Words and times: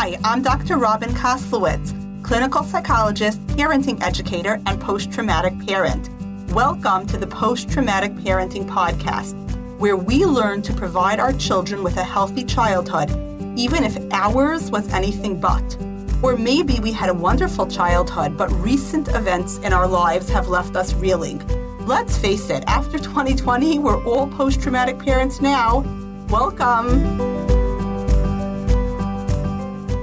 Hi, 0.00 0.16
I'm 0.22 0.42
Dr. 0.42 0.76
Robyn 0.76 1.10
Koslowitz, 1.10 1.92
clinical 2.22 2.62
psychologist, 2.62 3.44
parenting 3.48 4.00
educator, 4.00 4.62
and 4.64 4.80
post 4.80 5.10
traumatic 5.10 5.52
parent. 5.66 6.08
Welcome 6.52 7.04
to 7.08 7.16
the 7.16 7.26
Post 7.26 7.68
Traumatic 7.68 8.12
Parenting 8.12 8.64
Podcast, 8.64 9.34
where 9.80 9.96
we 9.96 10.24
learn 10.24 10.62
to 10.62 10.72
provide 10.72 11.18
our 11.18 11.32
children 11.32 11.82
with 11.82 11.96
a 11.96 12.04
healthy 12.04 12.44
childhood, 12.44 13.10
even 13.58 13.82
if 13.82 13.98
ours 14.12 14.70
was 14.70 14.86
anything 14.92 15.40
but. 15.40 15.76
Or 16.22 16.36
maybe 16.36 16.78
we 16.78 16.92
had 16.92 17.10
a 17.10 17.14
wonderful 17.14 17.66
childhood, 17.66 18.38
but 18.38 18.52
recent 18.62 19.08
events 19.08 19.58
in 19.58 19.72
our 19.72 19.88
lives 19.88 20.28
have 20.30 20.46
left 20.46 20.76
us 20.76 20.94
reeling. 20.94 21.44
Let's 21.86 22.16
face 22.16 22.50
it, 22.50 22.62
after 22.68 22.98
2020, 22.98 23.80
we're 23.80 24.00
all 24.04 24.28
post 24.28 24.62
traumatic 24.62 25.00
parents 25.00 25.40
now. 25.40 25.80
Welcome. 26.28 27.57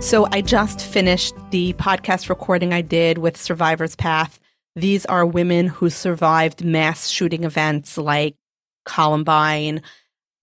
So 0.05 0.27
I 0.31 0.41
just 0.41 0.81
finished 0.81 1.33
the 1.49 1.73
podcast 1.73 2.29
recording 2.29 2.73
I 2.73 2.81
did 2.81 3.17
with 3.17 3.35
Survivor's 3.35 3.95
Path. 3.95 4.39
These 4.75 5.03
are 5.07 5.25
women 5.25 5.65
who 5.65 5.89
survived 5.89 6.63
mass 6.63 7.09
shooting 7.09 7.43
events 7.43 7.97
like 7.97 8.35
Columbine. 8.85 9.81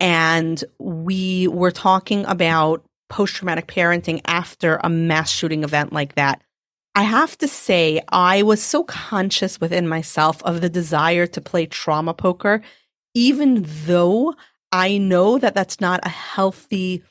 And 0.01 0.63
we 0.81 1.47
were 1.47 1.71
talking 1.71 2.27
about 2.27 2.85
post 3.09 3.37
traumatic 3.37 3.69
parenting 3.69 4.21
after 4.27 4.81
a 4.83 4.89
mass 4.89 5.31
shooting 5.31 5.63
event 5.63 5.93
like 5.93 6.17
that. 6.17 6.43
I 6.97 7.05
have 7.05 7.39
to 7.39 7.47
say, 7.47 8.03
I 8.09 8.43
was 8.43 8.61
so 8.61 8.83
conscious 8.83 9.61
within 9.61 9.87
myself 9.87 10.43
of 10.43 10.61
the 10.61 10.69
desire 10.69 11.29
to 11.29 11.41
play 11.41 11.67
trauma 11.67 12.15
poker, 12.15 12.63
even 13.15 13.65
though 13.87 14.35
I 14.73 14.99
know 14.99 15.39
that 15.39 15.55
that's 15.55 15.81
not 15.81 16.01
a 16.03 16.09
healthy 16.09 17.05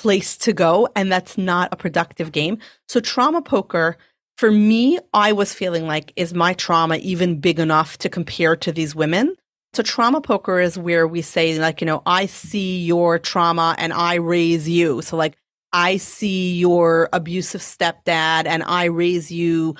place 0.00 0.36
to 0.38 0.52
go 0.54 0.88
and 0.96 1.12
that's 1.12 1.36
not 1.36 1.68
a 1.72 1.76
productive 1.76 2.32
game. 2.32 2.58
So 2.88 3.00
trauma 3.00 3.42
poker 3.42 3.98
for 4.38 4.50
me, 4.50 4.98
I 5.12 5.32
was 5.32 5.52
feeling 5.52 5.86
like, 5.86 6.14
is 6.16 6.32
my 6.32 6.54
trauma 6.54 6.96
even 6.96 7.40
big 7.40 7.60
enough 7.60 7.98
to 7.98 8.08
compare 8.08 8.56
to 8.56 8.72
these 8.72 8.94
women? 8.94 9.36
So 9.74 9.82
trauma 9.82 10.22
poker 10.22 10.58
is 10.58 10.78
where 10.78 11.06
we 11.06 11.20
say 11.20 11.58
like, 11.58 11.82
you 11.82 11.86
know, 11.86 12.02
I 12.06 12.24
see 12.24 12.82
your 12.82 13.18
trauma 13.18 13.74
and 13.76 13.92
I 13.92 14.14
raise 14.14 14.66
you. 14.66 15.02
So 15.02 15.18
like, 15.18 15.36
I 15.74 15.98
see 15.98 16.56
your 16.56 17.10
abusive 17.12 17.60
stepdad 17.60 18.46
and 18.46 18.62
I 18.62 18.86
raise 18.86 19.30
you 19.30 19.76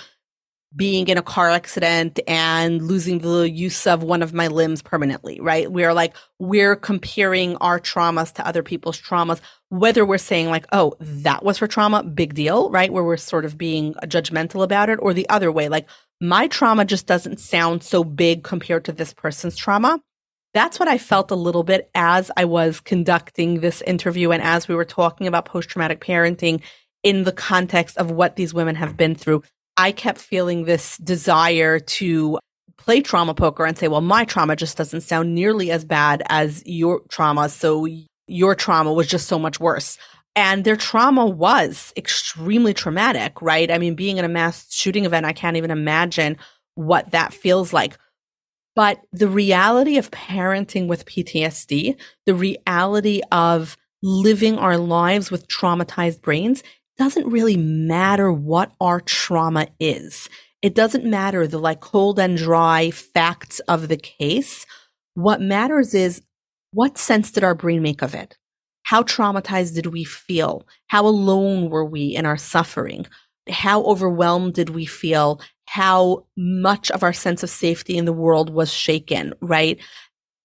being 0.77 1.09
in 1.09 1.19
a 1.19 1.23
car 1.23 1.51
accident 1.51 2.21
and 2.29 2.81
losing 2.81 3.19
the 3.19 3.51
use 3.51 3.87
of 3.87 4.05
one 4.05 4.23
of 4.23 4.33
my 4.33 4.47
limbs 4.47 4.83
permanently, 4.83 5.41
right? 5.41 5.71
We're 5.71 5.93
like, 5.93 6.15
we're 6.39 6.77
comparing 6.77 7.57
our 7.57 7.81
traumas 7.81 8.33
to 8.35 8.47
other 8.47 8.63
people's 8.63 9.01
traumas, 9.01 9.41
whether 9.69 10.07
we're 10.07 10.19
saying 10.19 10.49
like, 10.49 10.67
oh, 10.73 10.95
that 11.01 11.45
was 11.45 11.59
her 11.59 11.67
trauma, 11.67 12.05
big 12.05 12.35
deal, 12.35 12.71
right? 12.71 12.93
Where 12.93 13.03
we're 13.03 13.17
sort 13.17 13.45
of 13.45 13.59
being 13.59 13.95
judgmental 14.05 14.63
about 14.63 14.91
it, 14.91 15.01
or 15.03 15.13
the 15.13 15.29
other 15.29 15.51
way, 15.51 15.69
like, 15.69 15.89
my 16.21 16.47
trauma 16.49 16.85
just 16.85 17.07
doesn't 17.07 17.41
sound 17.41 17.83
so 17.83 18.05
big 18.05 18.45
compared 18.45 18.85
to 18.85 18.93
this 18.93 19.13
person's 19.13 19.57
trauma. 19.57 20.01
That's 20.53 20.79
what 20.79 20.89
I 20.89 20.99
felt 20.99 21.31
a 21.31 21.37
little 21.37 21.63
bit 21.63 21.91
as 21.95 22.31
I 22.37 22.45
was 22.45 22.81
conducting 22.81 23.61
this 23.61 23.83
interview 23.83 24.31
and 24.31 24.43
as 24.43 24.69
we 24.69 24.75
were 24.75 24.85
talking 24.85 25.27
about 25.27 25.47
post 25.47 25.69
traumatic 25.69 26.01
parenting 26.01 26.61
in 27.03 27.25
the 27.25 27.33
context 27.33 27.97
of 27.97 28.11
what 28.11 28.37
these 28.37 28.53
women 28.53 28.77
have 28.77 28.97
been 28.97 29.15
through. 29.15 29.43
I 29.81 29.93
kept 29.93 30.19
feeling 30.19 30.67
this 30.67 30.99
desire 30.99 31.81
to 31.81 32.39
play 32.77 33.01
trauma 33.01 33.33
poker 33.33 33.65
and 33.65 33.79
say, 33.79 33.89
well, 33.89 34.03
my 34.03 34.27
trauma 34.27 34.55
just 34.55 34.77
doesn't 34.77 35.01
sound 35.01 35.35
nearly 35.35 35.71
as 35.71 35.87
bad 35.87 36.23
as 36.29 36.63
your 36.67 37.01
trauma. 37.09 37.49
So 37.49 37.89
your 38.27 38.55
trauma 38.55 38.93
was 38.93 39.07
just 39.07 39.27
so 39.27 39.39
much 39.39 39.59
worse. 39.59 39.97
And 40.37 40.65
their 40.65 40.77
trauma 40.77 41.25
was 41.25 41.95
extremely 41.97 42.75
traumatic, 42.75 43.41
right? 43.41 43.71
I 43.71 43.79
mean, 43.79 43.95
being 43.95 44.19
in 44.19 44.25
a 44.27 44.29
mass 44.29 44.71
shooting 44.71 45.07
event, 45.07 45.25
I 45.25 45.33
can't 45.33 45.57
even 45.57 45.71
imagine 45.71 46.37
what 46.75 47.13
that 47.13 47.33
feels 47.33 47.73
like. 47.73 47.97
But 48.77 49.01
the 49.13 49.29
reality 49.29 49.97
of 49.97 50.11
parenting 50.11 50.89
with 50.89 51.07
PTSD, 51.07 51.99
the 52.27 52.35
reality 52.35 53.23
of 53.33 53.79
living 54.03 54.59
our 54.59 54.77
lives 54.77 55.31
with 55.31 55.49
traumatized 55.49 56.21
brains 56.21 56.63
doesn't 57.01 57.31
really 57.31 57.57
matter 57.57 58.31
what 58.31 58.73
our 58.79 59.01
trauma 59.01 59.67
is. 59.81 60.29
It 60.61 60.75
doesn't 60.75 61.03
matter 61.03 61.47
the 61.47 61.59
like 61.59 61.81
cold 61.81 62.19
and 62.19 62.37
dry 62.37 62.91
facts 62.91 63.59
of 63.61 63.89
the 63.89 63.97
case. 63.97 64.67
What 65.15 65.41
matters 65.41 65.95
is 65.95 66.21
what 66.73 66.99
sense 66.99 67.31
did 67.31 67.43
our 67.43 67.55
brain 67.55 67.81
make 67.81 68.03
of 68.03 68.15
it? 68.15 68.37
How 68.83 69.03
traumatized 69.03 69.75
did 69.75 69.87
we 69.87 70.05
feel? 70.05 70.67
How 70.89 71.07
alone 71.07 71.71
were 71.71 71.87
we 71.87 72.15
in 72.15 72.27
our 72.27 72.37
suffering? 72.37 73.07
How 73.49 73.83
overwhelmed 73.85 74.53
did 74.53 74.69
we 74.69 74.85
feel? 74.85 75.41
How 75.65 76.27
much 76.37 76.91
of 76.91 77.03
our 77.03 77.15
sense 77.15 77.43
of 77.43 77.49
safety 77.49 77.97
in 77.97 78.05
the 78.05 78.13
world 78.13 78.51
was 78.51 78.71
shaken, 78.71 79.33
right? 79.41 79.81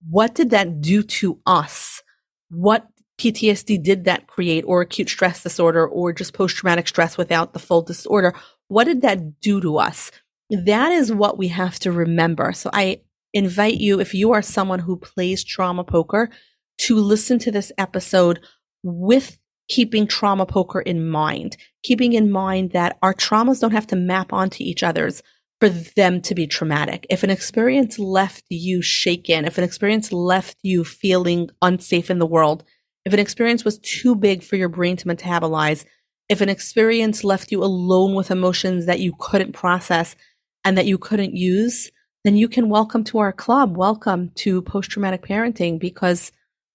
What 0.10 0.36
did 0.36 0.52
that 0.52 0.80
do 0.80 1.04
to 1.04 1.38
us? 1.46 2.02
What 2.50 2.88
PTSD 3.18 3.82
did 3.82 4.06
that 4.06 4.28
create, 4.28 4.64
or 4.68 4.82
acute 4.82 5.10
stress 5.10 5.44
disorder, 5.44 5.88
or 5.88 6.14
just 6.14 6.34
post 6.34 6.58
traumatic 6.58 6.88
stress 6.88 7.18
without 7.18 7.54
the 7.54 7.60
full 7.60 7.82
disorder? 7.82 8.34
What 8.68 8.86
did 8.86 9.02
that 9.02 9.40
do 9.40 9.62
to 9.62 9.78
us? 9.78 10.12
That 10.50 10.92
is 10.92 11.12
what 11.12 11.38
we 11.38 11.48
have 11.50 11.80
to 11.80 11.92
remember. 11.92 12.52
So 12.54 12.70
I 12.74 13.02
invite 13.34 13.76
you, 13.76 14.00
if 14.00 14.14
you 14.14 14.34
are 14.34 14.42
someone 14.42 14.80
who 14.80 14.98
plays 14.98 15.44
trauma 15.44 15.84
poker, 15.84 16.30
to 16.78 16.98
listen 16.98 17.40
to 17.40 17.52
this 17.52 17.72
episode 17.78 18.40
with 18.84 19.38
keeping 19.68 20.08
trauma 20.08 20.46
poker 20.46 20.82
in 20.82 21.08
mind, 21.08 21.58
keeping 21.84 22.14
in 22.14 22.32
mind 22.32 22.72
that 22.72 22.98
our 23.02 23.14
traumas 23.14 23.62
don't 23.62 23.72
have 23.72 23.88
to 23.88 23.96
map 23.96 24.32
onto 24.34 24.64
each 24.64 24.84
other's 24.84 25.24
for 25.60 25.70
them 25.70 26.22
to 26.22 26.36
be 26.36 26.46
traumatic. 26.46 27.08
If 27.10 27.24
an 27.24 27.30
experience 27.30 27.98
left 27.98 28.44
you 28.50 28.82
shaken, 28.82 29.46
if 29.46 29.58
an 29.58 29.64
experience 29.64 30.12
left 30.12 30.58
you 30.64 30.84
feeling 30.84 31.50
unsafe 31.62 32.12
in 32.12 32.20
the 32.20 32.26
world, 32.26 32.64
if 33.06 33.14
an 33.14 33.20
experience 33.20 33.64
was 33.64 33.78
too 33.80 34.16
big 34.16 34.44
for 34.44 34.56
your 34.56 34.70
brain 34.70 34.98
to 34.98 35.06
metabolize, 35.08 35.86
if 36.28 36.42
an 36.42 36.50
experience 36.50 37.24
left 37.24 37.52
you 37.52 37.64
alone 37.64 38.16
with 38.16 38.32
emotions 38.32 38.88
that 38.88 39.00
you 39.00 39.14
couldn't 39.20 39.54
process 39.54 40.16
and 40.64 40.76
that 40.78 40.88
you 40.88 40.98
couldn't 40.98 41.36
use, 41.36 41.92
then 42.24 42.36
you 42.36 42.50
can 42.50 42.68
welcome 42.68 43.04
to 43.04 43.20
our 43.20 43.32
club. 43.32 43.78
Welcome 43.78 44.32
to 44.38 44.64
post 44.64 44.90
traumatic 44.90 45.22
parenting 45.22 45.80
because 45.80 46.32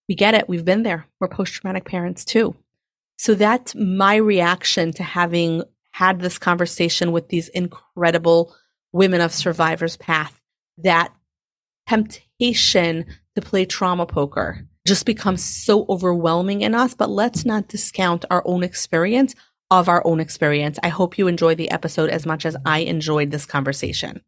we 0.08 0.14
get 0.14 0.34
it. 0.34 0.48
We've 0.48 0.64
been 0.64 0.84
there. 0.84 1.06
We're 1.18 1.26
post 1.26 1.52
traumatic 1.52 1.84
parents 1.84 2.24
too. 2.24 2.54
So 3.18 3.34
that's 3.34 3.74
my 3.74 4.14
reaction 4.14 4.92
to 4.94 5.02
having 5.02 5.64
had 5.90 6.20
this 6.20 6.38
conversation 6.38 7.10
with 7.10 7.28
these 7.28 7.48
incredible 7.48 8.54
women 8.92 9.20
of 9.20 9.34
survivor's 9.34 9.96
path. 9.96 10.40
That 10.78 11.12
temptation 11.88 13.06
to 13.34 13.42
play 13.42 13.64
trauma 13.64 14.06
poker 14.06 14.64
just 14.86 15.06
becomes 15.06 15.44
so 15.44 15.86
overwhelming 15.88 16.62
in 16.62 16.74
us. 16.74 16.94
But 16.94 17.10
let's 17.10 17.44
not 17.44 17.68
discount 17.68 18.24
our 18.30 18.42
own 18.46 18.62
experience 18.62 19.34
of 19.70 19.88
our 19.88 20.04
own 20.04 20.20
experience. 20.20 20.78
I 20.82 20.88
hope 20.88 21.18
you 21.18 21.28
enjoy 21.28 21.54
the 21.54 21.70
episode 21.70 22.10
as 22.10 22.26
much 22.26 22.44
as 22.44 22.56
I 22.66 22.80
enjoyed 22.80 23.30
this 23.30 23.46
conversation. 23.46 24.22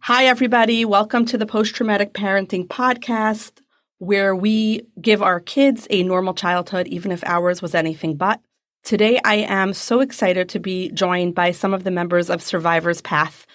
Hi, 0.00 0.26
everybody. 0.26 0.84
Welcome 0.84 1.24
to 1.26 1.38
the 1.38 1.46
Post 1.46 1.74
Traumatic 1.74 2.12
Parenting 2.12 2.68
Podcast, 2.68 3.60
where 3.98 4.34
we 4.34 4.82
give 5.00 5.22
our 5.22 5.40
kids 5.40 5.86
a 5.90 6.02
normal 6.02 6.34
childhood, 6.34 6.86
even 6.86 7.10
if 7.10 7.24
ours 7.24 7.60
was 7.62 7.74
anything 7.74 8.16
but. 8.16 8.40
Today, 8.84 9.20
I 9.24 9.36
am 9.36 9.74
so 9.74 10.00
excited 10.00 10.48
to 10.50 10.60
be 10.60 10.90
joined 10.90 11.34
by 11.34 11.50
some 11.50 11.74
of 11.74 11.84
the 11.84 11.90
members 11.90 12.30
of 12.30 12.42
Survivor's 12.42 13.00
Path. 13.00 13.46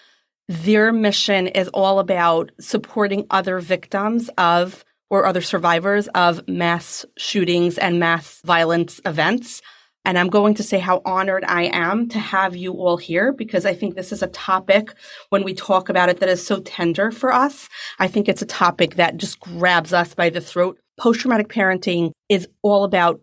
Their 0.49 0.91
mission 0.91 1.47
is 1.47 1.69
all 1.69 1.99
about 1.99 2.51
supporting 2.59 3.25
other 3.29 3.59
victims 3.59 4.29
of 4.37 4.83
or 5.13 5.27
other 5.27 5.41
survivors 5.41 6.07
of 6.15 6.45
mass 6.47 7.05
shootings 7.17 7.77
and 7.77 7.99
mass 7.99 8.41
violence 8.43 8.99
events. 9.05 9.61
And 10.05 10.17
I'm 10.17 10.27
going 10.27 10.55
to 10.55 10.63
say 10.63 10.79
how 10.79 11.03
honored 11.05 11.45
I 11.47 11.65
am 11.65 12.09
to 12.09 12.17
have 12.17 12.55
you 12.55 12.73
all 12.73 12.97
here 12.97 13.31
because 13.31 13.63
I 13.63 13.75
think 13.75 13.93
this 13.93 14.11
is 14.11 14.23
a 14.23 14.27
topic 14.27 14.91
when 15.29 15.43
we 15.43 15.53
talk 15.53 15.87
about 15.87 16.09
it 16.09 16.19
that 16.19 16.29
is 16.29 16.43
so 16.43 16.61
tender 16.61 17.11
for 17.11 17.31
us. 17.31 17.69
I 17.99 18.07
think 18.07 18.27
it's 18.27 18.41
a 18.41 18.47
topic 18.47 18.95
that 18.95 19.17
just 19.17 19.39
grabs 19.39 19.93
us 19.93 20.15
by 20.15 20.31
the 20.31 20.41
throat. 20.41 20.79
Post 20.99 21.19
traumatic 21.19 21.47
parenting 21.47 22.11
is 22.27 22.47
all 22.63 22.83
about 22.83 23.21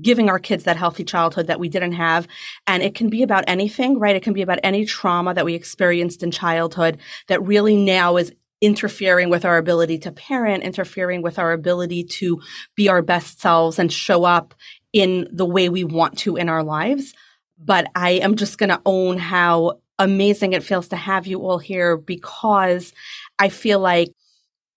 giving 0.00 0.28
our 0.28 0.38
kids 0.38 0.62
that 0.64 0.76
healthy 0.76 1.02
childhood 1.02 1.48
that 1.48 1.58
we 1.58 1.68
didn't 1.68 1.92
have. 1.92 2.28
And 2.68 2.80
it 2.80 2.94
can 2.94 3.10
be 3.10 3.24
about 3.24 3.42
anything, 3.48 3.98
right? 3.98 4.14
It 4.14 4.22
can 4.22 4.34
be 4.34 4.42
about 4.42 4.60
any 4.62 4.84
trauma 4.84 5.34
that 5.34 5.44
we 5.44 5.54
experienced 5.54 6.22
in 6.22 6.30
childhood 6.30 6.98
that 7.26 7.42
really 7.42 7.76
now 7.76 8.18
is 8.18 8.32
interfering 8.64 9.30
with 9.30 9.44
our 9.44 9.58
ability 9.58 9.98
to 9.98 10.12
parent, 10.12 10.62
interfering 10.62 11.22
with 11.22 11.38
our 11.38 11.52
ability 11.52 12.04
to 12.04 12.40
be 12.74 12.88
our 12.88 13.02
best 13.02 13.40
selves 13.40 13.78
and 13.78 13.92
show 13.92 14.24
up 14.24 14.54
in 14.92 15.28
the 15.30 15.46
way 15.46 15.68
we 15.68 15.84
want 15.84 16.18
to 16.18 16.36
in 16.36 16.48
our 16.48 16.62
lives. 16.62 17.14
But 17.58 17.86
I 17.94 18.12
am 18.12 18.36
just 18.36 18.58
going 18.58 18.70
to 18.70 18.82
own 18.86 19.18
how 19.18 19.80
amazing 19.98 20.52
it 20.52 20.62
feels 20.62 20.88
to 20.88 20.96
have 20.96 21.26
you 21.26 21.40
all 21.40 21.58
here 21.58 21.96
because 21.96 22.92
I 23.38 23.48
feel 23.48 23.78
like 23.78 24.12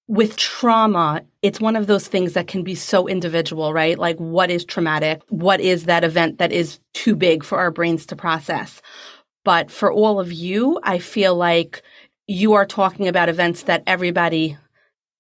with 0.07 0.37
trauma, 0.37 1.23
it's 1.41 1.59
one 1.59 1.75
of 1.75 1.87
those 1.87 2.07
things 2.07 2.33
that 2.33 2.47
can 2.47 2.63
be 2.63 2.75
so 2.75 3.07
individual, 3.07 3.73
right? 3.73 3.99
Like, 3.99 4.17
what 4.17 4.49
is 4.49 4.63
traumatic? 4.63 5.21
What 5.29 5.59
is 5.59 5.83
that 5.85 6.03
event 6.03 6.37
that 6.37 6.53
is 6.53 6.79
too 6.93 7.15
big 7.15 7.43
for 7.43 7.57
our 7.57 7.71
brains 7.71 8.05
to 8.07 8.15
process? 8.15 8.81
But 9.43 9.69
for 9.69 9.91
all 9.91 10.19
of 10.19 10.31
you, 10.31 10.79
I 10.83 10.99
feel 10.99 11.35
like 11.35 11.81
you 12.27 12.53
are 12.53 12.65
talking 12.65 13.07
about 13.07 13.29
events 13.29 13.63
that 13.63 13.83
everybody 13.87 14.57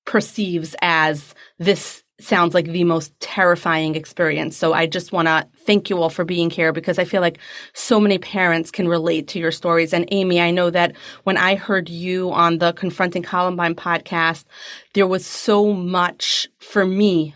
perceives 0.05 0.75
as 0.81 1.33
this 1.57 2.03
sounds 2.19 2.53
like 2.53 2.65
the 2.65 2.83
most 2.83 3.17
terrifying 3.19 3.95
experience. 3.95 4.57
So 4.57 4.73
I 4.73 4.87
just 4.87 5.11
want 5.11 5.27
to 5.27 5.47
thank 5.65 5.89
you 5.89 6.01
all 6.01 6.09
for 6.09 6.25
being 6.25 6.49
here 6.49 6.73
because 6.73 6.97
I 6.97 7.05
feel 7.05 7.21
like 7.21 7.37
so 7.73 7.99
many 7.99 8.17
parents 8.17 8.71
can 8.71 8.87
relate 8.87 9.27
to 9.29 9.39
your 9.39 9.51
stories. 9.51 9.93
And 9.93 10.07
Amy, 10.09 10.41
I 10.41 10.49
know 10.49 10.69
that 10.71 10.95
when 11.25 11.37
I 11.37 11.55
heard 11.55 11.89
you 11.89 12.31
on 12.31 12.57
the 12.57 12.73
Confronting 12.73 13.21
Columbine 13.21 13.75
podcast, 13.75 14.45
there 14.93 15.05
was 15.05 15.25
so 15.25 15.73
much 15.73 16.47
for 16.59 16.85
me 16.85 17.35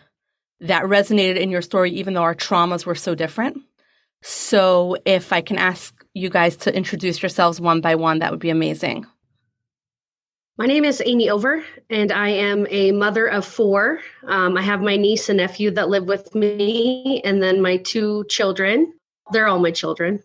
that 0.62 0.84
resonated 0.84 1.38
in 1.38 1.52
your 1.52 1.62
story, 1.62 1.92
even 1.92 2.14
though 2.14 2.24
our 2.24 2.36
traumas 2.36 2.86
were 2.86 2.96
so 2.96 3.14
different. 3.14 3.62
So 4.24 4.98
if 5.06 5.32
I 5.32 5.42
can 5.42 5.58
ask 5.58 5.94
you 6.14 6.30
guys 6.30 6.56
to 6.58 6.76
introduce 6.76 7.22
yourselves 7.22 7.62
one 7.62 7.82
by 7.82 7.96
one, 7.96 8.20
that 8.20 8.32
would 8.32 8.40
be 8.40 8.50
amazing. 8.50 9.06
My 10.62 10.68
name 10.68 10.86
is 10.86 11.02
Amy 11.04 11.28
Over, 11.28 11.63
and 11.90 12.12
I 12.12 12.30
am 12.30 12.68
a 12.69 12.92
mother 12.92 13.25
of 13.25 13.48
four. 13.48 14.00
Um, 14.28 14.56
I 14.56 14.62
have 14.62 14.80
my 14.80 14.96
niece 14.96 15.28
and 15.28 15.38
nephew 15.38 15.72
that 15.72 15.90
live 15.90 16.04
with 16.04 16.36
me, 16.36 17.19
and 17.25 17.42
then 17.42 17.63
my 17.63 17.78
two 17.78 18.25
children. 18.30 18.94
They're 19.31 19.48
all 19.48 19.58
my 19.58 19.72
children. 19.72 20.22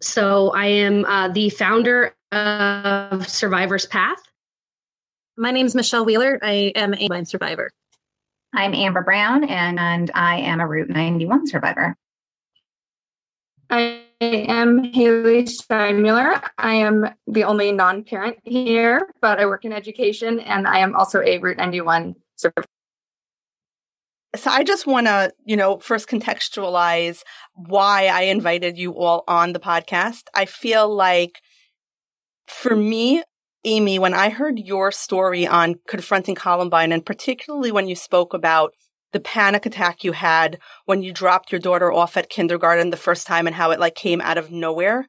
So 0.00 0.50
I 0.56 0.66
am 0.66 1.04
uh, 1.04 1.28
the 1.28 1.50
founder 1.50 2.16
of 2.32 3.28
Survivor's 3.28 3.86
Path. 3.86 4.18
My 5.36 5.52
name 5.52 5.66
is 5.66 5.76
Michelle 5.76 6.04
Wheeler. 6.04 6.40
I 6.42 6.72
am 6.74 6.92
a 6.92 7.06
mine 7.08 7.24
survivor. 7.24 7.70
I'm 8.52 8.74
Amber 8.74 9.02
Brown, 9.02 9.44
and, 9.44 9.78
and 9.78 10.10
I 10.16 10.38
am 10.38 10.58
a 10.58 10.66
Route 10.66 10.88
91 10.88 11.46
survivor. 11.46 11.94
I 13.70 14.05
am 14.20 14.84
Haley 14.92 15.44
Steinmuller. 15.44 16.42
I 16.58 16.74
am 16.74 17.08
the 17.26 17.44
only 17.44 17.72
non 17.72 18.04
parent 18.04 18.38
here, 18.44 19.10
but 19.20 19.38
I 19.38 19.46
work 19.46 19.64
in 19.64 19.72
education 19.72 20.40
and 20.40 20.66
I 20.66 20.78
am 20.78 20.94
also 20.94 21.20
a 21.20 21.38
Route 21.38 21.58
91 21.58 22.14
survivor. 22.36 22.66
So 24.34 24.50
I 24.50 24.64
just 24.64 24.86
want 24.86 25.06
to, 25.06 25.32
you 25.44 25.56
know, 25.56 25.78
first 25.78 26.08
contextualize 26.08 27.20
why 27.54 28.06
I 28.06 28.22
invited 28.22 28.76
you 28.76 28.94
all 28.94 29.24
on 29.28 29.52
the 29.52 29.60
podcast. 29.60 30.24
I 30.34 30.44
feel 30.44 30.94
like 30.94 31.40
for 32.46 32.76
me, 32.76 33.22
Amy, 33.64 33.98
when 33.98 34.14
I 34.14 34.28
heard 34.28 34.58
your 34.58 34.92
story 34.92 35.46
on 35.46 35.76
confronting 35.88 36.34
Columbine, 36.34 36.92
and 36.92 37.04
particularly 37.04 37.72
when 37.72 37.88
you 37.88 37.96
spoke 37.96 38.34
about 38.34 38.74
the 39.12 39.20
panic 39.20 39.66
attack 39.66 40.04
you 40.04 40.12
had 40.12 40.58
when 40.84 41.02
you 41.02 41.12
dropped 41.12 41.52
your 41.52 41.60
daughter 41.60 41.92
off 41.92 42.16
at 42.16 42.28
kindergarten 42.28 42.90
the 42.90 42.96
first 42.96 43.26
time 43.26 43.46
and 43.46 43.56
how 43.56 43.70
it 43.70 43.80
like 43.80 43.94
came 43.94 44.20
out 44.20 44.38
of 44.38 44.50
nowhere. 44.50 45.06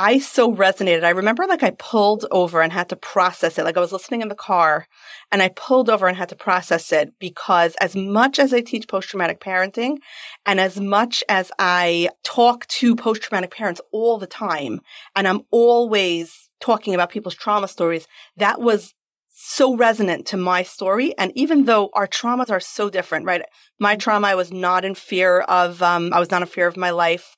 I 0.00 0.20
so 0.20 0.54
resonated. 0.54 1.02
I 1.02 1.10
remember 1.10 1.44
like 1.48 1.64
I 1.64 1.72
pulled 1.72 2.24
over 2.30 2.62
and 2.62 2.72
had 2.72 2.88
to 2.90 2.96
process 2.96 3.58
it. 3.58 3.64
Like 3.64 3.76
I 3.76 3.80
was 3.80 3.90
listening 3.90 4.22
in 4.22 4.28
the 4.28 4.36
car 4.36 4.86
and 5.32 5.42
I 5.42 5.48
pulled 5.48 5.90
over 5.90 6.06
and 6.06 6.16
had 6.16 6.28
to 6.28 6.36
process 6.36 6.92
it 6.92 7.14
because 7.18 7.74
as 7.80 7.96
much 7.96 8.38
as 8.38 8.54
I 8.54 8.60
teach 8.60 8.86
post 8.86 9.08
traumatic 9.08 9.40
parenting 9.40 9.96
and 10.46 10.60
as 10.60 10.78
much 10.78 11.24
as 11.28 11.50
I 11.58 12.10
talk 12.22 12.68
to 12.68 12.94
post 12.94 13.22
traumatic 13.22 13.50
parents 13.50 13.80
all 13.90 14.18
the 14.18 14.28
time 14.28 14.82
and 15.16 15.26
I'm 15.26 15.42
always 15.50 16.48
talking 16.60 16.94
about 16.94 17.10
people's 17.10 17.34
trauma 17.34 17.66
stories, 17.66 18.06
that 18.36 18.60
was 18.60 18.94
so 19.40 19.76
resonant 19.76 20.26
to 20.26 20.36
my 20.36 20.64
story. 20.64 21.16
And 21.16 21.30
even 21.36 21.64
though 21.64 21.90
our 21.92 22.08
traumas 22.08 22.50
are 22.50 22.58
so 22.58 22.90
different, 22.90 23.24
right? 23.24 23.42
My 23.78 23.94
trauma, 23.94 24.26
I 24.26 24.34
was 24.34 24.52
not 24.52 24.84
in 24.84 24.96
fear 24.96 25.42
of, 25.42 25.80
um, 25.80 26.12
I 26.12 26.18
was 26.18 26.32
not 26.32 26.42
in 26.42 26.48
fear 26.48 26.66
of 26.66 26.76
my 26.76 26.90
life. 26.90 27.36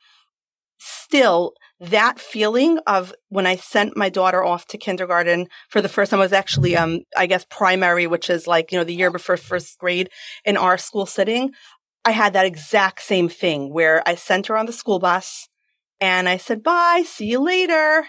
Still, 0.78 1.52
that 1.78 2.18
feeling 2.18 2.78
of 2.86 3.12
when 3.28 3.46
I 3.46 3.56
sent 3.56 3.98
my 3.98 4.08
daughter 4.08 4.42
off 4.42 4.64
to 4.68 4.78
kindergarten 4.78 5.48
for 5.68 5.82
the 5.82 5.90
first 5.90 6.10
time, 6.10 6.20
I 6.20 6.22
was 6.22 6.32
actually, 6.32 6.74
um, 6.74 7.00
I 7.18 7.26
guess 7.26 7.44
primary, 7.50 8.06
which 8.06 8.30
is 8.30 8.46
like, 8.46 8.72
you 8.72 8.78
know, 8.78 8.84
the 8.84 8.94
year 8.94 9.10
before 9.10 9.36
first 9.36 9.78
grade 9.78 10.08
in 10.46 10.56
our 10.56 10.78
school 10.78 11.04
sitting. 11.04 11.52
I 12.06 12.12
had 12.12 12.32
that 12.32 12.46
exact 12.46 13.02
same 13.02 13.28
thing 13.28 13.74
where 13.74 14.02
I 14.06 14.14
sent 14.14 14.46
her 14.46 14.56
on 14.56 14.64
the 14.64 14.72
school 14.72 15.00
bus 15.00 15.50
and 16.00 16.30
I 16.30 16.38
said, 16.38 16.62
bye, 16.62 17.04
see 17.06 17.26
you 17.26 17.40
later. 17.40 18.06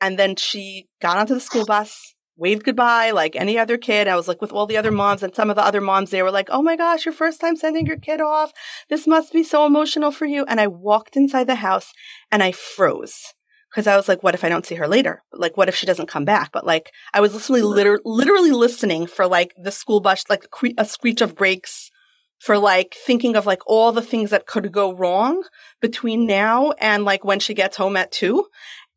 And 0.00 0.18
then 0.18 0.34
she 0.36 0.88
got 1.02 1.18
onto 1.18 1.34
the 1.34 1.40
school 1.40 1.66
bus 1.66 2.13
waved 2.36 2.64
goodbye 2.64 3.10
like 3.10 3.36
any 3.36 3.58
other 3.58 3.76
kid. 3.76 4.08
I 4.08 4.16
was 4.16 4.28
like 4.28 4.40
with 4.40 4.52
all 4.52 4.66
the 4.66 4.76
other 4.76 4.90
moms 4.90 5.22
and 5.22 5.34
some 5.34 5.50
of 5.50 5.56
the 5.56 5.64
other 5.64 5.80
moms, 5.80 6.10
they 6.10 6.22
were 6.22 6.30
like, 6.30 6.48
Oh 6.50 6.62
my 6.62 6.76
gosh, 6.76 7.04
your 7.04 7.14
first 7.14 7.40
time 7.40 7.56
sending 7.56 7.86
your 7.86 7.98
kid 7.98 8.20
off. 8.20 8.52
This 8.88 9.06
must 9.06 9.32
be 9.32 9.42
so 9.42 9.66
emotional 9.66 10.10
for 10.10 10.26
you. 10.26 10.44
And 10.46 10.60
I 10.60 10.66
walked 10.66 11.16
inside 11.16 11.46
the 11.46 11.56
house 11.56 11.92
and 12.30 12.42
I 12.42 12.52
froze 12.52 13.34
because 13.74 13.88
I 13.88 13.96
was 13.96 14.08
like, 14.08 14.22
what 14.22 14.34
if 14.34 14.44
I 14.44 14.48
don't 14.48 14.64
see 14.64 14.76
her 14.76 14.86
later? 14.86 15.24
Like, 15.32 15.56
what 15.56 15.68
if 15.68 15.74
she 15.74 15.84
doesn't 15.84 16.06
come 16.06 16.24
back? 16.24 16.52
But 16.52 16.64
like, 16.64 16.92
I 17.12 17.20
was 17.20 17.34
literally, 17.34 17.62
liter- 17.62 18.00
literally 18.04 18.52
listening 18.52 19.08
for 19.08 19.26
like 19.26 19.52
the 19.60 19.72
school 19.72 19.98
bus, 19.98 20.22
like 20.30 20.46
a 20.78 20.84
screech 20.84 21.20
of 21.20 21.34
brakes 21.34 21.90
for 22.38 22.56
like 22.56 22.94
thinking 22.94 23.34
of 23.34 23.46
like 23.46 23.62
all 23.66 23.90
the 23.90 24.02
things 24.02 24.30
that 24.30 24.46
could 24.46 24.70
go 24.70 24.92
wrong 24.94 25.42
between 25.80 26.26
now 26.26 26.72
and 26.72 27.04
like 27.04 27.24
when 27.24 27.40
she 27.40 27.54
gets 27.54 27.76
home 27.76 27.96
at 27.96 28.12
two. 28.12 28.46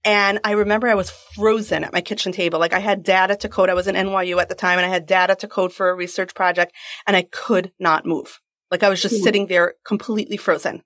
And 0.03 0.39
I 0.43 0.51
remember 0.51 0.87
I 0.87 0.95
was 0.95 1.09
frozen 1.09 1.83
at 1.83 1.93
my 1.93 2.01
kitchen 2.01 2.31
table. 2.31 2.59
Like 2.59 2.73
I 2.73 2.79
had 2.79 3.03
data 3.03 3.35
to 3.37 3.49
code. 3.49 3.69
I 3.69 3.73
was 3.73 3.87
in 3.87 3.95
NYU 3.95 4.39
at 4.39 4.49
the 4.49 4.55
time 4.55 4.79
and 4.79 4.85
I 4.85 4.89
had 4.89 5.05
data 5.05 5.35
to 5.35 5.47
code 5.47 5.73
for 5.73 5.89
a 5.89 5.95
research 5.95 6.33
project 6.33 6.73
and 7.05 7.15
I 7.15 7.23
could 7.23 7.71
not 7.79 8.05
move. 8.05 8.39
Like 8.71 8.83
I 8.83 8.89
was 8.89 9.01
just 9.01 9.15
mm-hmm. 9.15 9.23
sitting 9.23 9.47
there 9.47 9.75
completely 9.85 10.37
frozen. 10.37 10.83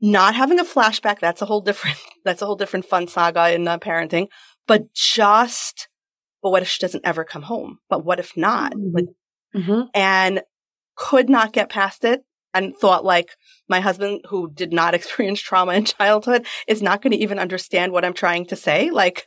Not 0.00 0.34
having 0.34 0.58
a 0.58 0.64
flashback. 0.64 1.20
That's 1.20 1.42
a 1.42 1.46
whole 1.46 1.60
different, 1.60 1.98
that's 2.24 2.42
a 2.42 2.46
whole 2.46 2.56
different 2.56 2.86
fun 2.86 3.08
saga 3.08 3.52
in 3.52 3.66
uh, 3.68 3.78
parenting, 3.78 4.28
but 4.66 4.92
just, 4.92 5.88
but 6.42 6.50
what 6.50 6.62
if 6.62 6.68
she 6.68 6.80
doesn't 6.80 7.06
ever 7.06 7.24
come 7.24 7.42
home? 7.42 7.78
But 7.88 8.04
what 8.04 8.18
if 8.18 8.36
not? 8.36 8.74
Mm-hmm. 8.74 8.94
Like, 8.94 9.06
mm-hmm. 9.54 9.82
and 9.94 10.42
could 10.96 11.30
not 11.30 11.52
get 11.52 11.68
past 11.68 12.04
it 12.04 12.22
and 12.54 12.76
thought 12.76 13.04
like 13.04 13.30
my 13.68 13.80
husband 13.80 14.22
who 14.28 14.50
did 14.50 14.72
not 14.72 14.94
experience 14.98 15.40
trauma 15.40 15.72
in 15.74 15.84
childhood 15.84 16.46
is 16.66 16.82
not 16.82 17.02
going 17.02 17.12
to 17.12 17.22
even 17.22 17.38
understand 17.38 17.92
what 17.92 18.04
I'm 18.04 18.14
trying 18.14 18.46
to 18.46 18.56
say. 18.56 18.90
Like, 18.90 19.26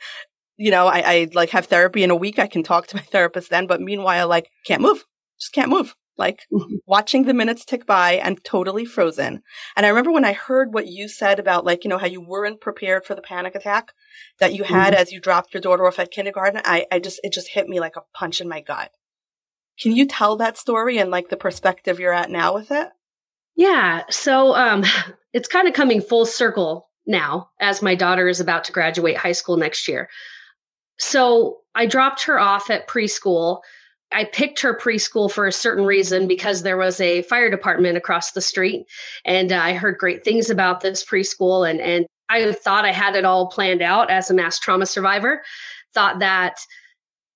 you 0.57 0.71
know, 0.71 0.87
I, 0.87 0.99
I 0.99 1.27
like 1.33 1.49
have 1.49 1.65
therapy 1.65 2.03
in 2.03 2.11
a 2.11 2.15
week. 2.15 2.39
I 2.39 2.47
can 2.47 2.63
talk 2.63 2.87
to 2.87 2.95
my 2.95 3.01
therapist 3.11 3.49
then, 3.49 3.67
but 3.67 3.81
meanwhile, 3.81 4.27
like 4.27 4.49
can't 4.65 4.81
move, 4.81 5.03
just 5.39 5.53
can't 5.53 5.69
move. 5.69 5.95
Like 6.17 6.43
mm-hmm. 6.51 6.75
watching 6.85 7.23
the 7.23 7.33
minutes 7.33 7.65
tick 7.65 7.85
by 7.85 8.13
and 8.13 8.41
totally 8.43 8.85
frozen. 8.85 9.41
And 9.75 9.85
I 9.85 9.89
remember 9.89 10.13
when 10.13 10.23
I 10.23 10.31
heard 10.31 10.73
what 10.73 10.87
you 10.87 11.09
said 11.09 11.39
about 11.39 11.65
like, 11.65 11.83
you 11.83 11.89
know, 11.89 11.97
how 11.97 12.07
you 12.07 12.21
weren't 12.21 12.61
prepared 12.61 13.05
for 13.05 13.15
the 13.15 13.21
panic 13.21 13.53
attack 13.53 13.91
that 14.39 14.53
you 14.53 14.63
had 14.63 14.93
mm-hmm. 14.93 15.01
as 15.01 15.11
you 15.11 15.19
dropped 15.19 15.53
your 15.53 15.59
daughter 15.59 15.85
off 15.85 15.99
at 15.99 16.11
kindergarten. 16.11 16.61
I, 16.63 16.85
I 16.89 16.99
just, 16.99 17.19
it 17.23 17.33
just 17.33 17.49
hit 17.49 17.67
me 17.67 17.81
like 17.81 17.97
a 17.97 18.03
punch 18.13 18.39
in 18.39 18.47
my 18.47 18.61
gut. 18.61 18.91
Can 19.79 19.93
you 19.93 20.05
tell 20.05 20.37
that 20.37 20.57
story 20.57 20.97
and 20.97 21.11
like 21.11 21.27
the 21.27 21.35
perspective 21.35 21.99
you're 21.99 22.13
at 22.13 22.31
now 22.31 22.53
with 22.53 22.71
it? 22.71 22.87
Yeah. 23.55 24.03
So 24.09 24.55
um, 24.55 24.83
it's 25.33 25.47
kind 25.47 25.67
of 25.67 25.73
coming 25.73 26.01
full 26.01 26.25
circle 26.25 26.89
now 27.07 27.49
as 27.59 27.81
my 27.81 27.95
daughter 27.95 28.27
is 28.27 28.39
about 28.39 28.63
to 28.65 28.71
graduate 28.71 29.17
high 29.17 29.31
school 29.31 29.57
next 29.57 29.87
year. 29.87 30.09
So 30.97 31.59
I 31.75 31.85
dropped 31.85 32.23
her 32.23 32.39
off 32.39 32.69
at 32.69 32.87
preschool. 32.87 33.59
I 34.11 34.23
picked 34.25 34.61
her 34.61 34.77
preschool 34.77 35.29
for 35.29 35.45
a 35.45 35.51
certain 35.51 35.85
reason 35.85 36.27
because 36.27 36.63
there 36.63 36.77
was 36.77 37.01
a 37.01 37.23
fire 37.23 37.49
department 37.49 37.97
across 37.97 38.31
the 38.31 38.41
street, 38.41 38.85
and 39.25 39.51
uh, 39.51 39.57
I 39.57 39.73
heard 39.73 39.97
great 39.97 40.23
things 40.23 40.49
about 40.49 40.81
this 40.81 41.03
preschool. 41.03 41.69
And 41.69 41.81
and 41.81 42.05
I 42.29 42.53
thought 42.53 42.85
I 42.85 42.91
had 42.91 43.15
it 43.15 43.25
all 43.25 43.47
planned 43.47 43.81
out 43.81 44.09
as 44.09 44.29
a 44.29 44.33
mass 44.33 44.57
trauma 44.57 44.85
survivor. 44.85 45.43
Thought 45.93 46.19
that, 46.19 46.59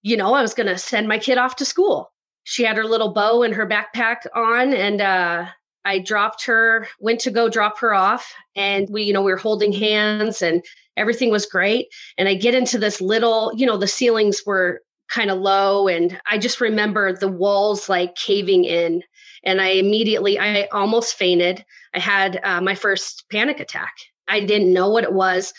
you 0.03 0.15
know, 0.15 0.33
I 0.33 0.41
was 0.41 0.53
going 0.53 0.67
to 0.67 0.77
send 0.77 1.07
my 1.07 1.17
kid 1.17 1.37
off 1.37 1.57
to 1.57 1.65
school. 1.65 2.11
She 2.43 2.63
had 2.63 2.77
her 2.77 2.85
little 2.85 3.13
bow 3.13 3.43
and 3.43 3.53
her 3.53 3.67
backpack 3.67 4.25
on, 4.33 4.73
and 4.73 5.01
uh, 5.01 5.45
I 5.85 5.99
dropped 5.99 6.45
her, 6.45 6.87
went 6.99 7.19
to 7.21 7.31
go 7.31 7.49
drop 7.49 7.79
her 7.79 7.93
off, 7.93 8.33
and 8.55 8.87
we, 8.89 9.03
you 9.03 9.13
know, 9.13 9.21
we 9.21 9.31
were 9.31 9.37
holding 9.37 9.71
hands 9.71 10.41
and 10.41 10.63
everything 10.97 11.31
was 11.31 11.45
great. 11.45 11.87
And 12.17 12.27
I 12.27 12.35
get 12.35 12.53
into 12.53 12.77
this 12.77 12.99
little, 13.01 13.51
you 13.55 13.65
know, 13.65 13.77
the 13.77 13.87
ceilings 13.87 14.41
were 14.45 14.81
kind 15.09 15.31
of 15.31 15.39
low, 15.39 15.87
and 15.87 16.19
I 16.29 16.37
just 16.37 16.61
remember 16.61 17.13
the 17.13 17.27
walls 17.27 17.89
like 17.89 18.15
caving 18.15 18.65
in. 18.65 19.03
And 19.43 19.61
I 19.61 19.69
immediately, 19.69 20.37
I 20.37 20.65
almost 20.71 21.15
fainted. 21.15 21.65
I 21.93 21.99
had 21.99 22.39
uh, 22.43 22.61
my 22.61 22.75
first 22.75 23.25
panic 23.31 23.59
attack. 23.59 23.93
I 24.27 24.41
didn't 24.41 24.73
know 24.73 24.89
what 24.89 25.03
it 25.03 25.13
was. 25.13 25.53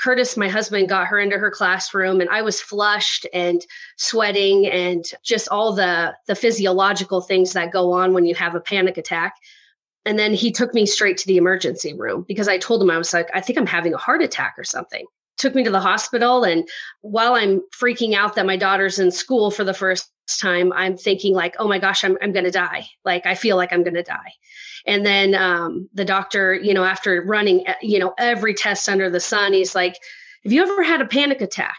Curtis, 0.00 0.36
my 0.36 0.48
husband, 0.48 0.88
got 0.88 1.06
her 1.08 1.18
into 1.18 1.38
her 1.38 1.50
classroom, 1.50 2.20
and 2.20 2.30
I 2.30 2.40
was 2.42 2.60
flushed 2.60 3.26
and 3.34 3.64
sweating, 3.96 4.66
and 4.66 5.04
just 5.22 5.48
all 5.48 5.74
the 5.74 6.14
the 6.26 6.34
physiological 6.34 7.20
things 7.20 7.52
that 7.52 7.72
go 7.72 7.92
on 7.92 8.14
when 8.14 8.24
you 8.24 8.34
have 8.34 8.54
a 8.54 8.60
panic 8.60 8.96
attack. 8.96 9.34
And 10.06 10.18
then 10.18 10.32
he 10.32 10.50
took 10.50 10.72
me 10.72 10.86
straight 10.86 11.18
to 11.18 11.26
the 11.26 11.36
emergency 11.36 11.92
room 11.92 12.24
because 12.26 12.48
I 12.48 12.56
told 12.56 12.82
him 12.82 12.90
I 12.90 12.96
was 12.96 13.12
like, 13.12 13.28
I 13.34 13.40
think 13.42 13.58
I'm 13.58 13.66
having 13.66 13.92
a 13.92 13.98
heart 13.98 14.22
attack 14.22 14.54
or 14.56 14.64
something. 14.64 15.04
took 15.40 15.54
me 15.54 15.64
to 15.64 15.70
the 15.70 15.80
hospital. 15.80 16.44
And 16.44 16.68
while 17.00 17.34
I'm 17.34 17.60
freaking 17.78 18.14
out 18.14 18.34
that 18.34 18.46
my 18.46 18.56
daughter's 18.56 18.98
in 18.98 19.10
school 19.10 19.50
for 19.50 19.64
the 19.64 19.74
first 19.74 20.10
time, 20.38 20.72
I'm 20.74 20.96
thinking 20.96 21.34
like, 21.34 21.56
oh 21.58 21.66
my 21.66 21.78
gosh, 21.78 22.04
I'm, 22.04 22.16
I'm 22.22 22.32
going 22.32 22.44
to 22.44 22.50
die. 22.50 22.86
Like, 23.04 23.26
I 23.26 23.34
feel 23.34 23.56
like 23.56 23.72
I'm 23.72 23.82
going 23.82 23.94
to 23.94 24.02
die. 24.02 24.32
And 24.86 25.04
then 25.04 25.34
um, 25.34 25.88
the 25.92 26.04
doctor, 26.04 26.54
you 26.54 26.74
know, 26.74 26.84
after 26.84 27.22
running, 27.22 27.66
eh, 27.66 27.74
you 27.82 27.98
know, 27.98 28.14
every 28.18 28.54
test 28.54 28.88
under 28.88 29.10
the 29.10 29.20
sun, 29.20 29.52
he's 29.52 29.74
like, 29.74 29.98
have 30.44 30.52
you 30.52 30.62
ever 30.62 30.82
had 30.82 31.00
a 31.00 31.06
panic 31.06 31.40
attack? 31.40 31.78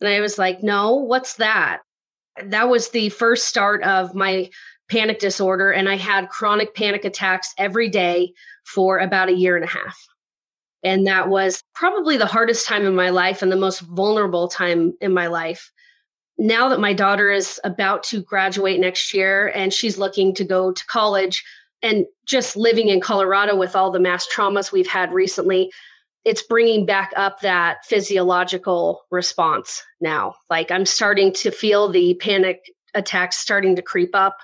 And 0.00 0.08
I 0.08 0.20
was 0.20 0.38
like, 0.38 0.62
no, 0.62 0.94
what's 0.94 1.34
that? 1.34 1.80
That 2.44 2.68
was 2.68 2.90
the 2.90 3.10
first 3.10 3.46
start 3.46 3.82
of 3.84 4.14
my 4.14 4.50
panic 4.88 5.18
disorder. 5.18 5.70
And 5.70 5.88
I 5.88 5.96
had 5.96 6.28
chronic 6.28 6.74
panic 6.74 7.04
attacks 7.04 7.54
every 7.58 7.88
day 7.88 8.32
for 8.64 8.98
about 8.98 9.28
a 9.28 9.34
year 9.34 9.56
and 9.56 9.64
a 9.64 9.68
half. 9.68 9.98
And 10.82 11.06
that 11.06 11.28
was 11.28 11.62
probably 11.74 12.16
the 12.16 12.26
hardest 12.26 12.66
time 12.66 12.84
in 12.84 12.94
my 12.94 13.10
life 13.10 13.42
and 13.42 13.52
the 13.52 13.56
most 13.56 13.80
vulnerable 13.80 14.48
time 14.48 14.94
in 15.00 15.12
my 15.14 15.28
life. 15.28 15.70
Now 16.38 16.68
that 16.70 16.80
my 16.80 16.92
daughter 16.92 17.30
is 17.30 17.60
about 17.62 18.02
to 18.04 18.22
graduate 18.22 18.80
next 18.80 19.14
year 19.14 19.52
and 19.54 19.72
she's 19.72 19.98
looking 19.98 20.34
to 20.34 20.44
go 20.44 20.72
to 20.72 20.86
college, 20.86 21.44
and 21.82 22.06
just 22.26 22.56
living 22.56 22.88
in 22.88 23.00
Colorado 23.00 23.56
with 23.56 23.74
all 23.74 23.90
the 23.90 24.00
mass 24.00 24.26
traumas 24.32 24.72
we've 24.72 24.86
had 24.86 25.12
recently, 25.12 25.72
it's 26.24 26.42
bringing 26.42 26.86
back 26.86 27.12
up 27.16 27.40
that 27.40 27.84
physiological 27.84 29.02
response 29.10 29.82
now. 30.00 30.34
Like 30.48 30.70
I'm 30.70 30.86
starting 30.86 31.32
to 31.34 31.50
feel 31.50 31.88
the 31.88 32.14
panic 32.14 32.70
attacks 32.94 33.38
starting 33.38 33.74
to 33.76 33.82
creep 33.82 34.14
up. 34.14 34.38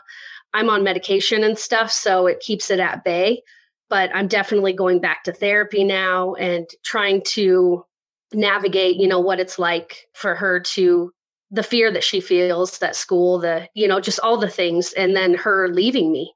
I'm 0.54 0.70
on 0.70 0.82
medication 0.82 1.44
and 1.44 1.58
stuff, 1.58 1.92
so 1.92 2.26
it 2.26 2.40
keeps 2.40 2.70
it 2.70 2.80
at 2.80 3.04
bay 3.04 3.42
but 3.88 4.14
I'm 4.14 4.28
definitely 4.28 4.72
going 4.72 5.00
back 5.00 5.24
to 5.24 5.32
therapy 5.32 5.84
now 5.84 6.34
and 6.34 6.66
trying 6.84 7.22
to 7.28 7.84
navigate, 8.32 8.96
you 8.96 9.08
know, 9.08 9.20
what 9.20 9.40
it's 9.40 9.58
like 9.58 10.06
for 10.12 10.34
her 10.34 10.60
to 10.60 11.12
the 11.50 11.62
fear 11.62 11.90
that 11.90 12.04
she 12.04 12.20
feels 12.20 12.78
that 12.78 12.94
school, 12.94 13.38
the, 13.38 13.68
you 13.74 13.88
know, 13.88 14.00
just 14.00 14.20
all 14.20 14.36
the 14.36 14.50
things 14.50 14.92
and 14.92 15.16
then 15.16 15.34
her 15.34 15.68
leaving 15.68 16.12
me. 16.12 16.32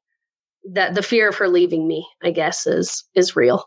That 0.73 0.95
the 0.95 1.03
fear 1.03 1.29
of 1.29 1.37
her 1.37 1.49
leaving 1.49 1.87
me, 1.87 2.07
I 2.23 2.31
guess, 2.31 2.67
is 2.67 3.05
is 3.15 3.37
real. 3.37 3.67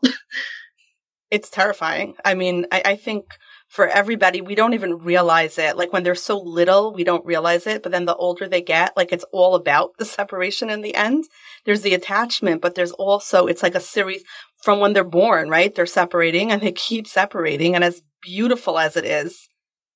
it's 1.31 1.49
terrifying. 1.49 2.15
I 2.23 2.35
mean, 2.35 2.67
I, 2.71 2.81
I 2.85 2.95
think 2.95 3.25
for 3.67 3.87
everybody. 3.87 4.41
We 4.41 4.55
don't 4.55 4.73
even 4.73 4.99
realize 4.99 5.57
it. 5.57 5.77
Like 5.77 5.91
when 5.91 6.03
they're 6.03 6.15
so 6.15 6.39
little, 6.39 6.93
we 6.93 7.03
don't 7.03 7.25
realize 7.25 7.67
it. 7.67 7.83
But 7.83 7.91
then 7.91 8.05
the 8.05 8.15
older 8.15 8.47
they 8.47 8.61
get, 8.61 8.95
like 8.95 9.11
it's 9.11 9.25
all 9.31 9.55
about 9.55 9.91
the 9.97 10.05
separation 10.05 10.69
in 10.69 10.81
the 10.81 10.95
end. 10.95 11.25
There's 11.65 11.81
the 11.81 11.93
attachment, 11.93 12.61
but 12.61 12.75
there's 12.75 12.91
also, 12.91 13.47
it's 13.47 13.63
like 13.63 13.75
a 13.75 13.81
series 13.81 14.23
from 14.63 14.79
when 14.79 14.93
they're 14.93 15.03
born, 15.03 15.49
right? 15.49 15.73
They're 15.73 15.85
separating 15.85 16.51
and 16.51 16.61
they 16.61 16.71
keep 16.71 17.07
separating. 17.07 17.75
And 17.75 17.83
as 17.83 18.01
beautiful 18.21 18.79
as 18.79 18.95
it 18.95 19.05
is, 19.05 19.47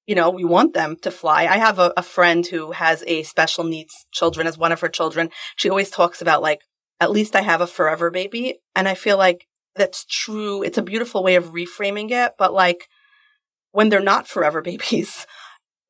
you 0.05 0.15
know, 0.15 0.29
we 0.29 0.43
want 0.43 0.73
them 0.73 0.97
to 1.03 1.11
fly. 1.11 1.45
I 1.45 1.57
have 1.57 1.79
a, 1.79 1.93
a 1.95 2.03
friend 2.03 2.45
who 2.45 2.71
has 2.71 3.03
a 3.05 3.23
special 3.23 3.63
needs 3.63 3.93
children 4.11 4.47
as 4.47 4.57
one 4.57 4.71
of 4.71 4.81
her 4.81 4.89
children. 4.89 5.29
She 5.55 5.69
always 5.69 5.91
talks 5.91 6.21
about 6.21 6.41
like, 6.41 6.59
at 6.99 7.11
least 7.11 7.35
I 7.35 7.41
have 7.41 7.61
a 7.61 7.67
forever 7.67 8.11
baby. 8.11 8.59
And 8.75 8.87
I 8.87 8.95
feel 8.95 9.17
like 9.17 9.47
that's 9.75 10.05
true. 10.05 10.63
It's 10.63 10.77
a 10.77 10.83
beautiful 10.83 11.23
way 11.23 11.35
of 11.35 11.53
reframing 11.53 12.11
it, 12.11 12.33
but 12.37 12.53
like, 12.53 12.87
when 13.71 13.89
they're 13.89 13.99
not 13.99 14.27
forever 14.27 14.61
babies. 14.63 15.25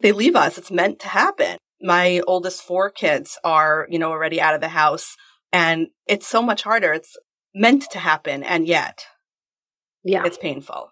They 0.02 0.12
leave 0.12 0.36
us. 0.36 0.58
It's 0.58 0.72
meant 0.72 1.00
to 1.00 1.08
happen. 1.10 1.58
My 1.82 2.22
oldest 2.28 2.62
four 2.62 2.90
kids 2.90 3.38
are, 3.44 3.88
you 3.90 4.00
know, 4.00 4.12
already 4.12 4.40
out 4.40 4.56
of 4.56 4.62
the 4.62 4.70
house 4.70 5.16
and 5.52 5.88
it's 6.06 6.28
so 6.28 6.42
much 6.42 6.64
harder. 6.64 6.94
It's 6.94 7.18
meant 7.54 7.90
to 7.92 8.00
happen. 8.00 8.44
And 8.44 8.68
yet, 8.68 9.06
yeah, 10.04 10.24
it's 10.26 10.38
painful. 10.38 10.92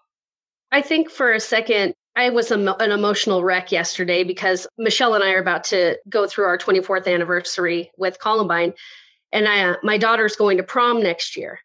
I 0.72 0.82
think 0.82 1.10
for 1.10 1.32
a 1.32 1.40
second, 1.40 1.94
I 2.16 2.30
was 2.30 2.50
an 2.50 2.68
emotional 2.80 3.44
wreck 3.44 3.70
yesterday 3.70 4.24
because 4.24 4.66
Michelle 4.76 5.14
and 5.14 5.22
I 5.22 5.32
are 5.32 5.40
about 5.40 5.64
to 5.64 5.96
go 6.08 6.26
through 6.26 6.46
our 6.46 6.58
24th 6.58 7.06
anniversary 7.06 7.90
with 7.96 8.18
Columbine. 8.18 8.74
And 9.32 9.46
I, 9.46 9.70
uh, 9.70 9.76
my 9.82 9.98
daughter's 9.98 10.36
going 10.36 10.56
to 10.56 10.62
prom 10.62 11.02
next 11.02 11.36
year. 11.36 11.60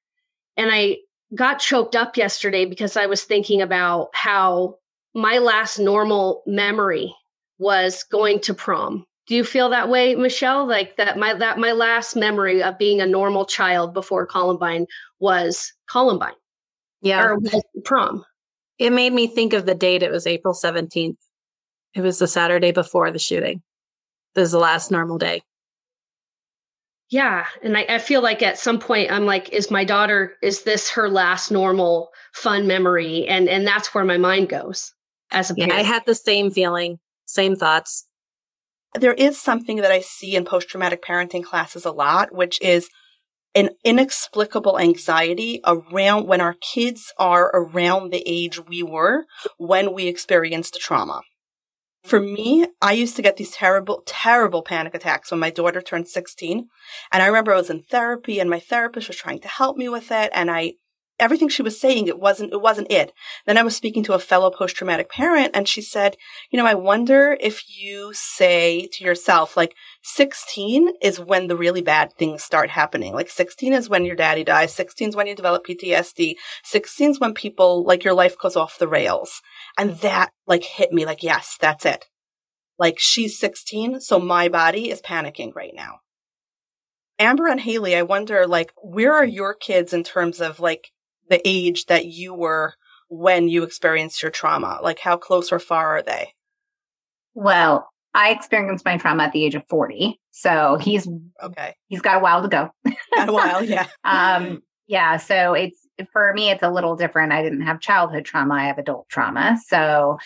And 0.57 0.69
I 0.71 0.97
got 1.35 1.59
choked 1.59 1.95
up 1.95 2.17
yesterday 2.17 2.65
because 2.65 2.97
I 2.97 3.05
was 3.05 3.23
thinking 3.23 3.61
about 3.61 4.09
how 4.13 4.77
my 5.13 5.37
last 5.37 5.79
normal 5.79 6.43
memory 6.45 7.13
was 7.57 8.03
going 8.03 8.39
to 8.41 8.53
prom. 8.53 9.05
Do 9.27 9.35
you 9.35 9.43
feel 9.43 9.69
that 9.69 9.89
way, 9.89 10.15
Michelle? 10.15 10.67
Like 10.67 10.97
that 10.97 11.17
my 11.17 11.33
that 11.33 11.57
my 11.57 11.71
last 11.71 12.15
memory 12.15 12.61
of 12.61 12.77
being 12.77 12.99
a 12.99 13.05
normal 13.05 13.45
child 13.45 13.93
before 13.93 14.25
Columbine 14.25 14.85
was 15.19 15.71
Columbine. 15.89 16.33
Yeah. 17.01 17.23
Or 17.23 17.39
was 17.39 17.63
prom. 17.85 18.25
It 18.79 18.91
made 18.91 19.13
me 19.13 19.27
think 19.27 19.53
of 19.53 19.65
the 19.65 19.75
date. 19.75 20.03
It 20.03 20.11
was 20.11 20.27
April 20.27 20.53
17th. 20.53 21.15
It 21.93 22.01
was 22.01 22.19
the 22.19 22.27
Saturday 22.27 22.71
before 22.71 23.11
the 23.11 23.19
shooting. 23.19 23.61
This 24.35 24.47
is 24.47 24.51
the 24.51 24.59
last 24.59 24.91
normal 24.91 25.17
day. 25.17 25.43
Yeah. 27.09 27.45
And 27.61 27.77
I, 27.77 27.85
I 27.89 27.97
feel 27.99 28.21
like 28.21 28.41
at 28.41 28.57
some 28.57 28.79
point 28.79 29.11
I'm 29.11 29.25
like, 29.25 29.49
is 29.49 29.69
my 29.69 29.83
daughter, 29.83 30.33
is 30.41 30.63
this 30.63 30.89
her 30.91 31.09
last 31.09 31.51
normal 31.51 32.09
fun 32.33 32.65
memory? 32.65 33.27
And 33.27 33.47
and 33.47 33.67
that's 33.67 33.93
where 33.93 34.03
my 34.03 34.17
mind 34.17 34.49
goes 34.49 34.93
as 35.31 35.51
a 35.51 35.55
parent. 35.55 35.73
Yeah, 35.73 35.79
I 35.79 35.83
had 35.83 36.05
the 36.05 36.15
same 36.15 36.49
feeling, 36.49 36.99
same 37.25 37.55
thoughts. 37.55 38.07
There 38.95 39.13
is 39.13 39.39
something 39.39 39.77
that 39.77 39.91
I 39.91 40.01
see 40.01 40.35
in 40.35 40.45
post 40.45 40.69
traumatic 40.69 41.03
parenting 41.03 41.43
classes 41.43 41.85
a 41.85 41.91
lot, 41.91 42.33
which 42.33 42.61
is 42.61 42.89
an 43.55 43.69
inexplicable 43.83 44.79
anxiety 44.79 45.61
around 45.65 46.27
when 46.27 46.41
our 46.41 46.55
kids 46.73 47.13
are 47.19 47.51
around 47.53 48.11
the 48.11 48.23
age 48.25 48.59
we 48.65 48.81
were 48.81 49.25
when 49.57 49.93
we 49.93 50.07
experienced 50.07 50.73
the 50.73 50.79
trauma. 50.79 51.21
For 52.03 52.19
me, 52.19 52.67
I 52.81 52.91
used 52.91 53.15
to 53.15 53.21
get 53.21 53.37
these 53.37 53.51
terrible, 53.51 54.03
terrible 54.05 54.61
panic 54.61 54.93
attacks 54.93 55.31
when 55.31 55.39
my 55.39 55.49
daughter 55.49 55.81
turned 55.81 56.09
16. 56.09 56.67
And 57.11 57.23
I 57.23 57.27
remember 57.27 57.53
I 57.53 57.57
was 57.57 57.69
in 57.69 57.81
therapy 57.81 58.39
and 58.39 58.49
my 58.49 58.59
therapist 58.59 59.07
was 59.07 59.17
trying 59.17 59.39
to 59.39 59.47
help 59.47 59.77
me 59.77 59.87
with 59.87 60.11
it. 60.11 60.29
And 60.33 60.51
I, 60.51 60.73
everything 61.23 61.47
she 61.47 61.61
was 61.61 61.79
saying, 61.79 62.07
it 62.07 62.19
wasn't, 62.19 62.51
it 62.51 62.61
wasn't 62.61 62.91
it. 62.91 63.13
Then 63.45 63.57
I 63.57 63.63
was 63.63 63.75
speaking 63.75 64.03
to 64.03 64.13
a 64.13 64.19
fellow 64.19 64.51
post-traumatic 64.51 65.09
parent 65.09 65.51
and 65.53 65.67
she 65.67 65.81
said, 65.81 66.17
you 66.51 66.59
know, 66.59 66.65
I 66.65 66.73
wonder 66.73 67.37
if 67.39 67.63
you 67.79 68.11
say 68.13 68.89
to 68.91 69.03
yourself, 69.03 69.55
like 69.55 69.73
16 70.03 70.89
is 71.01 71.19
when 71.19 71.47
the 71.47 71.55
really 71.55 71.81
bad 71.81 72.13
things 72.13 72.43
start 72.43 72.69
happening. 72.69 73.13
Like 73.13 73.29
16 73.29 73.71
is 73.71 73.89
when 73.89 74.03
your 74.03 74.17
daddy 74.17 74.43
dies. 74.43 74.75
16 74.75 75.09
is 75.09 75.15
when 75.15 75.27
you 75.27 75.35
develop 75.35 75.65
PTSD. 75.65 76.35
16 76.65 77.11
is 77.11 77.19
when 77.19 77.33
people, 77.33 77.85
like 77.85 78.03
your 78.03 78.13
life 78.13 78.37
goes 78.37 78.57
off 78.57 78.77
the 78.77 78.87
rails. 78.87 79.41
And 79.77 79.95
that 79.99 80.31
like 80.45 80.63
hit 80.63 80.91
me 80.91 81.05
like, 81.05 81.23
yes, 81.23 81.57
that's 81.59 81.85
it. 81.85 82.05
Like 82.77 82.97
she's 82.99 83.39
16. 83.39 84.01
So 84.01 84.19
my 84.19 84.49
body 84.49 84.89
is 84.89 85.01
panicking 85.01 85.55
right 85.55 85.73
now. 85.73 85.99
Amber 87.19 87.47
and 87.47 87.61
Haley, 87.61 87.95
I 87.95 88.01
wonder, 88.01 88.47
like, 88.47 88.73
where 88.81 89.13
are 89.13 89.23
your 89.23 89.53
kids 89.53 89.93
in 89.93 90.03
terms 90.03 90.41
of 90.41 90.59
like 90.59 90.89
the 91.29 91.41
age 91.45 91.85
that 91.85 92.05
you 92.05 92.33
were 92.33 92.73
when 93.09 93.47
you 93.47 93.63
experienced 93.63 94.21
your 94.21 94.31
trauma? 94.31 94.79
Like, 94.81 94.99
how 94.99 95.17
close 95.17 95.51
or 95.51 95.59
far 95.59 95.97
are 95.97 96.01
they? 96.01 96.33
Well, 97.33 97.89
I 98.13 98.29
experienced 98.29 98.85
my 98.85 98.97
trauma 98.97 99.23
at 99.23 99.31
the 99.31 99.43
age 99.43 99.55
of 99.55 99.63
40. 99.69 100.19
So 100.31 100.77
he's 100.79 101.07
okay. 101.41 101.75
He's 101.87 102.01
got 102.01 102.17
a 102.17 102.19
while 102.19 102.41
to 102.41 102.47
go. 102.47 102.69
got 103.15 103.29
a 103.29 103.33
while, 103.33 103.63
yeah. 103.63 103.87
um, 104.03 104.61
yeah. 104.87 105.17
So 105.17 105.53
it's 105.53 105.79
for 106.11 106.33
me, 106.33 106.49
it's 106.49 106.63
a 106.63 106.71
little 106.71 106.95
different. 106.95 107.31
I 107.31 107.41
didn't 107.41 107.61
have 107.61 107.79
childhood 107.79 108.25
trauma. 108.25 108.55
I 108.55 108.65
have 108.65 108.77
adult 108.77 109.09
trauma. 109.09 109.57
So 109.65 110.17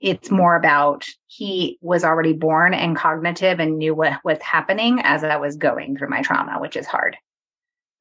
it's 0.00 0.30
more 0.30 0.56
about 0.56 1.04
he 1.26 1.78
was 1.80 2.04
already 2.04 2.32
born 2.32 2.72
and 2.72 2.96
cognitive 2.96 3.58
and 3.58 3.78
knew 3.78 3.94
what 3.94 4.20
was 4.24 4.38
happening 4.40 5.00
as 5.02 5.24
I 5.24 5.36
was 5.36 5.56
going 5.56 5.96
through 5.96 6.10
my 6.10 6.22
trauma, 6.22 6.60
which 6.60 6.76
is 6.76 6.86
hard. 6.86 7.16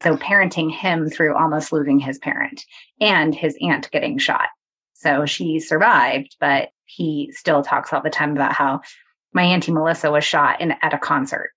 So 0.01 0.15
parenting 0.17 0.71
him 0.71 1.09
through 1.09 1.35
almost 1.35 1.71
losing 1.71 1.99
his 1.99 2.19
parent 2.19 2.63
and 3.01 3.33
his 3.33 3.57
aunt 3.61 3.89
getting 3.91 4.17
shot. 4.17 4.49
So 4.93 5.25
she 5.25 5.59
survived, 5.59 6.35
but 6.39 6.69
he 6.85 7.31
still 7.33 7.63
talks 7.63 7.91
all 7.91 8.01
the 8.01 8.09
time 8.09 8.31
about 8.31 8.53
how 8.53 8.81
my 9.33 9.43
auntie 9.43 9.71
Melissa 9.71 10.11
was 10.11 10.23
shot 10.23 10.61
in 10.61 10.73
at 10.81 10.93
a 10.93 10.97
concert. 10.97 11.51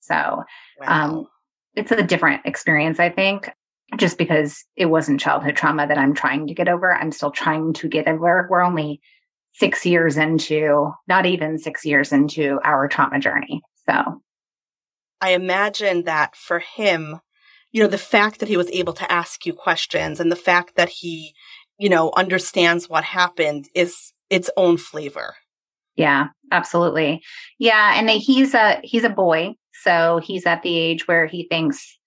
So 0.00 0.14
um, 0.14 0.44
wow. 0.80 1.04
um, 1.04 1.26
it's 1.74 1.92
a 1.92 2.02
different 2.02 2.42
experience, 2.44 3.00
I 3.00 3.10
think, 3.10 3.50
just 3.96 4.18
because 4.18 4.64
it 4.76 4.86
wasn't 4.86 5.20
childhood 5.20 5.56
trauma 5.56 5.86
that 5.86 5.98
I'm 5.98 6.14
trying 6.14 6.46
to 6.46 6.54
get 6.54 6.68
over. 6.68 6.94
I'm 6.94 7.12
still 7.12 7.30
trying 7.30 7.72
to 7.74 7.88
get 7.88 8.08
over. 8.08 8.46
We're 8.50 8.62
only 8.62 9.00
six 9.54 9.86
years 9.86 10.16
into, 10.16 10.92
not 11.06 11.26
even 11.26 11.58
six 11.58 11.84
years 11.84 12.12
into 12.12 12.58
our 12.64 12.88
trauma 12.88 13.20
journey. 13.20 13.62
So 13.88 14.22
I 15.20 15.30
imagine 15.30 16.04
that 16.04 16.36
for 16.36 16.58
him, 16.58 17.20
you 17.74 17.82
know, 17.82 17.88
the 17.88 17.98
fact 17.98 18.38
that 18.38 18.48
he 18.48 18.56
was 18.56 18.70
able 18.70 18.92
to 18.92 19.12
ask 19.12 19.44
you 19.44 19.52
questions 19.52 20.20
and 20.20 20.30
the 20.30 20.36
fact 20.36 20.76
that 20.76 20.88
he, 20.88 21.34
you 21.76 21.88
know, 21.88 22.12
understands 22.16 22.88
what 22.88 23.02
happened 23.02 23.68
is 23.74 24.12
its 24.30 24.48
own 24.56 24.76
flavor. 24.76 25.34
Yeah, 25.96 26.28
absolutely. 26.52 27.20
Yeah, 27.58 27.98
and 27.98 28.08
he's 28.08 28.54
a 28.54 28.80
he's 28.84 29.02
a 29.02 29.08
boy, 29.08 29.54
so 29.82 30.20
he's 30.22 30.46
at 30.46 30.62
the 30.62 30.72
age 30.72 31.08
where 31.08 31.26
he 31.26 31.48
thinks 31.50 31.98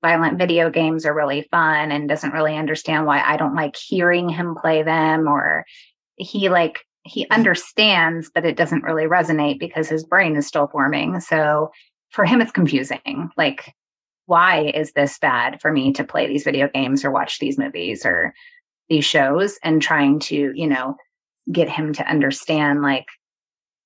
violent 0.00 0.38
video 0.38 0.70
games 0.70 1.04
are 1.04 1.14
really 1.14 1.42
fun 1.50 1.90
and 1.90 2.08
doesn't 2.08 2.32
really 2.32 2.56
understand 2.56 3.04
why 3.04 3.20
I 3.20 3.36
don't 3.36 3.56
like 3.56 3.74
hearing 3.74 4.28
him 4.28 4.54
play 4.54 4.84
them 4.84 5.26
or 5.26 5.64
he 6.14 6.48
like 6.50 6.84
he 7.02 7.28
understands, 7.30 8.30
but 8.32 8.44
it 8.44 8.56
doesn't 8.56 8.84
really 8.84 9.06
resonate 9.06 9.58
because 9.58 9.88
his 9.88 10.04
brain 10.04 10.36
is 10.36 10.46
still 10.46 10.68
forming. 10.68 11.18
So 11.18 11.72
for 12.10 12.24
him, 12.24 12.40
it's 12.40 12.52
confusing. 12.52 13.30
Like, 13.36 13.74
why 14.26 14.72
is 14.74 14.92
this 14.92 15.18
bad 15.18 15.60
for 15.60 15.72
me 15.72 15.92
to 15.92 16.04
play 16.04 16.26
these 16.26 16.44
video 16.44 16.68
games 16.68 17.04
or 17.04 17.10
watch 17.10 17.38
these 17.38 17.58
movies 17.58 18.04
or 18.04 18.34
these 18.88 19.04
shows 19.04 19.58
and 19.62 19.80
trying 19.80 20.18
to, 20.18 20.52
you 20.54 20.66
know, 20.66 20.96
get 21.50 21.68
him 21.68 21.92
to 21.94 22.08
understand 22.08 22.82
like 22.82 23.06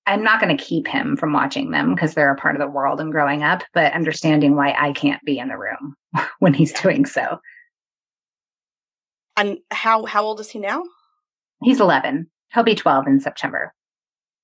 I'm 0.06 0.24
not 0.24 0.40
going 0.40 0.56
to 0.56 0.62
keep 0.62 0.88
him 0.88 1.16
from 1.16 1.32
watching 1.32 1.70
them 1.70 1.94
because 1.94 2.14
they're 2.14 2.32
a 2.32 2.36
part 2.36 2.56
of 2.56 2.60
the 2.60 2.66
world 2.66 3.00
and 3.00 3.12
growing 3.12 3.42
up, 3.42 3.62
but 3.74 3.92
understanding 3.92 4.56
why 4.56 4.74
I 4.76 4.92
can't 4.92 5.22
be 5.24 5.38
in 5.38 5.48
the 5.48 5.58
room 5.58 5.94
when 6.40 6.54
he's 6.54 6.72
doing 6.72 7.04
so. 7.06 7.38
And 9.36 9.58
how 9.70 10.04
how 10.06 10.24
old 10.24 10.40
is 10.40 10.50
he 10.50 10.58
now? 10.58 10.82
He's 11.62 11.80
11. 11.80 12.28
He'll 12.52 12.64
be 12.64 12.74
12 12.74 13.06
in 13.06 13.20
September. 13.20 13.72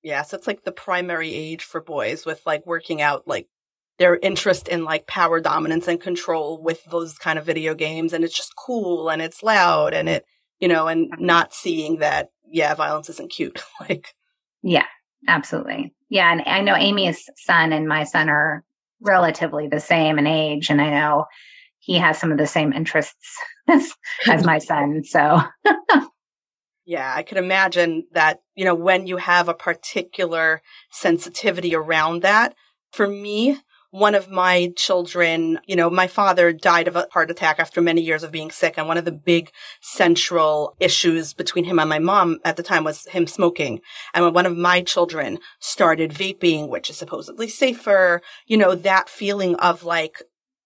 Yeah, 0.03 0.23
so 0.23 0.37
it's 0.37 0.47
like 0.47 0.63
the 0.63 0.73
primary 0.73 1.35
age 1.35 1.65
for 1.65 1.81
boys 1.81 2.25
with 2.25 2.47
like 2.47 2.65
working 2.65 3.03
out 3.03 3.27
like 3.27 3.49
their 3.99 4.17
interest 4.17 4.69
in 4.69 4.85
like 4.85 5.07
power 5.07 5.41
dominance 5.41 5.89
and 5.89 6.01
control 6.01 6.63
with 6.63 6.85
those 6.85 7.17
kind 7.19 7.39
of 7.39 7.47
video 7.47 7.75
games 7.75 8.13
and 8.13 8.25
it's 8.25 8.37
just 8.37 8.57
cool 8.57 9.09
and 9.09 9.23
it's 9.23 9.43
loud 9.43 9.95
and 9.95 10.09
it 10.09 10.25
you 10.61 10.69
know 10.69 10.87
and 10.89 11.11
not 11.19 11.55
seeing 11.55 11.99
that 11.99 12.31
yeah 12.51 12.75
violence 12.75 13.09
isn't 13.09 13.31
cute 13.31 13.63
like. 13.81 14.15
Yeah 14.63 14.87
absolutely. 15.29 15.95
Yeah 16.09 16.31
and 16.31 16.43
i 16.47 16.61
know 16.61 16.77
amy's 16.77 17.29
son 17.37 17.73
and 17.73 17.89
my 17.89 18.05
son 18.05 18.29
are 18.29 18.65
relatively 19.01 19.69
the 19.69 19.81
same 19.81 20.19
in 20.19 20.27
age 20.27 20.71
and 20.71 20.81
i 20.81 20.91
know 20.91 21.27
he 21.79 21.99
has 21.99 22.19
some 22.19 22.33
of 22.33 22.39
the 22.39 22.47
same 22.47 22.73
interests 22.73 23.39
as, 23.69 23.93
as 24.27 24.45
my 24.45 24.59
son 24.59 25.03
so. 25.05 25.41
Yeah 26.85 27.13
i 27.15 27.23
could 27.23 27.39
imagine 27.39 28.05
that 28.13 28.41
you 28.55 28.65
know 28.65 28.75
when 28.75 29.07
you 29.07 29.17
have 29.17 29.49
a 29.49 29.55
particular 29.55 30.63
sensitivity 30.91 31.75
around 31.75 32.23
that 32.23 32.55
for 32.93 33.09
me 33.09 33.59
one 33.91 34.15
of 34.15 34.29
my 34.29 34.73
children, 34.77 35.59
you 35.67 35.77
know, 35.77 35.89
my 35.89 36.07
father 36.07 36.53
died 36.53 36.89
of 36.89 36.97
a 36.97 37.07
heart 37.13 37.31
attack 37.31 37.59
after 37.59 37.81
many 37.81 38.01
years 38.01 38.23
of 38.23 38.33
being 38.33 38.51
sick. 38.51 38.75
And 38.77 38.89
one 38.89 38.99
of 38.99 39.05
the 39.05 39.13
big 39.13 39.51
central 39.81 40.77
issues 40.81 41.33
between 41.33 41.65
him 41.65 41.79
and 41.79 41.89
my 41.89 41.99
mom 41.99 42.39
at 42.45 42.57
the 42.57 42.63
time 42.63 42.85
was 42.85 43.07
him 43.07 43.27
smoking. 43.27 43.81
And 44.15 44.25
when 44.25 44.35
one 44.35 44.47
of 44.47 44.57
my 44.57 44.83
children 44.83 45.39
started 45.61 46.13
vaping, 46.13 46.69
which 46.69 46.91
is 46.91 46.97
supposedly 46.97 47.49
safer, 47.49 48.21
you 48.47 48.57
know, 48.57 48.75
that 48.75 49.09
feeling 49.09 49.55
of 49.57 49.85
like, 49.85 50.23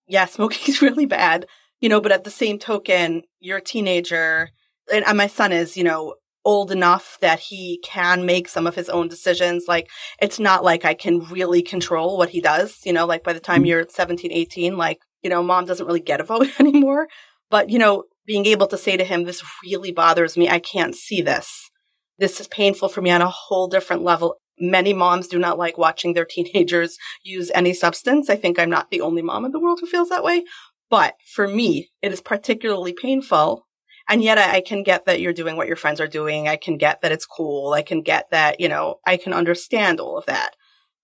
yeah, 0.07 0.25
smoking 0.27 0.69
is 0.69 0.83
really 0.83 1.07
bad, 1.07 1.47
you 1.81 1.89
know, 1.89 2.00
but 2.00 2.12
at 2.12 2.25
the 2.25 2.31
same 2.31 2.59
token, 2.59 3.23
you're 3.39 3.59
a 3.59 3.62
teenager 3.62 4.50
and 4.93 5.17
my 5.17 5.27
son 5.27 5.53
is, 5.53 5.77
you 5.77 5.85
know, 5.85 6.15
old 6.45 6.71
enough 6.71 7.19
that 7.21 7.39
he 7.39 7.81
can 7.85 8.25
make 8.25 8.49
some 8.49 8.67
of 8.67 8.75
his 8.75 8.89
own 8.89 9.09
decisions. 9.09 9.65
Like 9.69 9.89
it's 10.21 10.39
not 10.39 10.65
like 10.65 10.85
I 10.85 10.95
can 10.95 11.21
really 11.31 11.63
control 11.63 12.17
what 12.17 12.31
he 12.31 12.41
does, 12.41 12.79
you 12.85 12.93
know, 12.93 13.07
like 13.07 13.25
by 13.25 13.33
the 13.33 13.41
time 13.41 13.59
mm-hmm. 13.59 13.67
you're 13.67 13.87
17, 13.89 14.33
18, 14.33 14.77
like, 14.77 14.99
you 15.23 15.31
know, 15.31 15.43
mom 15.43 15.67
doesn't 15.67 15.87
really 15.87 16.01
get 16.01 16.21
a 16.21 16.25
vote 16.25 16.49
anymore. 16.61 17.09
But, 17.51 17.69
you 17.69 17.79
know, 17.79 18.05
being 18.27 18.47
able 18.47 18.69
to 18.69 18.79
say 18.79 18.97
to 18.97 19.05
him, 19.05 19.25
this 19.25 19.43
really 19.65 19.93
bothers 19.93 20.37
me. 20.37 20.49
I 20.49 20.61
can't 20.61 20.95
see 20.95 21.21
this. 21.21 21.71
This 22.19 22.41
is 22.41 22.49
painful 22.49 22.89
for 22.89 23.03
me 23.03 23.11
on 23.11 23.23
a 23.23 23.29
whole 23.29 23.67
different 23.67 24.03
level. 24.03 24.37
Many 24.59 24.93
moms 24.93 25.27
do 25.27 25.39
not 25.39 25.59
like 25.59 25.79
watching 25.79 26.15
their 26.15 26.25
teenagers 26.31 26.97
use 27.23 27.51
any 27.55 27.75
substance. 27.75 28.31
I 28.31 28.37
think 28.37 28.59
I'm 28.59 28.71
not 28.71 28.91
the 28.91 29.01
only 29.01 29.23
mom 29.23 29.45
in 29.45 29.53
the 29.53 29.61
world 29.61 29.79
who 29.81 29.87
feels 29.87 30.11
that 30.11 30.25
way. 30.25 30.45
But 30.89 31.15
for 31.35 31.47
me, 31.47 31.91
it 32.03 32.13
is 32.13 32.21
particularly 32.21 32.93
painful 32.93 33.65
and 34.11 34.23
yet 34.23 34.38
I, 34.38 34.57
I, 34.57 34.61
can 34.61 34.83
get 34.83 35.07
that 35.07 35.21
you're 35.21 35.33
doing 35.33 35.57
what 35.57 35.69
your 35.69 35.76
friends 35.76 36.00
are 36.00 36.09
doing. 36.09 36.49
I 36.49 36.57
can 36.57 36.76
get 36.76 37.00
that 37.00 37.12
it's 37.12 37.25
cool. 37.25 37.73
I 37.73 37.83
can 37.83 38.02
get 38.02 38.29
that, 38.31 38.61
you 38.61 38.69
know, 38.69 38.97
I 39.07 39.17
can 39.17 39.33
understand 39.33 40.00
all 40.00 40.19
of 40.19 40.26
that. 40.26 40.57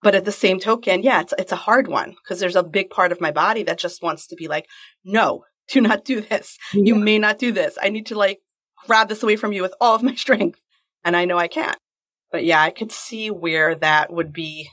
But 0.02 0.16
at 0.16 0.24
the 0.24 0.32
same 0.32 0.58
token, 0.58 1.02
yeah, 1.02 1.20
it's, 1.20 1.32
it's 1.38 1.52
a 1.52 1.56
hard 1.56 1.86
one 1.86 2.16
because 2.22 2.40
there's 2.40 2.56
a 2.56 2.62
big 2.62 2.90
part 2.90 3.12
of 3.12 3.20
my 3.20 3.30
body 3.30 3.62
that 3.62 3.78
just 3.78 4.02
wants 4.02 4.26
to 4.26 4.36
be 4.36 4.48
like, 4.48 4.66
no, 5.04 5.44
do 5.68 5.80
not 5.80 6.04
do 6.04 6.20
this. 6.20 6.58
Yeah. 6.74 6.82
You 6.84 6.94
may 6.96 7.18
not 7.18 7.38
do 7.38 7.52
this. 7.52 7.78
I 7.80 7.88
need 7.88 8.06
to 8.06 8.18
like 8.18 8.40
grab 8.86 9.08
this 9.08 9.22
away 9.22 9.36
from 9.36 9.52
you 9.52 9.62
with 9.62 9.74
all 9.80 9.94
of 9.94 10.02
my 10.02 10.14
strength. 10.16 10.60
And 11.04 11.16
I 11.16 11.24
know 11.24 11.38
I 11.38 11.48
can't. 11.48 11.78
But 12.32 12.44
yeah, 12.44 12.60
I 12.60 12.70
could 12.70 12.90
see 12.90 13.30
where 13.30 13.76
that 13.76 14.12
would 14.12 14.32
be 14.32 14.68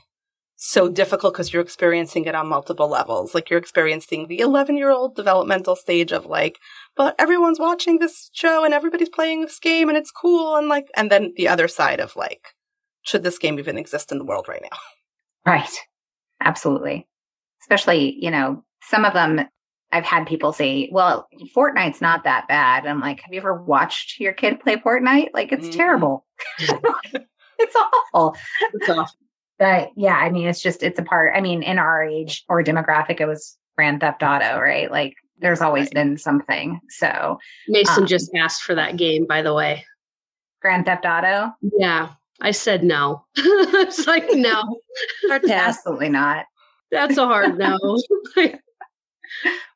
so 0.66 0.88
difficult 0.88 1.34
because 1.34 1.52
you're 1.52 1.60
experiencing 1.60 2.24
it 2.24 2.34
on 2.34 2.48
multiple 2.48 2.88
levels. 2.88 3.34
Like 3.34 3.50
you're 3.50 3.58
experiencing 3.58 4.28
the 4.28 4.40
11 4.40 4.78
year 4.78 4.90
old 4.90 5.14
developmental 5.14 5.76
stage 5.76 6.10
of 6.10 6.24
like, 6.24 6.58
but 6.96 7.14
everyone's 7.18 7.60
watching 7.60 7.98
this 7.98 8.30
show 8.32 8.64
and 8.64 8.72
everybody's 8.72 9.10
playing 9.10 9.42
this 9.42 9.58
game 9.58 9.90
and 9.90 9.98
it's 9.98 10.10
cool. 10.10 10.56
And 10.56 10.68
like, 10.68 10.86
and 10.96 11.10
then 11.10 11.34
the 11.36 11.48
other 11.48 11.68
side 11.68 12.00
of 12.00 12.16
like, 12.16 12.54
should 13.02 13.22
this 13.22 13.36
game 13.36 13.58
even 13.58 13.76
exist 13.76 14.10
in 14.10 14.16
the 14.16 14.24
world 14.24 14.48
right 14.48 14.62
now? 14.62 14.78
Right. 15.44 15.76
Absolutely. 16.40 17.06
Especially, 17.62 18.16
you 18.18 18.30
know, 18.30 18.64
some 18.80 19.04
of 19.04 19.12
them 19.12 19.46
I've 19.92 20.04
had 20.04 20.26
people 20.26 20.52
say, 20.54 20.88
well, 20.90 21.28
Fortnite's 21.54 22.00
not 22.00 22.24
that 22.24 22.48
bad. 22.48 22.86
I'm 22.86 23.00
like, 23.00 23.20
have 23.20 23.32
you 23.32 23.38
ever 23.38 23.62
watched 23.62 24.18
your 24.18 24.32
kid 24.32 24.60
play 24.60 24.76
Fortnite? 24.76 25.28
Like, 25.34 25.52
it's 25.52 25.66
mm-hmm. 25.66 25.76
terrible. 25.76 26.26
it's 26.58 27.76
awful. 27.76 28.34
It's 28.72 28.88
awful. 28.88 29.18
But 29.64 29.92
yeah, 29.96 30.16
I 30.16 30.28
mean, 30.28 30.46
it's 30.46 30.60
just, 30.60 30.82
it's 30.82 30.98
a 30.98 31.02
part. 31.02 31.32
I 31.34 31.40
mean, 31.40 31.62
in 31.62 31.78
our 31.78 32.04
age 32.04 32.44
or 32.50 32.62
demographic, 32.62 33.18
it 33.18 33.26
was 33.26 33.56
Grand 33.78 34.00
Theft 34.00 34.22
Auto, 34.22 34.60
right? 34.60 34.90
Like 34.90 35.14
there's 35.38 35.62
always 35.62 35.86
right. 35.86 35.94
been 35.94 36.18
something. 36.18 36.80
So 36.90 37.38
Mason 37.66 38.02
um, 38.02 38.06
just 38.06 38.30
asked 38.36 38.62
for 38.62 38.74
that 38.74 38.98
game, 38.98 39.24
by 39.24 39.40
the 39.40 39.54
way. 39.54 39.86
Grand 40.60 40.84
Theft 40.84 41.06
Auto? 41.06 41.50
Yeah. 41.78 42.10
I 42.42 42.50
said 42.50 42.84
no. 42.84 43.24
it's 43.36 44.06
like 44.06 44.26
no. 44.32 44.80
Absolutely 45.48 46.10
not. 46.10 46.44
That's 46.90 47.16
a 47.16 47.24
hard 47.24 47.56
no. 47.56 47.78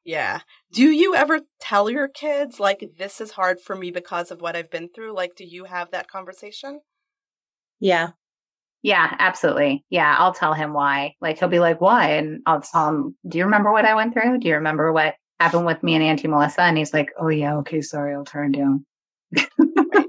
yeah. 0.05 0.41
Do 0.71 0.91
you 0.91 1.15
ever 1.15 1.41
tell 1.63 1.89
your 1.89 2.09
kids 2.09 2.61
like 2.61 2.91
this 2.99 3.23
is 3.23 3.31
hard 3.31 3.59
for 3.59 3.75
me 3.75 3.91
because 3.91 4.31
of 4.31 4.43
what 4.43 4.55
I've 4.55 4.71
been 4.71 4.91
through? 4.95 5.15
Like 5.15 5.35
do 5.35 5.47
you 5.47 5.65
have 5.65 5.93
that 5.93 6.11
conversation? 6.11 6.81
Yeah. 7.81 8.09
Yeah, 8.83 9.15
absolutely. 9.19 9.85
Yeah, 9.91 10.15
I'll 10.19 10.33
tell 10.35 10.55
him 10.55 10.73
why. 10.73 11.15
Like 11.21 11.39
he'll 11.39 11.49
be 11.49 11.59
like, 11.59 11.81
"Why?" 11.81 12.11
And 12.13 12.41
I'll 12.47 12.61
tell 12.63 12.89
him, 12.89 13.17
"Do 13.29 13.39
you 13.39 13.45
remember 13.45 13.73
what 13.73 13.85
I 13.85 13.95
went 13.95 14.13
through? 14.15 14.39
Do 14.39 14.49
you 14.49 14.55
remember 14.55 14.93
what 14.93 15.15
happened 15.41 15.67
with 15.67 15.83
me 15.83 15.95
and 15.95 16.05
Auntie 16.05 16.29
Melissa?" 16.29 16.63
And 16.63 16.79
he's 16.79 16.95
like, 16.95 17.11
"Oh 17.19 17.29
yeah, 17.29 17.57
okay, 17.59 17.81
sorry, 17.81 18.15
I'll 18.15 18.25
turn 18.25 18.53
down." 18.53 18.87
right. 19.35 20.07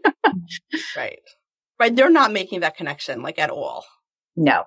right. 0.98 1.20
Right. 1.80 1.96
They're 1.96 2.10
not 2.12 2.34
making 2.34 2.62
that 2.62 2.78
connection 2.78 3.22
like 3.24 3.40
at 3.40 3.50
all. 3.50 3.86
No. 4.36 4.66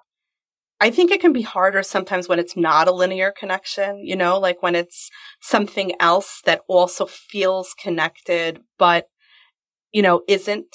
I 0.81 0.91
think 0.91 1.11
it 1.13 1.21
can 1.21 1.33
be 1.33 1.43
harder 1.43 1.83
sometimes 1.83 2.29
when 2.29 2.39
it's 2.41 2.57
not 2.57 2.89
a 2.89 2.93
linear 2.93 3.33
connection, 3.37 3.99
you 4.05 4.17
know, 4.17 4.39
like 4.39 4.63
when 4.63 4.75
it's 4.75 5.11
something 5.41 5.93
else 6.01 6.41
that 6.47 6.63
also 6.69 7.07
feels 7.07 7.75
connected, 7.83 8.61
but, 8.79 9.07
you 9.93 10.03
know, 10.03 10.23
isn't 10.29 10.67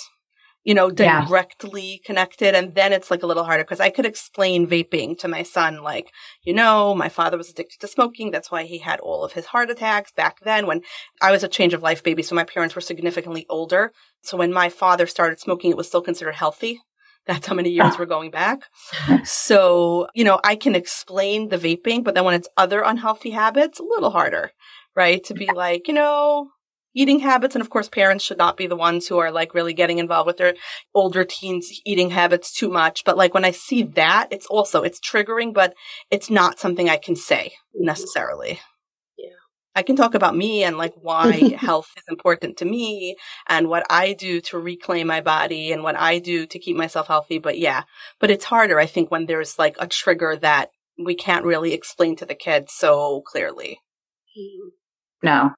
you 0.67 0.73
know, 0.73 0.91
directly 0.91 1.91
yeah. 1.91 1.97
connected. 2.05 2.53
And 2.53 2.75
then 2.75 2.91
it's 2.91 3.09
like 3.09 3.23
a 3.23 3.25
little 3.25 3.45
harder 3.45 3.63
because 3.63 3.79
I 3.79 3.89
could 3.89 4.05
explain 4.05 4.67
vaping 4.67 5.17
to 5.19 5.29
my 5.29 5.41
son, 5.41 5.81
like, 5.81 6.11
you 6.43 6.53
know, 6.53 6.93
my 6.93 7.07
father 7.07 7.37
was 7.37 7.49
addicted 7.49 7.79
to 7.79 7.87
smoking. 7.87 8.31
That's 8.31 8.51
why 8.51 8.63
he 8.65 8.79
had 8.79 8.99
all 8.99 9.23
of 9.23 9.31
his 9.31 9.45
heart 9.45 9.69
attacks 9.69 10.11
back 10.11 10.41
then 10.41 10.67
when 10.67 10.81
I 11.21 11.31
was 11.31 11.41
a 11.41 11.47
change 11.47 11.73
of 11.73 11.83
life 11.83 12.03
baby. 12.03 12.21
So 12.21 12.35
my 12.35 12.43
parents 12.43 12.75
were 12.75 12.81
significantly 12.81 13.45
older. 13.49 13.93
So 14.21 14.35
when 14.35 14.51
my 14.51 14.67
father 14.67 15.07
started 15.07 15.39
smoking, 15.39 15.71
it 15.71 15.77
was 15.77 15.87
still 15.87 16.01
considered 16.01 16.35
healthy. 16.35 16.81
That's 17.25 17.47
how 17.47 17.55
many 17.55 17.69
years 17.69 17.97
we're 17.97 18.05
going 18.05 18.31
back. 18.31 18.59
So, 19.23 20.07
you 20.13 20.25
know, 20.25 20.41
I 20.43 20.57
can 20.57 20.75
explain 20.75 21.47
the 21.47 21.57
vaping, 21.57 22.03
but 22.03 22.13
then 22.13 22.25
when 22.25 22.35
it's 22.35 22.49
other 22.57 22.81
unhealthy 22.81 23.29
habits, 23.29 23.79
a 23.79 23.83
little 23.83 24.09
harder, 24.09 24.51
right? 24.97 25.23
To 25.25 25.33
be 25.33 25.49
like, 25.53 25.87
you 25.87 25.93
know, 25.93 26.49
eating 26.93 27.19
habits. 27.19 27.55
And 27.55 27.61
of 27.61 27.69
course, 27.69 27.89
parents 27.89 28.23
should 28.23 28.37
not 28.37 28.57
be 28.57 28.67
the 28.67 28.75
ones 28.75 29.07
who 29.07 29.17
are 29.17 29.31
like 29.31 29.53
really 29.53 29.73
getting 29.73 29.99
involved 29.99 30.27
with 30.27 30.37
their 30.37 30.55
older 30.93 31.23
teens 31.23 31.69
eating 31.85 32.09
habits 32.09 32.51
too 32.51 32.69
much. 32.69 33.03
But 33.05 33.17
like 33.17 33.33
when 33.33 33.45
I 33.45 33.51
see 33.51 33.83
that, 33.83 34.27
it's 34.31 34.47
also, 34.47 34.83
it's 34.83 34.99
triggering, 34.99 35.53
but 35.53 35.73
it's 36.09 36.29
not 36.29 36.59
something 36.59 36.89
I 36.89 36.97
can 36.97 37.15
say 37.15 37.53
mm-hmm. 37.75 37.85
necessarily. 37.85 38.59
Yeah. 39.17 39.27
I 39.75 39.83
can 39.83 39.95
talk 39.95 40.15
about 40.15 40.35
me 40.35 40.63
and 40.63 40.77
like 40.77 40.93
why 40.95 41.55
health 41.57 41.89
is 41.97 42.03
important 42.09 42.57
to 42.57 42.65
me 42.65 43.15
and 43.47 43.67
what 43.67 43.85
I 43.89 44.13
do 44.13 44.41
to 44.41 44.57
reclaim 44.57 45.07
my 45.07 45.21
body 45.21 45.71
and 45.71 45.83
what 45.83 45.95
I 45.95 46.19
do 46.19 46.47
to 46.47 46.59
keep 46.59 46.75
myself 46.75 47.07
healthy. 47.07 47.37
But 47.37 47.59
yeah, 47.59 47.83
but 48.19 48.31
it's 48.31 48.45
harder, 48.45 48.79
I 48.79 48.87
think, 48.87 49.11
when 49.11 49.27
there's 49.27 49.59
like 49.59 49.75
a 49.79 49.87
trigger 49.87 50.35
that 50.37 50.71
we 50.97 51.13
can't 51.13 51.45
really 51.45 51.73
explain 51.73 52.15
to 52.15 52.25
the 52.25 52.33
kids 52.33 52.73
so 52.73 53.21
clearly. 53.21 53.81
Mm-hmm. 54.37 54.69
No, 55.23 55.51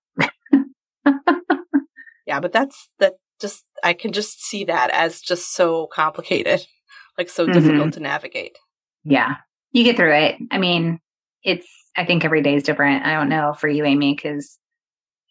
yeah, 2.25 2.39
but 2.39 2.51
that's 2.51 2.89
that 2.99 3.13
just 3.39 3.63
I 3.83 3.93
can 3.93 4.11
just 4.11 4.41
see 4.43 4.65
that 4.65 4.89
as 4.91 5.21
just 5.21 5.53
so 5.53 5.87
complicated, 5.87 6.65
like 7.17 7.29
so 7.29 7.45
mm-hmm. 7.45 7.53
difficult 7.53 7.93
to 7.93 7.99
navigate. 7.99 8.57
Yeah. 9.03 9.35
You 9.71 9.83
get 9.83 9.97
through 9.97 10.15
it. 10.15 10.35
I 10.51 10.57
mean, 10.57 10.99
it's 11.43 11.67
I 11.95 12.05
think 12.05 12.25
every 12.25 12.41
day 12.41 12.55
is 12.55 12.63
different. 12.63 13.05
I 13.05 13.13
don't 13.13 13.29
know 13.29 13.53
for 13.53 13.67
you, 13.67 13.85
Amy, 13.85 14.13
because 14.15 14.57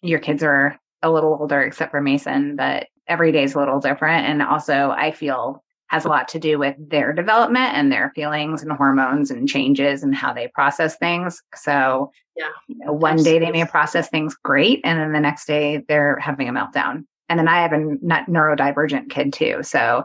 your 0.03 0.19
kids 0.19 0.43
are 0.43 0.79
a 1.03 1.11
little 1.11 1.37
older 1.41 1.61
except 1.63 1.91
for 1.91 2.01
Mason, 2.01 2.57
but 2.57 2.87
every 3.07 3.33
day 3.33 3.45
is 3.45 3.55
a 3.55 3.59
little 3.59 3.81
different. 3.81 4.27
And 4.27 4.43
also, 4.43 4.91
I 4.91 5.13
feel 5.13 5.63
has 5.89 6.05
a 6.05 6.09
lot 6.09 6.29
to 6.29 6.39
do 6.39 6.59
with 6.59 6.77
their 6.79 7.13
development 7.13 7.75
and 7.75 7.91
their 7.91 8.13
feelings 8.15 8.63
and 8.63 8.73
hormones 8.73 9.31
and 9.31 9.49
changes 9.49 10.03
and 10.03 10.15
how 10.15 10.33
they 10.33 10.49
process 10.49 10.97
things. 10.97 11.43
So, 11.55 12.13
yeah, 12.37 12.51
you 12.69 12.77
know, 12.79 12.93
one 12.93 13.17
day 13.17 13.39
they 13.39 13.51
may 13.51 13.65
process 13.65 14.09
things 14.09 14.37
great, 14.45 14.81
and 14.85 14.99
then 14.99 15.13
the 15.13 15.21
next 15.21 15.47
day 15.47 15.85
they're 15.89 16.19
having 16.19 16.49
a 16.49 16.53
meltdown. 16.53 17.05
And 17.29 17.39
then 17.39 17.49
I 17.49 17.61
have 17.61 17.73
a 17.73 17.77
neurodivergent 17.77 19.11
kid 19.11 19.33
too, 19.33 19.63
so 19.63 20.05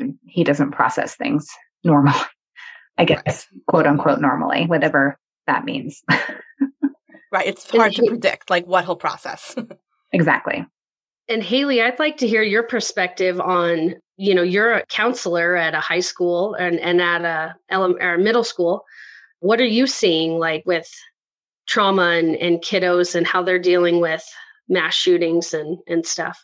mm, 0.00 0.16
he 0.26 0.44
doesn't 0.44 0.72
process 0.72 1.14
things 1.14 1.48
normal. 1.84 2.14
I 2.98 3.04
guess, 3.04 3.46
quote 3.66 3.86
unquote, 3.86 4.20
normally, 4.20 4.66
whatever 4.66 5.18
that 5.46 5.64
means. 5.64 6.02
right. 7.32 7.46
It's 7.46 7.68
hard 7.70 7.92
to 7.94 8.06
predict 8.06 8.50
like 8.50 8.66
what 8.66 8.84
he'll 8.84 8.96
process. 8.96 9.56
exactly. 10.12 10.66
And 11.28 11.42
Haley, 11.42 11.80
I'd 11.80 11.98
like 11.98 12.18
to 12.18 12.26
hear 12.26 12.42
your 12.42 12.64
perspective 12.64 13.40
on, 13.40 13.94
you 14.20 14.34
know, 14.34 14.42
you're 14.42 14.74
a 14.74 14.84
counselor 14.86 15.56
at 15.56 15.74
a 15.74 15.80
high 15.80 16.00
school 16.00 16.52
and, 16.52 16.78
and 16.78 17.00
at 17.00 17.24
a, 17.24 17.56
a 17.70 18.18
middle 18.18 18.44
school. 18.44 18.84
What 19.38 19.62
are 19.62 19.64
you 19.64 19.86
seeing 19.86 20.38
like 20.38 20.62
with 20.66 20.92
trauma 21.66 22.10
and, 22.18 22.36
and 22.36 22.58
kiddos 22.58 23.14
and 23.14 23.26
how 23.26 23.42
they're 23.42 23.58
dealing 23.58 23.98
with 23.98 24.22
mass 24.68 24.94
shootings 24.94 25.54
and, 25.54 25.78
and 25.86 26.04
stuff? 26.04 26.38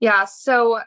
Yeah. 0.00 0.24
So 0.24 0.80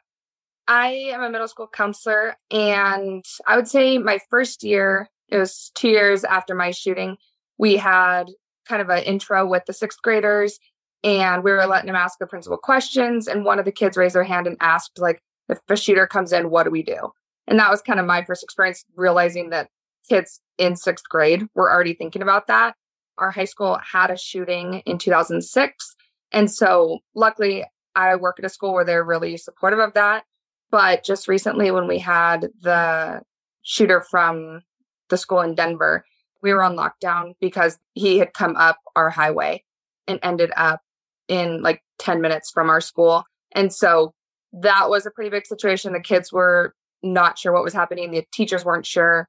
I 0.67 0.87
am 1.13 1.23
a 1.23 1.29
middle 1.29 1.47
school 1.47 1.69
counselor, 1.71 2.35
and 2.51 3.23
I 3.47 3.55
would 3.55 3.69
say 3.69 3.99
my 3.99 4.19
first 4.29 4.63
year, 4.63 5.09
it 5.29 5.37
was 5.37 5.71
two 5.75 5.87
years 5.87 6.25
after 6.25 6.55
my 6.55 6.71
shooting, 6.71 7.15
we 7.57 7.77
had 7.77 8.25
kind 8.67 8.81
of 8.81 8.89
an 8.89 9.03
intro 9.03 9.47
with 9.47 9.63
the 9.65 9.73
sixth 9.73 10.01
graders, 10.01 10.59
and 11.05 11.41
we 11.41 11.51
were 11.51 11.65
letting 11.65 11.87
them 11.87 11.95
ask 11.95 12.19
the 12.19 12.27
principal 12.27 12.57
questions. 12.57 13.29
And 13.29 13.45
one 13.45 13.59
of 13.59 13.65
the 13.65 13.71
kids 13.71 13.95
raised 13.95 14.15
their 14.15 14.25
hand 14.25 14.45
and 14.45 14.57
asked, 14.59 14.99
like, 14.99 15.21
if 15.49 15.59
a 15.67 15.75
shooter 15.75 16.07
comes 16.07 16.31
in, 16.31 16.49
what 16.49 16.63
do 16.63 16.71
we 16.71 16.83
do? 16.83 17.11
And 17.47 17.59
that 17.59 17.71
was 17.71 17.81
kind 17.81 17.99
of 17.99 18.05
my 18.05 18.23
first 18.23 18.43
experience 18.43 18.85
realizing 18.95 19.49
that 19.49 19.69
kids 20.07 20.41
in 20.57 20.75
sixth 20.75 21.09
grade 21.09 21.47
were 21.55 21.71
already 21.71 21.93
thinking 21.93 22.21
about 22.21 22.47
that. 22.47 22.75
Our 23.17 23.31
high 23.31 23.45
school 23.45 23.79
had 23.91 24.11
a 24.11 24.17
shooting 24.17 24.81
in 24.85 24.97
2006. 24.97 25.95
And 26.31 26.49
so 26.49 26.99
luckily, 27.15 27.65
I 27.95 28.15
work 28.15 28.37
at 28.39 28.45
a 28.45 28.49
school 28.49 28.73
where 28.73 28.85
they're 28.85 29.03
really 29.03 29.35
supportive 29.37 29.79
of 29.79 29.93
that. 29.93 30.23
But 30.71 31.03
just 31.03 31.27
recently, 31.27 31.71
when 31.71 31.87
we 31.87 31.97
had 31.97 32.49
the 32.61 33.21
shooter 33.63 34.01
from 34.01 34.61
the 35.09 35.17
school 35.17 35.41
in 35.41 35.55
Denver, 35.55 36.05
we 36.41 36.53
were 36.53 36.63
on 36.63 36.77
lockdown 36.77 37.33
because 37.41 37.77
he 37.93 38.19
had 38.19 38.33
come 38.33 38.55
up 38.55 38.77
our 38.95 39.09
highway 39.09 39.63
and 40.07 40.19
ended 40.21 40.51
up 40.55 40.81
in 41.27 41.61
like 41.61 41.81
10 41.97 42.21
minutes 42.21 42.51
from 42.51 42.69
our 42.69 42.81
school. 42.81 43.23
And 43.53 43.73
so 43.73 44.13
that 44.53 44.89
was 44.89 45.05
a 45.05 45.11
pretty 45.11 45.29
big 45.29 45.45
situation. 45.45 45.93
The 45.93 45.99
kids 45.99 46.31
were 46.33 46.73
not 47.01 47.37
sure 47.37 47.53
what 47.53 47.63
was 47.63 47.73
happening, 47.73 48.11
the 48.11 48.25
teachers 48.33 48.65
weren't 48.65 48.85
sure. 48.85 49.27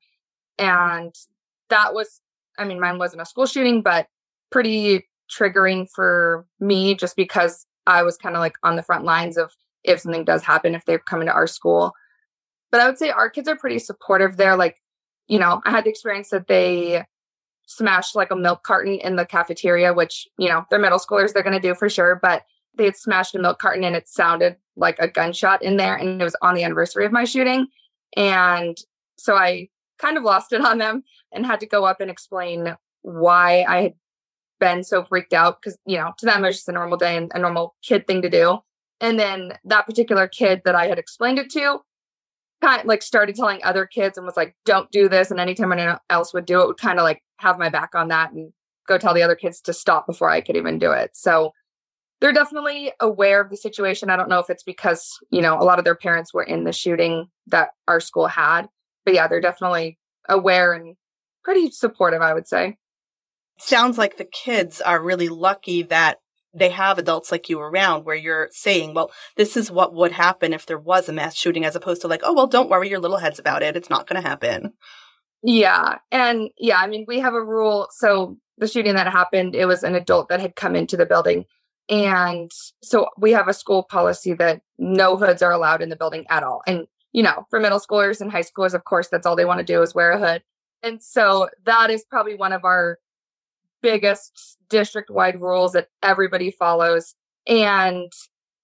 And 0.59 1.15
that 1.69 1.95
was, 1.95 2.21
I 2.59 2.65
mean, 2.65 2.81
mine 2.81 2.99
wasn't 2.99 3.23
a 3.23 3.27
school 3.27 3.47
shooting, 3.47 3.83
but 3.83 4.07
pretty 4.51 5.09
triggering 5.31 5.89
for 5.89 6.47
me 6.59 6.95
just 6.95 7.17
because 7.17 7.67
I 7.87 8.03
was 8.03 8.17
kind 8.17 8.35
of 8.35 8.41
like 8.41 8.55
on 8.63 8.77
the 8.77 8.83
front 8.83 9.05
lines 9.05 9.37
of 9.37 9.53
if 9.85 10.01
something 10.01 10.25
does 10.25 10.43
happen 10.43 10.75
if 10.75 10.85
they're 10.85 10.99
coming 10.99 11.27
to 11.27 11.33
our 11.33 11.47
school. 11.47 11.93
But 12.71 12.81
I 12.81 12.87
would 12.87 12.99
say 12.99 13.11
our 13.11 13.31
kids 13.31 13.49
are 13.49 13.57
pretty 13.57 13.79
supportive 13.79 14.37
there. 14.37 14.57
Like, 14.57 14.77
you 15.29 15.39
know, 15.39 15.63
I 15.65 15.71
had 15.71 15.85
the 15.85 15.91
experience 15.91 16.31
that 16.31 16.49
they 16.49 17.05
smashed 17.67 18.17
like 18.17 18.31
a 18.31 18.37
milk 18.37 18.65
carton 18.65 18.95
in 18.95 19.17
the 19.17 19.25
cafeteria, 19.25 19.95
which, 19.95 20.27
you 20.39 20.49
know, 20.49 20.65
they're 20.71 20.79
middle 20.79 20.99
schoolers, 20.99 21.33
they're 21.33 21.43
going 21.43 21.61
to 21.61 21.69
do 21.69 21.75
for 21.75 21.89
sure. 21.89 22.19
But 22.21 22.43
they 22.77 22.85
had 22.85 22.97
smashed 22.97 23.35
a 23.35 23.39
milk 23.39 23.59
carton 23.59 23.85
and 23.85 23.97
it 23.97 24.09
sounded 24.09 24.57
like 24.81 24.99
a 24.99 25.09
gunshot 25.09 25.63
in 25.63 25.77
there. 25.77 25.95
And 25.95 26.21
it 26.21 26.25
was 26.25 26.37
on 26.43 26.55
the 26.55 26.65
anniversary 26.65 27.07
of 27.07 27.13
my 27.13 27.25
shooting. 27.25 27.69
And 28.17 28.77
so 29.19 29.37
I 29.37 29.69
kind 29.99 30.17
of 30.17 30.25
lost 30.25 30.53
it 30.53 30.61
on 30.61 30.79
them 30.79 31.05
and 31.33 31.47
had 31.47 31.61
to 31.61 31.67
go 31.67 31.85
up 31.85 32.01
and 32.01 32.11
explain 32.11 32.75
why 33.03 33.65
I 33.69 33.83
had 33.83 33.95
been 34.59 34.83
so 34.83 35.05
freaked 35.05 35.33
out 35.33 35.61
because, 35.61 35.79
you 35.87 35.97
know, 35.97 36.13
to 36.19 36.27
them 36.27 36.45
it 36.45 36.49
was 36.49 36.57
just 36.57 36.69
a 36.69 36.73
normal 36.73 36.99
day 36.99 37.17
and 37.17 37.31
a 37.35 37.39
normal 37.39 37.77
kid 37.83 38.07
thing 38.07 38.23
to 38.23 38.31
do. 38.31 38.59
And 39.01 39.19
then 39.19 39.55
that 39.65 39.87
particular 39.87 40.29
kid 40.29 40.63
that 40.65 40.75
I 40.75 40.87
had 40.87 40.99
explained 40.99 41.39
it 41.39 41.51
to 41.51 41.81
kind 42.61 42.81
of 42.81 42.87
like 42.87 43.03
started 43.03 43.35
telling 43.35 43.61
other 43.65 43.87
kids 43.87 44.19
and 44.19 44.27
was 44.27 44.37
like, 44.37 44.55
don't 44.67 44.91
do 44.91 45.09
this. 45.09 45.31
And 45.31 45.41
anytime 45.41 45.73
anyone 45.73 45.99
else 46.11 46.35
would 46.35 46.45
do 46.45 46.61
it, 46.61 46.67
would 46.67 46.77
kind 46.77 46.99
of 46.99 47.05
like 47.05 47.23
have 47.39 47.59
my 47.59 47.71
back 47.71 47.95
on 47.95 48.09
that 48.09 48.33
and 48.33 48.53
go 48.87 48.99
tell 48.99 49.15
the 49.15 49.23
other 49.23 49.35
kids 49.35 49.61
to 49.63 49.73
stop 49.73 50.07
before 50.07 50.29
I 50.29 50.41
could 50.43 50.57
even 50.57 50.79
do 50.79 50.93
it. 50.93 51.13
So 51.15 51.53
they're 52.21 52.33
definitely 52.33 52.93
aware 53.01 53.41
of 53.41 53.51
the 53.51 53.57
situation. 53.57 54.11
I 54.11 54.17
don't 54.17 54.29
know 54.29 54.41
if 54.41 54.51
it's 54.51 54.63
because, 54.63 55.19
you 55.31 55.41
know, 55.41 55.59
a 55.59 55.65
lot 55.65 55.79
of 55.79 55.85
their 55.85 55.95
parents 55.95 56.35
were 56.35 56.43
in 56.43 56.65
the 56.65 56.73
shooting 56.73 57.27
that 57.47 57.71
our 57.89 58.01
school 58.01 58.27
had. 58.27 58.69
But 59.05 59.15
yeah, 59.15 59.27
they're 59.27 59.41
definitely 59.41 59.99
aware 60.29 60.73
and 60.75 60.97
pretty 61.43 61.71
supportive, 61.71 62.21
I 62.21 62.35
would 62.35 62.47
say. 62.47 62.77
Sounds 63.59 63.99
like 63.99 64.17
the 64.17 64.25
kids 64.25 64.81
are 64.81 65.03
really 65.03 65.29
lucky 65.29 65.83
that 65.85 66.19
they 66.53 66.71
have 66.71 66.99
adults 66.99 67.31
like 67.31 67.49
you 67.49 67.61
around 67.61 68.05
where 68.05 68.17
you're 68.17 68.49
saying, 68.51 68.93
well, 68.93 69.11
this 69.37 69.57
is 69.57 69.71
what 69.71 69.95
would 69.95 70.13
happen 70.13 70.53
if 70.53 70.67
there 70.67 70.79
was 70.79 71.09
a 71.09 71.13
mass 71.13 71.37
shooting, 71.37 71.65
as 71.65 71.77
opposed 71.77 72.03
to 72.03 72.09
like, 72.09 72.23
oh, 72.25 72.35
well, 72.35 72.47
don't 72.47 72.69
worry 72.69 72.91
your 72.91 72.99
little 72.99 73.19
heads 73.19 73.39
about 73.39 73.63
it. 73.63 73.77
It's 73.77 73.91
not 73.91 74.07
going 74.09 74.21
to 74.21 74.29
happen. 74.29 74.73
Yeah. 75.43 75.99
And 76.11 76.51
yeah, 76.59 76.79
I 76.79 76.87
mean, 76.87 77.05
we 77.07 77.21
have 77.21 77.35
a 77.35 77.45
rule. 77.45 77.89
So 77.93 78.37
the 78.59 78.67
shooting 78.67 78.95
that 78.95 79.07
happened, 79.07 79.55
it 79.55 79.67
was 79.67 79.85
an 79.85 79.95
adult 79.95 80.29
that 80.29 80.41
had 80.41 80.57
come 80.57 80.75
into 80.77 80.97
the 80.97 81.07
building. 81.07 81.45
And 81.91 82.51
so 82.83 83.09
we 83.19 83.33
have 83.33 83.49
a 83.49 83.53
school 83.53 83.83
policy 83.83 84.33
that 84.35 84.63
no 84.79 85.17
hoods 85.17 85.43
are 85.43 85.51
allowed 85.51 85.83
in 85.83 85.89
the 85.89 85.97
building 85.97 86.25
at 86.31 86.45
all. 86.45 86.63
And, 86.67 86.87
you 87.13 87.23
know, 87.23 87.47
for 87.51 87.59
middle 87.59 87.81
schoolers 87.81 88.21
and 88.21 88.31
high 88.31 88.43
schoolers, 88.43 88.75
of 88.75 88.85
course, 88.85 89.09
that's 89.09 89.27
all 89.27 89.35
they 89.35 89.45
want 89.45 89.59
to 89.59 89.65
do 89.65 89.83
is 89.83 89.95
wear 89.95 90.13
a 90.13 90.19
hood. 90.19 90.43
And 90.83 91.03
so 91.03 91.49
that 91.67 91.91
is 91.91 92.05
probably 92.09 92.37
one 92.37 92.53
of 92.53 92.65
our 92.65 92.99
biggest 93.83 94.57
district 94.69 95.11
wide 95.11 95.41
rules 95.41 95.73
that 95.73 95.89
everybody 96.03 96.53
follows. 96.53 97.15
And 97.47 98.13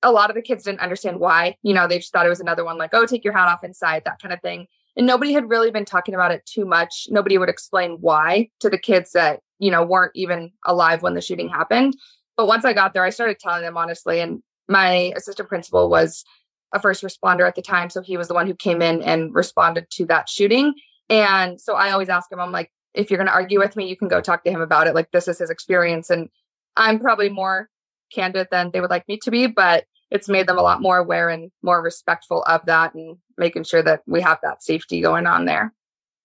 a 0.03 0.13
lot 0.13 0.31
of 0.31 0.37
the 0.37 0.43
kids 0.43 0.65
didn't 0.65 0.81
understand 0.81 1.19
why. 1.19 1.57
You 1.63 1.75
know, 1.75 1.89
they 1.89 1.99
just 1.99 2.13
thought 2.13 2.27
it 2.27 2.31
was 2.31 2.41
another 2.41 2.65
one 2.65 2.79
like, 2.79 2.91
oh, 2.93 3.07
take 3.07 3.25
your 3.25 3.33
hat 3.33 3.49
off 3.49 3.65
inside, 3.65 4.03
that 4.05 4.23
kind 4.23 4.33
of 4.33 4.41
thing. 4.41 4.69
And 4.97 5.07
nobody 5.07 5.33
had 5.33 5.51
really 5.51 5.71
been 5.71 5.85
talking 5.85 6.15
about 6.15 6.31
it 6.31 6.47
too 6.47 6.65
much. 6.65 7.07
Nobody 7.11 7.39
would 7.39 7.49
explain 7.49 7.99
why 8.01 8.51
to 8.61 8.71
the 8.71 8.79
kids 8.79 9.13
that, 9.13 9.41
you 9.59 9.71
know, 9.71 9.85
weren't 9.85 10.13
even 10.15 10.53
alive 10.65 11.03
when 11.03 11.15
the 11.15 11.21
shooting 11.21 11.49
happened. 11.49 11.97
But 12.37 12.47
once 12.47 12.65
I 12.65 12.73
got 12.73 12.95
there, 12.95 13.05
I 13.05 13.11
started 13.11 13.39
telling 13.39 13.63
them 13.63 13.77
honestly. 13.77 14.21
And 14.21 14.43
my 14.69 15.13
assistant 15.17 15.49
principal 15.49 15.89
was 15.89 16.25
a 16.73 16.81
first 16.81 17.03
responder 17.03 17.47
at 17.47 17.55
the 17.55 17.63
time. 17.63 17.91
So 17.91 18.03
he 18.03 18.17
was 18.17 18.29
the 18.29 18.35
one 18.35 18.47
who 18.47 18.55
came 18.55 18.83
in 18.83 19.03
and 19.03 19.35
responded 19.35 19.87
to 19.93 20.07
that 20.07 20.29
shooting. 20.29 20.75
And 21.09 21.61
so 21.61 21.75
I 21.75 21.91
always 21.91 22.09
ask 22.09 22.31
him, 22.31 22.41
I'm 22.41 22.53
like, 22.53 22.71
if 22.95 23.11
you're 23.11 23.19
going 23.19 23.29
to 23.29 23.33
argue 23.33 23.59
with 23.59 23.77
me, 23.77 23.89
you 23.89 23.97
can 23.97 24.09
go 24.09 24.21
talk 24.21 24.45
to 24.45 24.51
him 24.51 24.61
about 24.61 24.87
it. 24.87 24.95
Like 24.95 25.11
this 25.13 25.29
is 25.29 25.39
his 25.39 25.51
experience. 25.51 26.11
And 26.11 26.29
I'm 26.77 26.99
probably 26.99 27.29
more 27.29 27.69
candid 28.13 28.49
than 28.51 28.71
they 28.73 28.81
would 28.81 28.91
like 28.91 29.07
me 29.09 29.19
to 29.23 29.31
be, 29.31 29.47
but 29.47 29.85
it's 30.11 30.29
made 30.29 30.47
them 30.47 30.59
a 30.59 30.63
lot 30.63 30.81
more 30.81 30.99
aware 30.99 31.29
and 31.29 31.51
more 31.63 31.83
respectful 31.83 32.43
of 32.45 32.65
that 32.67 32.95
and 32.95 33.17
making 33.37 33.65
sure 33.65 33.83
that 33.83 34.03
we 34.07 34.21
have 34.21 34.39
that 34.43 34.63
safety 34.63 35.01
going 35.01 35.27
on 35.27 35.45
there. 35.45 35.73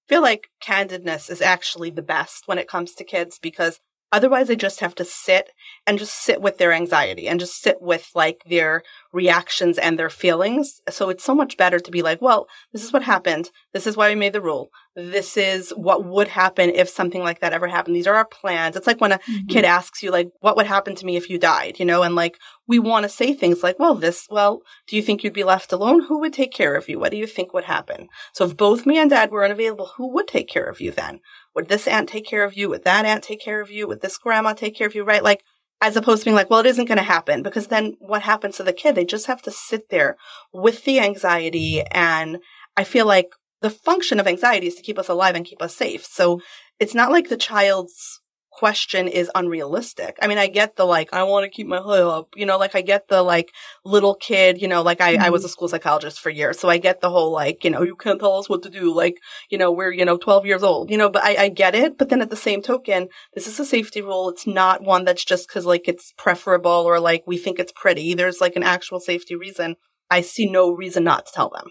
I 0.08 0.14
feel 0.14 0.22
like 0.22 0.50
candidness 0.64 1.30
is 1.30 1.42
actually 1.42 1.90
the 1.90 2.02
best 2.02 2.48
when 2.48 2.58
it 2.58 2.68
comes 2.68 2.94
to 2.96 3.04
kids 3.04 3.40
because 3.42 3.80
Otherwise, 4.12 4.48
they 4.48 4.56
just 4.56 4.82
have 4.82 4.96
to 4.96 5.06
sit 5.06 5.52
and 5.88 5.98
just 5.98 6.14
sit 6.14 6.42
with 6.42 6.58
their 6.58 6.74
anxiety 6.74 7.28
and 7.28 7.40
just 7.40 7.62
sit 7.62 7.82
with 7.82 8.12
like 8.14 8.44
their 8.46 8.84
reactions 9.14 9.78
and 9.78 10.00
their 10.00 10.10
feelings. 10.10 10.82
So 10.90 11.10
it's 11.10 11.24
so 11.24 11.36
much 11.36 11.58
better 11.58 11.80
to 11.80 11.92
be 11.92 12.02
like, 12.02 12.22
well, 12.22 12.48
this 12.72 12.84
is 12.84 12.94
what 12.94 13.04
happened. 13.04 13.50
This 13.74 13.86
is 13.86 13.98
why 13.98 14.10
we 14.10 14.16
made 14.16 14.34
the 14.34 14.42
rule. 14.42 14.70
This 14.96 15.38
is 15.38 15.72
what 15.72 16.06
would 16.06 16.28
happen 16.28 16.70
if 16.70 16.90
something 16.90 17.22
like 17.22 17.40
that 17.40 17.54
ever 17.54 17.68
happened. 17.68 17.96
These 17.96 18.08
are 18.08 18.16
our 18.16 18.26
plans. 18.26 18.76
It's 18.76 18.88
like 18.88 19.02
when 19.02 19.14
a 19.14 19.20
mm-hmm. 19.20 19.48
kid 19.48 19.66
asks 19.66 20.04
you, 20.04 20.12
like, 20.12 20.30
what 20.40 20.56
would 20.56 20.66
happen 20.66 20.96
to 20.96 21.06
me 21.06 21.16
if 21.16 21.30
you 21.30 21.38
died, 21.38 21.80
you 21.80 21.86
know, 21.86 22.04
and 22.04 22.16
like 22.16 22.38
we 22.68 22.80
want 22.80 23.04
to 23.04 23.10
say 23.10 23.34
things 23.34 23.64
like, 23.64 23.80
well, 23.80 23.96
this, 23.96 24.28
well, 24.30 24.62
do 24.88 24.96
you 24.96 25.02
think 25.02 25.24
you'd 25.24 25.34
be 25.34 25.44
left 25.44 25.74
alone? 25.74 26.04
Who 26.04 26.20
would 26.20 26.34
take 26.34 26.54
care 26.54 26.76
of 26.76 26.88
you? 26.88 27.00
What 27.00 27.12
do 27.12 27.18
you 27.18 27.28
think 27.28 27.54
would 27.54 27.66
happen? 27.66 28.08
So 28.34 28.46
if 28.46 28.56
both 28.56 28.86
me 28.86 28.98
and 28.98 29.10
dad 29.10 29.32
were 29.32 29.46
unavailable, 29.46 29.92
who 29.98 30.14
would 30.14 30.28
take 30.28 30.48
care 30.48 30.66
of 30.66 30.80
you 30.80 30.92
then? 30.92 31.20
Would 31.56 31.68
this 31.68 31.88
aunt 31.88 32.08
take 32.08 32.26
care 32.26 32.44
of 32.44 32.56
you? 32.56 32.70
Would 32.70 32.86
that 32.86 33.06
aunt 33.06 33.24
take 33.24 33.42
care 33.42 33.62
of 33.62 33.70
you? 33.70 33.88
Would 33.88 34.02
this 34.02 34.18
grandma 34.18 34.54
take 34.54 34.76
care 34.76 34.88
of 34.88 34.96
you? 34.96 35.04
Right? 35.04 35.24
Like, 35.24 35.44
as 35.82 35.98
opposed 35.98 36.22
to 36.22 36.26
being 36.26 36.36
like, 36.36 36.50
well, 36.50 36.60
it 36.60 36.68
isn't 36.68 36.86
going 36.86 37.00
to 37.00 37.04
happen 37.04 37.42
because 37.42 37.68
then 37.68 37.98
what 38.00 38.22
happens 38.22 38.58
to 38.58 38.64
the 38.64 38.72
kid? 38.72 38.94
They 38.94 39.04
just 39.04 39.26
have 39.26 39.42
to 39.44 39.52
sit 39.52 39.90
there 39.90 40.16
with 40.54 40.86
the 40.86 41.00
anxiety. 41.00 41.82
And 41.92 42.38
I 42.78 42.84
feel 42.84 43.08
like 43.08 43.32
the 43.62 43.72
function 43.72 44.20
of 44.20 44.28
anxiety 44.28 44.68
is 44.68 44.76
to 44.76 44.84
keep 44.84 45.00
us 45.00 45.10
alive 45.10 45.36
and 45.36 45.46
keep 45.46 45.62
us 45.62 45.76
safe. 45.76 46.06
So 46.06 46.40
it's 46.80 46.94
not 46.94 47.12
like 47.12 47.30
the 47.30 47.38
child's 47.38 48.22
question 48.52 49.08
is 49.08 49.32
unrealistic. 49.34 50.18
I 50.22 50.28
mean, 50.28 50.38
I 50.38 50.48
get 50.48 50.76
the 50.76 50.86
like, 50.86 51.14
I 51.14 51.24
want 51.24 51.46
to 51.46 51.50
keep 51.50 51.68
my 51.68 51.78
head 51.78 52.04
up, 52.04 52.30
you 52.36 52.46
know, 52.46 52.58
like 52.58 52.76
I 52.76 52.82
get 52.82 53.08
the 53.08 53.24
like 53.24 53.52
little 53.86 54.16
kid, 54.16 54.62
you 54.62 54.68
know, 54.68 54.82
like 54.82 55.02
I, 55.02 55.16
mm-hmm. 55.16 55.24
I 55.24 55.30
was 55.30 55.42
mm-hmm. 55.42 55.48
a 55.48 55.50
school 55.50 55.68
psychologist 55.68 56.20
for 56.20 56.30
years. 56.30 56.60
So 56.60 56.70
I 56.70 56.78
get 56.78 57.02
the 57.02 57.10
whole 57.10 57.32
like, 57.32 57.64
you 57.64 57.70
know, 57.70 57.82
you 57.82 57.96
can't 57.96 58.20
tell 58.20 58.38
us 58.38 58.50
what 58.50 58.62
to 58.64 58.70
do. 58.70 58.94
Like, 58.94 59.16
you 59.50 59.58
know, 59.58 59.72
we're, 59.72 59.92
you 59.92 60.06
know, 60.06 60.18
12 60.18 60.46
years 60.46 60.64
old, 60.64 60.92
you 60.92 60.98
know, 60.98 61.10
but 61.10 61.24
I, 61.24 61.44
I 61.44 61.50
get 61.50 61.76
it. 61.76 61.98
But 61.98 62.10
then 62.10 62.22
at 62.22 62.30
the 62.30 62.36
same 62.36 62.62
token, 62.62 63.08
this 63.34 63.48
is 63.48 63.60
a 63.60 63.66
safety 63.66 64.02
rule. 64.02 64.30
It's 64.30 64.46
not 64.46 64.84
one 64.84 65.06
that's 65.06 65.26
just 65.26 65.50
cause 65.50 65.66
like 65.66 65.88
it's 65.88 66.14
preferable 66.18 66.72
or 66.72 67.00
like 67.00 67.24
we 67.26 67.38
think 67.38 67.58
it's 67.58 67.74
pretty. 67.74 68.14
There's 68.14 68.42
like 68.42 68.56
an 68.56 68.64
actual 68.64 69.00
safety 69.00 69.36
reason. 69.36 69.76
I 70.10 70.22
see 70.22 70.46
no 70.46 70.72
reason 70.72 71.06
not 71.06 71.26
to 71.26 71.32
tell 71.32 71.50
them. 71.50 71.70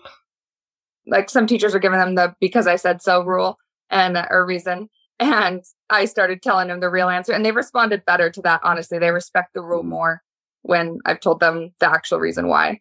Like 1.06 1.28
some 1.28 1.46
teachers 1.46 1.74
are 1.74 1.78
giving 1.78 1.98
them 1.98 2.14
the 2.14 2.34
because 2.40 2.66
I 2.66 2.76
said 2.76 3.02
so 3.02 3.22
rule 3.22 3.58
and 3.90 4.16
or 4.30 4.46
reason. 4.46 4.88
And 5.20 5.62
I 5.90 6.06
started 6.06 6.42
telling 6.42 6.68
them 6.68 6.80
the 6.80 6.88
real 6.88 7.10
answer, 7.10 7.32
and 7.32 7.44
they 7.44 7.52
responded 7.52 8.06
better 8.06 8.30
to 8.30 8.42
that. 8.42 8.62
Honestly, 8.64 8.98
they 8.98 9.10
respect 9.10 9.52
the 9.54 9.60
rule 9.60 9.84
mm. 9.84 9.88
more 9.88 10.22
when 10.62 10.98
I've 11.04 11.20
told 11.20 11.40
them 11.40 11.74
the 11.78 11.90
actual 11.90 12.18
reason 12.18 12.48
why. 12.48 12.80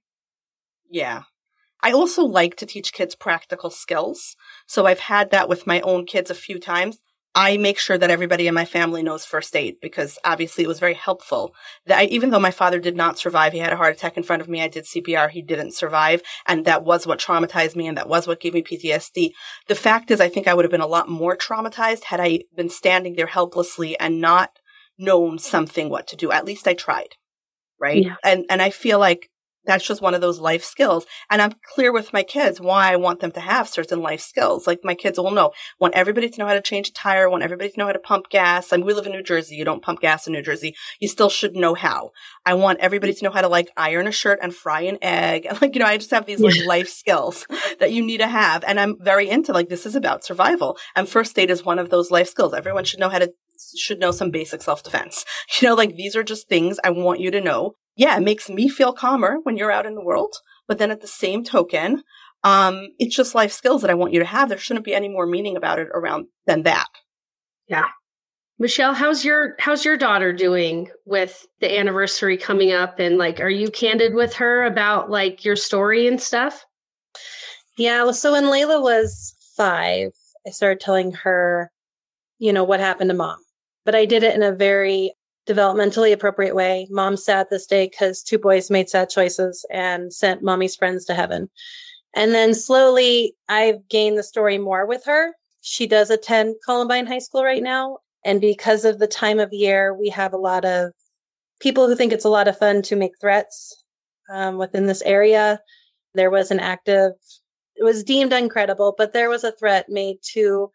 Yeah. 0.90 1.24
I 1.82 1.92
also 1.92 2.24
like 2.24 2.56
to 2.58 2.66
teach 2.66 2.94
kids 2.94 3.16
practical 3.16 3.70
skills. 3.70 4.36
So 4.68 4.86
I've 4.86 5.00
had 5.00 5.32
that 5.32 5.50
with 5.50 5.68
my 5.68 5.82
own 5.82 6.06
kids 6.06 6.32
a 6.32 6.36
few 6.36 6.60
times. 6.60 7.00
I 7.36 7.58
make 7.58 7.78
sure 7.78 7.98
that 7.98 8.10
everybody 8.10 8.48
in 8.48 8.56
my 8.56 8.66
family 8.66 9.04
knows 9.04 9.24
first 9.24 9.56
aid 9.56 9.76
because 9.82 10.18
obviously 10.26 10.64
it 10.64 10.68
was 10.68 10.80
very 10.80 10.96
helpful. 10.96 11.54
That 11.86 12.00
I, 12.00 12.04
even 12.06 12.32
though 12.32 12.40
my 12.40 12.52
father 12.52 12.80
did 12.80 12.96
not 12.96 13.20
survive, 13.20 13.54
he 13.54 13.60
had 13.60 13.72
a 13.72 13.78
heart 13.78 13.96
attack 13.96 14.18
in 14.18 14.24
front 14.24 14.42
of 14.42 14.50
me. 14.50 14.62
I 14.62 14.68
did 14.68 14.86
CPR. 14.86 15.30
He 15.30 15.42
didn't 15.42 15.74
survive. 15.74 16.24
And 16.48 16.66
that 16.66 16.84
was 16.84 17.06
what 17.06 17.20
traumatized 17.20 17.76
me. 17.76 17.88
And 17.88 17.98
that 17.98 18.10
was 18.10 18.28
what 18.28 18.40
gave 18.40 18.56
me 18.56 18.64
PTSD. 18.64 19.32
The 19.68 19.76
fact 19.76 20.10
is, 20.10 20.20
I 20.20 20.30
think 20.30 20.48
I 20.48 20.54
would 20.54 20.66
have 20.66 20.72
been 20.72 20.82
a 20.82 20.88
lot 20.88 21.08
more 21.08 21.38
traumatized 21.38 22.06
had 22.06 22.20
I 22.20 22.42
been 22.56 22.70
standing 22.70 23.16
there 23.16 23.28
helplessly 23.28 23.98
and 24.00 24.20
not 24.20 24.50
known 24.98 25.38
something 25.38 25.90
what 25.90 26.08
to 26.08 26.16
do. 26.16 26.32
At 26.32 26.46
least 26.46 26.68
I 26.68 26.74
tried. 26.74 27.16
Right. 27.80 28.06
Yeah. 28.06 28.16
And, 28.24 28.46
and 28.50 28.62
I 28.62 28.72
feel 28.72 29.00
like 29.00 29.30
that's 29.66 29.86
just 29.86 30.02
one 30.02 30.14
of 30.14 30.22
those 30.22 30.40
life 30.40 30.64
skills. 30.64 31.06
And 31.30 31.42
I'm 31.42 31.54
clear 31.74 31.92
with 31.92 32.14
my 32.14 32.24
kids 32.24 32.60
why 32.62 32.92
I 32.92 32.96
want 32.96 33.20
them 33.20 33.32
to 33.32 33.40
have 33.40 33.70
certain 33.70 34.02
life 34.02 34.22
skills. 34.22 34.66
Like 34.66 34.80
my 34.84 34.96
kids 34.96 35.20
will 35.20 35.32
know, 35.32 35.52
want 35.80 35.96
everybody 35.96 36.30
to 36.30 36.40
know 36.40 36.48
how 36.48 36.54
to 36.54 36.62
change 36.62 36.90
a 36.90 36.94
tire, 36.94 37.30
want 37.30 37.44
everybody 37.44 37.70
to 37.70 37.78
know 37.78 37.86
how 37.86 37.94
to 37.94 38.00
pump 38.00 38.30
gas. 38.30 38.72
I 38.72 38.78
mean, 38.78 38.86
we 38.86 38.94
live 38.94 39.06
in 39.06 39.12
New 39.12 39.24
Jersey. 39.24 39.56
You 39.56 39.66
don't 39.66 39.84
pump 39.84 40.00
gas 40.00 40.28
in 40.28 40.34
New 40.34 40.42
Jersey. 40.42 40.76
You 41.00 41.08
still 41.08 41.30
should 41.30 41.56
know 41.56 41.76
how. 41.76 42.12
I 42.46 42.54
want 42.54 42.80
everybody 42.80 43.14
to 43.14 43.24
know 43.24 43.32
how 43.32 43.42
to 43.42 43.48
like 43.48 43.70
iron 43.78 44.08
a 44.08 44.12
shirt 44.12 44.40
and 44.42 44.56
fry 44.56 44.82
an 44.82 44.98
egg. 45.02 45.46
And 45.46 45.62
like, 45.62 45.76
you 45.76 45.80
know, 45.80 45.88
I 45.88 45.98
just 45.98 46.12
have 46.12 46.26
these 46.26 46.40
like 46.40 46.66
life 46.66 46.90
skills 46.90 47.46
that 47.80 47.92
you 47.92 48.04
need 48.04 48.20
to 48.20 48.28
have. 48.28 48.64
And 48.64 48.80
I'm 48.80 48.96
very 49.00 49.30
into 49.30 49.54
like, 49.54 49.70
this 49.70 49.86
is 49.86 49.96
about 49.96 50.24
survival. 50.24 50.78
And 50.96 51.08
first 51.08 51.38
aid 51.38 51.50
is 51.52 51.66
one 51.66 51.80
of 51.80 51.90
those 51.90 52.12
life 52.12 52.30
skills. 52.30 52.54
Everyone 52.54 52.86
should 52.86 53.00
know 53.00 53.10
how 53.10 53.20
to 53.20 53.32
should 53.76 54.00
know 54.00 54.12
some 54.12 54.32
basic 54.32 54.62
self 54.62 54.84
defense. 54.84 55.26
You 55.62 55.68
know, 55.68 55.76
like 55.76 55.96
these 55.96 56.16
are 56.16 56.24
just 56.24 56.48
things 56.48 56.80
I 56.84 56.92
want 56.92 57.20
you 57.20 57.32
to 57.32 57.42
know 57.42 57.76
yeah, 58.00 58.16
it 58.16 58.22
makes 58.22 58.50
me 58.50 58.70
feel 58.70 58.94
calmer 58.94 59.40
when 59.44 59.58
you're 59.58 59.74
out 59.74 59.86
in 59.86 59.94
the 59.94 60.04
world. 60.04 60.34
But 60.70 60.78
then 60.78 60.90
at 60.90 61.02
the 61.02 61.08
same 61.08 61.44
token, 61.44 62.02
um, 62.46 62.88
it's 62.98 63.14
just 63.14 63.36
life 63.36 63.52
skills 63.52 63.82
that 63.82 63.92
I 63.92 63.96
want 63.96 64.14
you 64.14 64.20
to 64.20 64.26
have. 64.26 64.48
There 64.48 64.58
shouldn't 64.58 64.86
be 64.86 64.96
any 64.96 65.10
more 65.10 65.26
meaning 65.26 65.58
about 65.58 65.80
it 65.80 65.90
around 65.94 66.28
than 66.48 66.64
that. 66.64 66.88
Yeah. 67.68 67.90
Michelle, 68.58 68.94
how's 68.94 69.26
your 69.26 69.56
how's 69.60 69.84
your 69.84 69.98
daughter 69.98 70.32
doing 70.32 70.90
with 71.06 71.46
the 71.60 71.78
anniversary 71.78 72.38
coming 72.38 72.72
up 72.72 73.00
and 73.00 73.18
like 73.18 73.42
are 73.42 73.50
you 73.50 73.70
candid 73.70 74.14
with 74.14 74.34
her 74.36 74.64
about 74.64 75.10
like 75.10 75.44
your 75.44 75.58
story 75.58 76.08
and 76.08 76.22
stuff? 76.22 76.66
Yeah, 77.78 78.12
so 78.12 78.32
when 78.32 78.46
Layla 78.46 78.82
was 78.82 79.36
5, 79.58 80.12
I 80.48 80.50
started 80.52 80.80
telling 80.80 81.12
her, 81.12 81.70
you 82.38 82.54
know, 82.54 82.64
what 82.64 82.80
happened 82.80 83.10
to 83.10 83.14
mom. 83.14 83.40
But 83.84 83.96
I 83.96 84.06
did 84.06 84.24
it 84.24 84.36
in 84.36 84.44
a 84.44 84.54
very 84.54 85.14
developmentally 85.48 86.14
appropriate 86.14 86.56
way. 86.56 86.88
Mom 86.90 87.18
sad 87.18 87.48
this 87.50 87.66
day 87.66 87.88
because 87.88 88.22
two 88.22 88.38
boys 88.38 88.70
made 88.70 88.90
sad 88.90 89.10
choices 89.10 89.66
and 89.72 90.14
sent 90.14 90.44
mommy's 90.44 90.76
friends 90.76 91.06
to 91.06 91.14
heaven. 91.14 91.50
And 92.16 92.34
then 92.34 92.54
slowly 92.54 93.36
I've 93.48 93.88
gained 93.88 94.18
the 94.18 94.24
story 94.24 94.58
more 94.58 94.86
with 94.86 95.04
her. 95.06 95.34
She 95.62 95.88
does 95.88 96.10
attend 96.10 96.56
Columbine 96.66 97.06
High 97.06 97.20
School 97.20 97.44
right 97.44 97.64
now. 97.64 98.00
And 98.26 98.42
because 98.42 98.86
of 98.86 99.00
the 99.00 99.08
time 99.08 99.40
of 99.40 99.54
year, 99.54 99.94
we 99.94 100.10
have 100.10 100.34
a 100.34 100.38
lot 100.38 100.66
of 100.66 100.92
people 101.60 101.88
who 101.88 101.96
think 101.96 102.12
it's 102.12 102.26
a 102.26 102.30
lot 102.30 102.48
of 102.48 102.58
fun 102.58 102.82
to 102.84 102.96
make 102.96 103.20
threats 103.20 103.84
um, 104.30 104.58
within 104.58 104.88
this 104.88 105.02
area. 105.04 105.60
There 106.16 106.32
was 106.32 106.52
an 106.52 106.60
active, 106.60 107.12
it 107.76 107.84
was 107.84 108.04
deemed 108.04 108.34
incredible, 108.34 108.96
but 108.98 109.14
there 109.14 109.30
was 109.30 109.44
a 109.44 109.52
threat 109.52 109.88
made 109.90 110.18
to 110.34 110.72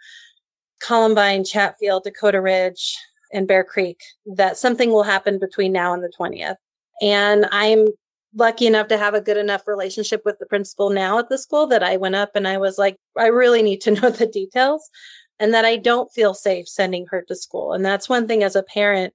Columbine, 0.81 1.45
Chatfield, 1.45 2.05
Dakota 2.05 2.41
Ridge, 2.41 2.97
in 3.35 3.47
Bear 3.47 3.65
Creek 3.65 4.01
that 4.25 4.57
something 4.57 4.91
will 4.91 5.03
happen 5.03 5.39
between 5.39 5.73
now 5.73 5.93
and 5.93 6.03
the 6.03 6.13
20th. 6.19 6.57
And 7.03 7.47
I'm 7.51 7.89
lucky 8.35 8.67
enough 8.67 8.89
to 8.89 8.97
have 8.97 9.15
a 9.15 9.21
good 9.21 9.37
enough 9.37 9.67
relationship 9.67 10.23
with 10.25 10.39
the 10.39 10.47
principal 10.47 10.91
now 10.91 11.19
at 11.19 11.29
the 11.29 11.39
school 11.39 11.67
that 11.67 11.83
I 11.83 11.97
went 11.97 12.15
up 12.15 12.31
and 12.35 12.49
I 12.49 12.59
was 12.59 12.79
like, 12.79 12.97
I 13.19 13.27
really 13.27 13.63
need 13.63 13.81
to 13.83 13.91
know 14.01 14.11
the 14.11 14.27
details 14.27 14.89
and 15.39 15.53
that 15.53 15.65
I 15.65 15.77
don't 15.77 16.13
feel 16.13 16.33
safe 16.33 16.69
sending 16.69 17.07
her 17.11 17.23
to 17.29 17.35
school. 17.35 17.73
And 17.73 17.85
that's 17.85 18.09
one 18.09 18.27
thing 18.29 18.43
as 18.43 18.57
a 18.57 18.63
parent 18.63 19.13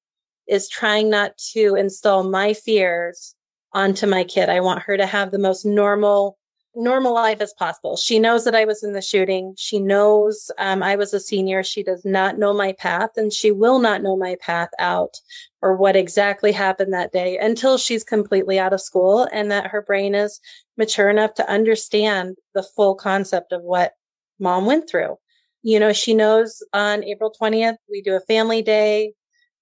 is 0.48 0.68
trying 0.68 1.10
not 1.10 1.38
to 1.54 1.76
install 1.76 2.24
my 2.24 2.54
fears 2.54 3.36
onto 3.74 4.08
my 4.08 4.24
kid. 4.24 4.50
I 4.50 4.60
want 4.60 4.82
her 4.84 4.98
to 4.98 5.06
have 5.06 5.32
the 5.32 5.40
most 5.40 5.66
normal 5.66 6.38
normal 6.76 7.14
life 7.14 7.42
as 7.42 7.54
possible. 7.54 7.98
She 7.98 8.20
knows 8.20 8.46
that 8.46 8.56
I 8.56 8.66
was 8.66 8.84
in 8.84 8.94
the 8.94 9.02
shooting. 9.02 9.54
She 9.58 9.80
knows 9.80 10.52
um, 10.58 10.84
I 10.84 10.96
was 10.96 11.14
a 11.14 11.20
senior. 11.20 11.64
She 11.64 11.84
does 11.84 12.06
not 12.06 12.38
know 12.38 12.54
my 12.54 12.74
path, 12.74 13.12
and 13.18 13.34
she 13.34 13.52
will 13.52 13.80
not 13.80 14.02
know 14.02 14.16
my 14.16 14.36
path 14.40 14.70
out 14.80 15.18
or 15.62 15.76
what 15.76 15.96
exactly 15.96 16.52
happened 16.52 16.94
that 16.94 17.12
day 17.12 17.38
until 17.38 17.78
she's 17.78 18.04
completely 18.04 18.60
out 18.60 18.74
of 18.74 18.82
school 18.82 19.28
and 19.32 19.52
that 19.52 19.68
her 19.68 19.82
brain 19.82 20.16
is 20.16 20.40
mature 20.78 21.10
enough 21.10 21.34
to 21.36 21.50
understand 21.50 22.38
the 22.54 22.64
full 22.64 22.96
concept 22.96 23.52
of 23.52 23.62
what 23.64 23.94
mom 24.40 24.66
went 24.66 24.90
through. 24.90 25.18
You 25.64 25.80
know, 25.80 25.92
she 25.92 26.14
knows 26.14 26.64
on 26.72 27.04
April 27.04 27.34
20th, 27.40 27.76
we 27.90 28.02
do 28.02 28.16
a 28.16 28.22
family 28.22 28.62
day. 28.62 29.14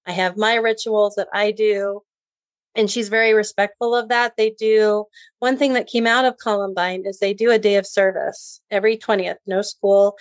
I 0.05 0.11
have 0.11 0.37
my 0.37 0.55
rituals 0.55 1.15
that 1.15 1.27
I 1.33 1.51
do 1.51 2.01
and 2.77 2.89
she's 2.89 3.09
very 3.09 3.33
respectful 3.33 3.95
of 3.95 4.09
that. 4.09 4.33
They 4.37 4.51
do 4.51 5.05
one 5.39 5.57
thing 5.57 5.73
that 5.73 5.87
came 5.87 6.07
out 6.07 6.25
of 6.25 6.37
Columbine 6.37 7.03
is 7.05 7.19
they 7.19 7.33
do 7.33 7.51
a 7.51 7.59
day 7.59 7.75
of 7.75 7.85
service 7.85 8.61
every 8.71 8.97
20th, 8.97 9.37
no 9.45 9.61
school. 9.61 10.15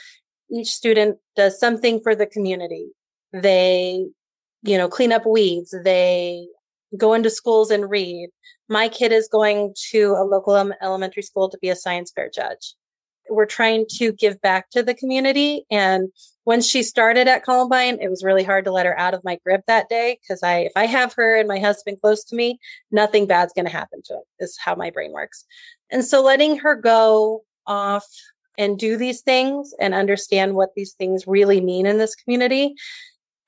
Each 0.51 0.71
student 0.71 1.19
does 1.37 1.61
something 1.61 2.01
for 2.01 2.15
the 2.15 2.27
community. 2.27 2.89
They, 3.33 4.07
you 4.63 4.79
know, 4.79 4.89
clean 4.89 5.13
up 5.13 5.27
weeds. 5.27 5.75
They 5.85 6.47
go 6.97 7.15
into 7.15 7.31
schools 7.31 7.71
and 7.71 7.91
read. 7.91 8.31
My 8.69 8.89
kid 8.89 9.13
is 9.13 9.29
going 9.29 9.75
to 9.91 10.17
a 10.19 10.25
local 10.25 10.57
elementary 10.83 11.23
school 11.23 11.49
to 11.51 11.59
be 11.59 11.69
a 11.69 11.77
science 11.77 12.11
fair 12.15 12.31
judge 12.35 12.75
we're 13.29 13.47
trying 13.47 13.87
to 13.89 14.13
give 14.13 14.41
back 14.41 14.71
to 14.71 14.83
the 14.83 14.95
community. 14.95 15.65
And 15.71 16.11
when 16.47 16.63
she 16.63 16.85
started 16.85 17.27
at 17.27 17.43
Columbine, 17.43 17.99
it 18.01 18.09
was 18.09 18.23
really 18.23 18.45
hard 18.45 18.65
to 18.67 18.71
let 18.71 18.87
her 18.87 18.97
out 18.97 19.15
of 19.15 19.25
my 19.25 19.37
grip 19.45 19.63
that 19.67 19.89
day 19.89 20.17
because 20.23 20.45
I, 20.45 20.59
if 20.59 20.73
I 20.77 20.87
have 20.87 21.13
her 21.15 21.35
and 21.35 21.49
my 21.49 21.59
husband 21.59 22.01
close 22.01 22.23
to 22.23 22.37
me, 22.37 22.61
nothing 22.93 23.27
bad's 23.27 23.53
going 23.53 23.65
to 23.65 23.73
happen 23.73 24.01
to 24.05 24.15
him. 24.15 24.23
Is 24.39 24.57
how 24.57 24.77
my 24.77 24.91
brain 24.91 25.11
works. 25.11 25.45
And 25.91 26.05
so 26.05 26.23
letting 26.23 26.57
her 26.59 26.77
go 26.77 27.43
off 27.67 28.07
and 28.57 28.79
do 28.79 28.97
these 28.97 29.23
things 29.23 29.75
and 29.81 29.93
understand 29.93 30.55
what 30.55 30.69
these 30.77 30.93
things 30.93 31.27
really 31.27 31.61
mean 31.61 31.85
in 31.85 31.99
this 31.99 32.15
community 32.15 32.77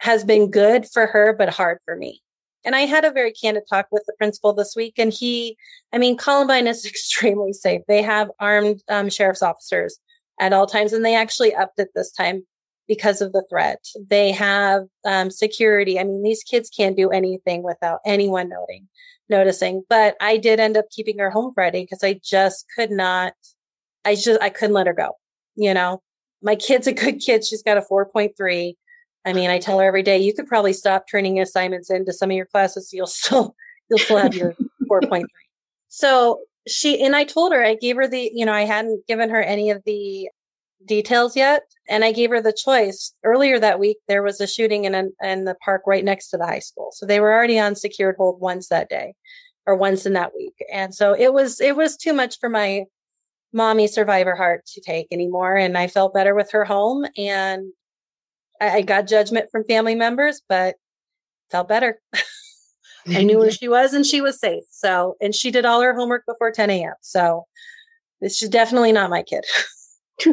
has 0.01 0.25
been 0.25 0.51
good 0.51 0.85
for 0.93 1.07
her, 1.07 1.33
but 1.33 1.51
hard 1.51 1.79
for 1.85 1.95
me. 1.95 2.21
And 2.65 2.75
I 2.75 2.81
had 2.81 3.05
a 3.05 3.13
very 3.13 3.31
candid 3.31 3.63
talk 3.71 3.87
with 3.93 4.03
the 4.09 4.15
principal 4.19 4.53
this 4.53 4.75
week, 4.75 4.95
and 4.99 5.13
he, 5.13 5.57
I 5.93 5.99
mean, 5.99 6.17
Columbine 6.17 6.67
is 6.67 6.85
extremely 6.85 7.53
safe. 7.53 7.83
They 7.87 8.03
have 8.03 8.29
armed 8.41 8.83
um, 8.89 9.09
sheriff's 9.09 9.41
officers 9.41 10.01
at 10.41 10.53
all 10.53 10.67
times, 10.67 10.93
and 10.93 11.05
they 11.05 11.15
actually 11.15 11.55
upped 11.55 11.79
it 11.79 11.91
this 11.95 12.11
time 12.11 12.43
because 12.89 13.21
of 13.21 13.33
the 13.33 13.45
threat. 13.49 13.85
They 14.09 14.33
have 14.33 14.85
um, 15.05 15.31
security. 15.31 16.01
I 16.01 16.05
mean, 16.05 16.23
these 16.23 16.43
kids 16.43 16.71
can't 16.71 16.97
do 16.97 17.11
anything 17.11 17.63
without 17.63 18.01
anyone 18.05 18.49
noting, 18.49 18.89
noticing. 19.29 19.85
But 19.89 20.17
I 20.21 20.39
did 20.39 20.59
end 20.59 20.77
up 20.77 20.87
keeping 20.91 21.19
her 21.19 21.31
home 21.31 21.53
Friday 21.55 21.83
because 21.83 22.03
I 22.03 22.19
just 22.25 22.65
could 22.75 22.91
not. 22.91 23.35
I 24.05 24.15
just 24.15 24.41
I 24.41 24.49
couldn't 24.49 24.75
let 24.75 24.87
her 24.87 24.95
go. 24.95 25.13
You 25.55 25.75
know, 25.75 26.03
my 26.43 26.57
kid's 26.57 26.87
a 26.87 26.93
good 26.93 27.21
kid. 27.21 27.45
She's 27.45 27.63
got 27.63 27.77
a 27.77 27.83
four 27.83 28.07
point 28.07 28.33
three. 28.37 28.77
I 29.25 29.35
mean, 29.35 29.51
I 29.51 29.59
tell 29.59 29.79
her 29.79 29.87
every 29.87 30.03
day, 30.03 30.19
you 30.19 30.33
could 30.33 30.47
probably 30.47 30.73
stop 30.73 31.05
turning 31.11 31.39
assignments 31.39 31.91
into 31.91 32.13
some 32.15 32.31
of 32.31 32.37
your 32.37 32.47
classes. 32.47 32.91
You'll 32.93 33.07
still, 33.07 33.55
you'll 33.91 33.99
still 33.99 34.17
have 34.17 34.35
your 34.35 34.55
4.3. 34.91 35.25
So 35.89 36.41
she, 36.67 37.05
and 37.05 37.15
I 37.15 37.25
told 37.25 37.53
her, 37.53 37.63
I 37.63 37.75
gave 37.75 37.97
her 37.97 38.09
the, 38.09 38.31
you 38.33 38.47
know, 38.47 38.53
I 38.53 38.63
hadn't 38.63 39.07
given 39.07 39.29
her 39.29 39.43
any 39.43 39.71
of 39.71 39.83
the 39.85 40.31
details 40.87 41.37
yet. 41.37 41.63
And 41.89 42.05
I 42.05 42.13
gave 42.13 42.31
her 42.31 42.41
the 42.41 42.53
choice. 42.53 43.13
Earlier 43.25 43.59
that 43.59 43.81
week, 43.81 43.99
there 44.09 44.23
was 44.23 44.41
a 44.41 44.47
shooting 44.47 44.85
in, 44.85 44.95
an, 44.95 45.13
in 45.23 45.45
the 45.45 45.57
park 45.65 45.83
right 45.87 46.05
next 46.05 46.31
to 46.31 46.37
the 46.37 46.47
high 46.47 46.59
school. 46.59 46.91
So 46.93 47.07
they 47.07 47.21
were 47.21 47.33
already 47.33 47.59
on 47.59 47.75
secured 47.75 48.17
hold 48.19 48.41
once 48.41 48.69
that 48.69 48.89
day 48.89 49.15
or 49.67 49.77
once 49.77 50.07
in 50.07 50.13
that 50.15 50.35
week. 50.35 50.55
And 50.73 50.95
so 50.95 51.15
it 51.15 51.33
was, 51.33 51.61
it 51.61 51.77
was 51.77 51.97
too 51.97 52.13
much 52.13 52.39
for 52.39 52.49
my 52.49 52.85
mommy 53.53 53.87
survivor 53.87 54.35
heart 54.35 54.67
to 54.67 54.81
take 54.81 55.09
anymore. 55.11 55.57
And 55.57 55.77
I 55.77 55.89
felt 55.89 56.15
better 56.15 56.35
with 56.35 56.51
her 56.53 56.65
home. 56.65 57.07
And 57.17 57.73
I, 58.61 58.71
I 58.71 58.83
got 58.83 59.07
judgment 59.07 59.51
from 59.51 59.65
family 59.65 59.95
members, 59.95 60.43
but 60.49 60.77
felt 61.51 61.69
better. 61.69 62.01
I 63.09 63.23
knew 63.23 63.39
where 63.39 63.51
she 63.51 63.69
was 63.69 63.95
and 63.95 64.05
she 64.05 64.21
was 64.21 64.39
safe. 64.39 64.65
So, 64.71 65.17
and 65.21 65.35
she 65.35 65.51
did 65.51 65.65
all 65.65 65.81
her 65.81 65.95
homework 65.95 66.25
before 66.27 66.51
10 66.51 66.71
a.m. 66.71 66.95
So, 67.01 67.47
this 68.21 68.43
is 68.43 68.49
definitely 68.49 68.91
not 68.93 69.11
my 69.11 69.23
kid. 69.23 69.45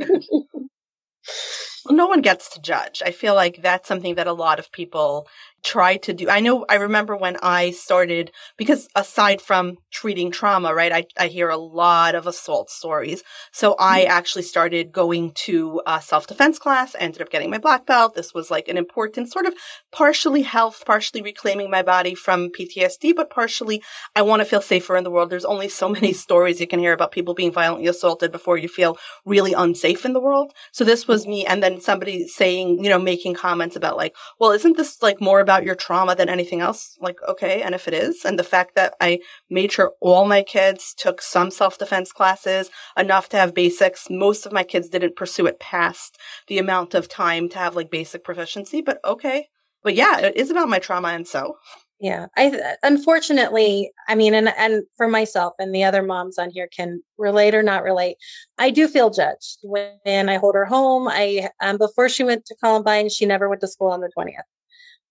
no 1.89 2.07
one 2.07 2.21
gets 2.21 2.49
to 2.51 2.61
judge. 2.61 3.01
I 3.05 3.11
feel 3.11 3.35
like 3.35 3.61
that's 3.61 3.87
something 3.87 4.15
that 4.15 4.27
a 4.27 4.33
lot 4.33 4.59
of 4.59 4.71
people 4.71 5.27
try 5.65 5.97
to 5.97 6.13
do. 6.13 6.29
I 6.29 6.39
know 6.39 6.63
I 6.69 6.75
remember 6.75 7.17
when 7.17 7.37
I 7.41 7.71
started, 7.71 8.31
because 8.55 8.87
aside 8.95 9.41
from 9.41 9.77
treating 9.91 10.31
trauma, 10.31 10.73
right, 10.73 10.91
I, 10.91 11.05
I 11.17 11.27
hear 11.27 11.49
a 11.49 11.57
lot 11.57 12.13
of 12.13 12.27
assault 12.27 12.69
stories. 12.69 13.23
So 13.51 13.75
I 13.79 14.01
mm-hmm. 14.01 14.11
actually 14.11 14.43
started 14.43 14.91
going 14.91 15.31
to 15.45 15.81
a 15.87 16.01
self 16.01 16.27
defense 16.27 16.59
class, 16.59 16.95
I 16.95 16.99
ended 16.99 17.21
up 17.21 17.31
getting 17.31 17.49
my 17.49 17.57
black 17.57 17.85
belt. 17.87 18.13
This 18.13 18.33
was 18.33 18.51
like 18.51 18.67
an 18.67 18.77
important 18.77 19.31
sort 19.31 19.47
of 19.47 19.55
partially 19.91 20.43
health, 20.43 20.83
partially 20.85 21.23
reclaiming 21.23 21.71
my 21.71 21.81
body 21.81 22.13
from 22.13 22.51
PTSD, 22.51 23.15
but 23.15 23.31
partially 23.31 23.81
I 24.15 24.21
want 24.21 24.41
to 24.41 24.45
feel 24.45 24.61
safer 24.61 24.95
in 24.95 25.03
the 25.03 25.11
world. 25.11 25.31
There's 25.31 25.45
only 25.45 25.67
so 25.67 25.89
many 25.89 26.13
stories 26.25 26.61
you 26.61 26.67
can 26.67 26.79
hear 26.79 26.93
about 26.93 27.11
people 27.11 27.33
being 27.33 27.51
violently 27.51 27.87
assaulted 27.87 28.31
before 28.31 28.57
you 28.57 28.67
feel 28.67 28.97
really 29.25 29.53
unsafe 29.53 30.05
in 30.05 30.13
the 30.13 30.19
world. 30.19 30.53
So 30.71 30.83
this 30.83 31.07
was 31.07 31.25
me. 31.25 31.43
And 31.43 31.63
then 31.63 31.81
somebody 31.81 32.27
saying, 32.27 32.83
you 32.83 32.89
know, 32.89 32.99
making 32.99 33.33
comments 33.33 33.75
about 33.75 33.97
like, 33.97 34.15
well, 34.39 34.51
isn't 34.51 34.77
this 34.77 35.01
like 35.01 35.19
more 35.19 35.39
about 35.39 35.54
about 35.55 35.65
your 35.65 35.75
trauma 35.75 36.15
than 36.15 36.27
anything 36.27 36.59
else. 36.59 36.97
Like, 36.99 37.17
okay. 37.27 37.61
And 37.61 37.73
if 37.73 37.87
it 37.87 37.93
is, 37.93 38.25
and 38.25 38.37
the 38.37 38.43
fact 38.43 38.75
that 38.75 38.95
I 38.99 39.19
made 39.49 39.71
sure 39.71 39.93
all 40.01 40.25
my 40.25 40.43
kids 40.43 40.93
took 40.97 41.21
some 41.21 41.49
self 41.49 41.77
defense 41.77 42.11
classes, 42.11 42.69
enough 42.97 43.29
to 43.29 43.37
have 43.37 43.53
basics. 43.53 44.07
Most 44.09 44.45
of 44.45 44.51
my 44.51 44.63
kids 44.63 44.89
didn't 44.89 45.15
pursue 45.15 45.45
it 45.45 45.59
past 45.59 46.17
the 46.47 46.57
amount 46.57 46.93
of 46.93 47.07
time 47.07 47.47
to 47.49 47.57
have 47.57 47.75
like 47.75 47.89
basic 47.89 48.23
proficiency, 48.23 48.81
but 48.81 48.99
okay. 49.05 49.47
But 49.81 49.95
yeah, 49.95 50.19
it 50.19 50.35
is 50.35 50.49
about 50.51 50.69
my 50.69 50.79
trauma. 50.79 51.09
And 51.09 51.27
so. 51.27 51.55
Yeah, 52.01 52.27
I 52.35 52.75
unfortunately, 52.83 53.89
I 54.09 54.15
mean, 54.15 54.33
and 54.33 54.49
and 54.57 54.83
for 54.97 55.07
myself 55.07 55.53
and 55.59 55.73
the 55.73 55.85
other 55.85 56.03
moms 56.03 56.37
on 56.37 56.49
here 56.49 56.67
can 56.75 57.01
relate 57.17 57.55
or 57.55 57.63
not 57.63 57.83
relate. 57.83 58.17
I 58.57 58.69
do 58.69 58.89
feel 58.89 59.09
judged 59.09 59.59
when 59.63 60.27
I 60.27 60.35
hold 60.35 60.55
her 60.55 60.65
home. 60.65 61.07
I 61.07 61.49
um, 61.61 61.77
before 61.77 62.09
she 62.09 62.25
went 62.25 62.45
to 62.47 62.55
Columbine, 62.61 63.07
she 63.07 63.25
never 63.25 63.47
went 63.47 63.61
to 63.61 63.69
school 63.69 63.91
on 63.91 64.01
the 64.01 64.11
twentieth 64.13 64.43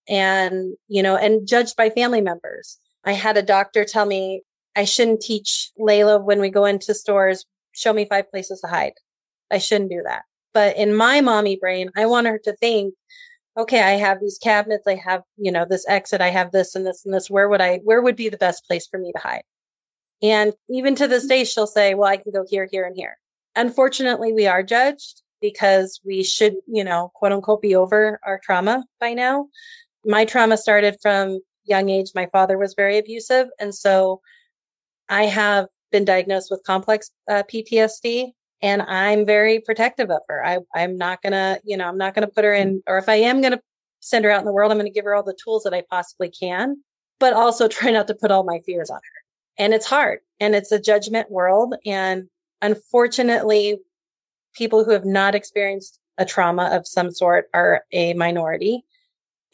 and, 0.07 0.75
you 0.87 1.01
know, 1.01 1.15
and 1.15 1.47
judged 1.47 1.75
by 1.75 1.89
family 1.89 2.21
members. 2.21 2.77
I 3.03 3.13
had 3.13 3.37
a 3.37 3.43
doctor 3.43 3.85
tell 3.85 4.05
me 4.05 4.41
I 4.75 4.85
shouldn't 4.85 5.21
teach 5.21 5.71
Layla 5.79 6.23
when 6.23 6.41
we 6.41 6.49
go 6.49 6.65
into 6.65 6.93
stores, 6.93 7.45
show 7.71 7.93
me 7.93 8.05
five 8.05 8.29
places 8.29 8.61
to 8.61 8.67
hide. 8.67 8.93
I 9.51 9.57
shouldn't 9.57 9.91
do 9.91 10.01
that. 10.05 10.23
But 10.53 10.75
in 10.77 10.95
my 10.95 11.21
mommy 11.21 11.55
brain, 11.55 11.91
I 11.95 12.05
want 12.05 12.27
her 12.27 12.39
to 12.39 12.55
think, 12.57 12.93
okay, 13.57 13.81
I 13.81 13.91
have 13.91 14.19
these 14.19 14.37
cabinets. 14.37 14.87
I 14.87 14.95
have, 14.95 15.21
you 15.37 15.51
know, 15.51 15.65
this 15.69 15.85
exit. 15.87 16.21
I 16.21 16.29
have 16.29 16.51
this 16.51 16.75
and 16.75 16.85
this 16.85 17.05
and 17.05 17.13
this. 17.13 17.29
Where 17.29 17.47
would 17.47 17.61
I, 17.61 17.77
where 17.83 18.01
would 18.01 18.15
be 18.15 18.29
the 18.29 18.37
best 18.37 18.65
place 18.65 18.87
for 18.87 18.97
me 18.97 19.11
to 19.13 19.21
hide? 19.21 19.43
And 20.21 20.53
even 20.69 20.95
to 20.95 21.07
this 21.07 21.25
day, 21.25 21.43
she'll 21.43 21.67
say, 21.67 21.93
well, 21.93 22.09
I 22.09 22.17
can 22.17 22.31
go 22.31 22.45
here, 22.49 22.67
here, 22.69 22.85
and 22.85 22.95
here. 22.95 23.17
Unfortunately, 23.55 24.33
we 24.33 24.47
are 24.47 24.63
judged 24.63 25.21
because 25.41 25.99
we 26.05 26.23
should, 26.23 26.55
you 26.67 26.83
know, 26.83 27.11
quote 27.15 27.31
unquote, 27.31 27.61
be 27.61 27.75
over 27.75 28.19
our 28.25 28.39
trauma 28.43 28.85
by 28.99 29.13
now 29.13 29.47
my 30.05 30.25
trauma 30.25 30.57
started 30.57 30.97
from 31.01 31.39
young 31.65 31.89
age. 31.89 32.11
My 32.15 32.27
father 32.31 32.57
was 32.57 32.73
very 32.75 32.97
abusive. 32.97 33.47
And 33.59 33.73
so 33.73 34.21
I 35.09 35.23
have 35.23 35.67
been 35.91 36.05
diagnosed 36.05 36.49
with 36.51 36.63
complex 36.65 37.11
uh, 37.29 37.43
PTSD 37.51 38.31
and 38.61 38.81
I'm 38.83 39.25
very 39.25 39.59
protective 39.59 40.09
of 40.09 40.21
her. 40.27 40.45
I, 40.45 40.59
I'm 40.73 40.97
not 40.97 41.21
going 41.21 41.33
to, 41.33 41.59
you 41.63 41.77
know, 41.77 41.87
I'm 41.87 41.97
not 41.97 42.15
going 42.15 42.27
to 42.27 42.33
put 42.33 42.43
her 42.43 42.53
in, 42.53 42.81
or 42.87 42.97
if 42.97 43.09
I 43.09 43.15
am 43.15 43.41
going 43.41 43.53
to 43.53 43.61
send 43.99 44.25
her 44.25 44.31
out 44.31 44.39
in 44.39 44.45
the 44.45 44.53
world, 44.53 44.71
I'm 44.71 44.77
going 44.77 44.91
to 44.91 44.93
give 44.93 45.05
her 45.05 45.15
all 45.15 45.23
the 45.23 45.37
tools 45.43 45.63
that 45.63 45.73
I 45.73 45.83
possibly 45.89 46.29
can, 46.29 46.77
but 47.19 47.33
also 47.33 47.67
try 47.67 47.91
not 47.91 48.07
to 48.07 48.15
put 48.15 48.31
all 48.31 48.43
my 48.43 48.59
fears 48.65 48.89
on 48.89 48.97
her. 48.97 49.21
And 49.57 49.73
it's 49.73 49.85
hard 49.85 50.19
and 50.39 50.55
it's 50.55 50.71
a 50.71 50.81
judgment 50.81 51.31
world. 51.31 51.75
And 51.85 52.27
unfortunately, 52.61 53.77
people 54.53 54.83
who 54.83 54.91
have 54.91 55.05
not 55.05 55.35
experienced 55.35 55.99
a 56.17 56.25
trauma 56.25 56.69
of 56.71 56.87
some 56.87 57.11
sort 57.11 57.49
are 57.53 57.83
a 57.91 58.13
minority 58.13 58.83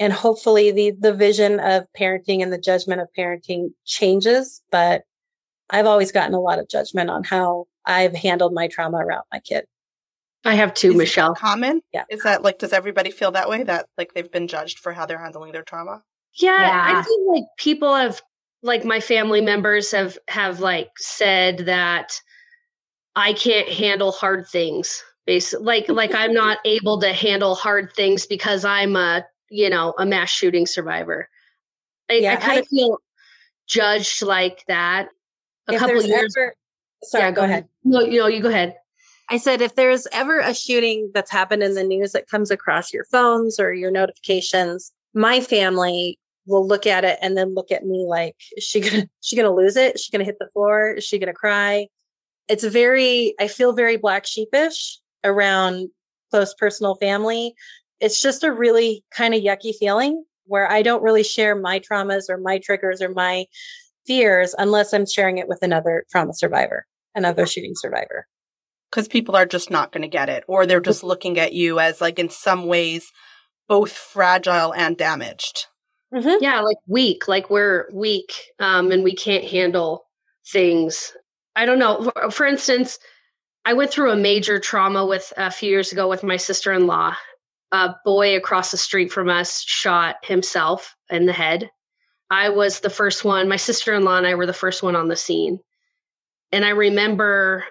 and 0.01 0.11
hopefully 0.11 0.71
the 0.71 0.91
the 0.99 1.13
vision 1.13 1.59
of 1.59 1.85
parenting 1.97 2.41
and 2.41 2.51
the 2.51 2.57
judgment 2.57 2.99
of 2.99 3.07
parenting 3.17 3.69
changes 3.85 4.61
but 4.71 5.03
i've 5.69 5.85
always 5.85 6.11
gotten 6.11 6.33
a 6.33 6.39
lot 6.39 6.59
of 6.59 6.67
judgment 6.67 7.09
on 7.09 7.23
how 7.23 7.65
i've 7.85 8.15
handled 8.15 8.53
my 8.53 8.67
trauma 8.67 8.97
around 8.97 9.23
my 9.31 9.39
kid. 9.39 9.65
I 10.43 10.55
have 10.55 10.73
too 10.73 10.89
is 10.89 10.97
michelle. 10.97 11.35
common? 11.35 11.83
Yeah. 11.93 12.05
Is 12.09 12.23
that 12.23 12.41
like 12.41 12.57
does 12.57 12.73
everybody 12.73 13.11
feel 13.11 13.31
that 13.33 13.47
way 13.47 13.61
that 13.61 13.85
like 13.95 14.15
they've 14.15 14.31
been 14.31 14.47
judged 14.47 14.79
for 14.79 14.91
how 14.91 15.05
they're 15.05 15.21
handling 15.21 15.51
their 15.51 15.61
trauma? 15.61 16.01
Yeah, 16.33 16.59
yeah. 16.59 16.99
i 16.99 17.03
think 17.03 17.29
like 17.29 17.43
people 17.57 17.93
have 17.93 18.21
like 18.63 18.83
my 18.83 18.99
family 18.99 19.41
members 19.41 19.91
have 19.91 20.17
have 20.27 20.59
like 20.59 20.89
said 20.97 21.59
that 21.59 22.19
i 23.15 23.33
can't 23.33 23.69
handle 23.69 24.11
hard 24.11 24.47
things 24.47 25.03
basically 25.27 25.63
like 25.63 25.89
like 25.89 26.15
i'm 26.15 26.33
not 26.33 26.57
able 26.65 26.99
to 27.01 27.13
handle 27.13 27.53
hard 27.53 27.93
things 27.93 28.25
because 28.25 28.65
i'm 28.65 28.95
a 28.95 29.23
you 29.51 29.69
know, 29.69 29.93
a 29.99 30.05
mass 30.05 30.29
shooting 30.29 30.65
survivor. 30.65 31.29
I, 32.09 32.13
yeah, 32.15 32.33
I 32.33 32.35
kind 32.37 32.59
of 32.59 32.67
feel 32.67 32.97
judged 33.67 34.23
like 34.23 34.63
that. 34.67 35.09
A 35.67 35.77
couple 35.77 36.01
years. 36.01 36.35
Ever, 36.35 36.55
sorry, 37.03 37.25
yeah, 37.25 37.31
go, 37.31 37.35
go 37.35 37.43
ahead. 37.43 37.51
ahead. 37.51 37.69
No, 37.83 37.99
you 38.01 38.19
know, 38.19 38.27
you 38.27 38.41
go 38.41 38.49
ahead. 38.49 38.75
I 39.29 39.37
said, 39.37 39.61
if 39.61 39.75
there's 39.75 40.07
ever 40.11 40.39
a 40.39 40.53
shooting 40.53 41.11
that's 41.13 41.31
happened 41.31 41.63
in 41.63 41.75
the 41.75 41.83
news 41.83 42.13
that 42.13 42.27
comes 42.27 42.49
across 42.49 42.91
your 42.91 43.05
phones 43.05 43.59
or 43.59 43.73
your 43.73 43.91
notifications, 43.91 44.91
my 45.13 45.39
family 45.39 46.17
will 46.47 46.67
look 46.67 46.87
at 46.87 47.05
it 47.05 47.19
and 47.21 47.37
then 47.37 47.53
look 47.53 47.71
at 47.71 47.85
me 47.85 48.05
like, 48.07 48.35
is 48.57 48.63
she 48.63 48.79
gonna, 48.79 48.97
is 49.03 49.09
she 49.21 49.35
gonna 49.35 49.53
lose 49.53 49.75
it? 49.75 49.95
Is 49.95 50.01
she 50.01 50.11
gonna 50.11 50.25
hit 50.25 50.39
the 50.39 50.49
floor? 50.53 50.91
Is 50.91 51.03
she 51.03 51.19
gonna 51.19 51.33
cry? 51.33 51.87
It's 52.47 52.63
very, 52.63 53.35
I 53.39 53.47
feel 53.47 53.73
very 53.73 53.97
black 53.97 54.25
sheepish 54.25 54.99
around 55.23 55.89
close 56.31 56.53
personal 56.53 56.95
family 56.95 57.53
it's 58.01 58.21
just 58.21 58.43
a 58.43 58.51
really 58.51 59.05
kind 59.15 59.33
of 59.33 59.41
yucky 59.41 59.73
feeling 59.73 60.25
where 60.45 60.69
I 60.69 60.81
don't 60.81 61.03
really 61.03 61.23
share 61.23 61.55
my 61.55 61.79
traumas 61.79 62.23
or 62.27 62.37
my 62.37 62.57
triggers 62.57 63.01
or 63.01 63.09
my 63.09 63.45
fears 64.05 64.53
unless 64.57 64.93
I'm 64.93 65.05
sharing 65.05 65.37
it 65.37 65.47
with 65.47 65.59
another 65.61 66.03
trauma 66.11 66.33
survivor, 66.33 66.85
another 67.15 67.45
shooting 67.45 67.73
survivor. 67.75 68.27
Because 68.89 69.07
people 69.07 69.37
are 69.37 69.45
just 69.45 69.71
not 69.71 69.93
going 69.93 70.01
to 70.01 70.09
get 70.09 70.27
it, 70.27 70.43
or 70.47 70.65
they're 70.65 70.81
just 70.81 71.03
looking 71.03 71.39
at 71.39 71.53
you 71.53 71.79
as, 71.79 72.01
like, 72.01 72.19
in 72.19 72.29
some 72.29 72.65
ways, 72.65 73.09
both 73.69 73.93
fragile 73.93 74.73
and 74.73 74.97
damaged. 74.97 75.67
Mm-hmm. 76.13 76.43
Yeah, 76.43 76.59
like 76.59 76.75
weak, 76.87 77.29
like 77.29 77.49
we're 77.49 77.87
weak 77.93 78.33
um, 78.59 78.91
and 78.91 79.01
we 79.01 79.15
can't 79.15 79.45
handle 79.45 80.03
things. 80.51 81.13
I 81.55 81.65
don't 81.65 81.79
know. 81.79 82.11
For, 82.11 82.31
for 82.31 82.45
instance, 82.45 82.99
I 83.63 83.73
went 83.73 83.91
through 83.91 84.11
a 84.11 84.17
major 84.17 84.59
trauma 84.59 85.05
with 85.05 85.31
a 85.37 85.51
few 85.51 85.69
years 85.69 85.93
ago 85.93 86.09
with 86.09 86.23
my 86.23 86.35
sister 86.35 86.73
in 86.73 86.85
law, 86.85 87.15
a 87.71 87.95
boy 88.03 88.35
across 88.35 88.71
the 88.71 88.77
street 88.77 89.11
from 89.11 89.29
us 89.29 89.61
shot 89.61 90.17
himself 90.23 90.95
in 91.09 91.25
the 91.25 91.33
head. 91.33 91.69
I 92.29 92.49
was 92.49 92.79
the 92.79 92.89
first 92.89 93.25
one, 93.25 93.49
my 93.49 93.57
sister 93.57 93.93
in 93.93 94.03
law 94.03 94.17
and 94.17 94.27
I 94.27 94.35
were 94.35 94.45
the 94.45 94.53
first 94.53 94.83
one 94.83 94.95
on 94.95 95.07
the 95.07 95.15
scene. 95.15 95.59
And 96.51 96.65
I 96.65 96.69
remember 96.69 97.65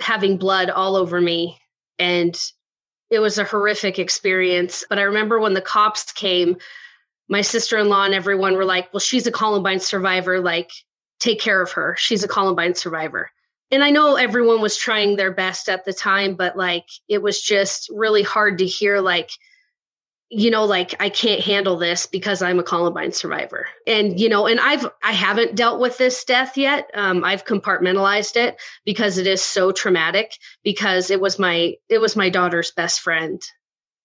having 0.00 0.36
blood 0.36 0.70
all 0.70 0.96
over 0.96 1.20
me. 1.20 1.58
And 1.98 2.36
it 3.10 3.18
was 3.18 3.38
a 3.38 3.44
horrific 3.44 3.98
experience. 3.98 4.84
But 4.88 4.98
I 4.98 5.02
remember 5.02 5.40
when 5.40 5.54
the 5.54 5.60
cops 5.60 6.12
came, 6.12 6.56
my 7.28 7.40
sister 7.40 7.76
in 7.76 7.88
law 7.88 8.04
and 8.04 8.14
everyone 8.14 8.54
were 8.54 8.64
like, 8.64 8.92
well, 8.92 9.00
she's 9.00 9.26
a 9.26 9.32
Columbine 9.32 9.80
survivor. 9.80 10.40
Like, 10.40 10.70
take 11.18 11.40
care 11.40 11.60
of 11.60 11.72
her. 11.72 11.96
She's 11.98 12.22
a 12.22 12.28
Columbine 12.28 12.74
survivor 12.74 13.30
and 13.70 13.84
I 13.84 13.90
know 13.90 14.16
everyone 14.16 14.60
was 14.60 14.76
trying 14.76 15.16
their 15.16 15.32
best 15.32 15.68
at 15.68 15.84
the 15.84 15.92
time, 15.92 16.34
but 16.34 16.56
like 16.56 16.86
it 17.08 17.22
was 17.22 17.40
just 17.40 17.90
really 17.92 18.22
hard 18.22 18.58
to 18.58 18.66
hear, 18.66 19.00
like, 19.00 19.30
you 20.30 20.50
know, 20.50 20.64
like 20.64 20.94
I 21.00 21.08
can't 21.08 21.40
handle 21.40 21.76
this 21.76 22.06
because 22.06 22.42
I'm 22.42 22.58
a 22.58 22.62
Columbine 22.62 23.12
survivor. 23.12 23.66
And, 23.86 24.18
you 24.20 24.28
know, 24.28 24.46
and 24.46 24.60
I've, 24.60 24.86
I 25.02 25.12
haven't 25.12 25.54
dealt 25.54 25.80
with 25.80 25.96
this 25.98 26.22
death 26.24 26.56
yet. 26.56 26.90
Um, 26.94 27.24
I've 27.24 27.46
compartmentalized 27.46 28.36
it 28.36 28.60
because 28.84 29.16
it 29.16 29.26
is 29.26 29.42
so 29.42 29.72
traumatic 29.72 30.36
because 30.62 31.10
it 31.10 31.20
was 31.20 31.38
my, 31.38 31.74
it 31.88 31.98
was 31.98 32.16
my 32.16 32.28
daughter's 32.28 32.72
best 32.72 33.00
friend 33.00 33.42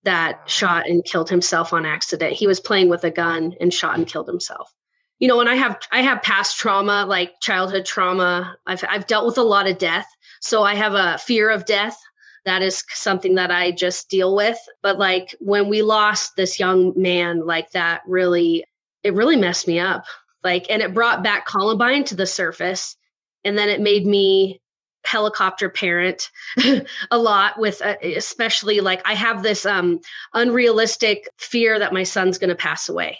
that 0.03 0.41
shot 0.45 0.87
and 0.87 1.03
killed 1.03 1.29
himself 1.29 1.73
on 1.73 1.85
accident. 1.85 2.33
He 2.33 2.47
was 2.47 2.59
playing 2.59 2.89
with 2.89 3.03
a 3.03 3.11
gun 3.11 3.55
and 3.59 3.73
shot 3.73 3.97
and 3.97 4.07
killed 4.07 4.27
himself 4.27 4.73
you 5.19 5.27
know, 5.27 5.39
and 5.39 5.49
I 5.49 5.55
have 5.55 5.79
I 5.91 6.01
have 6.01 6.21
past 6.21 6.57
trauma, 6.57 7.05
like 7.07 7.39
childhood 7.41 7.85
trauma. 7.85 8.55
I've 8.65 8.83
I've 8.89 9.07
dealt 9.07 9.25
with 9.25 9.37
a 9.37 9.43
lot 9.43 9.67
of 9.67 9.77
death, 9.77 10.07
so 10.41 10.63
I 10.63 10.75
have 10.75 10.93
a 10.93 11.17
fear 11.17 11.49
of 11.49 11.65
death. 11.65 11.97
That 12.45 12.61
is 12.61 12.83
something 12.89 13.35
that 13.35 13.51
I 13.51 13.71
just 13.71 14.09
deal 14.09 14.35
with. 14.35 14.57
But 14.81 14.99
like 14.99 15.35
when 15.39 15.69
we 15.69 15.81
lost 15.81 16.35
this 16.35 16.59
young 16.59 16.93
man, 16.95 17.45
like 17.45 17.71
that 17.71 18.01
really 18.05 18.65
it 19.03 19.13
really 19.13 19.37
messed 19.37 19.67
me 19.67 19.79
up. 19.79 20.03
Like 20.43 20.65
and 20.69 20.81
it 20.81 20.93
brought 20.93 21.23
back 21.23 21.45
Columbine 21.45 22.03
to 22.05 22.15
the 22.15 22.25
surface, 22.27 22.97
and 23.43 23.57
then 23.57 23.69
it 23.69 23.81
made 23.81 24.05
me 24.05 24.59
helicopter 25.05 25.69
parent 25.69 26.29
a 27.11 27.17
lot 27.17 27.59
with 27.59 27.81
uh, 27.81 27.95
especially 28.01 28.79
like 28.79 29.01
I 29.05 29.13
have 29.13 29.43
this 29.43 29.65
um 29.65 29.99
unrealistic 30.33 31.29
fear 31.37 31.77
that 31.79 31.93
my 31.93 32.03
son's 32.03 32.37
going 32.37 32.49
to 32.49 32.55
pass 32.55 32.89
away. 32.89 33.17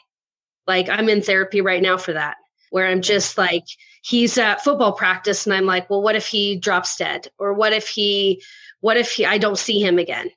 Like 0.67 0.89
I'm 0.89 1.09
in 1.09 1.21
therapy 1.21 1.61
right 1.61 1.81
now 1.81 1.97
for 1.97 2.13
that 2.13 2.37
where 2.69 2.87
I'm 2.87 3.01
just 3.01 3.37
like 3.37 3.65
he's 4.03 4.37
at 4.37 4.63
football 4.63 4.93
practice 4.93 5.45
and 5.45 5.53
I'm 5.53 5.65
like, 5.65 5.89
well 5.89 6.01
what 6.01 6.15
if 6.15 6.27
he 6.27 6.57
drops 6.57 6.95
dead 6.97 7.27
or 7.37 7.53
what 7.53 7.73
if 7.73 7.87
he 7.87 8.41
what 8.81 8.97
if 8.97 9.11
he 9.11 9.25
I 9.25 9.37
don't 9.37 9.57
see 9.57 9.79
him 9.79 9.99
again? 9.99 10.29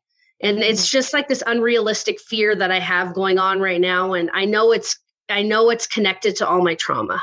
And 0.43 0.59
it's 0.59 0.83
mm-hmm. 0.83 0.97
just 0.97 1.13
like 1.13 1.29
this 1.29 1.43
unrealistic 1.47 2.21
fear 2.21 2.55
that 2.55 2.71
I 2.71 2.79
have 2.79 3.15
going 3.15 3.39
on 3.39 3.61
right 3.61 3.81
now 3.81 4.13
and 4.13 4.31
I 4.33 4.45
know 4.45 4.73
it's 4.73 4.99
I 5.29 5.43
know 5.43 5.71
it's 5.71 5.87
connected 5.87 6.37
to 6.37 6.47
all 6.47 6.63
my 6.63 6.75
trauma. 6.75 7.23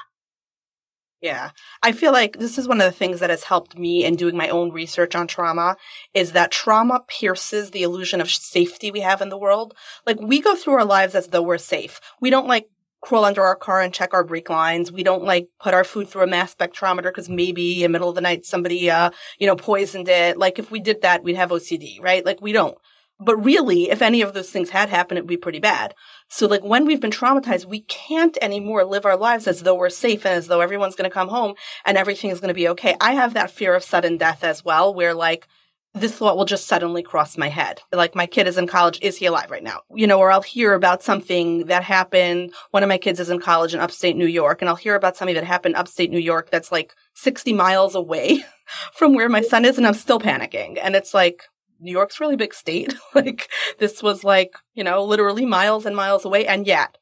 Yeah. 1.23 1.51
I 1.81 1.93
feel 1.93 2.11
like 2.11 2.37
this 2.37 2.57
is 2.57 2.67
one 2.67 2.81
of 2.81 2.85
the 2.85 2.97
things 2.97 3.21
that 3.21 3.29
has 3.29 3.45
helped 3.45 3.77
me 3.77 4.03
in 4.03 4.17
doing 4.17 4.35
my 4.35 4.49
own 4.49 4.73
research 4.73 5.15
on 5.15 5.25
trauma 5.25 5.77
is 6.13 6.33
that 6.33 6.51
trauma 6.51 6.99
pierces 7.07 7.71
the 7.71 7.81
illusion 7.81 8.19
of 8.19 8.29
safety 8.29 8.91
we 8.91 8.99
have 8.99 9.21
in 9.21 9.29
the 9.29 9.37
world. 9.37 9.73
Like 10.05 10.19
we 10.19 10.41
go 10.41 10.53
through 10.53 10.73
our 10.73 10.83
lives 10.83 11.15
as 11.15 11.27
though 11.27 11.41
we're 11.41 11.59
safe. 11.59 12.01
We 12.19 12.29
don't 12.29 12.49
like 12.49 12.67
crawl 13.03 13.25
under 13.25 13.43
our 13.43 13.55
car 13.55 13.81
and 13.81 13.93
check 13.93 14.13
our 14.13 14.23
brake 14.23 14.49
lines. 14.49 14.91
We 14.91 15.03
don't 15.03 15.25
like 15.25 15.49
put 15.59 15.73
our 15.73 15.83
food 15.83 16.07
through 16.07 16.23
a 16.23 16.27
mass 16.27 16.55
spectrometer 16.55 17.03
because 17.03 17.27
maybe 17.27 17.83
in 17.83 17.91
the 17.91 17.93
middle 17.93 18.07
of 18.07 18.15
the 18.15 18.21
night 18.21 18.45
somebody, 18.45 18.89
uh, 18.89 19.11
you 19.37 19.45
know, 19.45 19.57
poisoned 19.57 20.07
it. 20.07 20.37
Like 20.37 20.57
if 20.57 20.71
we 20.71 20.79
did 20.79 21.01
that, 21.01 21.21
we'd 21.21 21.35
have 21.35 21.49
OCD, 21.49 22.01
right? 22.01 22.25
Like 22.25 22.41
we 22.41 22.53
don't. 22.53 22.77
But 23.19 23.43
really, 23.43 23.89
if 23.89 24.01
any 24.01 24.21
of 24.21 24.33
those 24.33 24.49
things 24.49 24.69
had 24.69 24.89
happened, 24.89 25.17
it 25.17 25.21
would 25.21 25.27
be 25.27 25.37
pretty 25.37 25.59
bad. 25.59 25.93
So 26.29 26.47
like 26.47 26.63
when 26.63 26.85
we've 26.85 27.01
been 27.01 27.11
traumatized, 27.11 27.65
we 27.65 27.81
can't 27.81 28.37
anymore 28.41 28.85
live 28.85 29.05
our 29.05 29.17
lives 29.17 29.47
as 29.47 29.63
though 29.63 29.75
we're 29.75 29.89
safe 29.89 30.25
and 30.25 30.35
as 30.35 30.47
though 30.47 30.61
everyone's 30.61 30.95
going 30.95 31.09
to 31.09 31.13
come 31.13 31.27
home 31.27 31.55
and 31.85 31.97
everything 31.97 32.31
is 32.31 32.39
going 32.39 32.49
to 32.49 32.53
be 32.53 32.69
okay. 32.69 32.95
I 33.01 33.13
have 33.13 33.33
that 33.33 33.51
fear 33.51 33.75
of 33.75 33.83
sudden 33.83 34.17
death 34.17 34.45
as 34.45 34.63
well, 34.63 34.93
where 34.93 35.13
like, 35.13 35.47
this 35.95 36.15
thought 36.15 36.35
will 36.35 36.45
just 36.45 36.65
suddenly 36.65 37.03
cross 37.03 37.37
my 37.37 37.49
head. 37.49 37.81
Like 37.91 38.15
my 38.15 38.25
kid 38.25 38.47
is 38.47 38.57
in 38.57 38.65
college. 38.65 38.97
Is 39.01 39.17
he 39.17 39.27
alive 39.27 39.51
right 39.51 39.63
now? 39.63 39.81
You 39.93 40.07
know, 40.07 40.19
or 40.19 40.31
I'll 40.31 40.41
hear 40.41 40.73
about 40.73 41.03
something 41.03 41.65
that 41.67 41.83
happened. 41.83 42.53
One 42.71 42.81
of 42.81 42.89
my 42.89 42.97
kids 42.97 43.19
is 43.19 43.29
in 43.29 43.39
college 43.39 43.75
in 43.75 43.79
upstate 43.79 44.15
New 44.15 44.25
York 44.25 44.61
and 44.61 44.69
I'll 44.69 44.75
hear 44.75 44.95
about 44.95 45.15
something 45.15 45.35
that 45.35 45.43
happened 45.43 45.75
upstate 45.75 46.09
New 46.09 46.19
York 46.19 46.49
that's 46.49 46.71
like 46.71 46.93
60 47.13 47.53
miles 47.53 47.93
away 47.93 48.43
from 48.93 49.13
where 49.13 49.29
my 49.29 49.41
son 49.41 49.65
is 49.65 49.77
and 49.77 49.85
I'm 49.85 49.93
still 49.93 50.19
panicking. 50.19 50.79
And 50.81 50.95
it's 50.95 51.13
like, 51.13 51.43
New 51.79 51.91
York's 51.91 52.19
really 52.19 52.37
big 52.37 52.53
state. 52.53 52.93
like 53.13 53.49
this 53.77 54.01
was 54.01 54.23
like, 54.23 54.55
you 54.73 54.83
know, 54.83 55.03
literally 55.03 55.45
miles 55.45 55.85
and 55.85 55.95
miles 55.95 56.25
away. 56.25 56.47
And 56.47 56.65
yet 56.65 56.97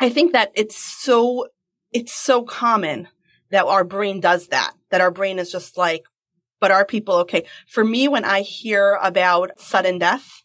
I 0.00 0.08
think 0.08 0.32
that 0.32 0.52
it's 0.54 0.76
so, 0.76 1.48
it's 1.92 2.14
so 2.14 2.44
common 2.44 3.08
that 3.50 3.66
our 3.66 3.84
brain 3.84 4.20
does 4.20 4.48
that, 4.48 4.72
that 4.90 5.02
our 5.02 5.10
brain 5.10 5.38
is 5.38 5.52
just 5.52 5.76
like, 5.76 6.04
but 6.62 6.70
are 6.70 6.84
people 6.84 7.16
okay? 7.16 7.44
For 7.66 7.84
me, 7.84 8.06
when 8.06 8.24
I 8.24 8.42
hear 8.42 8.96
about 9.02 9.60
sudden 9.60 9.98
death, 9.98 10.44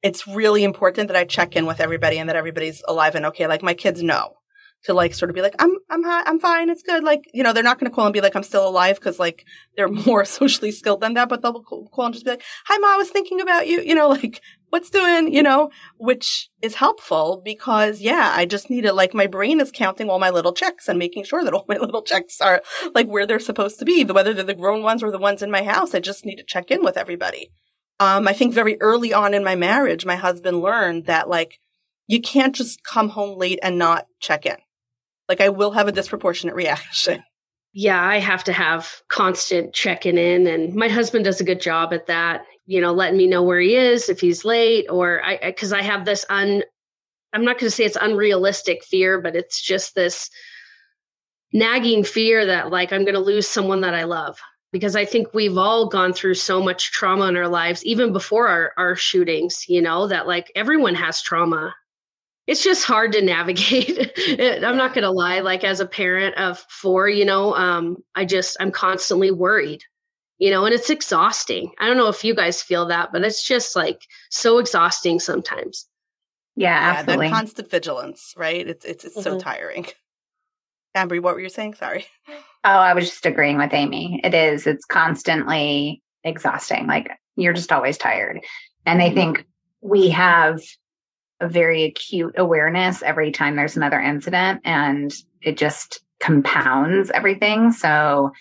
it's 0.00 0.24
really 0.24 0.62
important 0.62 1.08
that 1.08 1.16
I 1.16 1.24
check 1.24 1.56
in 1.56 1.66
with 1.66 1.80
everybody 1.80 2.18
and 2.18 2.28
that 2.28 2.36
everybody's 2.36 2.84
alive 2.86 3.16
and 3.16 3.26
okay. 3.26 3.48
Like 3.48 3.64
my 3.64 3.74
kids 3.74 4.00
know 4.00 4.36
to 4.84 4.94
like 4.94 5.12
sort 5.12 5.28
of 5.28 5.34
be 5.34 5.42
like, 5.42 5.56
I'm, 5.58 5.72
I'm, 5.90 6.04
I'm 6.04 6.38
fine. 6.38 6.70
It's 6.70 6.84
good. 6.84 7.02
Like, 7.02 7.28
you 7.34 7.42
know, 7.42 7.52
they're 7.52 7.64
not 7.64 7.80
going 7.80 7.90
to 7.90 7.94
call 7.94 8.06
and 8.06 8.14
be 8.14 8.20
like, 8.20 8.36
I'm 8.36 8.44
still 8.44 8.68
alive 8.68 8.94
because 8.94 9.18
like 9.18 9.44
they're 9.76 9.88
more 10.06 10.24
socially 10.24 10.70
skilled 10.70 11.00
than 11.00 11.14
that, 11.14 11.28
but 11.28 11.42
they'll 11.42 11.60
call 11.64 11.90
and 11.98 12.14
just 12.14 12.24
be 12.24 12.30
like, 12.30 12.44
hi, 12.64 12.78
mom, 12.78 12.94
I 12.94 12.96
was 12.96 13.10
thinking 13.10 13.40
about 13.40 13.66
you, 13.66 13.80
you 13.80 13.96
know, 13.96 14.08
like 14.22 14.40
what's 14.70 14.90
doing, 14.90 15.32
you 15.32 15.42
know, 15.42 15.70
which 15.98 16.48
is 16.62 16.74
helpful 16.74 17.40
because 17.44 18.00
yeah, 18.00 18.32
I 18.34 18.44
just 18.44 18.70
need 18.70 18.82
to 18.82 18.92
like 18.92 19.14
my 19.14 19.26
brain 19.26 19.60
is 19.60 19.70
counting 19.72 20.08
all 20.08 20.18
my 20.18 20.30
little 20.30 20.52
checks 20.52 20.88
and 20.88 20.98
making 20.98 21.24
sure 21.24 21.44
that 21.44 21.54
all 21.54 21.64
my 21.68 21.76
little 21.76 22.02
checks 22.02 22.40
are 22.40 22.62
like 22.94 23.08
where 23.08 23.26
they're 23.26 23.38
supposed 23.40 23.78
to 23.78 23.84
be, 23.84 24.04
whether 24.04 24.34
they're 24.34 24.44
the 24.44 24.54
grown 24.54 24.82
ones 24.82 25.02
or 25.02 25.10
the 25.10 25.18
ones 25.18 25.42
in 25.42 25.50
my 25.50 25.62
house. 25.62 25.94
I 25.94 26.00
just 26.00 26.24
need 26.24 26.36
to 26.36 26.44
check 26.44 26.70
in 26.70 26.84
with 26.84 26.96
everybody. 26.96 27.50
Um, 27.98 28.28
I 28.28 28.34
think 28.34 28.52
very 28.52 28.76
early 28.80 29.14
on 29.14 29.32
in 29.32 29.42
my 29.42 29.54
marriage, 29.54 30.04
my 30.04 30.16
husband 30.16 30.60
learned 30.60 31.06
that 31.06 31.30
like, 31.30 31.58
you 32.06 32.20
can't 32.20 32.54
just 32.54 32.84
come 32.84 33.08
home 33.08 33.38
late 33.38 33.58
and 33.62 33.78
not 33.78 34.06
check 34.20 34.46
in 34.46 34.56
like 35.28 35.40
I 35.40 35.48
will 35.48 35.72
have 35.72 35.88
a 35.88 35.92
disproportionate 35.92 36.54
reaction. 36.54 37.22
Yeah, 37.78 38.02
I 38.02 38.20
have 38.20 38.42
to 38.44 38.54
have 38.54 39.02
constant 39.08 39.74
checking 39.74 40.16
in, 40.16 40.46
and 40.46 40.74
my 40.74 40.88
husband 40.88 41.26
does 41.26 41.42
a 41.42 41.44
good 41.44 41.60
job 41.60 41.92
at 41.92 42.06
that. 42.06 42.46
You 42.66 42.80
know, 42.80 42.92
letting 42.92 43.16
me 43.16 43.26
know 43.26 43.42
where 43.42 43.60
he 43.60 43.76
is 43.76 44.08
if 44.08 44.20
he's 44.20 44.44
late, 44.44 44.86
or 44.90 45.22
I 45.24 45.38
because 45.42 45.72
I, 45.72 45.78
I 45.78 45.82
have 45.82 46.04
this 46.04 46.24
un. 46.28 46.62
I'm 47.32 47.44
not 47.44 47.58
going 47.58 47.70
to 47.70 47.74
say 47.74 47.84
it's 47.84 47.98
unrealistic 48.00 48.84
fear, 48.84 49.20
but 49.20 49.36
it's 49.36 49.60
just 49.60 49.94
this 49.94 50.30
nagging 51.52 52.04
fear 52.04 52.46
that 52.46 52.70
like 52.70 52.92
I'm 52.92 53.02
going 53.02 53.14
to 53.14 53.20
lose 53.20 53.46
someone 53.46 53.82
that 53.82 53.94
I 53.94 54.04
love 54.04 54.38
because 54.72 54.96
I 54.96 55.04
think 55.04 55.34
we've 55.34 55.58
all 55.58 55.88
gone 55.88 56.12
through 56.12 56.34
so 56.34 56.62
much 56.62 56.92
trauma 56.92 57.26
in 57.26 57.36
our 57.36 57.48
lives, 57.48 57.84
even 57.84 58.12
before 58.12 58.48
our, 58.48 58.72
our 58.76 58.96
shootings, 58.96 59.68
you 59.68 59.80
know, 59.80 60.06
that 60.06 60.26
like 60.26 60.50
everyone 60.54 60.94
has 60.94 61.22
trauma 61.22 61.74
it's 62.46 62.62
just 62.62 62.84
hard 62.84 63.12
to 63.12 63.22
navigate. 63.24 64.12
I'm 64.38 64.76
not 64.76 64.94
going 64.94 65.02
to 65.02 65.10
lie. 65.10 65.40
Like 65.40 65.64
as 65.64 65.80
a 65.80 65.86
parent 65.86 66.36
of 66.36 66.58
four, 66.68 67.08
you 67.08 67.24
know, 67.24 67.54
um, 67.54 67.98
I 68.14 68.24
just, 68.24 68.56
I'm 68.60 68.70
constantly 68.70 69.30
worried, 69.30 69.82
you 70.38 70.50
know, 70.50 70.64
and 70.64 70.74
it's 70.74 70.90
exhausting. 70.90 71.72
I 71.78 71.86
don't 71.86 71.96
know 71.96 72.08
if 72.08 72.24
you 72.24 72.34
guys 72.34 72.62
feel 72.62 72.86
that, 72.86 73.12
but 73.12 73.22
it's 73.22 73.42
just 73.42 73.74
like 73.74 74.02
so 74.30 74.58
exhausting 74.58 75.18
sometimes. 75.18 75.86
Yeah, 76.56 76.94
absolutely. 76.98 77.26
Yeah, 77.26 77.30
that 77.30 77.36
constant 77.36 77.70
vigilance, 77.70 78.34
right? 78.36 78.66
It's, 78.66 78.84
it's, 78.84 79.04
it's 79.04 79.16
mm-hmm. 79.16 79.22
so 79.22 79.38
tiring. 79.38 79.86
Amber, 80.94 81.20
what 81.20 81.34
were 81.34 81.40
you 81.40 81.48
saying? 81.48 81.74
Sorry. 81.74 82.06
Oh, 82.64 82.80
I 82.80 82.94
was 82.94 83.08
just 83.08 83.24
agreeing 83.24 83.58
with 83.58 83.72
Amy. 83.72 84.20
It 84.24 84.34
is, 84.34 84.66
it's 84.66 84.84
constantly 84.84 86.02
exhausting. 86.24 86.88
Like 86.88 87.12
you're 87.36 87.52
just 87.52 87.70
always 87.70 87.96
tired. 87.96 88.40
And 88.84 89.00
I 89.00 89.06
mm-hmm. 89.06 89.14
think 89.14 89.46
we 89.82 90.08
have 90.08 90.60
a 91.38 91.48
very 91.48 91.84
acute 91.84 92.34
awareness 92.36 93.04
every 93.04 93.30
time 93.30 93.54
there's 93.54 93.76
another 93.76 94.00
incident 94.00 94.62
and 94.64 95.14
it 95.42 95.56
just 95.56 96.00
compounds 96.18 97.10
everything. 97.10 97.70
So 97.70 98.32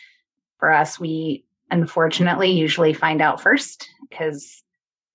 for 0.58 0.72
us, 0.72 1.00
we 1.00 1.44
unfortunately 1.76 2.52
usually 2.52 2.94
find 2.94 3.22
out 3.22 3.42
first 3.42 3.90
because 4.10 4.64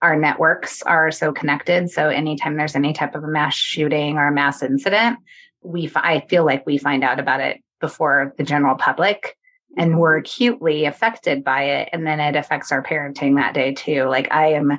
our 0.03 0.15
networks 0.15 0.83
are 0.83 1.11
so 1.11 1.33
connected. 1.33 1.91
So 1.91 2.09
anytime 2.09 2.57
there's 2.57 2.77
any 2.77 2.93
type 2.93 3.15
of 3.15 3.25
a 3.25 3.29
mass 3.29 3.55
shooting 3.55 4.19
or 4.19 4.29
a 4.29 4.33
mass 4.33 4.63
incident, 4.63 5.19
we, 5.63 5.91
I 5.95 6.21
feel 6.29 6.45
like 6.45 6.67
we 6.67 6.79
find 6.79 7.03
out 7.03 7.19
about 7.19 7.41
it 7.41 7.63
before 7.81 8.35
the 8.37 8.45
general 8.45 8.77
public 8.77 9.37
and 9.79 9.99
we're 9.99 10.19
mm-hmm. 10.19 10.25
acutely 10.25 10.85
affected 10.85 11.43
by 11.45 11.63
it. 11.63 11.89
And 11.93 12.07
then 12.07 12.21
it 12.21 12.37
affects 12.37 12.73
our 12.73 12.83
parenting 12.83 13.37
that 13.37 13.55
day 13.55 13.73
too. 13.73 14.05
Like 14.05 14.29
I 14.31 14.53
am 14.53 14.79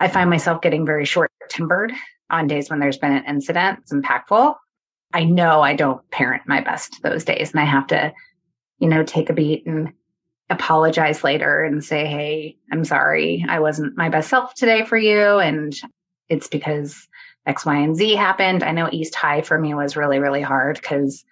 I 0.00 0.08
find 0.08 0.30
myself 0.30 0.62
getting 0.62 0.86
very 0.86 1.04
short 1.04 1.30
tempered 1.48 1.92
on 2.30 2.46
days 2.46 2.70
when 2.70 2.78
there's 2.78 2.98
been 2.98 3.16
an 3.16 3.24
incident. 3.24 3.80
It's 3.82 3.92
impactful. 3.92 4.54
I 5.12 5.24
know 5.24 5.62
I 5.62 5.74
don't 5.74 6.08
parent 6.10 6.42
my 6.46 6.60
best 6.60 7.02
those 7.02 7.24
days 7.24 7.50
and 7.50 7.60
I 7.60 7.64
have 7.64 7.88
to, 7.88 8.12
you 8.78 8.88
know, 8.88 9.02
take 9.02 9.30
a 9.30 9.32
beat 9.32 9.66
and 9.66 9.92
apologize 10.50 11.24
later 11.24 11.62
and 11.62 11.84
say, 11.84 12.06
Hey, 12.06 12.56
I'm 12.72 12.84
sorry. 12.84 13.44
I 13.48 13.60
wasn't 13.60 13.96
my 13.96 14.08
best 14.08 14.28
self 14.28 14.54
today 14.54 14.84
for 14.84 14.96
you. 14.96 15.38
And 15.38 15.74
it's 16.28 16.48
because 16.48 17.08
X, 17.46 17.64
Y, 17.64 17.76
and 17.76 17.96
Z 17.96 18.14
happened. 18.14 18.62
I 18.62 18.72
know 18.72 18.88
East 18.92 19.14
High 19.14 19.42
for 19.42 19.58
me 19.58 19.74
was 19.74 19.96
really, 19.96 20.18
really 20.18 20.42
hard 20.42 20.76
because 20.76 21.24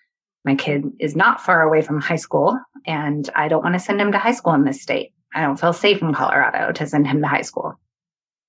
my 0.44 0.54
kid 0.54 0.84
is 1.00 1.16
not 1.16 1.40
far 1.40 1.62
away 1.62 1.82
from 1.82 2.00
high 2.00 2.16
school 2.16 2.58
and 2.86 3.28
I 3.34 3.48
don't 3.48 3.62
want 3.62 3.74
to 3.74 3.80
send 3.80 4.00
him 4.00 4.12
to 4.12 4.18
high 4.18 4.32
school 4.32 4.54
in 4.54 4.64
this 4.64 4.80
state. 4.80 5.12
I 5.34 5.42
don't 5.42 5.60
feel 5.60 5.72
safe 5.72 6.00
in 6.00 6.14
Colorado 6.14 6.72
to 6.72 6.86
send 6.86 7.06
him 7.06 7.20
to 7.20 7.28
high 7.28 7.42
school. 7.42 7.78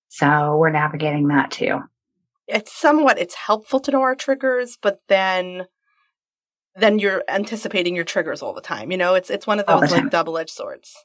So 0.10 0.56
we're 0.58 0.70
navigating 0.70 1.28
that 1.30 1.52
too. 1.52 1.80
It's 2.48 2.72
somewhat 2.72 3.20
it's 3.20 3.36
helpful 3.36 3.80
to 3.82 3.92
know 3.92 4.02
our 4.02 4.16
triggers, 4.16 4.78
but 4.82 5.02
then 5.10 5.66
then 6.78 7.00
you're 7.00 7.24
anticipating 7.28 7.96
your 7.96 8.06
triggers 8.06 8.42
all 8.42 8.54
the 8.54 8.62
time. 8.62 8.92
You 8.92 8.98
know, 8.98 9.16
it's 9.16 9.30
it's 9.30 9.48
one 9.48 9.60
of 9.60 9.66
those 9.66 9.92
like 9.92 10.10
double 10.10 10.38
edged 10.38 10.52
swords. 10.52 10.96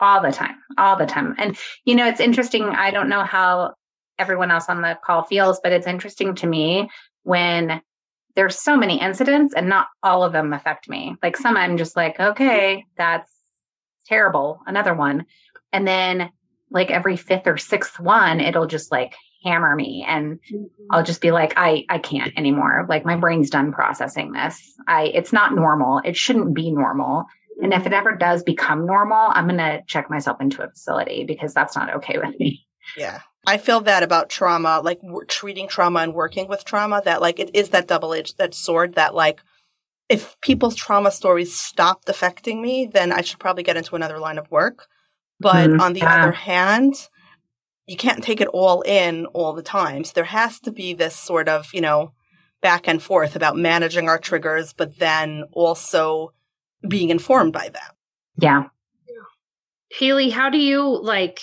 All 0.00 0.20
the 0.20 0.32
time. 0.32 0.56
All 0.78 0.96
the 0.96 1.06
time. 1.06 1.34
And 1.38 1.56
you 1.84 1.94
know, 1.94 2.06
it's 2.06 2.20
interesting. 2.20 2.64
I 2.64 2.90
don't 2.90 3.08
know 3.08 3.22
how 3.22 3.74
everyone 4.18 4.50
else 4.50 4.68
on 4.68 4.82
the 4.82 4.98
call 5.04 5.22
feels, 5.24 5.60
but 5.62 5.72
it's 5.72 5.86
interesting 5.86 6.34
to 6.36 6.46
me 6.46 6.90
when 7.22 7.80
there's 8.34 8.58
so 8.58 8.76
many 8.76 9.00
incidents 9.00 9.54
and 9.54 9.68
not 9.68 9.88
all 10.02 10.24
of 10.24 10.32
them 10.32 10.52
affect 10.52 10.88
me. 10.88 11.16
Like 11.22 11.36
some 11.36 11.56
I'm 11.56 11.76
just 11.76 11.96
like, 11.96 12.18
okay, 12.18 12.84
that's 12.96 13.30
terrible. 14.06 14.60
Another 14.66 14.94
one. 14.94 15.26
And 15.72 15.86
then 15.86 16.30
like 16.70 16.90
every 16.90 17.16
fifth 17.16 17.46
or 17.46 17.58
sixth 17.58 18.00
one, 18.00 18.40
it'll 18.40 18.66
just 18.66 18.90
like 18.90 19.14
hammer 19.42 19.74
me 19.74 20.04
and 20.06 20.38
mm-hmm. 20.52 20.64
I'll 20.90 21.02
just 21.02 21.20
be 21.20 21.30
like, 21.30 21.54
I, 21.56 21.84
I 21.88 21.98
can't 21.98 22.32
anymore. 22.36 22.86
Like 22.88 23.04
my 23.04 23.16
brain's 23.16 23.50
done 23.50 23.72
processing 23.72 24.32
this. 24.32 24.60
I, 24.86 25.04
it's 25.14 25.32
not 25.32 25.54
normal. 25.54 26.00
It 26.04 26.16
shouldn't 26.16 26.54
be 26.54 26.70
normal. 26.70 27.24
And 27.62 27.72
if 27.72 27.86
it 27.86 27.92
ever 27.92 28.16
does 28.16 28.42
become 28.42 28.86
normal, 28.86 29.30
I'm 29.32 29.46
going 29.46 29.58
to 29.58 29.82
check 29.86 30.08
myself 30.10 30.40
into 30.40 30.62
a 30.62 30.70
facility 30.70 31.24
because 31.24 31.54
that's 31.54 31.76
not 31.76 31.94
okay 31.96 32.18
with 32.18 32.38
me. 32.38 32.66
Yeah. 32.96 33.20
I 33.46 33.58
feel 33.58 33.80
that 33.82 34.02
about 34.02 34.30
trauma, 34.30 34.80
like 34.82 35.00
treating 35.28 35.68
trauma 35.68 36.00
and 36.00 36.14
working 36.14 36.48
with 36.48 36.64
trauma, 36.64 37.02
that 37.04 37.20
like 37.20 37.38
it 37.40 37.50
is 37.54 37.70
that 37.70 37.88
double 37.88 38.14
edged, 38.14 38.38
that 38.38 38.54
sword 38.54 38.94
that 38.94 39.14
like, 39.14 39.42
if 40.08 40.38
people's 40.40 40.74
trauma 40.74 41.10
stories 41.10 41.58
stopped 41.58 42.08
affecting 42.08 42.60
me, 42.60 42.86
then 42.92 43.12
I 43.12 43.22
should 43.22 43.38
probably 43.38 43.62
get 43.62 43.76
into 43.76 43.96
another 43.96 44.18
line 44.18 44.38
of 44.38 44.50
work 44.50 44.86
But 45.42 45.70
Mm, 45.70 45.80
on 45.80 45.92
the 45.92 46.00
yeah. 46.00 46.22
other 46.22 46.32
hand, 46.32 46.94
you 47.86 47.96
can't 47.96 48.22
take 48.22 48.40
it 48.40 48.48
all 48.48 48.82
in 48.82 49.26
all 49.26 49.52
the 49.52 49.62
time. 49.62 50.04
So 50.04 50.12
there 50.14 50.24
has 50.24 50.60
to 50.60 50.72
be 50.72 50.94
this 50.94 51.16
sort 51.16 51.48
of, 51.48 51.68
you 51.72 51.80
know, 51.80 52.12
back 52.60 52.86
and 52.86 53.02
forth 53.02 53.34
about 53.34 53.56
managing 53.56 54.08
our 54.08 54.18
triggers, 54.18 54.72
but 54.72 54.98
then 54.98 55.44
also 55.52 56.32
being 56.86 57.10
informed 57.10 57.52
by 57.52 57.68
them. 57.68 57.82
Yeah. 58.36 58.64
Haley, 59.90 60.30
how 60.30 60.48
do 60.48 60.58
you 60.58 60.82
like 61.02 61.40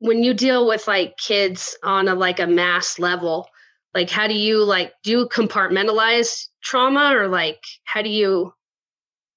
when 0.00 0.22
you 0.22 0.34
deal 0.34 0.66
with 0.66 0.86
like 0.86 1.16
kids 1.16 1.76
on 1.82 2.08
a 2.08 2.14
like 2.14 2.40
a 2.40 2.46
mass 2.46 2.98
level? 2.98 3.48
Like, 3.94 4.10
how 4.10 4.26
do 4.26 4.34
you 4.34 4.62
like 4.64 4.92
do 5.02 5.10
you 5.10 5.28
compartmentalize 5.28 6.48
trauma 6.62 7.14
or 7.14 7.28
like 7.28 7.62
how 7.84 8.02
do 8.02 8.10
you? 8.10 8.52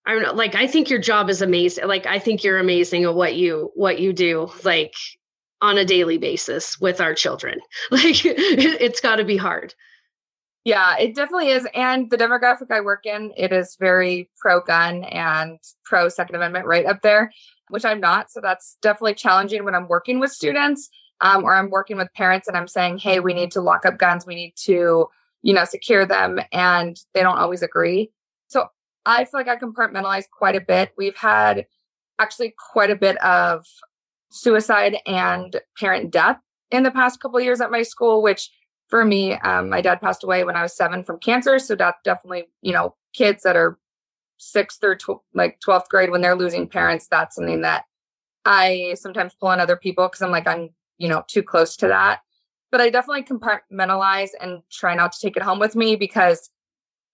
I 0.08 0.14
don't 0.14 0.22
know. 0.22 0.34
Like, 0.34 0.54
I 0.54 0.68
think 0.68 0.90
your 0.90 1.00
job 1.00 1.32
is 1.32 1.42
amazing. 1.42 1.88
Like, 1.88 2.06
I 2.06 2.20
think 2.20 2.44
you're 2.44 2.60
amazing 2.60 3.06
at 3.06 3.16
what 3.16 3.36
you 3.36 3.72
what 3.76 4.00
you 4.00 4.14
do. 4.14 4.52
Like 4.64 4.94
on 5.62 5.78
a 5.78 5.86
daily 5.86 6.18
basis 6.18 6.80
with 6.80 7.02
our 7.02 7.14
children. 7.14 7.60
Like, 7.92 8.26
it's 8.26 9.00
got 9.00 9.18
to 9.18 9.24
be 9.24 9.38
hard. 9.38 9.74
Yeah, 10.66 10.98
it 10.98 11.14
definitely 11.14 11.50
is. 11.50 11.68
And 11.76 12.10
the 12.10 12.18
demographic 12.18 12.72
I 12.72 12.82
work 12.82 13.06
in, 13.06 13.32
it 13.38 13.54
is 13.54 13.78
very 13.80 14.30
pro 14.40 14.62
gun 14.62 15.04
and 15.04 15.60
pro 15.84 16.10
Second 16.10 16.36
Amendment 16.36 16.66
right 16.66 16.88
up 16.88 17.04
there, 17.04 17.32
which 17.70 17.86
I'm 17.86 18.00
not. 18.00 18.32
So 18.32 18.42
that's 18.42 18.78
definitely 18.82 19.14
challenging 19.14 19.64
when 19.64 19.76
I'm 19.76 19.88
working 19.88 20.20
with 20.20 20.32
students 20.32 20.90
um, 21.22 21.44
or 21.44 21.54
I'm 21.54 21.70
working 21.70 21.98
with 21.98 22.14
parents 22.14 22.48
and 22.48 22.58
I'm 22.58 22.68
saying, 22.68 22.98
hey, 22.98 23.20
we 23.20 23.34
need 23.34 23.52
to 23.52 23.62
lock 23.62 23.86
up 23.86 24.00
guns. 24.00 24.26
We 24.26 24.34
need 24.34 24.54
to, 24.64 25.08
you 25.44 25.54
know, 25.54 25.66
secure 25.66 26.06
them. 26.06 26.40
And 26.52 26.98
they 27.14 27.22
don't 27.22 27.38
always 27.38 27.62
agree. 27.62 28.12
So 28.48 28.68
I 29.06 29.26
feel 29.26 29.40
like 29.40 29.48
I 29.48 29.58
compartmentalize 29.58 30.26
quite 30.36 30.56
a 30.56 30.62
bit. 30.62 30.94
We've 30.98 31.16
had 31.16 31.68
actually 32.18 32.56
quite 32.72 32.90
a 32.90 32.96
bit 32.96 33.18
of 33.18 33.66
suicide 34.36 34.98
and 35.06 35.60
parent 35.80 36.12
death 36.12 36.38
in 36.72 36.84
the 36.84 36.92
past 36.92 37.20
couple 37.20 37.38
of 37.38 37.44
years 37.44 37.62
at 37.62 37.72
my 37.72 37.84
school, 37.84 38.22
which 38.22 38.52
for 38.88 39.06
me, 39.06 39.34
um, 39.34 39.70
my 39.70 39.82
dad 39.82 40.02
passed 40.02 40.24
away 40.24 40.44
when 40.44 40.56
I 40.56 40.62
was 40.62 40.76
seven 40.76 41.04
from 41.04 41.20
cancer. 41.20 41.58
So 41.58 41.76
that 41.76 41.96
definitely, 42.04 42.46
you 42.62 42.74
know, 42.74 42.96
kids 43.14 43.44
that 43.44 43.56
are 43.56 43.80
sixth 44.38 44.84
or 44.84 44.96
tw- 44.96 45.24
like 45.34 45.60
12th 45.66 45.88
grade 45.90 46.12
when 46.12 46.22
they're 46.22 46.36
losing 46.36 46.68
parents, 46.68 47.08
that's 47.10 47.36
something 47.36 47.62
that 47.62 47.86
I 48.44 48.96
sometimes 49.00 49.34
pull 49.34 49.50
on 49.50 49.60
other 49.60 49.78
people 49.78 50.08
because 50.08 50.22
I'm 50.22 50.32
like, 50.32 50.48
I'm, 50.48 50.70
you 50.98 51.08
know, 51.08 51.24
too 51.28 51.42
close 51.42 51.76
to 51.78 51.88
that. 51.88 52.20
But 52.72 52.82
I 52.82 52.90
definitely 52.90 53.24
compartmentalize 53.24 54.30
and 54.40 54.62
try 54.70 54.96
not 54.96 55.14
to 55.14 55.20
take 55.20 55.38
it 55.38 55.44
home 55.44 55.60
with 55.60 55.76
me 55.76 55.96
because 55.96 56.50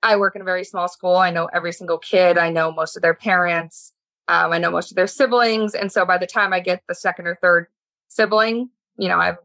I 0.03 0.17
work 0.17 0.35
in 0.35 0.41
a 0.41 0.45
very 0.45 0.63
small 0.63 0.87
school. 0.87 1.15
I 1.15 1.29
know 1.29 1.47
every 1.53 1.71
single 1.71 1.99
kid. 1.99 2.37
I 2.37 2.49
know 2.49 2.71
most 2.71 2.95
of 2.95 3.03
their 3.03 3.13
parents. 3.13 3.93
Um, 4.27 4.53
I 4.53 4.59
know 4.59 4.71
most 4.71 4.91
of 4.91 4.95
their 4.95 5.07
siblings. 5.07 5.75
And 5.75 5.91
so 5.91 6.05
by 6.05 6.17
the 6.17 6.27
time 6.27 6.53
I 6.53 6.59
get 6.59 6.83
the 6.87 6.95
second 6.95 7.27
or 7.27 7.37
third 7.41 7.67
sibling, 8.07 8.69
you 8.97 9.09
know, 9.09 9.17
I've 9.17 9.37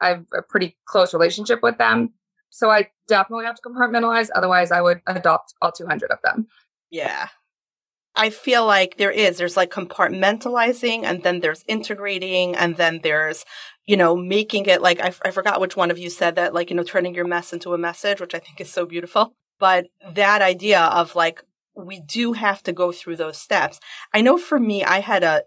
I 0.00 0.08
have 0.10 0.26
a 0.32 0.42
pretty 0.42 0.76
close 0.84 1.12
relationship 1.12 1.60
with 1.62 1.78
them. 1.78 2.12
So 2.50 2.70
I 2.70 2.90
definitely 3.08 3.46
have 3.46 3.56
to 3.56 3.62
compartmentalize. 3.62 4.28
Otherwise, 4.34 4.70
I 4.70 4.80
would 4.80 5.00
adopt 5.06 5.54
all 5.60 5.72
200 5.72 6.10
of 6.10 6.18
them. 6.22 6.46
Yeah. 6.90 7.28
I 8.14 8.30
feel 8.30 8.66
like 8.66 8.96
there 8.96 9.10
is. 9.10 9.38
There's 9.38 9.56
like 9.56 9.70
compartmentalizing 9.70 11.04
and 11.04 11.22
then 11.22 11.40
there's 11.40 11.64
integrating 11.68 12.56
and 12.56 12.76
then 12.76 13.00
there's, 13.02 13.44
you 13.86 13.96
know, 13.96 14.16
making 14.16 14.66
it 14.66 14.82
like, 14.82 15.00
I, 15.00 15.12
I 15.24 15.30
forgot 15.30 15.60
which 15.60 15.76
one 15.76 15.90
of 15.90 15.98
you 15.98 16.10
said 16.10 16.34
that, 16.36 16.54
like, 16.54 16.70
you 16.70 16.76
know, 16.76 16.82
turning 16.82 17.14
your 17.14 17.26
mess 17.26 17.52
into 17.52 17.74
a 17.74 17.78
message, 17.78 18.20
which 18.20 18.34
I 18.34 18.38
think 18.38 18.60
is 18.60 18.70
so 18.72 18.86
beautiful. 18.86 19.34
But 19.60 19.86
that 20.14 20.42
idea 20.42 20.80
of 20.80 21.14
like, 21.14 21.44
we 21.84 22.00
do 22.00 22.32
have 22.32 22.62
to 22.64 22.72
go 22.72 22.92
through 22.92 23.16
those 23.16 23.38
steps. 23.38 23.80
I 24.12 24.20
know 24.20 24.38
for 24.38 24.58
me, 24.58 24.84
I 24.84 25.00
had 25.00 25.22
a 25.22 25.42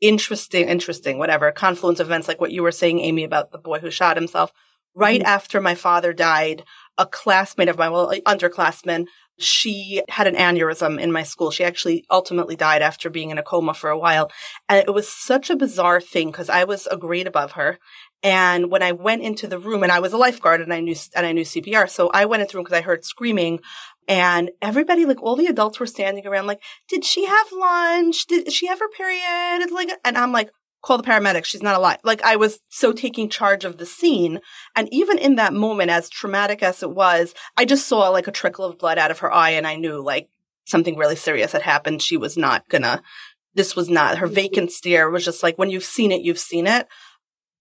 interesting, 0.00 0.68
interesting, 0.68 1.18
whatever, 1.18 1.52
confluence 1.52 2.00
of 2.00 2.06
events 2.06 2.28
like 2.28 2.40
what 2.40 2.52
you 2.52 2.62
were 2.62 2.72
saying, 2.72 3.00
Amy, 3.00 3.24
about 3.24 3.52
the 3.52 3.58
boy 3.58 3.78
who 3.78 3.90
shot 3.90 4.16
himself. 4.16 4.52
Right 4.94 5.20
mm-hmm. 5.20 5.28
after 5.28 5.60
my 5.60 5.74
father 5.74 6.12
died, 6.12 6.64
a 7.00 7.06
classmate 7.06 7.68
of 7.68 7.78
mine, 7.78 7.92
well, 7.92 8.12
underclassman, 8.26 9.06
she 9.38 10.02
had 10.10 10.26
an 10.26 10.34
aneurysm 10.34 11.00
in 11.00 11.10
my 11.10 11.22
school. 11.22 11.50
She 11.50 11.64
actually 11.64 12.04
ultimately 12.10 12.56
died 12.56 12.82
after 12.82 13.08
being 13.08 13.30
in 13.30 13.38
a 13.38 13.42
coma 13.42 13.72
for 13.72 13.88
a 13.88 13.98
while. 13.98 14.30
And 14.68 14.86
it 14.86 14.92
was 14.92 15.10
such 15.10 15.48
a 15.48 15.56
bizarre 15.56 16.00
thing 16.00 16.30
because 16.30 16.50
I 16.50 16.64
was 16.64 16.86
a 16.86 16.98
grade 16.98 17.26
above 17.26 17.52
her. 17.52 17.78
And 18.22 18.70
when 18.70 18.82
I 18.82 18.92
went 18.92 19.22
into 19.22 19.46
the 19.46 19.58
room 19.58 19.82
and 19.82 19.90
I 19.90 20.00
was 20.00 20.12
a 20.12 20.18
lifeguard 20.18 20.60
and 20.60 20.74
I 20.74 20.80
knew, 20.80 20.94
and 21.16 21.24
I 21.24 21.32
knew 21.32 21.44
CPR. 21.44 21.88
So 21.88 22.10
I 22.12 22.26
went 22.26 22.42
into 22.42 22.52
the 22.52 22.58
room 22.58 22.64
because 22.64 22.78
I 22.78 22.82
heard 22.82 23.02
screaming 23.02 23.60
and 24.06 24.50
everybody, 24.60 25.06
like 25.06 25.22
all 25.22 25.36
the 25.36 25.46
adults 25.46 25.80
were 25.80 25.86
standing 25.86 26.26
around 26.26 26.46
like, 26.46 26.60
did 26.88 27.04
she 27.04 27.24
have 27.24 27.46
lunch? 27.52 28.26
Did 28.26 28.52
she 28.52 28.66
have 28.66 28.80
her 28.80 28.88
period? 28.88 29.62
It's 29.62 29.72
like, 29.72 29.88
and 30.04 30.18
I'm 30.18 30.32
like, 30.32 30.50
call 30.82 30.96
the 30.96 31.04
paramedics. 31.04 31.44
She's 31.44 31.62
not 31.62 31.76
alive. 31.76 31.98
Like 32.04 32.22
I 32.22 32.36
was 32.36 32.60
so 32.68 32.92
taking 32.92 33.28
charge 33.28 33.64
of 33.64 33.78
the 33.78 33.86
scene. 33.86 34.40
And 34.74 34.88
even 34.92 35.18
in 35.18 35.36
that 35.36 35.52
moment, 35.52 35.90
as 35.90 36.08
traumatic 36.08 36.62
as 36.62 36.82
it 36.82 36.90
was, 36.90 37.34
I 37.56 37.64
just 37.64 37.86
saw 37.86 38.08
like 38.08 38.26
a 38.26 38.32
trickle 38.32 38.64
of 38.64 38.78
blood 38.78 38.98
out 38.98 39.10
of 39.10 39.20
her 39.20 39.32
eye 39.32 39.50
and 39.50 39.66
I 39.66 39.76
knew 39.76 40.02
like 40.02 40.28
something 40.64 40.96
really 40.96 41.16
serious 41.16 41.52
had 41.52 41.62
happened. 41.62 42.02
She 42.02 42.16
was 42.16 42.36
not 42.36 42.68
gonna, 42.68 43.02
this 43.54 43.74
was 43.76 43.90
not, 43.90 44.18
her 44.18 44.26
vacant 44.26 44.70
stare 44.72 45.10
was 45.10 45.24
just 45.24 45.42
like, 45.42 45.58
when 45.58 45.70
you've 45.70 45.84
seen 45.84 46.12
it, 46.12 46.22
you've 46.22 46.38
seen 46.38 46.66
it. 46.66 46.86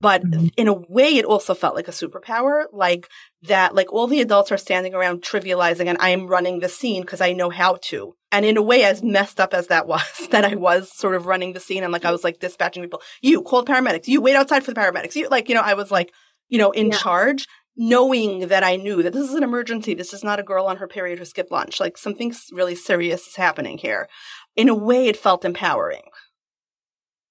But 0.01 0.23
Mhm. 0.23 0.53
in 0.55 0.67
a 0.69 0.73
way, 0.73 1.17
it 1.17 1.25
also 1.25 1.53
felt 1.53 1.75
like 1.75 1.89
a 1.89 1.91
superpower, 1.91 2.65
like 2.71 3.09
that, 3.41 3.75
like 3.75 3.91
all 3.91 4.07
the 4.07 4.21
adults 4.21 4.49
are 4.51 4.57
standing 4.57 4.93
around 4.93 5.21
trivializing 5.21 5.87
and 5.87 5.97
I 5.99 6.09
am 6.11 6.27
running 6.27 6.59
the 6.59 6.69
scene 6.69 7.01
because 7.01 7.19
I 7.19 7.33
know 7.33 7.49
how 7.49 7.75
to. 7.89 8.15
And 8.31 8.45
in 8.45 8.55
a 8.55 8.61
way, 8.61 8.83
as 8.83 9.03
messed 9.03 9.41
up 9.41 9.53
as 9.53 9.67
that 9.67 9.87
was, 9.87 10.01
that 10.31 10.45
I 10.45 10.55
was 10.55 10.89
sort 10.97 11.15
of 11.15 11.25
running 11.25 11.51
the 11.53 11.59
scene 11.59 11.83
and 11.83 11.91
like 11.91 12.05
I 12.05 12.11
was 12.11 12.23
like 12.23 12.39
dispatching 12.39 12.81
people, 12.83 13.01
you 13.21 13.41
call 13.41 13.63
the 13.63 13.71
paramedics, 13.73 14.07
you 14.07 14.21
wait 14.21 14.35
outside 14.37 14.63
for 14.63 14.71
the 14.73 14.79
paramedics, 14.79 15.15
you 15.15 15.27
like, 15.27 15.49
you 15.49 15.55
know, 15.55 15.61
I 15.61 15.73
was 15.73 15.91
like, 15.91 16.13
you 16.47 16.57
know, 16.57 16.71
in 16.71 16.91
Yeah. 16.91 16.97
charge, 16.97 17.45
knowing 17.75 18.47
that 18.47 18.63
I 18.63 18.77
knew 18.77 19.03
that 19.03 19.11
this 19.13 19.27
is 19.29 19.35
an 19.35 19.43
emergency. 19.43 19.93
This 19.95 20.13
is 20.13 20.23
not 20.23 20.39
a 20.39 20.43
girl 20.43 20.65
on 20.65 20.77
her 20.77 20.87
period 20.87 21.19
who 21.19 21.25
skipped 21.25 21.51
lunch. 21.51 21.79
Like 21.79 21.97
something 21.97 22.33
really 22.53 22.75
serious 22.75 23.27
is 23.27 23.35
happening 23.35 23.77
here. 23.77 24.07
In 24.55 24.69
a 24.69 24.75
way, 24.75 25.07
it 25.07 25.17
felt 25.17 25.43
empowering 25.43 26.03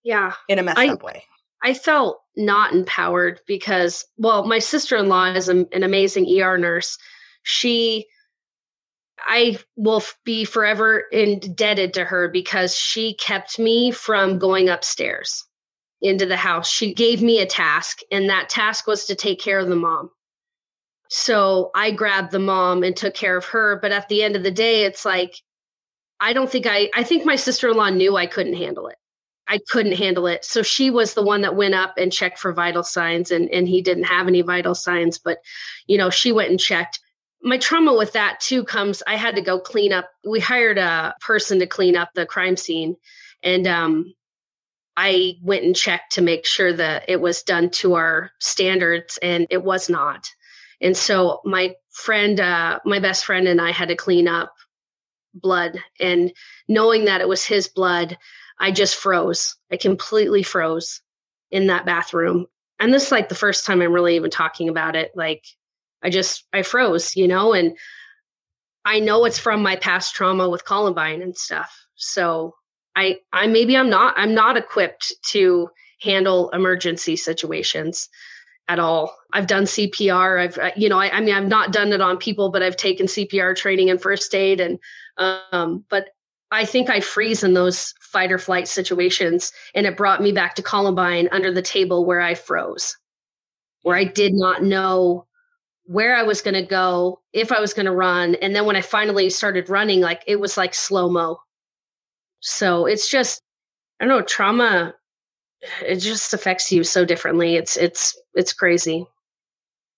Yeah. 0.03 0.35
in 0.49 0.59
a 0.59 0.62
messed 0.62 0.79
I- 0.79 0.89
up 0.89 1.03
way. 1.03 1.25
I 1.63 1.75
felt 1.75 2.21
not 2.37 2.73
empowered 2.73 3.41
because, 3.47 4.05
well, 4.17 4.47
my 4.47 4.59
sister 4.59 4.97
in 4.97 5.09
law 5.09 5.27
is 5.27 5.49
an, 5.49 5.67
an 5.73 5.83
amazing 5.83 6.27
ER 6.41 6.57
nurse. 6.57 6.97
She, 7.43 8.07
I 9.27 9.59
will 9.77 10.03
be 10.25 10.45
forever 10.45 11.05
indebted 11.11 11.95
to 11.95 12.05
her 12.05 12.29
because 12.29 12.77
she 12.77 13.15
kept 13.15 13.59
me 13.59 13.91
from 13.91 14.39
going 14.39 14.69
upstairs 14.69 15.45
into 16.01 16.27
the 16.27 16.37
house. 16.37 16.71
She 16.71 16.95
gave 16.95 17.23
me 17.23 17.41
a 17.41 17.47
task, 17.47 18.01
and 18.13 18.31
that 18.31 18.49
task 18.49 18.87
was 18.87 19.05
to 19.07 19.17
take 19.17 19.41
care 19.41 19.59
of 19.59 19.69
the 19.69 19.77
mom. 19.77 20.11
So 21.09 21.71
I 21.75 21.91
grabbed 21.91 22.31
the 22.31 22.39
mom 22.39 22.83
and 22.83 22.97
took 22.97 23.15
care 23.15 23.37
of 23.37 23.47
her. 23.47 23.79
But 23.81 23.93
at 23.93 24.09
the 24.09 24.23
end 24.23 24.37
of 24.37 24.43
the 24.43 24.51
day, 24.51 24.85
it's 24.85 25.05
like, 25.05 25.35
I 26.21 26.33
don't 26.33 26.51
think 26.51 26.67
I, 26.67 26.91
I 26.95 27.03
think 27.03 27.25
my 27.25 27.37
sister 27.37 27.69
in 27.69 27.77
law 27.77 27.89
knew 27.91 28.17
I 28.17 28.27
couldn't 28.27 28.57
handle 28.57 28.89
it. 28.89 28.97
I 29.49 29.59
couldn't 29.71 29.97
handle 29.97 30.27
it. 30.27 30.45
So 30.45 30.63
she 30.63 30.91
was 30.91 31.15
the 31.15 31.23
one 31.23 31.41
that 31.41 31.57
went 31.57 31.75
up 31.75 31.95
and 31.97 32.13
checked 32.13 32.39
for 32.39 32.53
vital 32.53 32.83
signs 32.85 33.31
and 33.31 33.49
and 33.51 33.67
he 33.67 33.81
didn't 33.81 34.05
have 34.05 34.29
any 34.29 34.43
vital 34.43 34.75
signs, 34.75 35.19
but 35.19 35.39
you 35.87 35.97
know, 35.97 36.11
she 36.11 36.33
went 36.33 36.51
and 36.51 36.61
checked. 36.61 37.01
My 37.43 37.57
trauma 37.57 37.95
with 37.95 38.13
that 38.13 38.41
too 38.41 38.63
comes 38.65 39.03
I 39.07 39.17
had 39.17 39.35
to 39.37 39.43
go 39.43 39.59
clean 39.59 39.93
up. 39.93 40.11
We 40.29 40.39
hired 40.39 40.77
a 40.77 41.15
person 41.21 41.59
to 41.61 41.67
clean 41.67 41.97
up 41.97 42.11
the 42.15 42.27
crime 42.27 42.57
scene 42.57 42.97
and 43.43 43.67
um 43.67 44.15
I 44.97 45.35
went 45.43 45.65
and 45.65 45.77
checked 45.77 46.13
to 46.15 46.23
make 46.23 46.45
sure 46.45 46.73
that 46.73 47.05
it 47.09 47.21
was 47.21 47.43
done 47.43 47.71
to 47.71 47.95
our 47.95 48.33
standards 48.41 49.19
and 49.23 49.47
it 49.49 49.63
was 49.63 49.89
not. 49.89 50.29
And 50.81 50.97
so 50.97 51.41
my 51.45 51.75
friend 51.91 52.39
uh 52.39 52.81
my 52.85 52.99
best 52.99 53.25
friend 53.25 53.49
and 53.49 53.61
I 53.61 53.73
had 53.73 53.89
to 53.89 53.97
clean 53.97 54.29
up 54.29 54.53
blood 55.35 55.79
and 56.01 56.33
knowing 56.69 57.05
that 57.07 57.21
it 57.21 57.29
was 57.29 57.45
his 57.45 57.69
blood 57.69 58.19
I 58.61 58.71
just 58.71 58.97
froze. 58.97 59.57
I 59.71 59.77
completely 59.77 60.43
froze 60.43 61.01
in 61.51 61.69
that 61.69 61.87
bathroom. 61.87 62.47
And 62.81 62.93
this 62.93 63.07
is 63.07 63.13
like 63.13 63.29
the 63.29 63.35
first 63.35 63.65
time 63.65 63.81
I'm 63.81 63.93
really 63.93 64.17
even 64.17 64.31
talking 64.31 64.69
about 64.69 64.97
it. 64.97 65.11
Like 65.15 65.45
I 66.03 66.11
just 66.11 66.45
I 66.53 66.63
froze, 66.63 67.17
you 67.17 67.27
know, 67.27 67.53
and 67.53 67.77
I 68.85 69.01
know 69.01 69.25
it's 69.25 69.39
from 69.39 69.63
my 69.63 69.77
past 69.77 70.15
trauma 70.15 70.49
with 70.49 70.65
Columbine 70.65 71.23
and 71.23 71.37
stuff. 71.37 71.75
So 71.97 72.55
I 72.97 73.19
I 73.33 73.47
maybe 73.47 73.77
I'm 73.77 73.91
not 73.91 74.15
I'm 74.17 74.35
not 74.35 74.57
equipped 74.57 75.13
to 75.31 75.69
handle 76.01 76.51
emergency 76.51 77.17
situations 77.17 78.09
at 78.69 78.79
all. 78.79 79.17
I've 79.33 79.47
done 79.47 79.65
CPR. 79.65 80.41
I've 80.41 80.73
you 80.77 80.89
know 80.89 80.99
I, 80.99 81.17
I 81.17 81.21
mean 81.21 81.35
I've 81.35 81.49
not 81.49 81.73
done 81.73 81.93
it 81.93 82.01
on 82.01 82.19
people, 82.19 82.51
but 82.51 82.63
I've 82.63 82.77
taken 82.77 83.07
CPR 83.07 83.57
training 83.57 83.91
and 83.91 84.01
first 84.01 84.35
aid 84.35 84.61
and 84.61 84.79
um 85.19 85.85
but 85.89 86.11
I 86.51 86.65
think 86.65 86.89
I 86.89 87.01
freeze 87.01 87.45
in 87.45 87.55
those 87.55 87.95
fight 88.01 88.33
or 88.33 88.39
flight 88.39 88.69
situations. 88.69 89.53
And 89.75 89.87
it 89.87 89.97
brought 89.97 90.23
me 90.23 90.33
back 90.33 90.55
to 90.55 90.63
Columbine 90.63 91.29
under 91.31 91.53
the 91.53 91.63
table 91.63 92.07
where 92.07 92.21
I 92.21 92.35
froze, 92.35 92.97
where 93.83 93.97
I 93.97 94.05
did 94.05 94.33
not 94.35 94.63
know 94.63 95.27
where 95.85 96.15
I 96.15 96.23
was 96.23 96.43
going 96.43 96.55
to 96.55 96.63
go, 96.63 97.21
if 97.33 97.51
I 97.51 97.61
was 97.61 97.73
going 97.73 97.87
to 97.87 97.93
run. 97.93 98.35
And 98.37 98.55
then 98.55 98.67
when 98.67 98.77
I 98.77 98.83
finally 98.83 99.31
started 99.31 99.71
running, 99.71 100.01
like 100.01 100.23
it 100.27 100.41
was 100.41 100.57
like 100.57 100.75
slow 100.75 101.09
mo. 101.09 101.39
So 102.41 102.87
it's 102.87 103.09
just, 103.11 103.43
I 104.01 104.05
don't 104.05 104.17
know, 104.17 104.23
trauma. 104.23 104.95
it 105.85 105.97
just 105.97 106.35
affects 106.35 106.71
you 106.71 106.85
so 106.85 107.05
differently. 107.05 107.57
It's 107.57 107.77
it's 107.77 108.21
it's 108.35 108.53
crazy. 108.53 109.07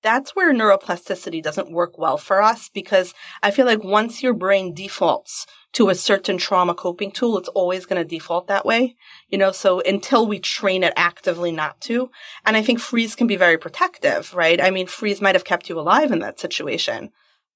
That's 0.02 0.34
where 0.34 0.54
neuroplasticity 0.54 1.42
doesn't 1.42 1.72
work 1.72 1.98
well 1.98 2.16
for 2.16 2.40
us 2.40 2.70
because 2.72 3.12
I 3.42 3.50
feel 3.50 3.66
like 3.66 3.84
once 3.84 4.22
your 4.22 4.32
brain 4.32 4.72
defaults 4.72 5.46
to 5.72 5.88
a 5.88 5.94
certain 5.94 6.36
trauma 6.36 6.74
coping 6.74 7.12
tool, 7.12 7.38
it's 7.38 7.48
always 7.48 7.86
going 7.86 8.02
to 8.02 8.08
default 8.08 8.48
that 8.48 8.66
way. 8.66 8.96
You 9.28 9.38
know, 9.38 9.52
so 9.52 9.80
until 9.80 10.26
we 10.26 10.38
train 10.40 10.82
it 10.82 10.92
actively 10.96 11.52
not 11.52 11.80
to. 11.82 12.10
And 12.44 12.56
I 12.56 12.62
think 12.62 12.80
freeze 12.80 13.14
can 13.14 13.26
be 13.26 13.36
very 13.36 13.58
protective, 13.58 14.34
right? 14.34 14.60
I 14.60 14.70
mean, 14.70 14.86
freeze 14.86 15.20
might 15.20 15.34
have 15.34 15.44
kept 15.44 15.68
you 15.68 15.78
alive 15.78 16.10
in 16.10 16.18
that 16.20 16.40
situation 16.40 17.10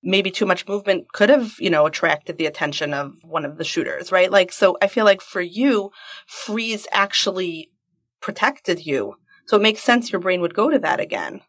maybe 0.05 0.31
too 0.31 0.47
much 0.47 0.69
movement 0.69 1.11
could 1.13 1.31
have, 1.31 1.55
you 1.59 1.71
know, 1.71 1.87
attracted 1.87 2.37
the 2.37 2.47
attention 2.47 2.93
of 2.93 3.15
one 3.25 3.45
of 3.45 3.57
the 3.57 3.65
shooters, 3.65 4.13
right? 4.13 4.31
Like, 4.31 4.53
so 4.53 4.77
I 4.83 4.87
feel 4.87 5.05
like 5.05 5.23
for 5.23 5.41
you, 5.41 5.91
freeze 6.27 6.87
actually 6.93 7.71
protected 8.21 8.85
you. 8.87 9.15
So 9.47 9.57
it 9.57 9.63
makes 9.63 9.83
sense 9.83 10.13
your 10.13 10.21
brain 10.21 10.41
would 10.43 10.55
go 10.55 10.71
to 10.71 10.79
that 10.81 11.01
again. 11.01 11.41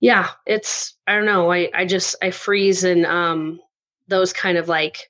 Yeah, 0.00 0.30
it's 0.46 0.96
I 1.06 1.14
don't 1.14 1.26
know. 1.26 1.52
I 1.52 1.70
I 1.72 1.86
just 1.86 2.16
I 2.20 2.32
freeze 2.32 2.82
in 2.82 3.06
um 3.06 3.60
those 4.08 4.32
kind 4.32 4.58
of 4.58 4.68
like 4.68 5.08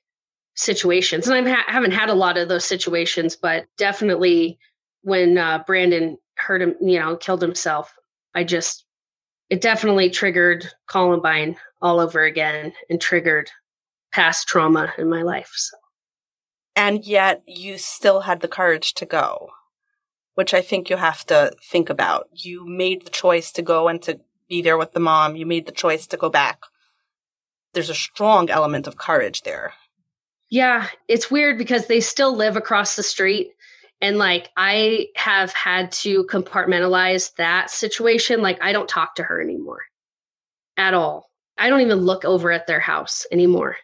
situations, 0.55 1.27
and 1.27 1.47
I 1.47 1.51
ha- 1.51 1.71
haven't 1.71 1.91
had 1.91 2.09
a 2.09 2.13
lot 2.13 2.37
of 2.37 2.47
those 2.47 2.65
situations, 2.65 3.35
but 3.35 3.65
definitely 3.77 4.57
when 5.01 5.37
uh, 5.37 5.63
Brandon 5.65 6.17
hurt 6.35 6.61
him, 6.61 6.75
you 6.81 6.99
know, 6.99 7.15
killed 7.15 7.41
himself, 7.41 7.93
I 8.35 8.43
just 8.43 8.85
it 9.49 9.61
definitely 9.61 10.09
triggered 10.09 10.67
Columbine 10.87 11.57
all 11.81 11.99
over 11.99 12.23
again 12.23 12.73
and 12.89 12.99
triggered 12.99 13.51
past 14.11 14.47
trauma 14.47 14.93
in 14.97 15.09
my 15.09 15.21
life. 15.21 15.51
So. 15.53 15.77
And 16.75 17.05
yet 17.05 17.43
you 17.45 17.77
still 17.77 18.21
had 18.21 18.39
the 18.39 18.47
courage 18.47 18.93
to 18.95 19.05
go, 19.05 19.49
which 20.35 20.53
I 20.53 20.61
think 20.61 20.89
you 20.89 20.97
have 20.97 21.25
to 21.25 21.51
think 21.61 21.89
about. 21.89 22.29
You 22.31 22.65
made 22.65 23.05
the 23.05 23.11
choice 23.11 23.51
to 23.53 23.61
go 23.61 23.87
and 23.87 24.01
to 24.03 24.19
be 24.49 24.61
there 24.61 24.77
with 24.77 24.93
the 24.93 24.99
mom. 24.99 25.35
You 25.35 25.45
made 25.45 25.65
the 25.65 25.71
choice 25.71 26.07
to 26.07 26.17
go 26.17 26.29
back. 26.29 26.63
There's 27.73 27.89
a 27.89 27.95
strong 27.95 28.49
element 28.49 28.87
of 28.87 28.97
courage 28.97 29.43
there. 29.43 29.73
Yeah, 30.53 30.87
it's 31.07 31.31
weird 31.31 31.57
because 31.57 31.87
they 31.87 31.99
still 31.99 32.35
live 32.35 32.55
across 32.55 32.95
the 32.95 33.01
street. 33.01 33.53
And 34.01 34.19
like, 34.19 34.51
I 34.55 35.07
have 35.15 35.51
had 35.51 35.91
to 35.93 36.25
compartmentalize 36.25 37.33
that 37.37 37.71
situation. 37.71 38.43
Like, 38.43 38.61
I 38.61 38.71
don't 38.71 38.87
talk 38.87 39.15
to 39.15 39.23
her 39.23 39.41
anymore 39.41 39.81
at 40.77 40.93
all. 40.93 41.31
I 41.57 41.69
don't 41.69 41.81
even 41.81 42.01
look 42.01 42.23
over 42.23 42.51
at 42.51 42.67
their 42.67 42.79
house 42.79 43.25
anymore. 43.31 43.77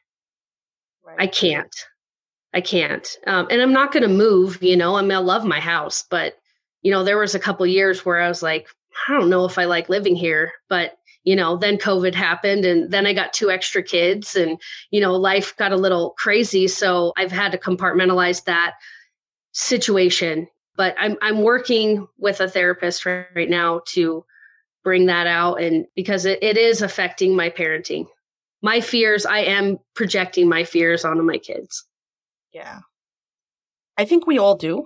Right. 1.04 1.16
I 1.18 1.26
can't. 1.26 1.76
I 2.54 2.62
can't. 2.62 3.18
Um, 3.26 3.48
and 3.50 3.64
I'm 3.64 3.74
not 3.74 3.92
going 3.92 4.04
to 4.04 4.08
move, 4.08 4.62
you 4.62 4.78
know, 4.78 4.96
I 4.96 5.02
mean, 5.02 5.14
I 5.14 5.18
love 5.18 5.46
my 5.46 5.60
house, 5.60 6.04
but, 6.08 6.36
you 6.84 6.92
know, 6.92 7.04
there 7.04 7.18
was 7.18 7.34
a 7.34 7.40
couple 7.40 7.66
years 7.66 8.06
where 8.06 8.22
I 8.22 8.28
was 8.28 8.44
like, 8.44 8.68
I 9.08 9.14
don't 9.14 9.32
know 9.32 9.46
if 9.46 9.58
I 9.58 9.66
like 9.66 9.90
living 9.90 10.16
here, 10.16 10.52
but, 10.70 10.99
you 11.24 11.36
know, 11.36 11.58
then 11.58 11.78
COVID 11.78 12.16
happened 12.16 12.66
and 12.66 12.92
then 12.92 13.06
I 13.06 13.14
got 13.14 13.34
two 13.34 13.52
extra 13.52 13.84
kids 13.84 14.36
and, 14.36 14.60
you 14.92 15.02
know, 15.02 15.14
life 15.14 15.56
got 15.58 15.72
a 15.72 15.78
little 15.78 16.12
crazy. 16.18 16.68
So 16.68 17.14
I've 17.18 17.32
had 17.32 17.52
to 17.52 17.58
compartmentalize 17.58 18.46
that 18.46 18.76
situation. 19.52 20.48
But 20.76 20.96
I'm, 20.98 21.18
I'm 21.22 21.42
working 21.42 22.08
with 22.18 22.40
a 22.40 22.48
therapist 22.48 23.06
right 23.06 23.50
now 23.50 23.82
to 23.90 24.24
bring 24.84 25.08
that 25.08 25.28
out 25.28 25.62
and 25.62 25.86
because 25.96 26.26
it, 26.26 26.42
it 26.42 26.58
is 26.58 26.82
affecting 26.82 27.36
my 27.36 27.50
parenting 27.50 28.08
my 28.62 28.82
fears 28.82 29.26
i 29.26 29.40
am 29.40 29.78
projecting 29.94 30.48
my 30.48 30.64
fears 30.64 31.04
onto 31.04 31.22
my 31.22 31.38
kids 31.38 31.86
yeah 32.54 32.80
i 33.98 34.06
think 34.06 34.26
we 34.26 34.40
all 34.40 34.56
do 34.56 34.86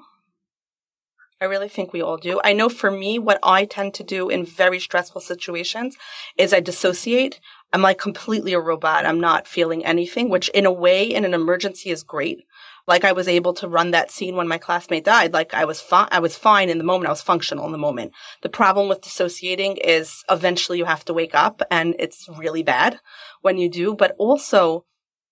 i 1.44 1.48
really 1.48 1.70
think 1.70 1.94
we 1.94 2.02
all 2.02 2.18
do 2.18 2.40
i 2.44 2.54
know 2.54 2.70
for 2.70 2.90
me 2.90 3.20
what 3.20 3.40
i 3.44 3.66
tend 3.66 3.94
to 3.94 4.04
do 4.04 4.30
in 4.30 4.46
very 4.46 4.80
stressful 4.80 5.22
situations 5.22 5.98
is 6.38 6.54
i 6.54 6.60
dissociate 6.60 7.40
i'm 7.72 7.82
like 7.82 7.98
completely 7.98 8.54
a 8.54 8.60
robot 8.60 9.06
i'm 9.06 9.20
not 9.20 9.48
feeling 9.48 9.86
anything 9.86 10.30
which 10.30 10.50
in 10.50 10.66
a 10.66 10.72
way 10.72 11.04
in 11.04 11.26
an 11.26 11.34
emergency 11.34 11.90
is 11.90 12.04
great 12.04 12.44
like 12.88 13.06
I 13.06 13.14
was 13.14 13.28
able 13.28 13.54
to 13.56 13.68
run 13.68 13.92
that 13.92 14.12
scene 14.12 14.36
when 14.36 14.48
my 14.48 14.58
classmate 14.58 15.06
died. 15.06 15.34
Like 15.34 15.54
I 15.54 15.66
was 15.66 15.80
fine. 15.80 16.10
I 16.12 16.20
was 16.20 16.38
fine 16.38 16.70
in 16.70 16.78
the 16.78 16.84
moment. 16.84 17.08
I 17.08 17.12
was 17.12 17.22
functional 17.22 17.66
in 17.66 17.72
the 17.72 17.78
moment. 17.78 18.12
The 18.42 18.50
problem 18.50 18.90
with 18.90 19.02
dissociating 19.02 19.78
is 19.78 20.24
eventually 20.30 20.78
you 20.80 20.86
have 20.86 21.06
to 21.06 21.14
wake 21.14 21.34
up 21.34 21.62
and 21.72 21.96
it's 21.98 22.28
really 22.38 22.64
bad 22.64 23.00
when 23.42 23.58
you 23.58 23.70
do. 23.70 23.96
But 23.96 24.16
also 24.18 24.86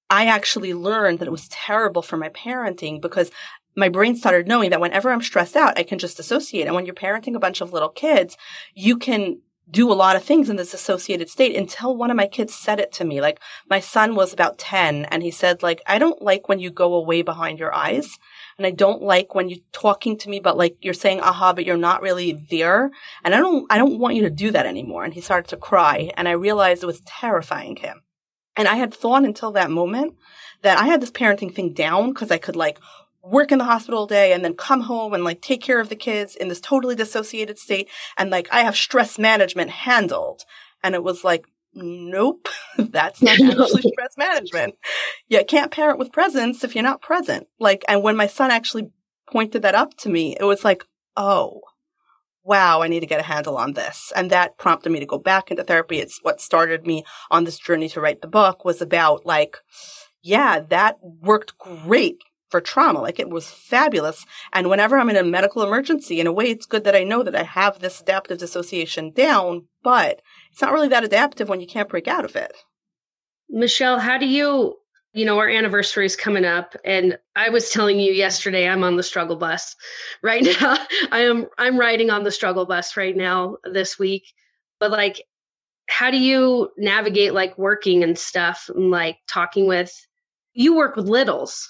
I 0.09 0.25
actually 0.25 0.73
learned 0.73 1.19
that 1.19 1.27
it 1.27 1.31
was 1.31 1.47
terrible 1.47 2.01
for 2.01 2.17
my 2.17 2.29
parenting 2.29 3.01
because 3.01 3.31
my 3.75 3.89
brain 3.89 4.15
started 4.15 4.47
knowing 4.47 4.69
that 4.69 4.81
whenever 4.81 5.11
I'm 5.11 5.21
stressed 5.21 5.55
out, 5.55 5.77
I 5.77 5.83
can 5.83 5.99
just 5.99 6.17
dissociate. 6.17 6.67
And 6.67 6.75
when 6.75 6.85
you're 6.85 6.95
parenting 6.95 7.35
a 7.35 7.39
bunch 7.39 7.61
of 7.61 7.73
little 7.73 7.89
kids, 7.89 8.37
you 8.73 8.97
can 8.97 9.39
do 9.69 9.89
a 9.89 9.93
lot 9.93 10.17
of 10.17 10.23
things 10.23 10.49
in 10.49 10.57
this 10.57 10.73
associated 10.73 11.29
state 11.29 11.55
until 11.55 11.95
one 11.95 12.11
of 12.11 12.17
my 12.17 12.27
kids 12.27 12.53
said 12.53 12.79
it 12.79 12.91
to 12.91 13.05
me. 13.05 13.21
Like 13.21 13.39
my 13.69 13.79
son 13.79 14.15
was 14.15 14.33
about 14.33 14.57
10 14.57 15.05
and 15.05 15.23
he 15.23 15.31
said 15.31 15.63
like, 15.63 15.81
I 15.87 15.97
don't 15.97 16.21
like 16.21 16.49
when 16.49 16.59
you 16.59 16.69
go 16.69 16.93
away 16.93 17.21
behind 17.21 17.57
your 17.57 17.73
eyes. 17.73 18.17
And 18.57 18.67
I 18.67 18.71
don't 18.71 19.01
like 19.01 19.33
when 19.33 19.49
you're 19.49 19.59
talking 19.71 20.17
to 20.17 20.29
me, 20.29 20.39
but 20.39 20.57
like 20.57 20.75
you're 20.81 20.93
saying, 20.93 21.21
aha, 21.21 21.53
but 21.53 21.65
you're 21.65 21.77
not 21.77 22.01
really 22.01 22.33
there. 22.33 22.91
And 23.23 23.33
I 23.33 23.37
don't, 23.37 23.65
I 23.71 23.77
don't 23.77 23.97
want 23.97 24.15
you 24.15 24.23
to 24.23 24.29
do 24.29 24.51
that 24.51 24.65
anymore. 24.65 25.05
And 25.05 25.13
he 25.13 25.21
started 25.21 25.49
to 25.49 25.57
cry 25.57 26.11
and 26.17 26.27
I 26.27 26.31
realized 26.31 26.83
it 26.83 26.87
was 26.87 27.01
terrifying 27.01 27.77
him. 27.77 28.01
And 28.57 28.67
I 28.67 28.75
had 28.75 28.93
thought 28.93 29.23
until 29.23 29.53
that 29.53 29.71
moment 29.71 30.15
that 30.61 30.77
I 30.77 30.87
had 30.87 31.01
this 31.01 31.11
parenting 31.11 31.53
thing 31.53 31.73
down 31.73 32.09
because 32.09 32.29
I 32.29 32.37
could 32.37 32.57
like 32.57 32.77
work 33.23 33.51
in 33.51 33.59
the 33.59 33.65
hospital 33.65 34.01
all 34.01 34.07
day 34.07 34.33
and 34.33 34.43
then 34.43 34.55
come 34.55 34.81
home 34.81 35.13
and 35.13 35.23
like 35.23 35.41
take 35.41 35.61
care 35.61 35.79
of 35.79 35.89
the 35.89 35.95
kids 35.95 36.35
in 36.35 36.47
this 36.47 36.61
totally 36.61 36.95
dissociated 36.95 37.59
state. 37.59 37.89
And 38.17 38.29
like 38.29 38.47
I 38.51 38.61
have 38.61 38.75
stress 38.75 39.19
management 39.19 39.69
handled. 39.69 40.43
And 40.83 40.95
it 40.95 41.03
was 41.03 41.23
like, 41.23 41.45
nope, 41.73 42.47
that's 42.77 43.21
not 43.21 43.33
actually 43.39 43.81
stress 43.81 44.17
management. 44.17 44.75
You 45.27 45.43
can't 45.45 45.71
parent 45.71 45.99
with 45.99 46.11
presence 46.11 46.63
if 46.63 46.75
you're 46.75 46.83
not 46.83 47.01
present. 47.01 47.47
Like, 47.59 47.83
and 47.87 48.03
when 48.03 48.15
my 48.15 48.27
son 48.27 48.51
actually 48.51 48.89
pointed 49.29 49.61
that 49.61 49.75
up 49.75 49.95
to 49.97 50.09
me, 50.09 50.35
it 50.39 50.43
was 50.43 50.63
like, 50.63 50.83
oh, 51.15 51.61
wow, 52.43 52.81
I 52.81 52.87
need 52.87 53.01
to 53.01 53.05
get 53.05 53.19
a 53.19 53.23
handle 53.23 53.57
on 53.57 53.73
this. 53.73 54.11
And 54.15 54.31
that 54.31 54.57
prompted 54.57 54.91
me 54.91 54.99
to 54.99 55.05
go 55.05 55.19
back 55.19 55.51
into 55.51 55.63
therapy. 55.63 55.99
It's 55.99 56.19
what 56.23 56.41
started 56.41 56.87
me 56.87 57.03
on 57.29 57.43
this 57.43 57.59
journey 57.59 57.87
to 57.89 58.01
write 58.01 58.21
the 58.21 58.27
book 58.27 58.65
was 58.65 58.81
about 58.81 59.25
like, 59.25 59.57
yeah, 60.23 60.59
that 60.69 60.97
worked 61.01 61.57
great 61.57 62.17
for 62.51 62.61
trauma. 62.61 63.01
Like 63.01 63.19
it 63.19 63.29
was 63.29 63.49
fabulous. 63.49 64.25
And 64.53 64.69
whenever 64.69 64.97
I'm 64.97 65.09
in 65.09 65.15
a 65.15 65.23
medical 65.23 65.63
emergency, 65.63 66.19
in 66.19 66.27
a 66.27 66.31
way, 66.31 66.51
it's 66.51 66.65
good 66.65 66.83
that 66.83 66.95
I 66.95 67.03
know 67.03 67.23
that 67.23 67.35
I 67.35 67.43
have 67.43 67.79
this 67.79 68.01
adaptive 68.01 68.37
dissociation 68.37 69.11
down, 69.11 69.67
but 69.81 70.21
it's 70.51 70.61
not 70.61 70.73
really 70.73 70.89
that 70.89 71.03
adaptive 71.03 71.49
when 71.49 71.61
you 71.61 71.67
can't 71.67 71.89
break 71.89 72.07
out 72.07 72.25
of 72.25 72.35
it. 72.35 72.53
Michelle, 73.49 73.99
how 73.99 74.17
do 74.17 74.27
you, 74.27 74.75
you 75.13 75.25
know, 75.25 75.39
our 75.39 75.49
anniversary 75.49 76.05
is 76.05 76.15
coming 76.15 76.45
up 76.45 76.75
and 76.85 77.17
I 77.35 77.49
was 77.49 77.69
telling 77.69 77.99
you 77.99 78.13
yesterday 78.13 78.67
I'm 78.67 78.83
on 78.83 78.97
the 78.97 79.03
struggle 79.03 79.37
bus 79.37 79.75
right 80.21 80.43
now. 80.61 80.77
I 81.11 81.21
am 81.21 81.47
I'm 81.57 81.79
riding 81.79 82.09
on 82.09 82.23
the 82.23 82.31
struggle 82.31 82.65
bus 82.65 82.95
right 82.95 83.15
now 83.15 83.57
this 83.63 83.97
week. 83.97 84.23
But 84.79 84.91
like 84.91 85.23
how 85.89 86.09
do 86.09 86.17
you 86.17 86.69
navigate 86.77 87.33
like 87.33 87.57
working 87.57 88.01
and 88.03 88.17
stuff 88.17 88.69
and 88.73 88.91
like 88.91 89.17
talking 89.27 89.67
with 89.67 89.93
you 90.53 90.75
work 90.75 90.95
with 90.95 91.07
littles 91.07 91.69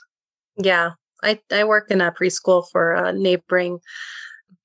yeah, 0.58 0.92
I, 1.24 1.40
I 1.52 1.64
work 1.64 1.92
in 1.92 2.02
a 2.02 2.12
preschool 2.12 2.66
for 2.72 2.94
a 2.94 3.14
neighboring 3.14 3.80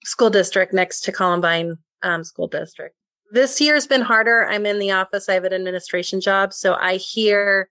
school 0.04 0.30
district 0.30 0.72
next 0.72 1.00
to 1.02 1.12
Columbine 1.12 1.76
um, 2.02 2.24
School 2.24 2.48
District. 2.48 2.94
This 3.32 3.60
year's 3.60 3.86
been 3.86 4.02
harder. 4.02 4.46
I'm 4.46 4.66
in 4.66 4.78
the 4.78 4.92
office. 4.92 5.28
I 5.28 5.34
have 5.34 5.44
an 5.44 5.52
administration 5.52 6.20
job, 6.20 6.52
so 6.52 6.74
I 6.74 6.96
hear 6.96 7.68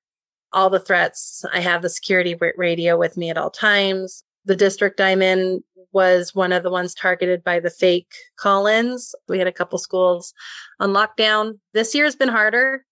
all 0.52 0.70
the 0.70 0.80
threats. 0.80 1.46
I 1.54 1.60
have 1.62 1.82
the 1.82 1.90
security 1.90 2.38
radio 2.58 2.98
with 2.98 3.18
me 3.18 3.30
at 3.30 3.38
all 3.38 3.50
times. 3.50 4.24
The 4.46 4.56
district 4.56 5.02
I'm 5.02 5.22
in 5.22 5.64
was 5.92 6.36
one 6.36 6.52
of 6.52 6.64
the 6.64 6.70
ones 6.70 6.94
targeted 6.94 7.44
by 7.44 7.60
the 7.60 7.70
fake 7.70 8.14
call-ins. 8.38 9.16
We 9.30 9.40
had 9.40 9.48
a 9.48 9.52
couple 9.52 9.80
schools 9.80 10.34
on 10.80 10.92
lockdown. 10.92 11.58
This 11.74 11.96
year's 11.96 12.16
been 12.16 12.30
harder. 12.30 12.86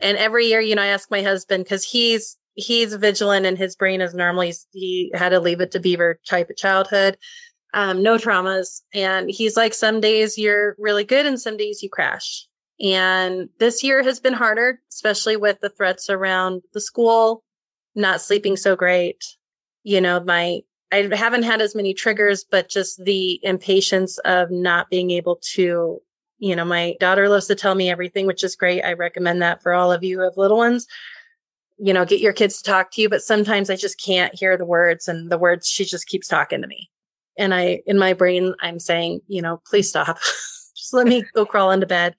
And 0.00 0.18
every 0.18 0.46
year, 0.46 0.60
you 0.60 0.74
know, 0.74 0.82
I 0.82 0.86
ask 0.86 1.10
my 1.10 1.22
husband 1.22 1.64
because 1.64 1.84
he's 1.84 2.36
he's 2.58 2.92
vigilant 2.94 3.46
and 3.46 3.56
his 3.56 3.76
brain 3.76 4.00
is 4.00 4.14
normally 4.14 4.52
he 4.72 5.12
had 5.14 5.28
to 5.28 5.38
leave 5.38 5.60
it 5.60 5.70
to 5.70 5.80
beaver 5.80 6.18
type 6.28 6.50
of 6.50 6.56
childhood. 6.56 7.16
Um, 7.72 8.02
no 8.02 8.16
traumas. 8.16 8.80
And 8.92 9.30
he's 9.30 9.56
like 9.56 9.72
some 9.72 10.00
days 10.00 10.36
you're 10.36 10.74
really 10.76 11.04
good 11.04 11.24
and 11.24 11.40
some 11.40 11.56
days 11.56 11.82
you 11.82 11.88
crash. 11.88 12.46
And 12.80 13.48
this 13.60 13.84
year 13.84 14.02
has 14.02 14.18
been 14.18 14.32
harder 14.32 14.80
especially 14.90 15.36
with 15.36 15.60
the 15.60 15.68
threats 15.68 16.10
around 16.10 16.62
the 16.74 16.80
school 16.80 17.44
not 17.94 18.20
sleeping 18.20 18.56
so 18.56 18.74
great. 18.74 19.22
You 19.84 20.00
know 20.00 20.20
my 20.20 20.60
i 20.90 21.08
haven't 21.12 21.44
had 21.44 21.60
as 21.60 21.74
many 21.74 21.94
triggers 21.94 22.44
but 22.50 22.68
just 22.68 23.04
the 23.04 23.38
impatience 23.44 24.18
of 24.18 24.50
not 24.50 24.88
being 24.90 25.10
able 25.10 25.38
to 25.42 26.00
you 26.38 26.56
know 26.56 26.64
my 26.64 26.96
daughter 26.98 27.28
loves 27.28 27.46
to 27.46 27.54
tell 27.54 27.74
me 27.74 27.90
everything 27.90 28.26
which 28.26 28.42
is 28.42 28.56
great. 28.56 28.82
I 28.82 28.94
recommend 28.94 29.42
that 29.42 29.62
for 29.62 29.72
all 29.72 29.92
of 29.92 30.02
you 30.02 30.18
who 30.18 30.24
have 30.24 30.36
little 30.36 30.56
ones 30.56 30.88
you 31.78 31.92
know, 31.92 32.04
get 32.04 32.20
your 32.20 32.32
kids 32.32 32.58
to 32.58 32.70
talk 32.70 32.90
to 32.92 33.00
you, 33.00 33.08
but 33.08 33.22
sometimes 33.22 33.70
I 33.70 33.76
just 33.76 34.02
can't 34.02 34.34
hear 34.34 34.56
the 34.56 34.64
words 34.64 35.08
and 35.08 35.30
the 35.30 35.38
words, 35.38 35.68
she 35.68 35.84
just 35.84 36.08
keeps 36.08 36.28
talking 36.28 36.60
to 36.60 36.66
me. 36.66 36.90
And 37.36 37.54
I, 37.54 37.82
in 37.86 37.98
my 37.98 38.12
brain, 38.14 38.54
I'm 38.60 38.80
saying, 38.80 39.20
you 39.28 39.40
know, 39.40 39.62
please 39.64 39.88
stop. 39.88 40.18
Just 40.76 40.92
let 40.92 41.06
me 41.06 41.24
go 41.34 41.46
crawl 41.46 41.70
into 41.70 41.86
bed. 41.86 42.16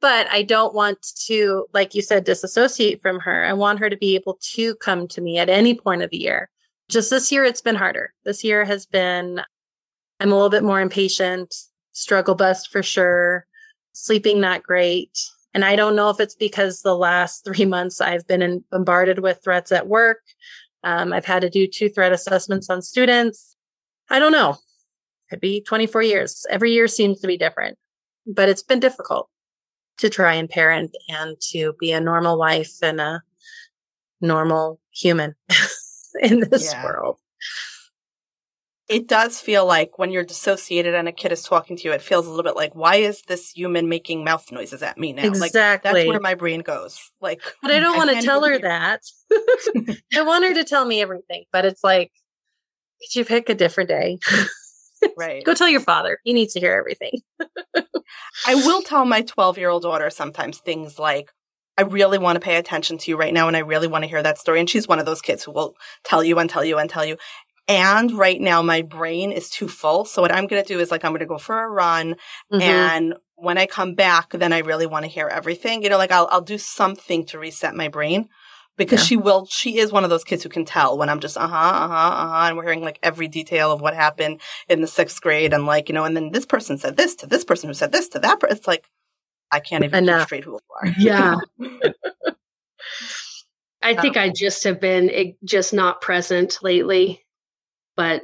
But 0.00 0.26
I 0.30 0.42
don't 0.42 0.74
want 0.74 0.98
to, 1.26 1.66
like 1.72 1.94
you 1.94 2.02
said, 2.02 2.24
disassociate 2.24 3.00
from 3.00 3.20
her. 3.20 3.44
I 3.44 3.52
want 3.52 3.78
her 3.78 3.88
to 3.88 3.96
be 3.96 4.16
able 4.16 4.38
to 4.54 4.74
come 4.76 5.06
to 5.08 5.20
me 5.20 5.38
at 5.38 5.48
any 5.48 5.74
point 5.74 6.02
of 6.02 6.10
the 6.10 6.18
year. 6.18 6.50
Just 6.88 7.08
this 7.08 7.30
year, 7.30 7.44
it's 7.44 7.60
been 7.60 7.76
harder. 7.76 8.12
This 8.24 8.42
year 8.42 8.64
has 8.64 8.84
been, 8.84 9.40
I'm 10.18 10.32
a 10.32 10.34
little 10.34 10.50
bit 10.50 10.64
more 10.64 10.80
impatient, 10.80 11.54
struggle 11.92 12.34
bust 12.34 12.72
for 12.72 12.82
sure, 12.82 13.46
sleeping 13.92 14.40
not 14.40 14.64
great. 14.64 15.16
And 15.54 15.64
I 15.64 15.76
don't 15.76 15.96
know 15.96 16.08
if 16.10 16.20
it's 16.20 16.34
because 16.34 16.80
the 16.80 16.96
last 16.96 17.44
three 17.44 17.64
months 17.64 18.00
I've 18.00 18.26
been 18.26 18.42
in, 18.42 18.64
bombarded 18.70 19.18
with 19.18 19.40
threats 19.42 19.72
at 19.72 19.86
work. 19.86 20.20
Um, 20.84 21.12
I've 21.12 21.24
had 21.24 21.42
to 21.42 21.50
do 21.50 21.66
two 21.66 21.88
threat 21.88 22.12
assessments 22.12 22.70
on 22.70 22.82
students. 22.82 23.56
I 24.10 24.18
don't 24.18 24.32
know. 24.32 24.56
Could 25.30 25.40
be 25.40 25.60
24 25.62 26.02
years. 26.02 26.46
Every 26.50 26.72
year 26.72 26.88
seems 26.88 27.20
to 27.20 27.26
be 27.26 27.36
different, 27.36 27.78
but 28.26 28.48
it's 28.48 28.62
been 28.62 28.80
difficult 28.80 29.28
to 29.98 30.10
try 30.10 30.34
and 30.34 30.48
parent 30.48 30.96
and 31.08 31.36
to 31.52 31.74
be 31.78 31.92
a 31.92 32.00
normal 32.00 32.38
wife 32.38 32.82
and 32.82 33.00
a 33.00 33.22
normal 34.20 34.80
human 34.90 35.34
in 36.20 36.40
this 36.50 36.72
yeah. 36.72 36.84
world 36.84 37.18
it 38.92 39.08
does 39.08 39.40
feel 39.40 39.66
like 39.66 39.98
when 39.98 40.10
you're 40.10 40.24
dissociated 40.24 40.94
and 40.94 41.08
a 41.08 41.12
kid 41.12 41.32
is 41.32 41.42
talking 41.42 41.76
to 41.76 41.84
you, 41.84 41.92
it 41.92 42.02
feels 42.02 42.26
a 42.26 42.30
little 42.30 42.44
bit 42.44 42.56
like, 42.56 42.74
why 42.74 42.96
is 42.96 43.22
this 43.22 43.50
human 43.50 43.88
making 43.88 44.24
mouth 44.24 44.50
noises 44.52 44.82
at 44.82 44.98
me 44.98 45.12
now? 45.12 45.24
Exactly. 45.24 45.40
Like, 45.40 45.82
that's 45.82 46.08
where 46.08 46.20
my 46.20 46.34
brain 46.34 46.60
goes. 46.60 47.00
Like, 47.20 47.42
but 47.62 47.70
I 47.70 47.80
don't 47.80 47.96
want 47.96 48.10
to 48.10 48.22
tell 48.22 48.44
her 48.44 48.58
that. 48.58 49.00
I 50.14 50.22
want 50.22 50.44
her 50.44 50.54
to 50.54 50.64
tell 50.64 50.84
me 50.84 51.00
everything, 51.00 51.44
but 51.52 51.64
it's 51.64 51.82
like, 51.82 52.12
could 53.00 53.18
you 53.18 53.24
pick 53.24 53.48
a 53.48 53.54
different 53.54 53.88
day? 53.88 54.18
right. 55.16 55.44
Go 55.44 55.54
tell 55.54 55.68
your 55.68 55.80
father. 55.80 56.18
He 56.24 56.32
needs 56.32 56.52
to 56.54 56.60
hear 56.60 56.72
everything. 56.72 57.20
I 58.46 58.54
will 58.54 58.82
tell 58.82 59.04
my 59.04 59.22
12 59.22 59.58
year 59.58 59.68
old 59.68 59.82
daughter 59.82 60.10
sometimes 60.10 60.58
things 60.58 60.98
like, 60.98 61.30
I 61.78 61.82
really 61.82 62.18
want 62.18 62.36
to 62.36 62.40
pay 62.40 62.56
attention 62.56 62.98
to 62.98 63.10
you 63.10 63.16
right 63.16 63.32
now 63.32 63.48
and 63.48 63.56
I 63.56 63.60
really 63.60 63.88
want 63.88 64.04
to 64.04 64.08
hear 64.08 64.22
that 64.22 64.38
story. 64.38 64.60
And 64.60 64.68
she's 64.68 64.86
one 64.86 64.98
of 64.98 65.06
those 65.06 65.22
kids 65.22 65.42
who 65.42 65.52
will 65.52 65.74
tell 66.04 66.22
you 66.22 66.38
and 66.38 66.48
tell 66.48 66.64
you 66.64 66.78
and 66.78 66.88
tell 66.88 67.04
you. 67.04 67.16
And 67.68 68.12
right 68.12 68.40
now 68.40 68.60
my 68.62 68.82
brain 68.82 69.30
is 69.32 69.48
too 69.48 69.68
full. 69.68 70.04
So 70.04 70.20
what 70.20 70.32
I'm 70.32 70.46
going 70.46 70.62
to 70.62 70.68
do 70.68 70.80
is 70.80 70.90
like, 70.90 71.04
I'm 71.04 71.12
going 71.12 71.20
to 71.20 71.26
go 71.26 71.38
for 71.38 71.62
a 71.62 71.68
run. 71.68 72.16
Mm-hmm. 72.52 72.60
And 72.60 73.14
when 73.36 73.56
I 73.58 73.66
come 73.66 73.94
back, 73.94 74.30
then 74.30 74.52
I 74.52 74.58
really 74.58 74.86
want 74.86 75.04
to 75.04 75.10
hear 75.10 75.28
everything. 75.28 75.82
You 75.82 75.90
know, 75.90 75.98
like 75.98 76.12
I'll, 76.12 76.28
I'll 76.30 76.40
do 76.40 76.58
something 76.58 77.24
to 77.26 77.38
reset 77.38 77.74
my 77.74 77.88
brain 77.88 78.28
because 78.76 79.00
yeah. 79.00 79.04
she 79.04 79.16
will, 79.16 79.46
she 79.46 79.78
is 79.78 79.92
one 79.92 80.02
of 80.02 80.10
those 80.10 80.24
kids 80.24 80.42
who 80.42 80.48
can 80.48 80.64
tell 80.64 80.98
when 80.98 81.08
I'm 81.08 81.20
just, 81.20 81.36
uh 81.36 81.46
huh, 81.46 81.56
uh 81.56 81.88
huh, 81.88 81.94
uh 81.94 82.28
huh. 82.28 82.46
And 82.48 82.56
we're 82.56 82.64
hearing 82.64 82.82
like 82.82 82.98
every 83.02 83.28
detail 83.28 83.70
of 83.70 83.80
what 83.80 83.94
happened 83.94 84.40
in 84.68 84.80
the 84.80 84.88
sixth 84.88 85.20
grade. 85.20 85.52
And 85.52 85.64
like, 85.64 85.88
you 85.88 85.94
know, 85.94 86.04
and 86.04 86.16
then 86.16 86.32
this 86.32 86.46
person 86.46 86.78
said 86.78 86.96
this 86.96 87.14
to 87.16 87.26
this 87.26 87.44
person 87.44 87.68
who 87.68 87.74
said 87.74 87.92
this 87.92 88.08
to 88.08 88.18
that 88.20 88.40
person. 88.40 88.56
It's 88.56 88.66
like, 88.66 88.88
I 89.52 89.60
can't 89.60 89.84
even 89.84 90.04
Enough. 90.04 90.20
keep 90.20 90.26
straight 90.26 90.44
who 90.44 90.52
you 90.52 90.60
are. 90.80 90.94
Yeah. 90.98 91.36
I 93.84 94.00
think 94.00 94.16
I 94.16 94.30
just 94.30 94.62
have 94.62 94.80
been 94.80 95.10
eh, 95.10 95.32
just 95.44 95.72
not 95.72 96.00
present 96.00 96.58
lately 96.62 97.22
but 97.96 98.22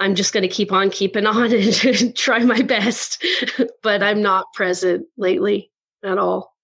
I'm 0.00 0.14
just 0.14 0.32
going 0.32 0.42
to 0.42 0.48
keep 0.48 0.72
on 0.72 0.90
keeping 0.90 1.26
on 1.26 1.52
and 1.52 2.16
try 2.16 2.40
my 2.40 2.62
best. 2.62 3.24
but 3.82 4.02
I'm 4.02 4.22
not 4.22 4.52
present 4.54 5.06
lately 5.16 5.70
at 6.04 6.18
all. 6.18 6.54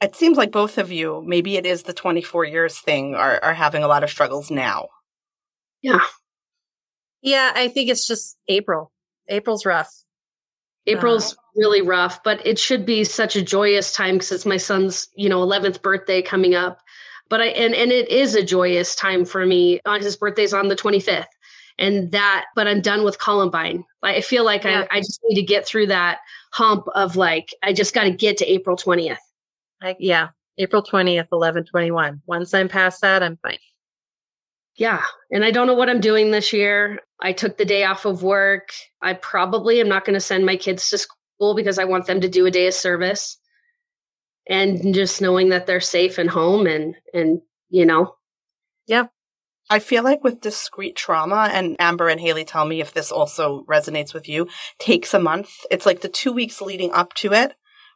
It 0.00 0.14
seems 0.14 0.36
like 0.36 0.52
both 0.52 0.76
of 0.76 0.92
you, 0.92 1.22
maybe 1.26 1.56
it 1.56 1.64
is 1.64 1.84
the 1.84 1.94
24 1.94 2.44
years 2.44 2.78
thing, 2.78 3.14
are, 3.14 3.42
are 3.42 3.54
having 3.54 3.82
a 3.82 3.88
lot 3.88 4.04
of 4.04 4.10
struggles 4.10 4.50
now. 4.50 4.88
Yeah. 5.80 6.00
Yeah, 7.22 7.52
I 7.54 7.68
think 7.68 7.88
it's 7.88 8.06
just 8.06 8.36
April. 8.48 8.92
April's 9.28 9.64
rough. 9.64 9.90
April's 10.86 11.32
uh, 11.32 11.36
really 11.56 11.80
rough, 11.80 12.22
but 12.22 12.46
it 12.46 12.58
should 12.58 12.84
be 12.84 13.04
such 13.04 13.34
a 13.34 13.40
joyous 13.40 13.92
time 13.92 14.16
because 14.16 14.32
it's 14.32 14.44
my 14.44 14.58
son's, 14.58 15.08
you 15.16 15.30
know, 15.30 15.40
11th 15.40 15.80
birthday 15.80 16.20
coming 16.20 16.54
up. 16.54 16.80
But 17.30 17.40
I 17.40 17.46
and 17.46 17.74
and 17.74 17.90
it 17.90 18.10
is 18.10 18.34
a 18.34 18.42
joyous 18.42 18.94
time 18.94 19.24
for 19.24 19.46
me. 19.46 19.80
On 19.86 20.02
his 20.02 20.14
birthday's 20.14 20.52
on 20.52 20.68
the 20.68 20.76
25th 20.76 21.24
and 21.78 22.12
that 22.12 22.46
but 22.54 22.66
i'm 22.66 22.80
done 22.80 23.04
with 23.04 23.18
columbine. 23.18 23.84
I 24.02 24.20
feel 24.20 24.44
like 24.44 24.64
yeah. 24.64 24.86
I, 24.90 24.98
I 24.98 25.00
just 25.00 25.20
need 25.24 25.36
to 25.36 25.46
get 25.46 25.66
through 25.66 25.86
that 25.88 26.18
hump 26.52 26.86
of 26.94 27.16
like 27.16 27.54
i 27.62 27.72
just 27.72 27.94
got 27.94 28.04
to 28.04 28.10
get 28.10 28.36
to 28.38 28.52
april 28.52 28.76
20th 28.76 29.16
I, 29.82 29.96
yeah 29.98 30.28
april 30.58 30.82
20th 30.82 31.28
11 31.32 31.64
21 31.64 32.22
once 32.26 32.54
i'm 32.54 32.68
past 32.68 33.00
that 33.00 33.22
i'm 33.22 33.36
fine. 33.38 33.58
Yeah 34.76 35.02
and 35.30 35.44
i 35.44 35.50
don't 35.50 35.66
know 35.66 35.74
what 35.74 35.90
i'm 35.90 36.00
doing 36.00 36.30
this 36.30 36.52
year. 36.52 37.00
I 37.20 37.32
took 37.32 37.56
the 37.56 37.64
day 37.64 37.84
off 37.84 38.04
of 38.04 38.22
work. 38.22 38.70
I 39.00 39.14
probably 39.14 39.80
am 39.80 39.88
not 39.88 40.04
going 40.04 40.14
to 40.14 40.20
send 40.20 40.44
my 40.44 40.56
kids 40.56 40.90
to 40.90 40.98
school 40.98 41.54
because 41.54 41.78
i 41.78 41.84
want 41.84 42.06
them 42.06 42.20
to 42.20 42.28
do 42.28 42.46
a 42.46 42.50
day 42.50 42.66
of 42.66 42.74
service. 42.74 43.38
And 44.46 44.92
just 44.92 45.22
knowing 45.22 45.48
that 45.48 45.66
they're 45.66 45.80
safe 45.80 46.18
and 46.18 46.28
home 46.28 46.66
and 46.66 46.94
and 47.14 47.40
you 47.70 47.86
know. 47.86 48.14
Yeah 48.86 49.06
I 49.70 49.78
feel 49.78 50.04
like 50.04 50.22
with 50.22 50.40
discrete 50.40 50.96
trauma, 50.96 51.48
and 51.52 51.76
Amber 51.78 52.08
and 52.08 52.20
Haley 52.20 52.44
tell 52.44 52.66
me 52.66 52.80
if 52.80 52.92
this 52.92 53.10
also 53.10 53.64
resonates 53.68 54.12
with 54.12 54.28
you, 54.28 54.48
takes 54.78 55.14
a 55.14 55.18
month. 55.18 55.50
It's 55.70 55.86
like 55.86 56.02
the 56.02 56.08
two 56.08 56.32
weeks 56.32 56.60
leading 56.60 56.92
up 56.92 57.14
to 57.14 57.32
it 57.32 57.54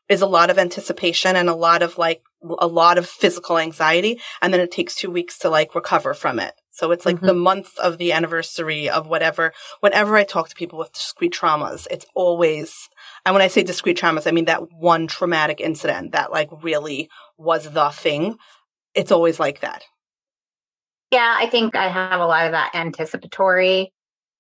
is 0.09 0.23
a 0.23 0.27
lot 0.27 0.49
of 0.49 0.59
anticipation 0.59 1.37
and 1.37 1.51
a 1.51 1.55
lot 1.55 1.83
of 1.83 1.99
like, 1.99 2.23
a 2.59 2.66
lot 2.66 2.97
of 2.97 3.07
physical 3.07 3.59
anxiety. 3.59 4.19
And 4.41 4.55
then 4.55 4.61
it 4.61 4.71
takes 4.71 4.95
two 4.95 5.11
weeks 5.11 5.39
to 5.41 5.51
like 5.51 5.75
recover 5.75 6.14
from 6.14 6.39
it. 6.39 6.55
So 6.71 6.93
it's 6.93 7.05
like 7.05 7.16
mm-hmm. 7.16 7.27
the 7.27 7.35
month 7.35 7.77
of 7.79 7.99
the 7.99 8.12
anniversary 8.12 8.89
of 8.89 9.09
whatever. 9.09 9.53
Whenever 9.81 10.16
I 10.16 10.25
talk 10.25 10.49
to 10.49 10.55
people 10.55 10.79
with 10.79 10.93
discrete 10.93 11.35
traumas, 11.35 11.87
it's 11.91 12.07
always, 12.14 12.89
and 13.27 13.35
when 13.35 13.43
I 13.43 13.49
say 13.49 13.62
discrete 13.62 13.99
traumas, 13.99 14.27
I 14.27 14.31
mean 14.31 14.47
that 14.47 14.73
one 14.73 15.09
traumatic 15.09 15.61
incident 15.61 16.12
that 16.12 16.31
like 16.31 16.49
really 16.62 17.11
was 17.37 17.69
the 17.71 17.91
thing. 17.91 18.39
It's 18.95 19.12
always 19.12 19.39
like 19.39 19.61
that. 19.61 19.83
Yeah, 21.11 21.37
I 21.39 21.47
think 21.47 21.75
I 21.75 21.89
have 21.89 22.21
a 22.21 22.27
lot 22.27 22.47
of 22.47 22.53
that 22.53 22.75
anticipatory 22.75 23.93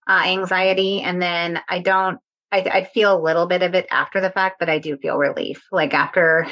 uh, 0.08 0.22
anxiety. 0.24 1.00
And 1.00 1.20
then 1.20 1.60
I 1.68 1.80
don't, 1.80 2.18
I, 2.50 2.60
I 2.60 2.84
feel 2.84 3.16
a 3.16 3.20
little 3.22 3.46
bit 3.46 3.62
of 3.62 3.74
it 3.74 3.86
after 3.90 4.20
the 4.20 4.30
fact, 4.30 4.56
but 4.58 4.68
I 4.68 4.78
do 4.78 4.96
feel 4.96 5.18
relief. 5.18 5.62
Like 5.70 5.94
after 5.94 6.46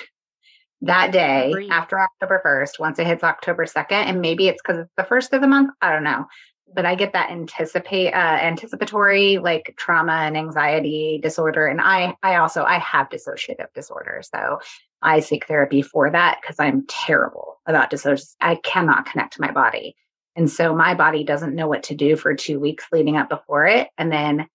that 0.82 1.10
day, 1.10 1.54
after 1.70 1.98
October 1.98 2.42
1st, 2.44 2.78
once 2.78 2.98
it 2.98 3.06
hits 3.06 3.24
October 3.24 3.64
2nd, 3.64 3.92
and 3.92 4.20
maybe 4.20 4.48
it's 4.48 4.60
because 4.62 4.80
it's 4.80 4.92
the 4.96 5.04
first 5.04 5.32
of 5.32 5.40
the 5.40 5.48
month, 5.48 5.70
I 5.80 5.92
don't 5.92 6.04
know. 6.04 6.26
But 6.74 6.84
I 6.84 6.96
get 6.96 7.12
that 7.12 7.30
anticipate 7.30 8.12
uh, 8.12 8.16
anticipatory 8.16 9.38
like 9.38 9.74
trauma 9.78 10.12
and 10.12 10.36
anxiety 10.36 11.18
disorder, 11.22 11.66
and 11.66 11.80
I 11.80 12.16
I 12.24 12.36
also 12.36 12.64
I 12.64 12.78
have 12.80 13.08
dissociative 13.08 13.72
disorder, 13.72 14.20
so 14.22 14.58
I 15.00 15.20
seek 15.20 15.46
therapy 15.46 15.80
for 15.80 16.10
that 16.10 16.38
because 16.42 16.56
I'm 16.58 16.84
terrible 16.88 17.60
about 17.66 17.90
dissociation. 17.90 18.34
I 18.40 18.56
cannot 18.56 19.06
connect 19.06 19.34
to 19.34 19.40
my 19.40 19.52
body. 19.52 19.94
And 20.36 20.50
so 20.50 20.74
my 20.74 20.94
body 20.94 21.24
doesn't 21.24 21.54
know 21.54 21.66
what 21.66 21.82
to 21.84 21.94
do 21.94 22.14
for 22.16 22.34
two 22.34 22.60
weeks 22.60 22.86
leading 22.92 23.16
up 23.16 23.28
before 23.28 23.66
it. 23.66 23.88
And 23.96 24.12
then 24.12 24.46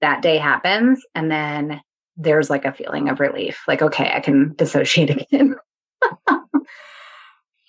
that 0.00 0.22
day 0.22 0.38
happens. 0.38 1.04
And 1.14 1.30
then 1.30 1.82
there's 2.16 2.48
like 2.48 2.64
a 2.64 2.72
feeling 2.72 3.08
of 3.08 3.20
relief 3.20 3.62
like, 3.68 3.82
okay, 3.82 4.10
I 4.14 4.20
can 4.20 4.54
dissociate 4.54 5.10
again. 5.10 5.56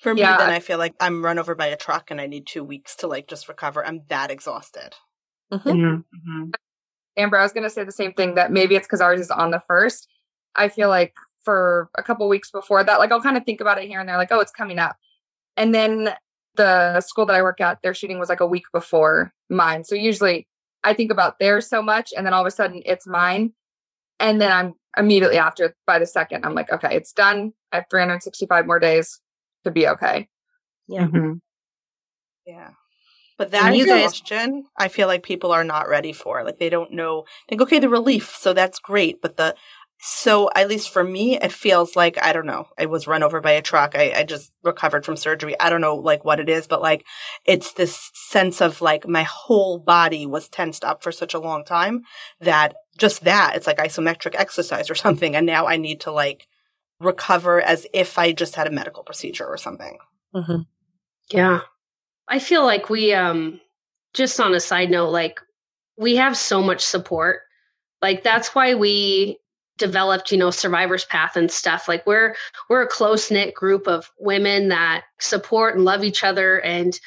For 0.01 0.13
me, 0.13 0.21
yeah. 0.21 0.38
then 0.38 0.51
I 0.51 0.59
feel 0.59 0.77
like 0.77 0.93
I'm 0.99 1.25
run 1.25 1.39
over 1.39 1.55
by 1.55 1.65
a 1.65 1.75
truck 1.75 2.11
and 2.11 2.21
I 2.21 2.27
need 2.27 2.45
two 2.45 2.63
weeks 2.63 2.95
to 2.97 3.07
like 3.07 3.27
just 3.27 3.49
recover. 3.49 3.83
I'm 3.83 4.03
that 4.09 4.29
exhausted. 4.29 4.93
Mm-hmm. 5.51 5.69
Mm-hmm. 5.69 5.95
mm-hmm. 5.95 6.49
Amber, 7.17 7.38
I 7.38 7.43
was 7.43 7.53
going 7.53 7.63
to 7.63 7.69
say 7.69 7.83
the 7.83 7.91
same 7.91 8.13
thing 8.13 8.36
that 8.36 8.51
maybe 8.51 8.75
it's 8.75 8.86
because 8.86 9.01
ours 9.01 9.19
is 9.19 9.31
on 9.31 9.49
the 9.49 9.63
first. 9.67 10.07
I 10.53 10.67
feel 10.67 10.89
like 10.89 11.15
for 11.43 11.89
a 11.97 12.03
couple 12.03 12.27
weeks 12.27 12.51
before 12.51 12.83
that, 12.83 12.99
like 12.99 13.11
I'll 13.11 13.21
kind 13.21 13.38
of 13.38 13.45
think 13.45 13.61
about 13.61 13.81
it 13.81 13.88
here 13.88 13.99
and 13.99 14.07
there, 14.07 14.17
like, 14.17 14.31
oh, 14.31 14.41
it's 14.41 14.51
coming 14.51 14.79
up. 14.79 14.97
And 15.57 15.73
then 15.73 16.13
the 16.55 17.01
school 17.01 17.25
that 17.27 17.35
I 17.35 17.41
work 17.41 17.61
at, 17.61 17.79
their 17.81 17.93
shooting 17.93 18.19
was 18.19 18.29
like 18.29 18.39
a 18.39 18.47
week 18.47 18.65
before 18.73 19.33
mine. 19.49 19.83
So 19.83 19.95
usually 19.95 20.47
I 20.83 20.93
think 20.93 21.11
about 21.11 21.39
theirs 21.39 21.67
so 21.67 21.81
much 21.81 22.13
and 22.15 22.25
then 22.25 22.33
all 22.33 22.41
of 22.41 22.47
a 22.47 22.51
sudden 22.51 22.81
it's 22.85 23.07
mine. 23.07 23.53
And 24.19 24.39
then 24.41 24.51
I'm 24.51 24.73
immediately 24.97 25.37
after 25.37 25.75
by 25.85 25.99
the 25.99 26.05
second, 26.05 26.45
I'm 26.45 26.53
like, 26.55 26.71
okay, 26.71 26.95
it's 26.95 27.11
done. 27.11 27.53
I 27.71 27.77
have 27.77 27.85
365 27.89 28.65
more 28.65 28.79
days 28.79 29.19
to 29.65 29.71
be 29.71 29.87
okay. 29.87 30.27
Yeah. 30.87 31.07
Mm-hmm. 31.07 31.33
Yeah. 32.45 32.69
But 33.37 33.51
that 33.51 33.75
exhaustion, 33.75 34.61
guys- 34.61 34.63
I 34.77 34.87
feel 34.87 35.07
like 35.07 35.23
people 35.23 35.51
are 35.51 35.65
not 35.65 35.89
ready 35.89 36.13
for. 36.13 36.43
Like 36.43 36.57
they 36.57 36.69
don't 36.69 36.93
know. 36.93 37.25
Think, 37.49 37.61
okay, 37.61 37.79
the 37.79 37.89
relief, 37.89 38.33
so 38.39 38.53
that's 38.53 38.79
great. 38.79 39.21
But 39.21 39.35
the 39.35 39.55
so 39.99 40.49
at 40.55 40.67
least 40.67 40.89
for 40.89 41.03
me, 41.03 41.37
it 41.37 41.51
feels 41.51 41.95
like, 41.95 42.21
I 42.21 42.33
don't 42.33 42.45
know, 42.45 42.67
I 42.77 42.85
was 42.85 43.07
run 43.07 43.23
over 43.23 43.41
by 43.41 43.51
a 43.51 43.61
truck. 43.61 43.95
I, 43.95 44.13
I 44.15 44.23
just 44.23 44.51
recovered 44.63 45.05
from 45.05 45.17
surgery. 45.17 45.59
I 45.59 45.69
don't 45.69 45.81
know 45.81 45.95
like 45.95 46.23
what 46.23 46.39
it 46.39 46.49
is, 46.49 46.67
but 46.67 46.81
like 46.81 47.05
it's 47.45 47.73
this 47.73 48.11
sense 48.13 48.61
of 48.61 48.81
like 48.81 49.07
my 49.07 49.23
whole 49.23 49.79
body 49.79 50.25
was 50.25 50.49
tensed 50.49 50.83
up 50.83 51.01
for 51.01 51.11
such 51.11 51.33
a 51.33 51.39
long 51.39 51.65
time 51.65 52.03
that 52.39 52.75
just 52.97 53.23
that 53.23 53.55
it's 53.55 53.67
like 53.67 53.77
isometric 53.77 54.35
exercise 54.35 54.89
or 54.89 54.95
something. 54.95 55.35
And 55.35 55.45
now 55.45 55.65
I 55.65 55.77
need 55.77 56.01
to 56.01 56.11
like 56.11 56.47
recover 56.99 57.61
as 57.61 57.87
if 57.93 58.19
I 58.19 58.31
just 58.31 58.55
had 58.55 58.67
a 58.67 58.71
medical 58.71 59.03
procedure 59.03 59.47
or 59.47 59.57
something. 59.57 59.97
Mm-hmm. 60.35 60.61
Yeah. 61.31 61.61
I 62.27 62.39
feel 62.39 62.63
like 62.63 62.89
we, 62.89 63.13
um, 63.13 63.59
just 64.13 64.39
on 64.39 64.53
a 64.53 64.59
side 64.59 64.89
note, 64.91 65.09
like 65.09 65.39
we 65.97 66.17
have 66.17 66.37
so 66.37 66.61
much 66.61 66.81
support. 66.81 67.41
Like 68.01 68.23
that's 68.23 68.53
why 68.53 68.75
we 68.75 69.39
developed, 69.78 70.32
you 70.32 70.38
know, 70.38 70.51
survivor's 70.51 71.05
path 71.05 71.36
and 71.36 71.51
stuff. 71.51 71.88
Like 71.88 72.05
we're 72.05 72.36
we're 72.69 72.84
a 72.84 72.88
close-knit 72.88 73.53
group 73.53 73.88
of 73.88 74.11
women 74.19 74.69
that 74.69 75.05
support 75.19 75.76
and 75.76 75.86
love 75.86 76.03
each 76.03 76.23
other 76.23 76.61
and 76.61 76.99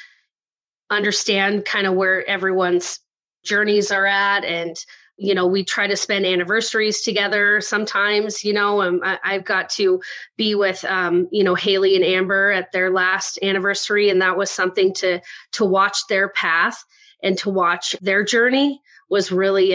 understand 0.89 1.65
kind 1.65 1.87
of 1.87 1.93
where 1.93 2.27
everyone's 2.27 2.99
journeys 3.43 3.91
are 3.91 4.05
at 4.05 4.43
and 4.43 4.75
you 5.17 5.35
know 5.35 5.45
we 5.45 5.63
try 5.63 5.87
to 5.87 5.95
spend 5.95 6.25
anniversaries 6.25 7.01
together 7.01 7.61
sometimes 7.61 8.43
you 8.43 8.51
know 8.51 8.81
um, 8.81 8.99
I, 9.03 9.33
have 9.33 9.45
got 9.45 9.69
to 9.71 10.01
be 10.35 10.55
with 10.55 10.83
um, 10.85 11.27
you 11.31 11.43
know 11.43 11.55
haley 11.55 11.95
and 11.95 12.03
amber 12.03 12.51
at 12.51 12.71
their 12.71 12.89
last 12.89 13.39
anniversary 13.41 14.09
and 14.09 14.21
that 14.21 14.37
was 14.37 14.49
something 14.49 14.93
to 14.95 15.21
to 15.53 15.65
watch 15.65 16.07
their 16.07 16.29
path 16.29 16.83
and 17.23 17.37
to 17.37 17.49
watch 17.49 17.95
their 18.01 18.23
journey 18.23 18.81
was 19.09 19.31
really 19.31 19.73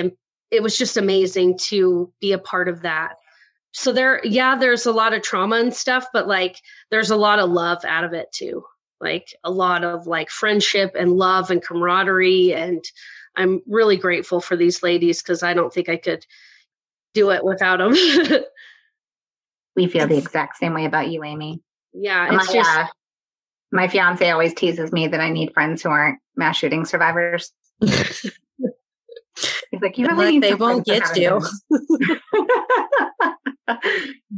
it 0.51 0.63
was 0.63 0.79
just 0.79 0.97
amazing 0.97 1.59
to 1.59 2.13
be 2.21 2.33
a 2.33 2.39
part 2.39 2.69
of 2.69 2.83
that 2.83 3.17
so 3.73 3.93
there 3.93 4.21
yeah 4.25 4.57
there's 4.57 4.87
a 4.87 4.93
lot 4.93 5.13
of 5.13 5.23
trauma 5.23 5.57
and 5.57 5.75
stuff 5.75 6.07
but 6.13 6.27
like 6.29 6.61
there's 6.91 7.11
a 7.11 7.17
lot 7.17 7.39
of 7.39 7.51
love 7.51 7.85
out 7.85 8.05
of 8.05 8.13
it 8.13 8.31
too 8.33 8.63
like 9.01 9.35
a 9.45 9.51
lot 9.51 9.85
of 9.85 10.07
like 10.07 10.31
friendship 10.31 10.93
and 10.99 11.13
love 11.13 11.51
and 11.51 11.63
camaraderie 11.63 12.53
and 12.55 12.85
I'm 13.37 13.61
really 13.67 13.97
grateful 13.97 14.41
for 14.41 14.57
these 14.57 14.83
ladies 14.83 15.23
because 15.23 15.43
I 15.43 15.55
don't 15.55 15.73
think 15.73 15.89
I 15.89 15.97
could 15.97 16.25
do 17.15 17.31
it 17.31 17.45
without 17.45 17.79
them. 17.79 17.93
we 19.77 19.89
feel 19.89 20.07
the 20.07 20.19
exact 20.19 20.57
same 20.59 20.75
way 20.75 20.85
about 20.85 21.11
you, 21.11 21.25
Amy. 21.25 21.61
Yeah, 21.93 22.27
it's 22.33 22.49
my, 22.49 22.53
just 22.53 22.71
uh, 22.71 22.87
my 23.73 23.89
fiance 23.89 24.31
always 24.31 24.55
teases 24.55 24.93
me 24.93 25.09
that 25.09 25.21
I 25.21 25.31
need 25.31 25.53
friends 25.53 25.83
who 25.83 25.91
aren't 25.91 26.19
mass 26.37 26.57
shooting 26.57 26.85
survivors. 26.85 27.53
He's 29.75 29.83
like, 29.83 29.99
you 29.99 30.07
really 30.07 30.39
they 30.39 30.55
won't 30.55 30.87
get 30.87 31.17
you. 31.17 31.41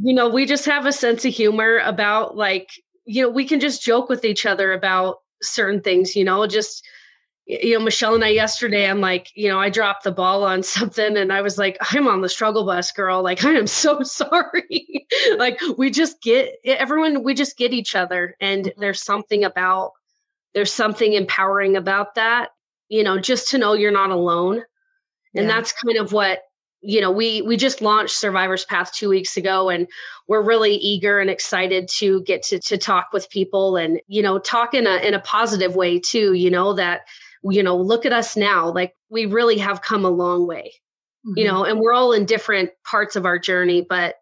you 0.01 0.13
know, 0.13 0.29
we 0.29 0.45
just 0.45 0.65
have 0.65 0.85
a 0.85 0.91
sense 0.91 1.25
of 1.25 1.33
humor 1.33 1.79
about 1.83 2.35
like, 2.35 2.69
you 3.05 3.23
know, 3.23 3.29
we 3.29 3.45
can 3.45 3.59
just 3.59 3.81
joke 3.81 4.09
with 4.09 4.25
each 4.25 4.45
other 4.45 4.71
about 4.73 5.17
certain 5.41 5.81
things, 5.81 6.15
you 6.15 6.23
know, 6.23 6.45
just 6.47 6.83
you 7.47 7.77
know, 7.77 7.83
Michelle 7.83 8.13
and 8.13 8.25
I 8.25 8.29
yesterday, 8.29 8.89
I'm 8.89 8.99
like, 8.99 9.31
you 9.33 9.47
know, 9.47 9.59
I 9.59 9.69
dropped 9.69 10.03
the 10.03 10.11
ball 10.11 10.43
on 10.43 10.63
something 10.63 11.15
and 11.17 11.31
I 11.31 11.41
was 11.41 11.57
like, 11.57 11.77
I'm 11.93 12.07
on 12.07 12.21
the 12.21 12.29
struggle 12.29 12.65
bus, 12.65 12.91
girl. 12.91 13.23
Like, 13.23 13.43
I 13.45 13.53
am 13.53 13.67
so 13.67 14.01
sorry. 14.03 15.07
like, 15.37 15.59
we 15.77 15.89
just 15.89 16.21
get 16.21 16.55
everyone, 16.65 17.23
we 17.23 17.33
just 17.33 17.57
get 17.57 17.73
each 17.73 17.95
other. 17.95 18.35
And 18.41 18.65
mm-hmm. 18.65 18.81
there's 18.81 19.01
something 19.01 19.43
about, 19.43 19.91
there's 20.53 20.73
something 20.73 21.13
empowering 21.13 21.77
about 21.77 22.15
that, 22.15 22.49
you 22.89 23.03
know, 23.03 23.17
just 23.17 23.49
to 23.49 23.57
know 23.57 23.73
you're 23.73 23.91
not 23.91 24.11
alone. 24.11 24.63
Yeah. 25.33 25.41
And 25.41 25.49
that's 25.49 25.71
kind 25.71 25.97
of 25.97 26.13
what, 26.13 26.43
you 26.81 27.01
know, 27.01 27.11
we 27.11 27.41
we 27.41 27.57
just 27.57 27.81
launched 27.81 28.15
Survivor's 28.15 28.65
Path 28.65 28.93
two 28.93 29.09
weeks 29.09 29.35
ago, 29.35 29.69
and 29.69 29.87
we're 30.27 30.43
really 30.43 30.75
eager 30.75 31.19
and 31.19 31.29
excited 31.29 31.87
to 31.97 32.21
get 32.23 32.43
to 32.43 32.59
to 32.59 32.77
talk 32.77 33.07
with 33.11 33.29
people 33.29 33.75
and 33.77 33.99
you 34.07 34.21
know 34.21 34.37
talk 34.37 34.73
in 34.73 34.85
a 34.85 34.97
in 34.97 35.13
a 35.15 35.19
positive 35.19 35.75
way 35.75 35.99
too. 35.99 36.33
You 36.33 36.51
know 36.51 36.73
that 36.73 37.01
you 37.43 37.63
know, 37.63 37.77
look 37.77 38.05
at 38.05 38.13
us 38.13 38.35
now. 38.35 38.71
Like 38.71 38.95
we 39.09 39.25
really 39.25 39.57
have 39.57 39.81
come 39.81 40.05
a 40.05 40.09
long 40.09 40.47
way, 40.47 40.73
mm-hmm. 41.25 41.37
you 41.37 41.45
know, 41.45 41.63
and 41.63 41.79
we're 41.79 41.93
all 41.93 42.13
in 42.13 42.25
different 42.25 42.71
parts 42.83 43.15
of 43.15 43.25
our 43.25 43.39
journey, 43.39 43.85
but 43.87 44.15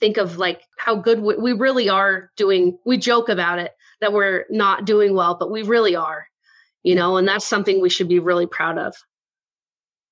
think 0.00 0.16
of 0.16 0.38
like 0.38 0.62
how 0.78 0.94
good 0.94 1.20
we, 1.20 1.36
we 1.36 1.52
really 1.52 1.88
are 1.88 2.30
doing. 2.36 2.78
We 2.84 2.98
joke 2.98 3.28
about 3.28 3.58
it 3.58 3.72
that 4.00 4.12
we're 4.12 4.44
not 4.50 4.84
doing 4.84 5.14
well, 5.14 5.36
but 5.38 5.50
we 5.50 5.62
really 5.62 5.96
are, 5.96 6.26
you 6.82 6.94
know, 6.94 7.16
and 7.16 7.26
that's 7.26 7.46
something 7.46 7.80
we 7.80 7.90
should 7.90 8.08
be 8.08 8.18
really 8.18 8.46
proud 8.46 8.78
of. 8.78 8.94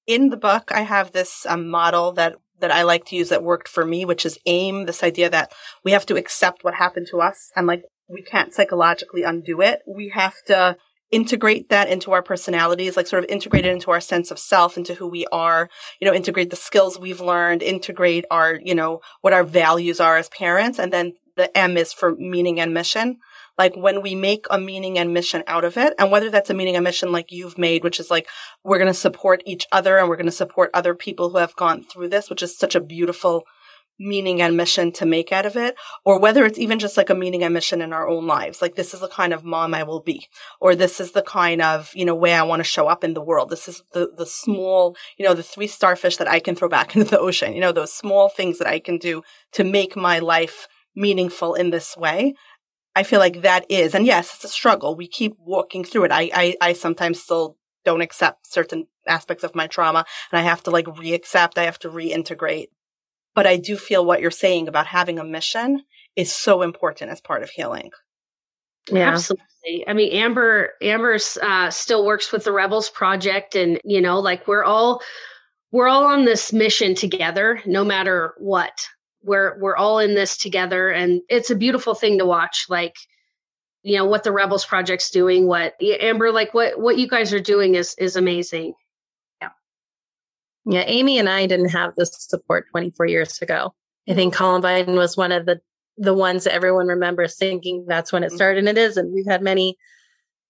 In 0.07 0.29
the 0.29 0.37
book, 0.37 0.71
I 0.73 0.83
have 0.83 1.13
this 1.13 1.47
um, 1.47 1.69
model 1.69 2.13
that 2.13 2.37
that 2.61 2.71
I 2.71 2.83
like 2.85 3.05
to 3.07 3.17
use 3.17 3.31
that 3.31 3.43
worked 3.43 3.69
for 3.69 3.85
me, 3.85 4.05
which 4.05 4.25
is 4.25 4.39
AIM, 4.47 4.87
this 4.87 5.03
idea 5.03 5.29
that 5.29 5.53
we 5.85 5.91
have 5.91 6.07
to 6.07 6.17
accept 6.17 6.63
what 6.63 6.75
happened 6.75 7.09
to 7.11 7.21
us 7.21 7.51
and 7.57 7.67
like 7.67 7.83
we 8.09 8.23
can't 8.23 8.55
psychologically 8.55 9.23
undo 9.23 9.61
it. 9.61 9.81
We 9.87 10.11
have 10.11 10.35
to 10.47 10.77
integrate 11.11 11.69
that 11.69 11.89
into 11.89 12.13
our 12.13 12.23
personalities, 12.23 12.97
like 12.97 13.07
sort 13.07 13.25
of 13.25 13.31
integrate 13.31 13.67
it 13.67 13.73
into 13.73 13.91
our 13.91 14.01
sense 14.01 14.31
of 14.31 14.39
self, 14.39 14.77
into 14.77 14.95
who 14.95 15.07
we 15.07 15.27
are, 15.31 15.69
you 16.01 16.09
know, 16.09 16.15
integrate 16.15 16.51
the 16.51 16.57
skills 16.57 16.99
we've 16.99 17.21
learned, 17.21 17.63
integrate 17.63 18.25
our, 18.31 18.59
you 18.63 18.75
know, 18.75 19.01
what 19.21 19.33
our 19.33 19.45
values 19.45 20.01
are 20.01 20.17
as 20.17 20.29
parents. 20.29 20.79
And 20.79 20.93
then 20.93 21.13
the 21.37 21.57
M 21.57 21.77
is 21.77 21.93
for 21.93 22.15
meaning 22.15 22.61
and 22.61 22.75
mission. 22.75 23.19
Like 23.59 23.77
when 23.77 24.03
we 24.03 24.15
make 24.15 24.47
a 24.51 24.59
meaning 24.59 24.99
and 24.99 25.13
mission 25.13 25.45
out 25.47 25.65
of 25.65 25.77
it, 25.77 25.95
and 25.99 26.11
whether 26.11 26.31
that's 26.31 26.51
a 26.51 26.55
meaning 26.55 26.77
and 26.77 26.85
mission 26.85 27.13
like 27.13 27.31
you've 27.31 27.59
made, 27.59 27.85
which 27.85 28.01
is 28.01 28.11
like 28.11 28.29
we're 28.65 28.79
going 28.79 28.89
to 28.89 28.95
support 28.95 29.43
each 29.47 29.67
other 29.71 29.99
and 29.99 30.09
we're 30.09 30.17
going 30.17 30.27
to 30.27 30.33
support 30.33 30.71
other 30.75 30.95
people 30.95 31.31
who 31.31 31.39
have 31.39 31.57
gone 31.57 31.85
through 31.85 32.09
this, 32.09 32.29
which 32.29 32.43
is 32.43 32.57
such 32.57 32.75
a 32.75 32.81
beautiful 32.81 33.45
meaning 33.99 34.43
and 34.43 34.57
mission 34.57 34.91
to 34.93 35.07
make 35.07 35.33
out 35.33 35.47
of 35.47 35.57
it, 35.57 35.77
or 36.05 36.19
whether 36.19 36.45
it's 36.45 36.59
even 36.59 36.79
just 36.79 36.97
like 36.97 37.11
a 37.11 37.15
meaning 37.15 37.45
and 37.45 37.55
mission 37.55 37.81
in 37.81 37.93
our 37.93 38.09
own 38.09 38.27
lives. 38.27 38.61
Like 38.61 38.75
this 38.75 38.95
is 38.95 39.01
the 39.01 39.09
kind 39.09 39.33
of 39.33 39.45
mom 39.45 39.75
I 39.75 39.85
will 39.85 40.01
be, 40.01 40.27
or 40.61 40.75
this 40.75 41.01
is 41.01 41.13
the 41.13 41.23
kind 41.23 41.63
of, 41.63 41.93
you 41.95 42.05
know, 42.05 42.15
way 42.15 42.35
I 42.35 42.43
want 42.43 42.61
to 42.61 42.65
show 42.65 42.89
up 42.89 43.05
in 43.05 43.15
the 43.15 43.23
world. 43.23 43.51
This 43.51 43.69
is 43.69 43.83
the, 43.93 44.11
the 44.17 44.27
small, 44.27 44.97
you 45.17 45.25
know, 45.25 45.35
the 45.35 45.43
three 45.43 45.67
starfish 45.67 46.17
that 46.17 46.29
I 46.29 46.41
can 46.41 46.57
throw 46.57 46.69
back 46.69 46.97
into 46.97 47.11
the 47.11 47.21
ocean, 47.21 47.55
you 47.55 47.61
know, 47.61 47.73
those 47.73 47.93
small 47.93 48.29
things 48.29 48.59
that 48.59 48.67
I 48.69 48.79
can 48.79 48.99
do 48.99 49.23
to 49.53 49.65
make 49.65 49.97
my 49.97 50.19
life 50.19 50.67
meaningful 50.97 51.55
in 51.55 51.71
this 51.71 51.97
way. 51.97 52.35
I 52.97 53.03
feel 53.03 53.18
like 53.18 53.42
that 53.42 53.66
is, 53.68 53.95
and 53.95 54.07
yes, 54.07 54.34
it's 54.34 54.45
a 54.45 54.49
struggle. 54.49 54.95
We 54.95 55.09
keep 55.09 55.36
walking 55.38 55.84
through 55.84 56.05
it. 56.05 56.12
I, 56.12 56.30
I, 56.34 56.57
I 56.61 56.72
sometimes 56.74 57.20
still 57.20 57.57
don't 57.84 58.01
accept 58.01 58.47
certain 58.53 58.86
aspects 59.07 59.45
of 59.45 59.55
my 59.55 59.66
trauma 59.66 60.05
and 60.32 60.38
I 60.38 60.42
have 60.42 60.62
to 60.62 60.70
like 60.70 60.99
re-accept. 60.99 61.59
I 61.59 61.64
have 61.64 61.78
to 61.80 61.90
reintegrate 61.90 62.68
but 63.34 63.47
I 63.47 63.57
do 63.57 63.76
feel 63.76 64.05
what 64.05 64.20
you're 64.20 64.30
saying 64.30 64.68
about 64.68 64.86
having 64.86 65.18
a 65.18 65.24
mission 65.24 65.82
is 66.16 66.32
so 66.32 66.62
important 66.62 67.11
as 67.11 67.20
part 67.20 67.42
of 67.42 67.51
healing. 67.51 67.90
Yeah, 68.90 69.11
absolutely. 69.11 69.84
I 69.88 69.92
mean, 69.92 70.12
Amber, 70.12 70.70
Amber 70.80 71.18
uh, 71.42 71.70
still 71.70 72.07
works 72.07 72.30
with 72.32 72.45
the 72.45 72.53
Rebels 72.53 72.90
Project, 72.90 73.57
and 73.57 73.80
you 73.82 74.01
know, 74.01 74.20
like 74.20 74.47
we're 74.47 74.64
all 74.64 75.01
we're 75.72 75.88
all 75.88 76.05
on 76.05 76.24
this 76.24 76.53
mission 76.53 76.95
together, 76.95 77.61
no 77.66 77.84
matter 77.84 78.34
what. 78.38 78.86
We're 79.25 79.59
we're 79.59 79.77
all 79.77 79.99
in 79.99 80.14
this 80.14 80.37
together, 80.37 80.91
and 80.91 81.20
it's 81.29 81.51
a 81.51 81.57
beautiful 81.57 81.95
thing 81.95 82.18
to 82.18 82.27
watch. 82.27 82.66
Like, 82.68 82.95
you 83.83 83.97
know, 83.97 84.05
what 84.05 84.25
the 84.25 84.33
Rebels 84.33 84.64
Project's 84.64 85.11
doing, 85.11 85.47
what 85.47 85.75
Amber, 85.83 86.31
like 86.31 86.55
what 86.55 86.79
what 86.81 86.99
you 86.99 87.09
guys 87.09 87.33
are 87.33 87.41
doing 87.41 87.75
is 87.75 87.95
is 87.99 88.16
amazing. 88.16 88.75
Yeah, 89.41 89.51
Yeah. 90.66 90.85
Amy 90.87 91.18
and 91.18 91.29
I 91.29 91.47
didn't 91.47 91.70
have 91.70 91.95
this 91.97 92.14
support 92.18 92.66
24 92.70 93.07
years 93.07 93.41
ago. 93.41 93.75
I 94.09 94.14
think 94.14 94.35
Columbine 94.35 94.95
was 94.95 95.16
one 95.16 95.33
of 95.33 95.47
the 95.47 95.61
the 95.97 96.14
ones 96.14 96.45
that 96.45 96.55
everyone 96.55 96.89
remembers 96.89 97.37
thinking 97.37 97.85
that's 97.89 98.12
when 98.12 98.25
it 98.25 98.29
mm-hmm. 98.29 98.37
started 98.37 98.59
and 98.59 98.68
it 98.68 98.79
is 98.79 98.97
and 98.97 99.12
we've 99.14 99.27
had 99.27 99.43
many 99.43 99.77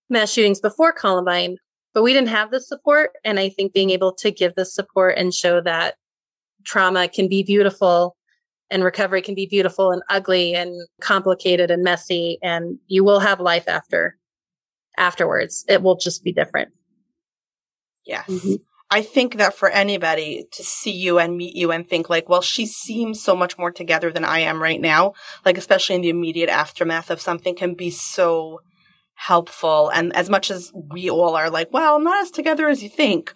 mass 0.09 0.33
shootings 0.33 0.61
before 0.61 0.93
Columbine, 0.93 1.57
but 1.93 2.03
we 2.03 2.13
didn't 2.13 2.29
have 2.29 2.51
the 2.51 2.61
support 2.61 3.11
and 3.25 3.39
I 3.39 3.51
think 3.51 3.73
being 3.73 3.91
able 3.91 4.13
to 4.15 4.31
give 4.31 4.55
the 4.55 4.65
support 4.65 5.19
and 5.19 5.35
show 5.35 5.61
that 5.61 5.97
trauma 6.65 7.09
can 7.09 7.29
be 7.29 7.43
beautiful 7.43 8.17
and 8.75 8.83
recovery 8.83 9.23
can 9.23 9.37
be 9.37 9.47
beautiful 9.47 9.93
and 9.93 10.03
ugly 10.11 10.53
and 10.55 10.75
complicated 11.01 11.71
and 11.71 11.85
messy 11.85 12.39
and 12.43 12.79
you 12.89 13.05
will 13.05 13.21
have 13.21 13.39
life 13.39 13.69
after 13.69 14.19
afterwards. 14.99 15.65
It 15.69 15.81
will 15.81 15.97
just 15.97 16.25
be 16.25 16.33
different. 16.33 16.73
Yes. 18.05 18.29
Mm-hmm. 18.29 18.55
I 18.91 19.03
think 19.03 19.37
that 19.37 19.55
for 19.55 19.69
anybody 19.69 20.47
to 20.53 20.63
see 20.65 20.91
you 20.91 21.21
and 21.21 21.37
meet 21.37 21.55
you 21.55 21.71
and 21.71 21.89
think 21.89 22.11
like, 22.11 22.29
well, 22.29 22.43
she 22.43 22.67
seems 22.67 23.23
so 23.23 23.37
much 23.37 23.57
more 23.57 23.71
together 23.71 24.11
than 24.11 24.25
I 24.25 24.41
am 24.41 24.61
right 24.61 24.81
now, 24.81 25.15
like 25.45 25.57
especially 25.57 25.95
in 25.95 26.03
the 26.03 26.11
immediate 26.11 26.51
aftermath 26.51 27.11
of 27.11 27.21
something 27.21 27.55
can 27.55 27.75
be 27.75 27.91
so 27.91 28.61
helpful. 29.15 29.89
And 29.89 30.15
as 30.17 30.29
much 30.29 30.51
as 30.51 30.73
we 30.75 31.09
all 31.09 31.37
are 31.37 31.49
like, 31.49 31.73
well, 31.73 31.95
i'm 31.95 32.05
not 32.05 32.23
as 32.23 32.33
together 32.33 32.69
as 32.69 32.83
you 32.83 32.89
think, 32.89 33.33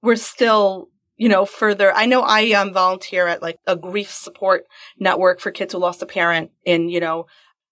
we're 0.00 0.14
still, 0.14 0.88
you 1.16 1.28
know, 1.28 1.46
further. 1.46 1.92
I 1.94 2.06
know 2.06 2.22
I 2.22 2.50
um, 2.52 2.72
volunteer 2.72 3.26
at 3.26 3.42
like 3.42 3.58
a 3.66 3.76
grief 3.76 4.10
support 4.10 4.66
network 4.98 5.40
for 5.40 5.50
kids 5.50 5.72
who 5.72 5.78
lost 5.78 6.02
a 6.02 6.06
parent 6.06 6.50
in, 6.64 6.88
you 6.88 7.00
know, 7.00 7.26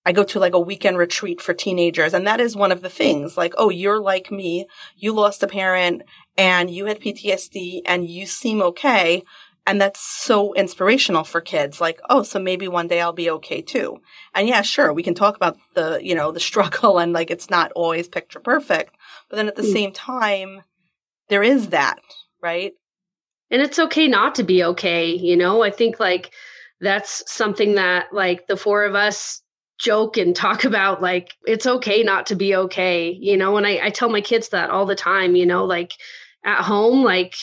I 0.07 0.13
go 0.13 0.25
to 0.25 0.39
like 0.39 0.55
a 0.55 0.61
weekend 0.61 0.99
retreat 0.99 1.41
for 1.41 1.55
teenagers. 1.55 2.13
And 2.13 2.27
that 2.27 2.41
is 2.41 2.57
one 2.57 2.73
of 2.73 2.83
the 2.83 2.91
things 2.91 3.37
like, 3.37 3.55
oh, 3.57 3.71
you're 3.71 4.01
like 4.01 4.31
me. 4.31 4.67
You 4.97 5.13
lost 5.13 5.43
a 5.43 5.47
parent 5.47 6.03
and 6.37 6.71
you 6.71 6.87
had 6.87 7.01
PTSD 7.01 7.83
and 7.87 8.09
you 8.09 8.27
seem 8.27 8.61
okay. 8.61 9.23
And 9.67 9.81
that's 9.81 10.01
so 10.01 10.53
inspirational 10.55 11.25
for 11.25 11.41
kids. 11.41 11.81
Like, 11.81 11.99
oh, 12.11 12.23
so 12.23 12.39
maybe 12.39 12.69
one 12.69 12.87
day 12.87 13.01
I'll 13.01 13.15
be 13.15 13.31
okay 13.31 13.63
too. 13.63 14.03
And 14.35 14.47
yeah, 14.47 14.61
sure, 14.61 14.93
we 14.93 15.03
can 15.03 15.15
talk 15.15 15.37
about 15.37 15.57
the, 15.75 16.01
you 16.03 16.15
know, 16.15 16.33
the 16.33 16.41
struggle 16.51 16.99
and 16.99 17.13
like 17.13 17.31
it's 17.31 17.49
not 17.49 17.73
always 17.73 18.09
picture 18.09 18.41
perfect. 18.41 18.95
But 19.31 19.37
then 19.37 19.49
at 19.49 19.57
the 19.57 19.63
mm. 19.63 19.73
same 19.73 19.93
time, 19.93 20.63
there 21.29 21.43
is 21.43 21.69
that, 21.69 22.01
right? 22.43 22.75
And 23.51 23.63
it's 23.63 23.79
okay 23.79 24.09
not 24.09 24.35
to 24.37 24.43
be 24.43 24.65
okay. 24.65 25.11
You 25.11 25.37
know, 25.37 25.63
I 25.63 25.71
think 25.71 26.01
like 26.01 26.33
that's 26.81 27.23
something 27.33 27.75
that 27.75 28.13
like 28.13 28.47
the 28.47 28.57
four 28.57 28.85
of 28.85 28.95
us 28.95 29.41
joke 29.79 30.17
and 30.17 30.35
talk 30.37 30.65
about 30.65 31.03
like 31.03 31.35
it's 31.47 31.67
okay 31.67 32.03
not 32.03 32.27
to 32.27 32.37
be 32.37 32.55
okay 32.55 33.11
you 33.11 33.37
know 33.37 33.57
and 33.57 33.67
I, 33.67 33.87
I 33.87 33.91
tell 33.91 34.09
my 34.09 34.21
kids 34.21 34.51
that 34.51 34.71
all 34.71 34.87
the 34.87 34.95
time 34.95 35.35
you 35.35 35.45
know 35.45 35.65
like 35.65 35.95
at 36.45 36.63
home 36.63 37.03
like 37.03 37.35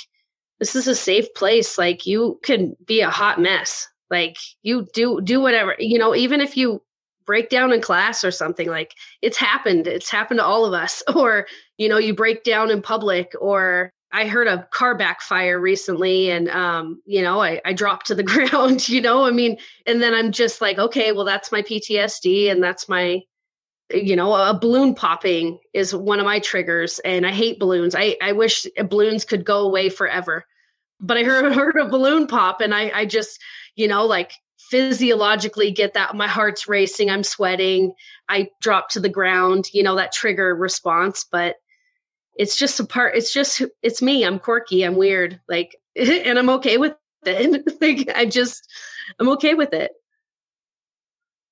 this 0.61 0.75
is 0.75 0.87
a 0.87 0.95
safe 0.95 1.33
place. 1.33 1.79
Like 1.79 2.05
you 2.05 2.39
can 2.43 2.77
be 2.85 3.01
a 3.01 3.09
hot 3.09 3.41
mess. 3.41 3.87
Like 4.11 4.37
you 4.61 4.87
do 4.93 5.19
do 5.21 5.41
whatever, 5.41 5.75
you 5.79 5.97
know, 5.97 6.15
even 6.15 6.39
if 6.39 6.55
you 6.55 6.81
break 7.25 7.49
down 7.49 7.73
in 7.73 7.81
class 7.81 8.23
or 8.23 8.31
something 8.31 8.67
like 8.67 8.93
it's 9.21 9.37
happened 9.37 9.85
it's 9.85 10.09
happened 10.09 10.39
to 10.39 10.43
all 10.43 10.65
of 10.65 10.73
us 10.73 11.03
or 11.15 11.45
you 11.77 11.87
know 11.87 11.99
you 11.99 12.15
break 12.15 12.43
down 12.43 12.71
in 12.71 12.81
public 12.81 13.31
or 13.39 13.93
i 14.11 14.27
heard 14.27 14.47
a 14.47 14.67
car 14.71 14.95
backfire 14.95 15.59
recently 15.59 16.29
and 16.29 16.49
um 16.49 17.01
you 17.05 17.21
know 17.21 17.41
i, 17.41 17.61
I 17.65 17.73
dropped 17.73 18.07
to 18.07 18.15
the 18.15 18.23
ground 18.51 18.87
you 18.87 19.01
know 19.01 19.25
i 19.25 19.31
mean 19.31 19.57
and 19.85 20.01
then 20.01 20.13
i'm 20.13 20.31
just 20.31 20.61
like 20.61 20.77
okay 20.77 21.11
well 21.11 21.25
that's 21.25 21.51
my 21.51 21.61
ptsd 21.61 22.51
and 22.51 22.63
that's 22.63 22.87
my 22.89 23.21
you 23.93 24.15
know 24.15 24.33
a 24.33 24.57
balloon 24.57 24.95
popping 24.95 25.59
is 25.73 25.93
one 25.93 26.19
of 26.19 26.25
my 26.25 26.39
triggers 26.39 26.99
and 26.99 27.25
i 27.25 27.31
hate 27.31 27.59
balloons. 27.59 27.95
I 27.95 28.17
i 28.21 28.31
wish 28.31 28.65
balloons 28.89 29.25
could 29.25 29.45
go 29.45 29.59
away 29.59 29.89
forever 29.89 30.45
but 30.99 31.17
i 31.17 31.23
heard, 31.25 31.53
heard 31.53 31.77
a 31.77 31.89
balloon 31.89 32.27
pop 32.27 32.61
and 32.61 32.73
i 32.73 32.91
i 32.93 33.05
just 33.05 33.39
you 33.75 33.87
know 33.87 34.05
like 34.05 34.33
physiologically 34.57 35.71
get 35.71 35.93
that 35.93 36.15
my 36.15 36.27
heart's 36.27 36.67
racing 36.67 37.09
i'm 37.09 37.23
sweating 37.23 37.93
i 38.29 38.47
drop 38.61 38.89
to 38.89 38.99
the 38.99 39.09
ground 39.09 39.65
you 39.73 39.83
know 39.83 39.95
that 39.95 40.13
trigger 40.13 40.55
response 40.55 41.25
but 41.29 41.55
it's 42.35 42.55
just 42.55 42.79
a 42.79 42.85
part 42.85 43.15
it's 43.15 43.33
just 43.33 43.61
it's 43.81 44.01
me 44.01 44.23
i'm 44.25 44.39
quirky 44.39 44.83
i'm 44.83 44.95
weird 44.95 45.39
like 45.49 45.75
and 45.95 46.39
i'm 46.39 46.49
okay 46.49 46.77
with 46.77 46.95
it 47.25 47.63
like 47.81 48.09
i 48.15 48.25
just 48.25 48.67
i'm 49.19 49.29
okay 49.29 49.53
with 49.53 49.73
it 49.73 49.91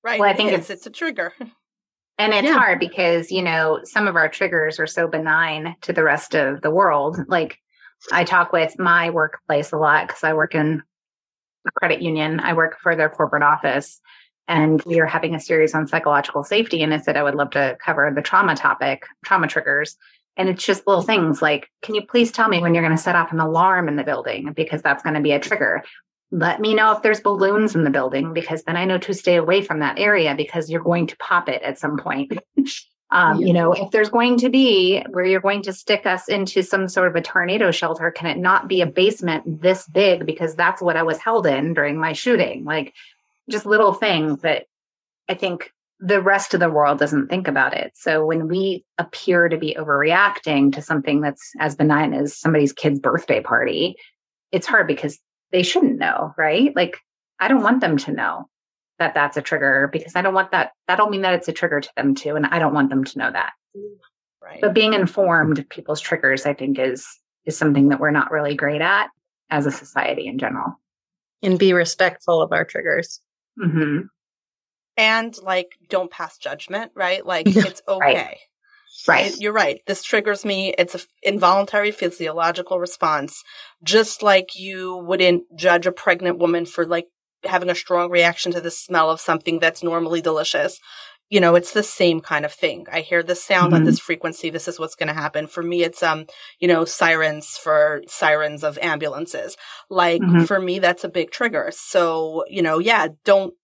right 0.02 0.18
well 0.20 0.28
i 0.28 0.34
think 0.34 0.52
it's 0.52 0.70
it's 0.70 0.86
a 0.86 0.90
trigger 0.90 1.32
and 2.18 2.34
it's 2.34 2.44
Yeah. 2.46 2.54
hard 2.54 2.80
because 2.80 3.30
you 3.30 3.42
know 3.42 3.80
some 3.84 4.08
of 4.08 4.16
our 4.16 4.28
triggers 4.28 4.78
are 4.78 4.86
so 4.86 5.06
benign 5.06 5.76
to 5.82 5.92
the 5.92 6.02
rest 6.02 6.34
of 6.34 6.60
the 6.62 6.70
world 6.70 7.18
like 7.28 7.58
i 8.12 8.24
talk 8.24 8.52
with 8.52 8.78
my 8.78 9.10
workplace 9.10 9.72
a 9.72 9.76
lot 9.76 10.06
because 10.08 10.24
i 10.24 10.32
work 10.32 10.54
in 10.54 10.82
a 11.66 11.70
credit 11.72 12.02
union 12.02 12.40
i 12.40 12.52
work 12.52 12.78
for 12.80 12.96
their 12.96 13.10
corporate 13.10 13.42
office 13.42 14.00
and 14.48 14.82
we 14.84 14.98
are 14.98 15.06
having 15.06 15.34
a 15.34 15.40
series 15.40 15.74
on 15.74 15.86
psychological 15.86 16.42
safety 16.42 16.82
and 16.82 16.92
i 16.94 16.98
said 16.98 17.16
i 17.16 17.22
would 17.22 17.34
love 17.34 17.50
to 17.50 17.76
cover 17.84 18.10
the 18.14 18.22
trauma 18.22 18.56
topic 18.56 19.04
trauma 19.24 19.46
triggers 19.46 19.96
and 20.36 20.48
it's 20.48 20.64
just 20.64 20.86
little 20.86 21.02
things 21.02 21.42
like 21.42 21.68
can 21.82 21.94
you 21.94 22.02
please 22.06 22.32
tell 22.32 22.48
me 22.48 22.60
when 22.60 22.74
you're 22.74 22.84
going 22.84 22.96
to 22.96 23.02
set 23.02 23.16
off 23.16 23.32
an 23.32 23.40
alarm 23.40 23.88
in 23.88 23.96
the 23.96 24.04
building 24.04 24.52
because 24.52 24.82
that's 24.82 25.02
going 25.02 25.14
to 25.14 25.20
be 25.20 25.32
a 25.32 25.40
trigger 25.40 25.82
let 26.32 26.60
me 26.60 26.74
know 26.74 26.92
if 26.92 27.02
there's 27.02 27.20
balloons 27.20 27.74
in 27.74 27.84
the 27.84 27.90
building 27.90 28.32
because 28.32 28.62
then 28.62 28.76
I 28.76 28.84
know 28.84 28.98
to 28.98 29.14
stay 29.14 29.36
away 29.36 29.62
from 29.62 29.80
that 29.80 29.98
area 29.98 30.34
because 30.36 30.70
you're 30.70 30.82
going 30.82 31.06
to 31.08 31.16
pop 31.16 31.48
it 31.48 31.62
at 31.62 31.78
some 31.78 31.98
point. 31.98 32.32
um, 33.10 33.40
You 33.40 33.52
know, 33.52 33.72
if 33.72 33.90
there's 33.90 34.10
going 34.10 34.38
to 34.38 34.48
be 34.48 35.02
where 35.10 35.24
you're 35.24 35.40
going 35.40 35.62
to 35.62 35.72
stick 35.72 36.06
us 36.06 36.28
into 36.28 36.62
some 36.62 36.88
sort 36.88 37.08
of 37.08 37.16
a 37.16 37.20
tornado 37.20 37.72
shelter, 37.72 38.12
can 38.12 38.28
it 38.28 38.38
not 38.38 38.68
be 38.68 38.80
a 38.80 38.86
basement 38.86 39.60
this 39.60 39.88
big? 39.88 40.24
Because 40.24 40.54
that's 40.54 40.80
what 40.80 40.96
I 40.96 41.02
was 41.02 41.18
held 41.18 41.46
in 41.46 41.74
during 41.74 41.98
my 41.98 42.12
shooting. 42.12 42.64
Like 42.64 42.94
just 43.48 43.66
little 43.66 43.92
things 43.92 44.42
that 44.42 44.66
I 45.28 45.34
think 45.34 45.72
the 46.02 46.22
rest 46.22 46.54
of 46.54 46.60
the 46.60 46.70
world 46.70 46.98
doesn't 46.98 47.28
think 47.28 47.46
about 47.46 47.74
it. 47.74 47.92
So 47.94 48.24
when 48.24 48.48
we 48.48 48.84
appear 48.96 49.48
to 49.50 49.58
be 49.58 49.76
overreacting 49.78 50.72
to 50.72 50.82
something 50.82 51.20
that's 51.20 51.52
as 51.60 51.76
benign 51.76 52.14
as 52.14 52.36
somebody's 52.36 52.72
kid's 52.72 52.98
birthday 52.98 53.42
party, 53.42 53.96
it's 54.50 54.66
hard 54.66 54.86
because 54.86 55.18
they 55.52 55.62
shouldn't 55.62 55.98
know, 55.98 56.32
right? 56.38 56.74
Like 56.74 56.96
I 57.38 57.48
don't 57.48 57.62
want 57.62 57.80
them 57.82 57.98
to 57.98 58.12
know 58.12 58.48
that 58.98 59.14
that's 59.14 59.36
a 59.36 59.42
trigger 59.42 59.88
because 59.92 60.16
I 60.16 60.22
don't 60.22 60.34
want 60.34 60.52
that. 60.52 60.72
That 60.88 60.96
don't 60.96 61.10
mean 61.10 61.22
that 61.22 61.34
it's 61.34 61.48
a 61.48 61.52
trigger 61.52 61.80
to 61.80 61.90
them 61.96 62.14
too, 62.14 62.34
and 62.34 62.46
I 62.46 62.58
don't 62.58 62.74
want 62.74 62.88
them 62.90 63.04
to 63.04 63.18
know 63.18 63.30
that. 63.30 63.52
right 64.42 64.60
But 64.60 64.74
being 64.74 64.94
informed 64.94 65.58
of 65.58 65.68
people's 65.68 66.00
triggers, 66.00 66.46
I 66.46 66.54
think, 66.54 66.78
is 66.78 67.06
is 67.44 67.56
something 67.56 67.88
that 67.88 68.00
we're 68.00 68.10
not 68.10 68.30
really 68.30 68.54
great 68.54 68.80
at 68.82 69.08
as 69.50 69.66
a 69.66 69.70
society 69.70 70.26
in 70.26 70.38
general. 70.38 70.78
and 71.42 71.58
be 71.58 71.72
respectful 71.72 72.42
of 72.42 72.52
our 72.52 72.64
triggers. 72.64 73.20
hmm 73.58 74.00
and 75.00 75.34
like 75.42 75.68
don't 75.88 76.10
pass 76.10 76.36
judgment 76.38 76.92
right 76.94 77.24
like 77.24 77.46
it's 77.68 77.82
okay 77.88 78.38
Right. 79.08 79.32
It- 79.32 79.40
You're 79.40 79.52
right. 79.54 79.80
This 79.86 80.02
triggers 80.02 80.44
me. 80.44 80.74
It's 80.76 80.94
an 80.94 81.00
involuntary 81.22 81.90
physiological 81.90 82.78
response. 82.78 83.42
Just 83.82 84.22
like 84.22 84.48
you 84.56 84.96
wouldn't 85.08 85.44
judge 85.56 85.86
a 85.86 85.92
pregnant 85.92 86.38
woman 86.38 86.66
for 86.66 86.84
like 86.84 87.06
having 87.44 87.70
a 87.70 87.74
strong 87.74 88.10
reaction 88.10 88.52
to 88.52 88.60
the 88.60 88.70
smell 88.70 89.08
of 89.10 89.20
something 89.20 89.58
that's 89.58 89.82
normally 89.82 90.20
delicious. 90.20 90.78
You 91.30 91.40
know, 91.40 91.54
it's 91.54 91.72
the 91.72 91.84
same 91.84 92.20
kind 92.20 92.44
of 92.44 92.52
thing. 92.52 92.86
I 92.92 93.00
hear 93.00 93.22
this 93.22 93.42
sound 93.42 93.72
on 93.72 93.82
Mhm. 93.82 93.86
this 93.86 94.00
frequency. 94.00 94.50
This 94.50 94.68
is 94.68 94.78
what's 94.80 94.96
going 94.96 95.06
to 95.14 95.14
happen. 95.14 95.46
For 95.46 95.62
me, 95.62 95.82
it's, 95.84 96.02
um, 96.02 96.26
you 96.58 96.68
know, 96.68 96.84
sirens 96.84 97.46
for 97.62 98.02
sirens 98.08 98.64
of 98.64 98.76
ambulances. 98.82 99.56
Like 99.88 100.20
Mhm. 100.20 100.46
for 100.46 100.60
me, 100.60 100.80
that's 100.80 101.04
a 101.04 101.08
big 101.08 101.30
trigger. 101.30 101.70
So, 101.72 102.44
you 102.48 102.60
know, 102.62 102.78
yeah, 102.80 103.06
don't 103.24 103.54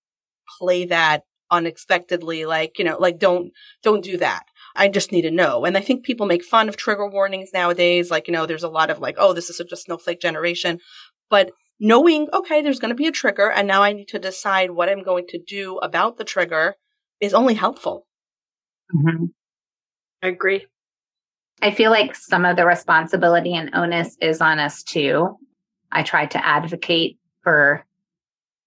play 0.59 0.85
that 0.87 1.23
unexpectedly. 1.51 2.45
Like, 2.45 2.79
you 2.79 2.85
know, 2.85 2.99
like 2.99 3.19
don't, 3.19 3.53
don't 3.83 4.03
do 4.05 4.17
that. 4.19 4.45
I 4.75 4.89
just 4.89 5.13
need 5.13 5.23
to 5.23 5.31
know. 5.31 5.65
And 5.65 5.77
I 5.77 5.81
think 5.81 6.05
people 6.05 6.27
make 6.27 6.45
fun 6.45 6.69
of 6.69 6.77
trigger 6.77 7.09
warnings 7.09 7.51
nowadays. 7.55 8.11
Like, 8.11 8.29
you 8.29 8.33
know, 8.33 8.47
there's 8.47 8.63
a 8.63 8.69
lot 8.69 8.91
of 8.91 8.99
like, 8.99 9.17
oh, 9.19 9.33
this 9.33 9.49
is 9.49 9.57
such 9.57 9.73
a 9.73 9.77
snowflake 9.77 10.21
generation. 10.21 10.81
But 11.31 11.51
knowing, 11.81 12.29
okay, 12.33 12.63
there's 12.63 12.79
going 12.79 12.91
to 12.91 12.95
be 12.95 13.07
a 13.07 13.13
trigger 13.13 13.51
and 13.51 13.67
now 13.67 13.83
I 13.83 13.93
need 13.93 14.09
to 14.09 14.19
decide 14.19 14.71
what 14.73 14.89
I'm 14.89 15.03
going 15.03 15.27
to 15.29 15.39
do 15.39 15.79
about 15.79 16.17
the 16.19 16.25
trigger 16.25 16.75
is 17.21 17.35
only 17.35 17.55
helpful. 17.55 18.07
Mhm. 18.95 19.31
i 20.23 20.29
agree 20.29 20.67
I 21.63 21.71
feel 21.71 21.91
like 21.91 22.15
some 22.15 22.45
of 22.45 22.57
the 22.57 22.67
responsibility 22.67 23.55
and 23.55 23.71
onus 23.75 24.17
is 24.21 24.41
on 24.41 24.59
us 24.59 24.83
too. 24.83 25.37
I 25.91 26.03
try 26.03 26.27
to 26.27 26.47
advocate 26.47 27.19
for, 27.43 27.85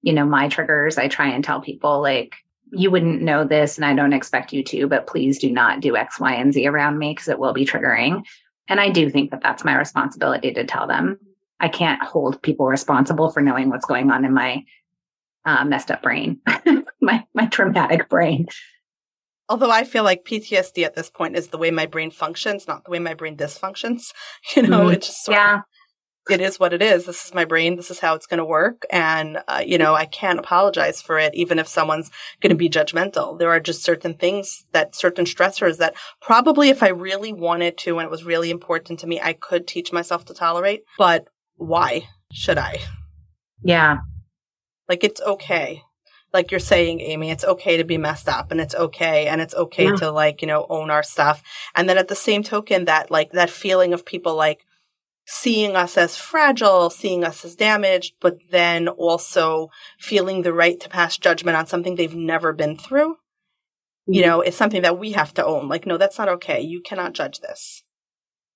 you 0.01 0.13
know, 0.13 0.25
my 0.25 0.47
triggers. 0.47 0.97
I 0.97 1.07
try 1.07 1.27
and 1.29 1.43
tell 1.43 1.61
people 1.61 2.01
like, 2.01 2.35
you 2.71 2.91
wouldn't 2.91 3.21
know 3.21 3.43
this 3.43 3.77
and 3.77 3.85
I 3.85 3.95
don't 3.95 4.13
expect 4.13 4.53
you 4.53 4.63
to, 4.65 4.87
but 4.87 5.07
please 5.07 5.39
do 5.39 5.51
not 5.51 5.79
do 5.81 5.95
X, 5.97 6.19
Y, 6.19 6.33
and 6.35 6.53
Z 6.53 6.67
around 6.67 6.99
me 6.99 7.11
because 7.11 7.27
it 7.27 7.39
will 7.39 7.53
be 7.53 7.65
triggering. 7.65 8.23
And 8.67 8.79
I 8.79 8.89
do 8.89 9.09
think 9.09 9.31
that 9.31 9.41
that's 9.41 9.65
my 9.65 9.75
responsibility 9.75 10.53
to 10.53 10.63
tell 10.65 10.85
them. 10.85 11.17
I 11.59 11.67
can't 11.67 12.01
hold 12.03 12.41
people 12.43 12.67
responsible 12.67 13.31
for 13.31 13.41
knowing 13.41 13.69
what's 13.69 13.85
going 13.87 14.11
on 14.11 14.23
in 14.23 14.33
my 14.33 14.63
uh, 15.45 15.65
messed 15.65 15.89
up 15.89 16.03
brain, 16.03 16.39
my 17.01 17.25
my 17.33 17.47
traumatic 17.47 18.07
brain. 18.07 18.45
Although 19.49 19.71
I 19.71 19.83
feel 19.83 20.03
like 20.03 20.25
PTSD 20.25 20.85
at 20.85 20.95
this 20.95 21.09
point 21.09 21.35
is 21.35 21.47
the 21.47 21.57
way 21.57 21.71
my 21.71 21.87
brain 21.87 22.11
functions, 22.11 22.67
not 22.67 22.83
the 22.85 22.91
way 22.91 22.99
my 22.99 23.15
brain 23.15 23.35
dysfunctions. 23.35 24.13
You 24.55 24.63
know, 24.63 24.85
Mhm. 24.85 24.93
it's 24.93 25.07
just 25.07 25.25
sort 25.25 25.37
of- 25.37 25.41
Yeah, 25.43 25.61
it 26.29 26.41
is 26.41 26.59
what 26.59 26.73
it 26.73 26.81
is. 26.81 27.05
This 27.05 27.25
is 27.25 27.33
my 27.33 27.45
brain. 27.45 27.75
This 27.75 27.89
is 27.89 27.99
how 27.99 28.13
it's 28.15 28.27
going 28.27 28.37
to 28.39 28.45
work. 28.45 28.85
And, 28.91 29.39
uh, 29.47 29.63
you 29.65 29.77
know, 29.77 29.95
I 29.95 30.05
can't 30.05 30.39
apologize 30.39 31.01
for 31.01 31.17
it, 31.17 31.33
even 31.33 31.59
if 31.59 31.67
someone's 31.67 32.11
going 32.41 32.51
to 32.51 32.55
be 32.55 32.69
judgmental. 32.69 33.37
There 33.39 33.49
are 33.49 33.59
just 33.59 33.83
certain 33.83 34.13
things 34.13 34.65
that 34.71 34.95
certain 34.95 35.25
stressors 35.25 35.77
that 35.77 35.95
probably 36.21 36.69
if 36.69 36.83
I 36.83 36.89
really 36.89 37.33
wanted 37.33 37.77
to 37.79 37.97
and 37.97 38.05
it 38.05 38.11
was 38.11 38.23
really 38.23 38.51
important 38.51 38.99
to 38.99 39.07
me, 39.07 39.19
I 39.19 39.33
could 39.33 39.67
teach 39.67 39.91
myself 39.91 40.25
to 40.25 40.33
tolerate. 40.33 40.83
But 40.97 41.27
why 41.55 42.07
should 42.31 42.57
I? 42.57 42.77
yeah, 43.63 43.97
Like, 44.87 45.03
it's 45.03 45.21
okay. 45.21 45.83
Like 46.31 46.51
you're 46.51 46.59
saying, 46.59 47.01
Amy, 47.01 47.31
it's 47.31 47.43
okay 47.43 47.77
to 47.77 47.83
be 47.83 47.97
messed 47.97 48.29
up 48.29 48.51
and 48.51 48.61
it's 48.61 48.75
okay. 48.75 49.25
And 49.27 49.41
it's 49.41 49.55
okay 49.55 49.85
Yeah. 49.85 49.95
to 49.95 50.11
like, 50.11 50.41
you 50.43 50.47
know, 50.47 50.67
own 50.69 50.91
our 50.91 51.01
stuff. 51.01 51.41
And 51.75 51.89
then 51.89 51.97
at 51.97 52.07
the 52.07 52.15
same 52.15 52.43
token, 52.43 52.85
that 52.85 53.09
like 53.09 53.31
that 53.31 53.49
feeling 53.49 53.93
of 53.93 54.05
people 54.05 54.35
like 54.35 54.63
seeing 55.31 55.75
us 55.75 55.95
as 55.95 56.17
fragile, 56.17 56.89
seeing 56.89 57.23
us 57.23 57.45
as 57.45 57.55
damaged, 57.55 58.15
but 58.19 58.39
then 58.49 58.87
also 58.87 59.69
feeling 59.99 60.41
the 60.41 60.51
right 60.51 60.79
to 60.79 60.89
pass 60.89 61.19
judgment 61.19 61.55
on 61.55 61.67
something 61.67 61.95
they've 61.95 62.15
never 62.15 62.51
been 62.51 62.75
through, 62.75 63.15
you 64.07 64.21
mm-hmm. 64.21 64.27
know, 64.27 64.41
is 64.41 64.55
something 64.55 64.81
that 64.81 64.97
we 64.97 65.11
have 65.11 65.31
to 65.35 65.45
own. 65.45 65.69
Like, 65.69 65.85
no, 65.85 65.97
that's 65.97 66.17
not 66.17 66.29
okay. 66.29 66.61
You 66.61 66.81
cannot 66.81 67.13
judge 67.13 67.41
this. 67.41 67.83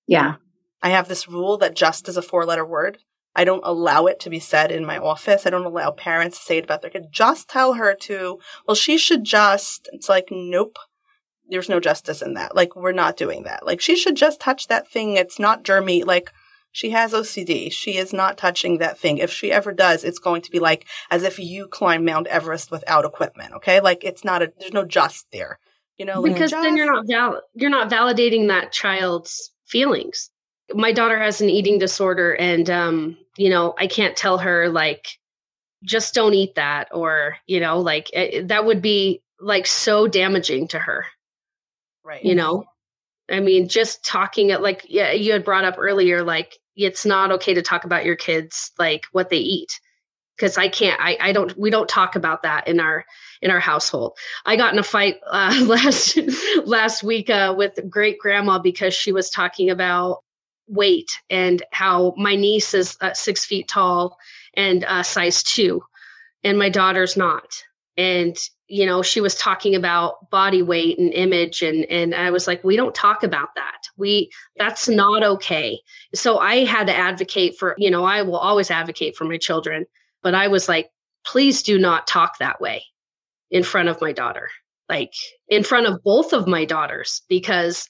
yeah. 0.08 0.36
I 0.82 0.90
have 0.90 1.08
this 1.08 1.30
rule 1.30 1.58
that 1.60 1.76
just 1.76 2.10
is 2.10 2.18
a 2.18 2.22
four 2.22 2.44
letter 2.44 2.66
word. 2.66 2.98
I 3.36 3.46
don't 3.46 3.64
allow 3.64 4.08
it 4.08 4.20
to 4.22 4.30
be 4.30 4.40
said 4.40 4.72
in 4.72 4.84
my 4.84 4.98
office. 4.98 5.46
I 5.46 5.50
don't 5.52 5.64
allow 5.66 5.92
parents 5.92 6.40
to 6.40 6.44
say 6.44 6.58
it 6.58 6.66
about 6.66 6.82
their 6.82 6.92
kid. 6.92 7.06
Just 7.12 7.48
tell 7.48 7.76
her 7.76 7.96
to, 8.02 8.40
well, 8.68 8.76
she 8.76 8.98
should 8.98 9.24
just, 9.24 9.88
it's 9.94 10.10
like, 10.10 10.28
nope. 10.32 10.78
There's 11.48 11.70
no 11.70 11.80
justice 11.80 12.22
in 12.22 12.34
that. 12.34 12.56
Like, 12.56 12.76
we're 12.76 12.92
not 12.92 13.16
doing 13.16 13.44
that. 13.44 13.66
Like, 13.66 13.80
she 13.80 13.96
should 13.96 14.16
just 14.16 14.40
touch 14.42 14.68
that 14.68 14.90
thing. 14.90 15.16
It's 15.16 15.40
not 15.40 15.64
germy. 15.64 16.06
Like, 16.06 16.32
she 16.74 16.90
has 16.90 17.14
OCD. 17.14 17.72
She 17.72 17.98
is 17.98 18.12
not 18.12 18.38
touching 18.38 18.80
that 18.80 18.98
thing. 18.98 19.20
If 19.20 19.32
she 19.32 19.52
ever 19.52 19.72
does, 19.72 20.04
it's 20.04 20.20
going 20.20 20.42
to 20.42 20.52
be 20.52 20.60
like 20.60 20.86
as 21.10 21.24
if 21.24 21.40
you 21.40 21.68
climb 21.68 22.04
Mount 22.04 22.28
Everest 22.28 22.72
without 22.72 23.06
equipment. 23.06 23.54
Okay. 23.54 23.80
Like, 23.80 24.04
it's 24.04 24.26
not 24.26 24.42
a, 24.42 24.52
there's 24.60 24.74
no 24.74 24.84
just 24.84 25.28
there. 25.32 25.60
You 25.98 26.06
know, 26.06 26.22
like, 26.22 26.34
because 26.34 26.52
then 26.52 26.76
you're 26.76 26.92
not 26.92 27.06
val- 27.08 27.42
you're 27.54 27.70
not 27.70 27.90
validating 27.90 28.48
that 28.48 28.72
child's 28.72 29.52
feelings 29.66 30.32
my 30.74 30.92
daughter 30.92 31.20
has 31.20 31.42
an 31.42 31.50
eating 31.50 31.78
disorder 31.78 32.34
and 32.34 32.70
um 32.70 33.18
you 33.38 33.50
know 33.50 33.74
i 33.78 33.88
can't 33.88 34.16
tell 34.16 34.38
her 34.38 34.70
like 34.70 35.08
just 35.84 36.14
don't 36.14 36.34
eat 36.34 36.56
that 36.56 36.90
or 36.92 37.38
you 37.48 37.60
know 37.60 37.80
like 37.80 38.10
it, 38.14 38.48
that 38.48 38.66
would 38.66 38.82
be 38.82 39.22
like 39.40 39.68
so 39.68 40.08
damaging 40.08 40.68
to 40.68 40.80
her 40.80 41.06
right. 42.04 42.24
you 42.24 42.36
know 42.36 42.66
I 43.30 43.40
mean, 43.40 43.68
just 43.68 44.04
talking 44.04 44.50
it 44.50 44.62
like 44.62 44.86
yeah, 44.90 45.12
you 45.12 45.32
had 45.32 45.46
brought 45.46 45.66
up 45.66 45.76
earlier, 45.78 46.24
like 46.24 46.58
it's 46.76 47.06
not 47.06 47.32
okay 47.32 47.54
to 47.54 47.62
talk 47.62 47.84
about 47.84 48.06
your 48.06 48.16
kids 48.16 48.72
like 48.80 49.06
what 49.12 49.30
they 49.30 49.38
eat 49.38 49.80
because 50.36 50.58
I 50.58 50.68
can't. 50.68 51.00
I 51.00 51.18
I 51.20 51.32
don't. 51.32 51.58
We 51.58 51.70
don't 51.70 51.90
talk 51.90 52.16
about 52.16 52.44
that 52.44 52.68
in 52.68 52.80
our 52.80 53.06
in 53.42 53.52
our 53.52 53.60
household. 53.60 54.18
I 54.46 54.56
got 54.56 54.74
in 54.74 54.80
a 54.80 54.84
fight 54.84 55.18
uh, 55.32 55.64
last 55.66 56.18
last 56.66 57.04
week 57.04 57.30
uh, 57.30 57.54
with 57.58 57.80
great 57.90 58.20
grandma 58.20 58.60
because 58.60 58.94
she 58.94 59.12
was 59.12 59.30
talking 59.30 59.70
about 59.70 60.24
weight 60.68 61.12
and 61.30 61.64
how 61.72 62.14
my 62.18 62.36
niece 62.36 62.74
is 62.74 62.98
uh, 63.02 63.14
six 63.14 63.46
feet 63.46 63.68
tall 63.68 64.18
and 64.56 64.84
uh, 64.86 65.04
size 65.04 65.44
two, 65.44 65.82
and 66.44 66.58
my 66.58 66.70
daughter's 66.70 67.18
not. 67.18 67.64
And 67.96 68.38
you 68.74 68.88
know, 68.88 69.04
she 69.04 69.22
was 69.22 69.36
talking 69.36 69.76
about 69.76 70.32
body 70.32 70.64
weight 70.64 70.98
and 70.98 71.14
image, 71.14 71.62
and 71.62 71.86
and 71.92 72.16
I 72.16 72.32
was 72.32 72.48
like, 72.48 72.64
we 72.64 72.76
don't 72.76 72.96
talk 72.96 73.22
about 73.22 73.50
that. 73.54 73.82
We 73.98 74.32
that's 74.58 74.90
not 74.90 75.24
okay. 75.24 75.80
So 76.16 76.40
I 76.40 76.66
had 76.66 76.88
to 76.88 76.96
advocate 76.96 77.56
for. 77.60 77.76
You 77.78 77.92
know, 77.92 78.04
I 78.04 78.24
will 78.24 78.38
always 78.38 78.72
advocate 78.72 79.16
for 79.16 79.26
my 79.26 79.38
children, 79.38 79.86
but 80.24 80.34
I 80.34 80.48
was 80.48 80.68
like, 80.68 80.90
please 81.24 81.62
do 81.62 81.78
not 81.78 82.08
talk 82.08 82.40
that 82.40 82.60
way 82.60 82.84
in 83.52 83.62
front 83.62 83.90
of 83.90 84.02
my 84.02 84.12
daughter, 84.12 84.50
like 84.90 85.14
in 85.50 85.64
front 85.64 85.86
of 85.86 86.04
both 86.04 86.34
of 86.34 86.48
my 86.48 86.66
daughters, 86.66 87.22
because 87.30 87.88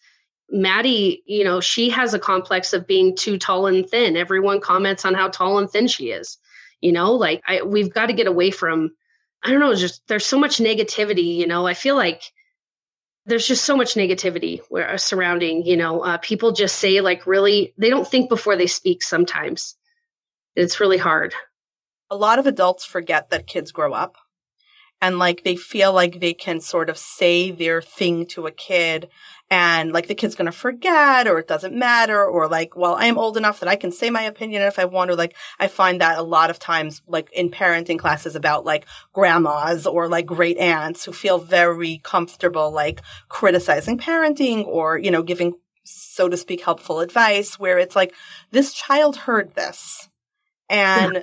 Maddie, 0.49 1.23
you 1.25 1.45
know, 1.45 1.61
she 1.61 1.89
has 1.91 2.13
a 2.13 2.19
complex 2.19 2.73
of 2.73 2.85
being 2.85 3.15
too 3.15 3.37
tall 3.37 3.67
and 3.67 3.89
thin. 3.89 4.17
Everyone 4.17 4.59
comments 4.59 5.05
on 5.05 5.13
how 5.13 5.29
tall 5.29 5.57
and 5.57 5.69
thin 5.69 5.87
she 5.87 6.11
is. 6.11 6.37
You 6.81 6.91
know, 6.91 7.13
like 7.13 7.41
I, 7.47 7.61
we've 7.61 7.93
got 7.93 8.07
to 8.07 8.13
get 8.13 8.27
away 8.27 8.51
from, 8.51 8.91
I 9.43 9.51
don't 9.51 9.59
know, 9.59 9.75
just 9.75 10.07
there's 10.07 10.25
so 10.25 10.39
much 10.39 10.57
negativity. 10.57 11.35
You 11.35 11.47
know, 11.47 11.67
I 11.67 11.73
feel 11.73 11.95
like 11.95 12.23
there's 13.25 13.47
just 13.47 13.65
so 13.65 13.75
much 13.75 13.95
negativity 13.95 14.61
where 14.69 14.89
uh, 14.89 14.97
surrounding, 14.97 15.65
you 15.65 15.77
know, 15.77 16.01
uh, 16.01 16.17
people 16.17 16.51
just 16.51 16.79
say 16.79 17.01
like 17.01 17.25
really, 17.25 17.73
they 17.77 17.89
don't 17.89 18.07
think 18.07 18.29
before 18.29 18.55
they 18.55 18.67
speak 18.67 19.03
sometimes. 19.03 19.75
It's 20.55 20.79
really 20.79 20.97
hard. 20.97 21.33
A 22.09 22.15
lot 22.15 22.39
of 22.39 22.47
adults 22.47 22.85
forget 22.85 23.29
that 23.29 23.47
kids 23.47 23.71
grow 23.71 23.93
up 23.93 24.17
and 25.01 25.19
like 25.19 25.43
they 25.43 25.55
feel 25.55 25.91
like 25.91 26.19
they 26.19 26.33
can 26.33 26.61
sort 26.61 26.89
of 26.89 26.97
say 26.97 27.51
their 27.51 27.81
thing 27.81 28.25
to 28.27 28.47
a 28.47 28.51
kid 28.51 29.09
and 29.53 29.93
like 29.93 30.07
the 30.07 30.15
kid's 30.15 30.33
going 30.33 30.47
to 30.47 30.51
forget 30.51 31.27
or 31.27 31.37
it 31.37 31.47
doesn't 31.47 31.75
matter 31.75 32.25
or 32.25 32.47
like 32.47 32.75
well 32.75 32.95
i 32.95 33.05
am 33.05 33.19
old 33.19 33.37
enough 33.37 33.59
that 33.59 33.69
i 33.69 33.75
can 33.75 33.91
say 33.91 34.09
my 34.09 34.23
opinion 34.23 34.63
if 34.63 34.79
i 34.79 34.85
want 34.85 35.11
to 35.11 35.15
like 35.15 35.35
i 35.59 35.67
find 35.67 36.01
that 36.01 36.17
a 36.17 36.23
lot 36.23 36.49
of 36.49 36.57
times 36.57 37.03
like 37.07 37.31
in 37.31 37.51
parenting 37.51 37.99
classes 37.99 38.35
about 38.35 38.65
like 38.65 38.87
grandmas 39.13 39.85
or 39.85 40.07
like 40.07 40.25
great 40.25 40.57
aunts 40.57 41.05
who 41.05 41.13
feel 41.13 41.37
very 41.37 42.01
comfortable 42.03 42.71
like 42.71 42.99
criticizing 43.29 43.95
parenting 43.95 44.65
or 44.65 44.97
you 44.97 45.11
know 45.11 45.21
giving 45.21 45.53
so 45.83 46.27
to 46.27 46.37
speak 46.37 46.61
helpful 46.61 46.99
advice 46.99 47.59
where 47.59 47.77
it's 47.77 47.95
like 47.95 48.11
this 48.49 48.73
child 48.73 49.15
heard 49.15 49.53
this 49.53 50.09
and 50.67 51.13
yeah 51.13 51.21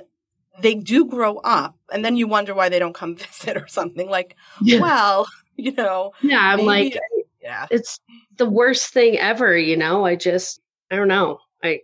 they 0.59 0.75
do 0.75 1.05
grow 1.05 1.37
up 1.37 1.77
and 1.93 2.03
then 2.03 2.17
you 2.17 2.27
wonder 2.27 2.53
why 2.53 2.67
they 2.67 2.77
don't 2.77 2.93
come 2.93 3.15
visit 3.29 3.57
or 3.57 3.67
something 3.67 4.09
like 4.09 4.35
yeah. 4.61 4.79
well 4.79 5.25
you 5.55 5.71
know 5.71 6.11
yeah 6.21 6.39
i'm 6.39 6.65
maybe, 6.65 6.93
like 6.95 6.99
yeah. 7.41 7.67
It's 7.71 7.99
the 8.37 8.49
worst 8.49 8.93
thing 8.93 9.17
ever 9.17 9.57
you 9.57 9.77
know? 9.77 10.05
I 10.05 10.15
just 10.15 10.59
i 10.91 10.95
don't 10.95 11.07
know. 11.07 11.39
I 11.63 11.81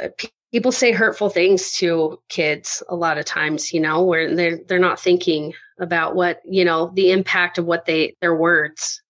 uh, 0.00 0.08
people 0.52 0.72
say 0.72 0.92
hurtful 0.92 1.30
things 1.30 1.72
to 1.72 2.18
kids 2.28 2.82
a 2.88 2.96
lot 2.96 3.18
of 3.18 3.24
times 3.24 3.72
you 3.72 3.80
know 3.80 4.02
where 4.02 4.34
they're 4.34 4.58
they're 4.68 4.78
not 4.78 5.00
thinking 5.00 5.52
about 5.78 6.14
what 6.14 6.40
you 6.44 6.64
know 6.64 6.90
the 6.94 7.10
impact 7.10 7.58
of 7.58 7.64
what 7.64 7.86
they 7.86 8.16
their 8.20 8.36
words 8.36 9.02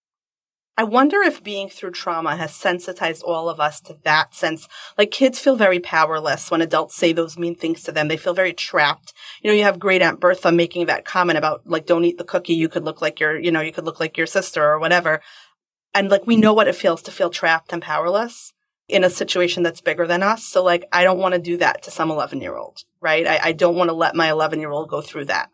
I 0.79 0.85
wonder 0.85 1.23
if 1.23 1.43
being 1.43 1.69
through 1.69 1.91
trauma 1.91 2.37
has 2.37 2.55
sensitized 2.55 3.25
all 3.25 3.49
of 3.49 3.59
us 3.59 3.81
to 3.81 3.97
that 4.05 4.33
sense. 4.33 4.69
Like 4.97 5.11
kids 5.11 5.41
feel 5.41 5.57
very 5.57 5.81
powerless 5.81 6.53
when 6.53 6.63
adults 6.63 6.95
say 6.95 7.13
those 7.13 7.37
mean 7.37 7.57
things 7.57 7.83
to 7.83 7.93
them. 7.93 8.07
They 8.07 8.17
feel 8.17 8.33
very 8.33 8.53
trapped. 8.53 9.13
You 9.43 9.51
know, 9.51 9.57
you 9.57 9.65
have 9.65 9.81
great 9.81 10.03
Aunt 10.03 10.21
Bertha 10.21 10.53
making 10.53 10.87
that 10.87 11.05
comment 11.05 11.37
about 11.37 11.67
like, 11.67 11.85
don't 11.85 12.05
eat 12.05 12.17
the 12.17 12.23
cookie. 12.23 12.55
You 12.55 12.69
could 12.69 12.85
look 12.85 13.03
like 13.03 13.19
your, 13.19 13.37
you 13.37 13.51
know, 13.51 13.61
you 13.61 13.73
could 13.73 13.87
look 13.87 13.99
like 13.99 14.17
your 14.17 14.29
sister 14.29 14.63
or 14.63 14.79
whatever. 14.79 15.21
And 15.95 16.11
like, 16.11 16.29
we 16.29 16.37
know 16.37 16.55
what 16.55 16.69
it 16.69 16.77
feels 16.77 17.03
to 17.03 17.11
feel 17.11 17.31
trapped 17.31 17.73
and 17.73 17.83
powerless 17.83 18.53
in 18.87 19.03
a 19.03 19.11
situation 19.11 19.65
that's 19.65 19.81
bigger 19.81 20.07
than 20.07 20.23
us. 20.23 20.45
So 20.45 20.63
like, 20.63 20.85
I 20.93 21.03
don't 21.03 21.19
want 21.19 21.35
to 21.35 21.41
do 21.41 21.57
that 21.57 21.83
to 21.83 21.91
some 21.91 22.09
11 22.09 22.41
year 22.41 22.57
old, 22.57 22.85
right? 23.01 23.27
I, 23.27 23.41
I 23.47 23.53
don't 23.53 23.75
want 23.75 23.89
to 23.89 23.95
let 23.95 24.15
my 24.15 24.31
11 24.31 24.61
year 24.61 24.71
old 24.71 24.89
go 24.89 25.01
through 25.01 25.25
that. 25.25 25.51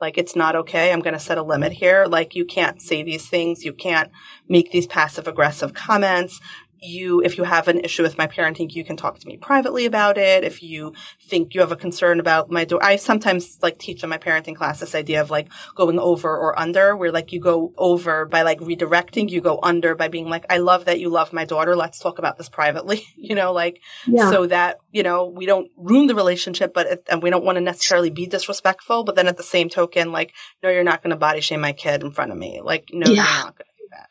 Like 0.00 0.18
it's 0.18 0.36
not 0.36 0.54
okay. 0.56 0.92
I'm 0.92 1.00
going 1.00 1.14
to 1.14 1.20
set 1.20 1.38
a 1.38 1.42
limit 1.42 1.72
here. 1.72 2.06
Like 2.06 2.36
you 2.36 2.44
can't 2.44 2.80
say 2.80 3.02
these 3.02 3.28
things. 3.28 3.64
You 3.64 3.72
can't 3.72 4.10
make 4.48 4.70
these 4.70 4.86
passive 4.86 5.26
aggressive 5.26 5.74
comments 5.74 6.40
you, 6.80 7.22
if 7.22 7.38
you 7.38 7.44
have 7.44 7.68
an 7.68 7.80
issue 7.80 8.02
with 8.02 8.18
my 8.18 8.26
parenting, 8.26 8.74
you 8.74 8.84
can 8.84 8.96
talk 8.96 9.18
to 9.18 9.26
me 9.26 9.36
privately 9.36 9.86
about 9.86 10.18
it. 10.18 10.44
If 10.44 10.62
you 10.62 10.92
think 11.22 11.54
you 11.54 11.60
have 11.60 11.72
a 11.72 11.76
concern 11.76 12.20
about 12.20 12.50
my, 12.50 12.64
do- 12.64 12.80
I 12.80 12.96
sometimes 12.96 13.58
like 13.62 13.78
teach 13.78 14.02
in 14.02 14.10
my 14.10 14.18
parenting 14.18 14.56
class 14.56 14.80
this 14.80 14.94
idea 14.94 15.20
of 15.20 15.30
like 15.30 15.48
going 15.74 15.98
over 15.98 16.30
or 16.30 16.58
under, 16.58 16.96
where 16.96 17.12
like 17.12 17.32
you 17.32 17.40
go 17.40 17.72
over 17.76 18.26
by 18.26 18.42
like 18.42 18.60
redirecting, 18.60 19.30
you 19.30 19.40
go 19.40 19.58
under 19.62 19.94
by 19.94 20.08
being 20.08 20.28
like, 20.28 20.46
I 20.50 20.58
love 20.58 20.86
that 20.86 21.00
you 21.00 21.08
love 21.08 21.32
my 21.32 21.44
daughter. 21.44 21.76
Let's 21.76 21.98
talk 21.98 22.18
about 22.18 22.38
this 22.38 22.48
privately, 22.48 23.04
you 23.16 23.34
know, 23.34 23.52
like 23.52 23.80
yeah. 24.06 24.30
so 24.30 24.46
that, 24.46 24.78
you 24.92 25.02
know, 25.02 25.26
we 25.26 25.46
don't 25.46 25.70
ruin 25.76 26.06
the 26.06 26.14
relationship, 26.14 26.74
but, 26.74 26.86
it, 26.86 27.06
and 27.10 27.22
we 27.22 27.30
don't 27.30 27.44
want 27.44 27.56
to 27.56 27.60
necessarily 27.60 28.10
be 28.10 28.26
disrespectful. 28.26 29.04
But 29.04 29.16
then 29.16 29.28
at 29.28 29.36
the 29.36 29.42
same 29.42 29.68
token, 29.68 30.12
like, 30.12 30.32
no, 30.62 30.70
you're 30.70 30.84
not 30.84 31.02
going 31.02 31.10
to 31.10 31.16
body 31.16 31.40
shame 31.40 31.60
my 31.60 31.72
kid 31.72 32.02
in 32.02 32.10
front 32.10 32.32
of 32.32 32.38
me. 32.38 32.60
Like, 32.62 32.88
no, 32.92 33.10
yeah. 33.10 33.14
you're 33.14 33.44
not 33.44 33.56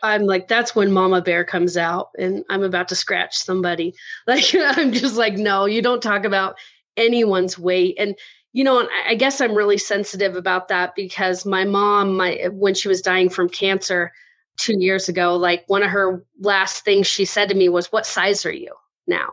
I'm 0.03 0.23
like, 0.23 0.47
that's 0.47 0.75
when 0.75 0.91
Mama 0.91 1.21
Bear 1.21 1.43
comes 1.43 1.77
out 1.77 2.09
and 2.17 2.43
I'm 2.49 2.63
about 2.63 2.87
to 2.89 2.95
scratch 2.95 3.35
somebody. 3.35 3.93
Like, 4.27 4.53
I'm 4.55 4.91
just 4.91 5.15
like, 5.15 5.35
no, 5.35 5.65
you 5.65 5.81
don't 5.81 6.01
talk 6.01 6.25
about 6.25 6.55
anyone's 6.97 7.57
weight. 7.57 7.95
And, 7.97 8.15
you 8.53 8.63
know, 8.63 8.87
I 9.05 9.15
guess 9.15 9.39
I'm 9.39 9.55
really 9.55 9.77
sensitive 9.77 10.35
about 10.35 10.67
that 10.67 10.95
because 10.95 11.45
my 11.45 11.63
mom, 11.63 12.17
my 12.17 12.49
when 12.51 12.73
she 12.73 12.87
was 12.87 13.01
dying 13.01 13.29
from 13.29 13.49
cancer 13.49 14.11
two 14.57 14.75
years 14.79 15.07
ago, 15.07 15.35
like 15.35 15.63
one 15.67 15.83
of 15.83 15.91
her 15.91 16.23
last 16.41 16.83
things 16.83 17.07
she 17.07 17.23
said 17.25 17.49
to 17.49 17.55
me 17.55 17.69
was, 17.69 17.91
What 17.91 18.05
size 18.05 18.45
are 18.45 18.51
you 18.51 18.73
now? 19.07 19.29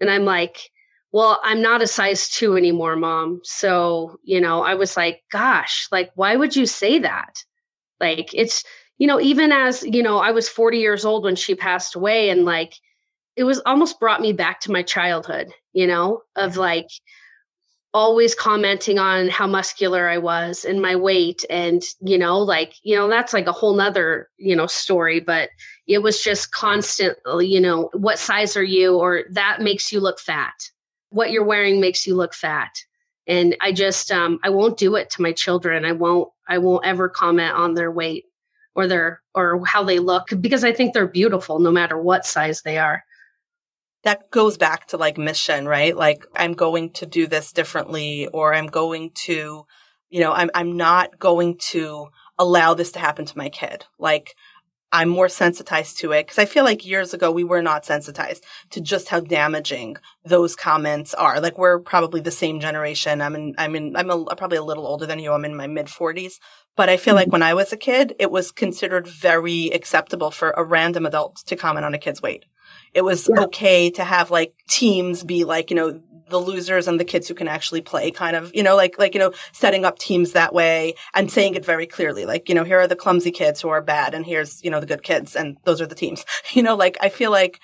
And 0.00 0.10
I'm 0.10 0.24
like, 0.24 0.70
well, 1.12 1.40
I'm 1.42 1.62
not 1.62 1.82
a 1.82 1.86
size 1.86 2.28
two 2.28 2.56
anymore, 2.56 2.96
mom. 2.96 3.40
So, 3.44 4.18
you 4.22 4.40
know, 4.40 4.62
I 4.62 4.74
was 4.74 4.96
like, 4.96 5.22
gosh, 5.32 5.88
like, 5.90 6.10
why 6.14 6.36
would 6.36 6.54
you 6.54 6.66
say 6.66 6.98
that? 6.98 7.34
Like, 8.00 8.34
it's, 8.34 8.64
you 8.98 9.06
know, 9.06 9.20
even 9.20 9.52
as, 9.52 9.82
you 9.82 10.02
know, 10.02 10.18
I 10.18 10.30
was 10.30 10.48
40 10.48 10.78
years 10.78 11.04
old 11.04 11.24
when 11.24 11.36
she 11.36 11.54
passed 11.54 11.94
away 11.94 12.30
and 12.30 12.44
like 12.44 12.74
it 13.36 13.44
was 13.44 13.60
almost 13.66 14.00
brought 14.00 14.22
me 14.22 14.32
back 14.32 14.60
to 14.60 14.72
my 14.72 14.82
childhood, 14.82 15.52
you 15.72 15.86
know, 15.86 16.22
of 16.36 16.56
like 16.56 16.88
always 17.92 18.34
commenting 18.34 18.98
on 18.98 19.28
how 19.28 19.46
muscular 19.46 20.08
I 20.08 20.18
was 20.18 20.64
and 20.64 20.82
my 20.82 20.96
weight 20.96 21.44
and, 21.48 21.82
you 22.00 22.18
know, 22.18 22.38
like, 22.38 22.74
you 22.82 22.96
know, 22.96 23.08
that's 23.08 23.32
like 23.32 23.46
a 23.46 23.52
whole 23.52 23.74
nother, 23.74 24.28
you 24.38 24.56
know, 24.56 24.66
story, 24.66 25.20
but 25.20 25.50
it 25.86 25.98
was 25.98 26.22
just 26.22 26.52
constant, 26.52 27.16
you 27.40 27.60
know, 27.60 27.90
what 27.92 28.18
size 28.18 28.56
are 28.56 28.62
you 28.62 28.96
or 28.98 29.24
that 29.30 29.60
makes 29.60 29.92
you 29.92 30.00
look 30.00 30.18
fat. 30.18 30.54
What 31.10 31.30
you're 31.30 31.44
wearing 31.44 31.80
makes 31.80 32.06
you 32.06 32.14
look 32.14 32.34
fat. 32.34 32.74
And 33.26 33.56
I 33.60 33.72
just 33.72 34.10
um 34.12 34.38
I 34.42 34.50
won't 34.50 34.78
do 34.78 34.94
it 34.96 35.10
to 35.10 35.22
my 35.22 35.32
children. 35.32 35.84
I 35.84 35.92
won't 35.92 36.30
I 36.48 36.58
won't 36.58 36.86
ever 36.86 37.08
comment 37.08 37.54
on 37.54 37.74
their 37.74 37.90
weight 37.90 38.24
or 38.76 38.86
their 38.86 39.22
or 39.34 39.64
how 39.64 39.82
they 39.82 39.98
look 39.98 40.26
because 40.40 40.62
I 40.62 40.72
think 40.72 40.92
they're 40.92 41.08
beautiful 41.08 41.58
no 41.58 41.72
matter 41.72 41.98
what 41.98 42.26
size 42.26 42.62
they 42.62 42.78
are. 42.78 43.02
That 44.04 44.30
goes 44.30 44.56
back 44.56 44.86
to 44.88 44.98
like 44.98 45.18
mission, 45.18 45.66
right? 45.66 45.96
Like 45.96 46.24
I'm 46.36 46.52
going 46.52 46.90
to 46.92 47.06
do 47.06 47.26
this 47.26 47.52
differently 47.52 48.28
or 48.28 48.54
I'm 48.54 48.66
going 48.66 49.10
to, 49.24 49.64
you 50.10 50.20
know, 50.20 50.32
I'm 50.32 50.50
I'm 50.54 50.76
not 50.76 51.18
going 51.18 51.58
to 51.70 52.08
allow 52.38 52.74
this 52.74 52.92
to 52.92 52.98
happen 53.00 53.24
to 53.24 53.38
my 53.38 53.48
kid. 53.48 53.86
Like 53.98 54.36
I'm 54.92 55.08
more 55.08 55.28
sensitized 55.28 55.98
to 55.98 56.12
it 56.12 56.26
because 56.26 56.38
I 56.38 56.44
feel 56.44 56.64
like 56.64 56.86
years 56.86 57.12
ago 57.12 57.30
we 57.30 57.44
were 57.44 57.62
not 57.62 57.84
sensitized 57.84 58.44
to 58.70 58.80
just 58.80 59.08
how 59.08 59.20
damaging 59.20 59.96
those 60.24 60.54
comments 60.54 61.12
are. 61.14 61.40
Like 61.40 61.58
we're 61.58 61.80
probably 61.80 62.20
the 62.20 62.30
same 62.30 62.60
generation. 62.60 63.20
I'm 63.20 63.34
in, 63.34 63.54
I'm 63.58 63.74
in, 63.74 63.96
I'm 63.96 64.10
a, 64.10 64.36
probably 64.36 64.58
a 64.58 64.64
little 64.64 64.86
older 64.86 65.06
than 65.06 65.18
you. 65.18 65.32
I'm 65.32 65.44
in 65.44 65.56
my 65.56 65.66
mid 65.66 65.90
forties, 65.90 66.38
but 66.76 66.88
I 66.88 66.96
feel 66.96 67.12
mm-hmm. 67.12 67.18
like 67.18 67.32
when 67.32 67.42
I 67.42 67.54
was 67.54 67.72
a 67.72 67.76
kid, 67.76 68.14
it 68.18 68.30
was 68.30 68.52
considered 68.52 69.08
very 69.08 69.68
acceptable 69.70 70.30
for 70.30 70.50
a 70.50 70.62
random 70.64 71.04
adult 71.04 71.36
to 71.46 71.56
comment 71.56 71.84
on 71.84 71.94
a 71.94 71.98
kid's 71.98 72.22
weight. 72.22 72.44
It 72.94 73.02
was 73.02 73.28
yeah. 73.28 73.44
okay 73.44 73.90
to 73.90 74.04
have 74.04 74.30
like 74.30 74.54
teams 74.68 75.24
be 75.24 75.44
like, 75.44 75.70
you 75.70 75.76
know, 75.76 76.00
the 76.28 76.38
losers 76.38 76.88
and 76.88 76.98
the 76.98 77.04
kids 77.04 77.28
who 77.28 77.34
can 77.34 77.48
actually 77.48 77.80
play 77.80 78.10
kind 78.10 78.36
of, 78.36 78.54
you 78.54 78.62
know, 78.62 78.76
like, 78.76 78.98
like, 78.98 79.14
you 79.14 79.20
know, 79.20 79.32
setting 79.52 79.84
up 79.84 79.98
teams 79.98 80.32
that 80.32 80.52
way 80.52 80.94
and 81.14 81.30
saying 81.30 81.54
it 81.54 81.64
very 81.64 81.86
clearly. 81.86 82.26
Like, 82.26 82.48
you 82.48 82.54
know, 82.54 82.64
here 82.64 82.80
are 82.80 82.88
the 82.88 82.96
clumsy 82.96 83.30
kids 83.30 83.60
who 83.60 83.68
are 83.68 83.82
bad 83.82 84.14
and 84.14 84.26
here's, 84.26 84.62
you 84.64 84.70
know, 84.70 84.80
the 84.80 84.86
good 84.86 85.02
kids 85.02 85.36
and 85.36 85.56
those 85.64 85.80
are 85.80 85.86
the 85.86 85.94
teams. 85.94 86.24
You 86.52 86.62
know, 86.62 86.76
like 86.76 86.96
I 87.02 87.10
feel 87.10 87.30
like 87.30 87.60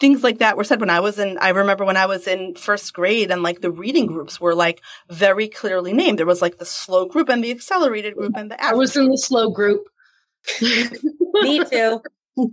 things 0.00 0.24
like 0.24 0.38
that 0.38 0.56
were 0.56 0.64
said 0.64 0.80
when 0.80 0.90
I 0.90 1.00
was 1.00 1.18
in, 1.18 1.38
I 1.38 1.50
remember 1.50 1.84
when 1.84 1.96
I 1.96 2.06
was 2.06 2.26
in 2.26 2.54
first 2.54 2.92
grade 2.92 3.30
and 3.30 3.42
like 3.42 3.60
the 3.60 3.70
reading 3.70 4.06
groups 4.06 4.40
were 4.40 4.54
like 4.54 4.80
very 5.08 5.46
clearly 5.46 5.92
named. 5.92 6.18
There 6.18 6.26
was 6.26 6.42
like 6.42 6.58
the 6.58 6.64
slow 6.64 7.04
group 7.04 7.28
and 7.28 7.44
the 7.44 7.50
accelerated 7.52 8.16
group 8.16 8.32
and 8.36 8.50
the 8.50 8.64
I 8.64 8.72
was 8.72 8.96
in 8.96 9.08
the 9.08 9.18
slow 9.18 9.50
group. 9.50 9.84
Me 10.62 11.64
too. 11.64 12.00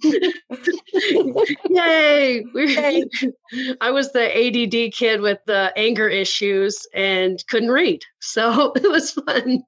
Yay! 1.69 2.43
I 3.81 3.91
was 3.91 4.11
the 4.11 4.27
ADD 4.35 4.93
kid 4.93 5.21
with 5.21 5.39
the 5.45 5.71
anger 5.75 6.07
issues 6.07 6.85
and 6.93 7.43
couldn't 7.49 7.71
read. 7.71 8.01
So 8.19 8.71
it 8.75 8.89
was 8.89 9.11
fun. 9.11 9.63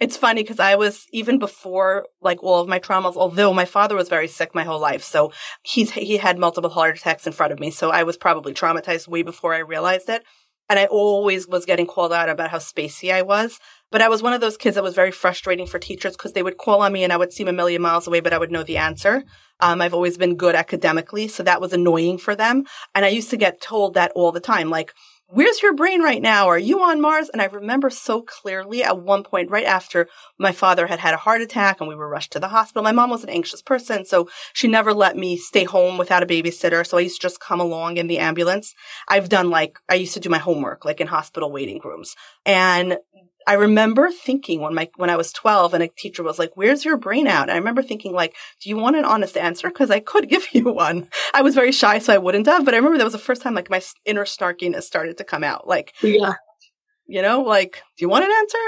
It's 0.00 0.16
funny 0.16 0.42
because 0.42 0.60
I 0.60 0.76
was 0.76 1.06
even 1.12 1.38
before 1.38 2.06
like 2.22 2.42
all 2.42 2.60
of 2.60 2.68
my 2.68 2.78
traumas, 2.78 3.16
although 3.16 3.52
my 3.52 3.66
father 3.66 3.94
was 3.94 4.08
very 4.08 4.28
sick 4.28 4.54
my 4.54 4.64
whole 4.64 4.80
life. 4.80 5.02
So 5.02 5.30
he's, 5.62 5.90
he 5.90 6.16
had 6.16 6.38
multiple 6.38 6.70
heart 6.70 6.96
attacks 6.96 7.26
in 7.26 7.34
front 7.34 7.52
of 7.52 7.60
me. 7.60 7.70
So 7.70 7.90
I 7.90 8.04
was 8.04 8.16
probably 8.16 8.54
traumatized 8.54 9.08
way 9.08 9.22
before 9.22 9.54
I 9.54 9.58
realized 9.58 10.08
it. 10.08 10.24
And 10.70 10.78
I 10.78 10.86
always 10.86 11.46
was 11.46 11.66
getting 11.66 11.86
called 11.86 12.12
out 12.12 12.28
about 12.30 12.50
how 12.50 12.58
spacey 12.58 13.12
I 13.12 13.22
was. 13.22 13.58
But 13.90 14.02
I 14.02 14.08
was 14.08 14.22
one 14.22 14.32
of 14.32 14.40
those 14.40 14.56
kids 14.56 14.76
that 14.76 14.84
was 14.84 14.94
very 14.94 15.10
frustrating 15.10 15.66
for 15.66 15.78
teachers 15.78 16.16
because 16.16 16.32
they 16.32 16.42
would 16.42 16.58
call 16.58 16.82
on 16.82 16.92
me 16.92 17.04
and 17.04 17.12
I 17.12 17.16
would 17.16 17.32
seem 17.32 17.48
a 17.48 17.52
million 17.52 17.82
miles 17.82 18.06
away, 18.06 18.20
but 18.20 18.32
I 18.32 18.38
would 18.38 18.52
know 18.52 18.62
the 18.62 18.76
answer. 18.76 19.24
Um, 19.58 19.80
I've 19.80 19.94
always 19.94 20.16
been 20.16 20.36
good 20.36 20.54
academically. 20.54 21.28
So 21.28 21.42
that 21.42 21.60
was 21.60 21.72
annoying 21.72 22.18
for 22.18 22.34
them. 22.34 22.64
And 22.94 23.04
I 23.04 23.08
used 23.08 23.30
to 23.30 23.36
get 23.36 23.60
told 23.60 23.94
that 23.94 24.12
all 24.14 24.32
the 24.32 24.40
time. 24.40 24.70
Like, 24.70 24.94
where's 25.26 25.62
your 25.62 25.74
brain 25.74 26.02
right 26.02 26.22
now? 26.22 26.48
Are 26.48 26.58
you 26.58 26.80
on 26.80 27.00
Mars? 27.00 27.28
And 27.28 27.42
I 27.42 27.46
remember 27.46 27.90
so 27.90 28.22
clearly 28.22 28.82
at 28.82 29.00
one 29.00 29.22
point, 29.22 29.50
right 29.50 29.66
after 29.66 30.08
my 30.38 30.52
father 30.52 30.86
had 30.86 30.98
had 30.98 31.14
a 31.14 31.18
heart 31.18 31.40
attack 31.40 31.80
and 31.80 31.88
we 31.88 31.94
were 31.94 32.08
rushed 32.08 32.32
to 32.32 32.40
the 32.40 32.48
hospital. 32.48 32.82
My 32.82 32.92
mom 32.92 33.10
was 33.10 33.22
an 33.22 33.30
anxious 33.30 33.62
person, 33.62 34.04
so 34.04 34.28
she 34.52 34.66
never 34.66 34.92
let 34.92 35.16
me 35.16 35.36
stay 35.36 35.64
home 35.64 35.98
without 35.98 36.22
a 36.22 36.26
babysitter. 36.26 36.86
So 36.86 36.98
I 36.98 37.02
used 37.02 37.20
to 37.20 37.22
just 37.22 37.40
come 37.40 37.60
along 37.60 37.96
in 37.96 38.06
the 38.06 38.18
ambulance. 38.18 38.74
I've 39.08 39.28
done 39.28 39.50
like, 39.50 39.78
I 39.88 39.94
used 39.94 40.14
to 40.14 40.20
do 40.20 40.30
my 40.30 40.38
homework, 40.38 40.84
like 40.84 41.00
in 41.00 41.06
hospital 41.06 41.52
waiting 41.52 41.80
rooms. 41.84 42.14
And 42.44 42.98
I 43.50 43.54
remember 43.54 44.10
thinking 44.12 44.60
when 44.60 44.76
my 44.76 44.88
when 44.94 45.10
I 45.10 45.16
was 45.16 45.32
12 45.32 45.74
and 45.74 45.82
a 45.82 45.88
teacher 45.88 46.22
was 46.22 46.38
like, 46.38 46.52
"Where's 46.54 46.84
your 46.84 46.96
brain 46.96 47.26
out?" 47.26 47.48
And 47.48 47.50
I 47.50 47.56
remember 47.56 47.82
thinking 47.82 48.12
like, 48.12 48.36
"Do 48.60 48.70
you 48.70 48.76
want 48.76 48.94
an 48.94 49.04
honest 49.04 49.36
answer 49.36 49.68
because 49.68 49.90
I 49.90 49.98
could 49.98 50.28
give 50.28 50.46
you 50.52 50.72
one." 50.72 51.08
I 51.34 51.42
was 51.42 51.56
very 51.56 51.72
shy 51.72 51.98
so 51.98 52.14
I 52.14 52.18
wouldn't 52.18 52.46
have, 52.46 52.64
but 52.64 52.74
I 52.74 52.76
remember 52.76 52.98
that 52.98 53.02
was 53.02 53.12
the 53.12 53.18
first 53.18 53.42
time 53.42 53.56
like 53.56 53.68
my 53.68 53.82
inner 54.04 54.24
snarkiness 54.24 54.84
started 54.84 55.18
to 55.18 55.24
come 55.24 55.42
out. 55.42 55.66
Like, 55.66 55.94
yeah. 56.00 56.34
You 57.06 57.22
know, 57.22 57.40
like, 57.40 57.82
"Do 57.98 58.04
you 58.04 58.08
want 58.08 58.24
an 58.24 58.30
answer?" 58.30 58.58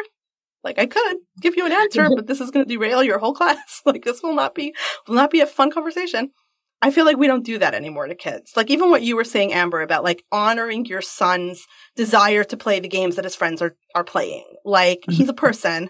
Like 0.64 0.80
I 0.80 0.86
could 0.86 1.18
give 1.40 1.56
you 1.56 1.64
an 1.64 1.72
answer, 1.72 2.08
but 2.16 2.26
this 2.26 2.40
is 2.40 2.50
going 2.50 2.66
to 2.66 2.68
derail 2.68 3.04
your 3.04 3.20
whole 3.20 3.34
class. 3.34 3.82
like 3.86 4.04
this 4.04 4.20
will 4.20 4.34
not 4.34 4.52
be 4.52 4.74
will 5.06 5.14
not 5.14 5.30
be 5.30 5.42
a 5.42 5.46
fun 5.46 5.70
conversation. 5.70 6.32
I 6.82 6.90
feel 6.90 7.04
like 7.04 7.16
we 7.16 7.28
don't 7.28 7.46
do 7.46 7.58
that 7.58 7.74
anymore 7.74 8.08
to 8.08 8.14
kids. 8.16 8.52
Like 8.56 8.68
even 8.68 8.90
what 8.90 9.02
you 9.02 9.14
were 9.14 9.24
saying, 9.24 9.52
Amber, 9.52 9.82
about 9.82 10.02
like 10.02 10.24
honoring 10.32 10.84
your 10.84 11.00
son's 11.00 11.64
desire 11.94 12.42
to 12.42 12.56
play 12.56 12.80
the 12.80 12.88
games 12.88 13.14
that 13.14 13.24
his 13.24 13.36
friends 13.36 13.62
are, 13.62 13.76
are 13.94 14.02
playing. 14.02 14.44
Like 14.64 14.98
mm-hmm. 15.02 15.12
he's 15.12 15.28
a 15.28 15.34
person. 15.34 15.88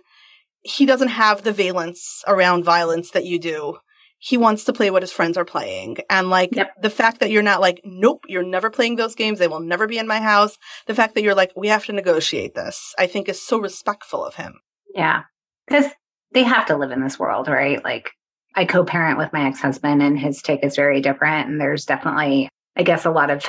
He 0.61 0.85
doesn't 0.85 1.09
have 1.09 1.43
the 1.43 1.53
valence 1.53 2.23
around 2.29 2.65
violence 2.65 3.11
that 3.13 3.25
you 3.25 3.39
do. 3.39 3.79
He 4.19 4.37
wants 4.37 4.65
to 4.65 4.73
play 4.73 4.91
what 4.91 5.03
his 5.03 5.11
friends 5.11 5.37
are 5.39 5.47
playing. 5.47 5.97
And 6.11 6.29
like 6.29 6.55
yep. 6.55 6.71
the 6.81 6.91
fact 6.91 7.21
that 7.21 7.31
you're 7.31 7.43
not 7.43 7.63
like, 7.63 7.81
nope, 7.85 8.25
you're 8.29 8.45
never 8.45 8.71
playing 8.71 8.97
those 8.97 9.15
games. 9.15 9.39
They 9.39 9.49
will 9.49 9.61
never 9.61 9.87
be 9.87 9.99
in 9.99 10.07
my 10.07 10.21
house. 10.21 10.59
The 10.87 10.95
fact 10.95 11.15
that 11.15 11.23
you're 11.23 11.35
like, 11.35 11.53
we 11.57 11.69
have 11.69 11.87
to 11.87 11.93
negotiate 11.93 12.55
this, 12.55 12.95
I 12.99 13.07
think 13.07 13.29
is 13.29 13.45
so 13.45 13.59
respectful 13.59 14.25
of 14.25 14.35
him. 14.35 14.61
Yeah. 14.95 15.23
Cause 15.69 15.87
they 16.33 16.45
have 16.45 16.67
to 16.67 16.77
live 16.77 16.91
in 16.91 17.03
this 17.03 17.19
world, 17.19 17.49
right? 17.49 17.83
Like 17.83 18.11
I 18.55 18.65
co 18.65 18.85
parent 18.85 19.19
with 19.19 19.33
my 19.33 19.47
ex 19.47 19.61
husband, 19.61 20.03
and 20.03 20.19
his 20.19 20.43
take 20.43 20.65
is 20.65 20.77
very 20.77 21.01
different. 21.01 21.49
And 21.49 21.61
there's 21.61 21.85
definitely, 21.85 22.49
I 22.77 22.83
guess, 22.83 23.05
a 23.05 23.11
lot 23.11 23.31
of, 23.31 23.45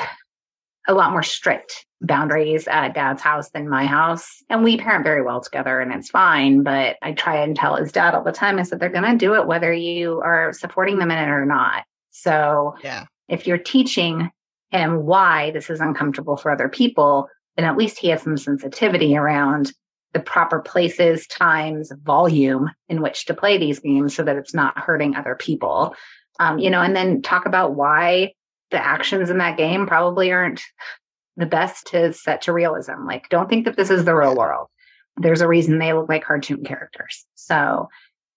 a 0.88 0.94
lot 0.94 1.12
more 1.12 1.24
strict 1.24 1.86
boundaries 2.04 2.68
at 2.68 2.94
dad's 2.94 3.22
house 3.22 3.50
than 3.52 3.70
my 3.70 3.86
house. 3.86 4.44
And 4.50 4.64
we 4.64 4.78
parent 4.78 5.04
very 5.04 5.22
well 5.22 5.42
together 5.42 5.80
and 5.80 5.94
it's 5.94 6.10
fine. 6.10 6.62
But 6.64 6.98
I 7.02 7.14
try 7.14 7.42
and 7.42 7.56
tell 7.56 7.78
his 7.78 7.92
dad 7.92 8.14
all 8.14 8.24
the 8.24 8.32
time 8.32 8.60
is 8.60 8.70
that 8.70 8.80
they're 8.80 8.90
going 8.90 9.10
to 9.10 9.18
do 9.18 9.36
it 9.36 9.48
whether 9.48 9.72
you 9.72 10.20
are 10.22 10.52
supporting 10.54 11.00
them 11.00 11.12
in 11.12 11.18
it 11.18 11.30
or 11.30 11.46
not. 11.46 11.86
So 12.12 12.76
yeah. 12.84 13.06
if 13.30 13.48
you're 13.48 13.58
teaching 13.58 14.30
him 14.72 15.06
why 15.06 15.52
this 15.52 15.70
is 15.70 15.80
uncomfortable 15.80 16.36
for 16.36 16.52
other 16.52 16.68
people, 16.68 17.30
then 17.56 17.66
at 17.66 17.78
least 17.78 18.00
he 18.00 18.10
has 18.10 18.22
some 18.22 18.38
sensitivity 18.38 19.16
around 19.16 19.72
the 20.14 20.20
proper 20.20 20.60
places, 20.60 21.28
times, 21.28 21.92
volume 22.04 22.70
in 22.88 23.02
which 23.02 23.26
to 23.26 23.34
play 23.34 23.58
these 23.58 23.80
games 23.80 24.16
so 24.16 24.24
that 24.24 24.36
it's 24.36 24.54
not 24.54 24.78
hurting 24.78 25.16
other 25.16 25.36
people. 25.36 25.96
Um, 26.40 26.60
you 26.60 26.70
know, 26.70 26.82
and 26.82 26.96
then 26.96 27.22
talk 27.22 27.46
about 27.46 27.76
why 27.76 28.34
the 28.72 28.84
actions 28.84 29.30
in 29.30 29.40
that 29.40 29.58
game 29.58 29.86
probably 29.86 30.32
aren't 30.32 30.62
the 31.36 31.46
best 31.46 31.88
to 31.88 32.14
set 32.14 32.44
to 32.44 32.54
realism. 32.54 33.06
Like, 33.06 33.30
don't 33.30 33.50
think 33.50 33.66
that 33.66 33.76
this 33.76 33.90
is 33.90 34.06
the 34.06 34.16
real 34.16 34.36
world. 34.36 34.68
There's 35.18 35.42
a 35.42 35.48
reason 35.48 35.78
they 35.78 35.94
look 35.94 36.10
like 36.10 36.24
cartoon 36.24 36.64
characters. 36.64 37.26
So, 37.36 37.90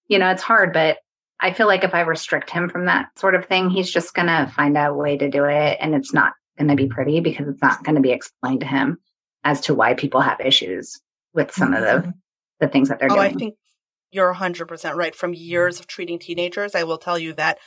you 0.08 0.18
know, 0.18 0.30
it's 0.30 0.42
hard, 0.42 0.72
but 0.72 0.98
I 1.40 1.52
feel 1.52 1.66
like 1.66 1.84
if 1.84 1.94
I 1.94 2.00
restrict 2.00 2.50
him 2.50 2.68
from 2.68 2.86
that 2.86 3.08
sort 3.18 3.34
of 3.34 3.46
thing, 3.46 3.68
he's 3.70 3.90
just 3.90 4.14
going 4.14 4.28
to 4.28 4.50
find 4.54 4.76
a 4.76 4.92
way 4.92 5.16
to 5.18 5.28
do 5.30 5.44
it. 5.44 5.78
And 5.80 5.94
it's 5.94 6.12
not 6.12 6.32
going 6.58 6.68
to 6.68 6.74
be 6.76 6.86
pretty 6.86 7.20
because 7.20 7.48
it's 7.48 7.62
not 7.62 7.84
going 7.84 7.96
to 7.96 8.00
be 8.00 8.12
explained 8.12 8.60
to 8.60 8.66
him 8.66 8.98
as 9.44 9.60
to 9.62 9.74
why 9.74 9.94
people 9.94 10.20
have 10.20 10.40
issues 10.40 10.98
with 11.36 11.52
some 11.52 11.74
of 11.74 11.82
the 11.82 11.86
mm-hmm. 11.86 12.10
the 12.58 12.68
things 12.68 12.88
that 12.88 12.98
they're 12.98 13.12
oh, 13.12 13.14
doing. 13.14 13.30
I 13.30 13.32
think 13.34 13.54
you're 14.10 14.34
100% 14.34 14.94
right. 14.94 15.14
From 15.14 15.34
years 15.34 15.78
of 15.78 15.86
treating 15.86 16.18
teenagers, 16.18 16.74
I 16.74 16.84
will 16.84 16.98
tell 16.98 17.18
you 17.18 17.34
that 17.34 17.58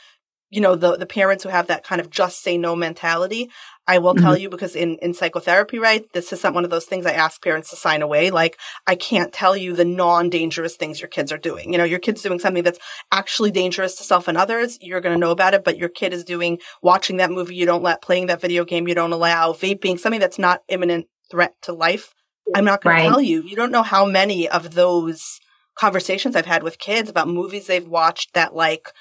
you 0.50 0.60
know 0.60 0.74
the 0.74 0.96
the 0.96 1.06
parents 1.06 1.44
who 1.44 1.48
have 1.48 1.68
that 1.68 1.84
kind 1.84 2.00
of 2.00 2.10
just 2.10 2.42
say 2.42 2.58
no 2.58 2.74
mentality 2.74 3.48
i 3.86 3.98
will 3.98 4.14
mm-hmm. 4.14 4.24
tell 4.24 4.36
you 4.36 4.50
because 4.50 4.74
in 4.74 4.98
in 5.00 5.14
psychotherapy 5.14 5.78
right 5.78 6.04
this 6.12 6.32
is 6.32 6.42
not 6.42 6.54
one 6.54 6.64
of 6.64 6.70
those 6.70 6.86
things 6.86 7.06
i 7.06 7.12
ask 7.12 7.40
parents 7.42 7.70
to 7.70 7.76
sign 7.76 8.02
away 8.02 8.30
like 8.30 8.58
i 8.86 8.96
can't 8.96 9.32
tell 9.32 9.56
you 9.56 9.74
the 9.74 9.84
non-dangerous 9.84 10.76
things 10.76 11.00
your 11.00 11.08
kids 11.08 11.30
are 11.30 11.38
doing 11.38 11.72
you 11.72 11.78
know 11.78 11.84
your 11.84 12.00
kid's 12.00 12.22
doing 12.22 12.40
something 12.40 12.64
that's 12.64 12.80
actually 13.12 13.52
dangerous 13.52 13.94
to 13.94 14.02
self 14.02 14.26
and 14.26 14.36
others 14.36 14.76
you're 14.80 15.00
going 15.00 15.14
to 15.14 15.20
know 15.20 15.30
about 15.30 15.54
it 15.54 15.64
but 15.64 15.78
your 15.78 15.88
kid 15.88 16.12
is 16.12 16.24
doing 16.24 16.58
watching 16.82 17.18
that 17.18 17.30
movie 17.30 17.54
you 17.54 17.64
don't 17.64 17.84
let 17.84 18.02
playing 18.02 18.26
that 18.26 18.40
video 18.40 18.64
game 18.64 18.88
you 18.88 18.94
don't 18.94 19.12
allow 19.12 19.52
vaping 19.52 19.98
something 19.98 20.20
that's 20.20 20.38
not 20.38 20.62
imminent 20.68 21.06
threat 21.30 21.54
to 21.62 21.72
life 21.72 22.12
I'm 22.54 22.64
not 22.64 22.82
going 22.82 22.96
right. 22.96 23.02
to 23.04 23.08
tell 23.08 23.20
you. 23.20 23.42
You 23.42 23.56
don't 23.56 23.72
know 23.72 23.82
how 23.82 24.04
many 24.04 24.48
of 24.48 24.74
those 24.74 25.40
conversations 25.74 26.36
I've 26.36 26.46
had 26.46 26.62
with 26.62 26.78
kids 26.78 27.08
about 27.08 27.28
movies 27.28 27.66
they've 27.66 27.86
watched 27.86 28.34
that 28.34 28.54
like 28.54 28.92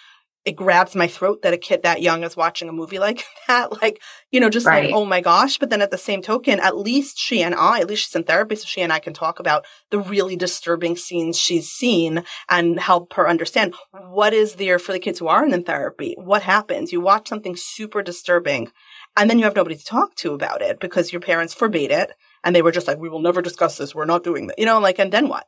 it 0.45 0.55
grabs 0.55 0.95
my 0.95 1.07
throat 1.07 1.41
that 1.41 1.53
a 1.53 1.57
kid 1.57 1.83
that 1.83 2.01
young 2.01 2.23
is 2.23 2.37
watching 2.37 2.69
a 2.69 2.73
movie 2.73 2.99
like 3.07 3.25
that. 3.47 3.81
Like, 3.81 4.01
you 4.31 4.39
know, 4.39 4.49
just 4.49 4.65
right. 4.65 4.85
like, 4.85 4.95
oh 4.95 5.05
my 5.05 5.21
gosh. 5.21 5.57
But 5.57 5.69
then 5.69 5.81
at 5.81 5.91
the 5.91 5.97
same 5.97 6.21
token, 6.21 6.59
at 6.59 6.77
least 6.77 7.17
she 7.17 7.43
and 7.43 7.53
I, 7.53 7.81
at 7.81 7.87
least 7.87 8.05
she's 8.05 8.15
in 8.15 8.23
therapy, 8.23 8.55
so 8.55 8.65
she 8.65 8.81
and 8.81 8.91
I 8.91 8.99
can 8.99 9.13
talk 9.13 9.39
about 9.39 9.65
the 9.91 9.99
really 9.99 10.35
disturbing 10.35 10.95
scenes 10.95 11.37
she's 11.37 11.69
seen 11.69 12.23
and 12.47 12.79
help 12.79 13.13
her 13.13 13.27
understand 13.27 13.75
what 13.91 14.33
is 14.33 14.55
there 14.55 14.79
for 14.79 14.93
the 14.93 14.99
kids 14.99 15.19
who 15.19 15.27
aren't 15.27 15.53
in 15.53 15.63
therapy. 15.63 16.15
What 16.17 16.43
happens? 16.43 16.91
You 16.91 17.01
watch 17.01 17.27
something 17.27 17.55
super 17.55 18.01
disturbing 18.01 18.71
and 19.17 19.29
then 19.29 19.37
you 19.37 19.45
have 19.45 19.55
nobody 19.55 19.75
to 19.75 19.85
talk 19.85 20.15
to 20.15 20.33
about 20.33 20.61
it 20.61 20.79
because 20.79 21.11
your 21.11 21.21
parents 21.21 21.53
forbade 21.53 21.91
it 21.91 22.13
and 22.43 22.55
they 22.55 22.61
were 22.61 22.71
just 22.71 22.87
like, 22.87 22.97
we 22.97 23.09
will 23.09 23.21
never 23.21 23.41
discuss 23.41 23.77
this. 23.77 23.93
We're 23.93 24.05
not 24.05 24.23
doing 24.23 24.47
that. 24.47 24.59
You 24.59 24.65
know, 24.65 24.79
like, 24.79 24.99
and 24.99 25.11
then 25.11 25.27
what? 25.27 25.45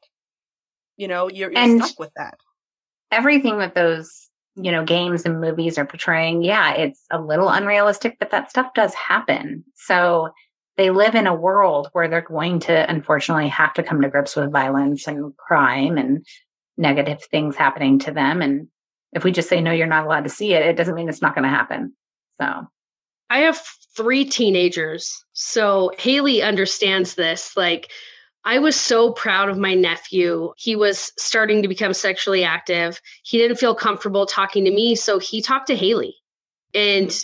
You 0.97 1.07
know, 1.07 1.29
you're, 1.29 1.51
you're 1.51 1.79
stuck 1.79 1.99
with 1.99 2.11
that. 2.15 2.37
Everything 3.11 3.59
that 3.59 3.75
those, 3.75 4.29
you 4.55 4.71
know, 4.71 4.83
games 4.83 5.25
and 5.25 5.41
movies 5.41 5.77
are 5.77 5.85
portraying, 5.85 6.43
yeah, 6.43 6.73
it's 6.73 7.01
a 7.11 7.19
little 7.19 7.49
unrealistic, 7.49 8.17
but 8.19 8.31
that 8.31 8.49
stuff 8.49 8.73
does 8.73 8.93
happen. 8.93 9.63
So 9.75 10.29
they 10.77 10.89
live 10.89 11.15
in 11.15 11.27
a 11.27 11.35
world 11.35 11.89
where 11.93 12.07
they're 12.07 12.21
going 12.21 12.59
to 12.61 12.89
unfortunately 12.89 13.49
have 13.49 13.73
to 13.75 13.83
come 13.83 14.01
to 14.01 14.09
grips 14.09 14.35
with 14.35 14.51
violence 14.51 15.07
and 15.07 15.35
crime 15.37 15.97
and 15.97 16.25
negative 16.77 17.21
things 17.23 17.55
happening 17.55 17.99
to 17.99 18.11
them. 18.11 18.41
And 18.41 18.67
if 19.13 19.23
we 19.23 19.31
just 19.31 19.49
say, 19.49 19.61
no, 19.61 19.71
you're 19.71 19.87
not 19.87 20.05
allowed 20.05 20.23
to 20.23 20.29
see 20.29 20.53
it, 20.53 20.65
it 20.65 20.77
doesn't 20.77 20.95
mean 20.95 21.09
it's 21.09 21.21
not 21.21 21.35
going 21.35 21.43
to 21.43 21.49
happen. 21.49 21.93
So 22.41 22.67
I 23.31 23.39
have 23.39 23.61
three 23.95 24.25
teenagers. 24.25 25.23
So 25.31 25.91
Haley 25.97 26.41
understands 26.41 27.15
this. 27.15 27.55
Like, 27.55 27.89
I 28.43 28.59
was 28.59 28.75
so 28.75 29.13
proud 29.13 29.47
of 29.47 29.57
my 29.57 29.73
nephew. 29.73 30.51
He 30.57 30.75
was 30.75 31.13
starting 31.17 31.61
to 31.61 31.67
become 31.69 31.93
sexually 31.93 32.43
active. 32.43 32.99
He 33.23 33.37
didn't 33.37 33.57
feel 33.57 33.73
comfortable 33.73 34.25
talking 34.25 34.65
to 34.65 34.71
me. 34.71 34.95
So 34.95 35.17
he 35.17 35.41
talked 35.41 35.67
to 35.67 35.75
Haley. 35.77 36.15
And 36.73 37.17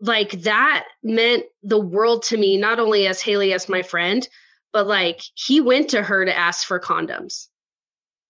like 0.00 0.32
that 0.42 0.84
meant 1.02 1.44
the 1.62 1.80
world 1.80 2.22
to 2.24 2.36
me, 2.36 2.58
not 2.58 2.78
only 2.78 3.06
as 3.06 3.22
Haley 3.22 3.54
as 3.54 3.68
my 3.68 3.80
friend, 3.80 4.28
but 4.74 4.86
like 4.86 5.22
he 5.34 5.62
went 5.62 5.88
to 5.90 6.02
her 6.02 6.26
to 6.26 6.36
ask 6.36 6.66
for 6.66 6.78
condoms. 6.78 7.46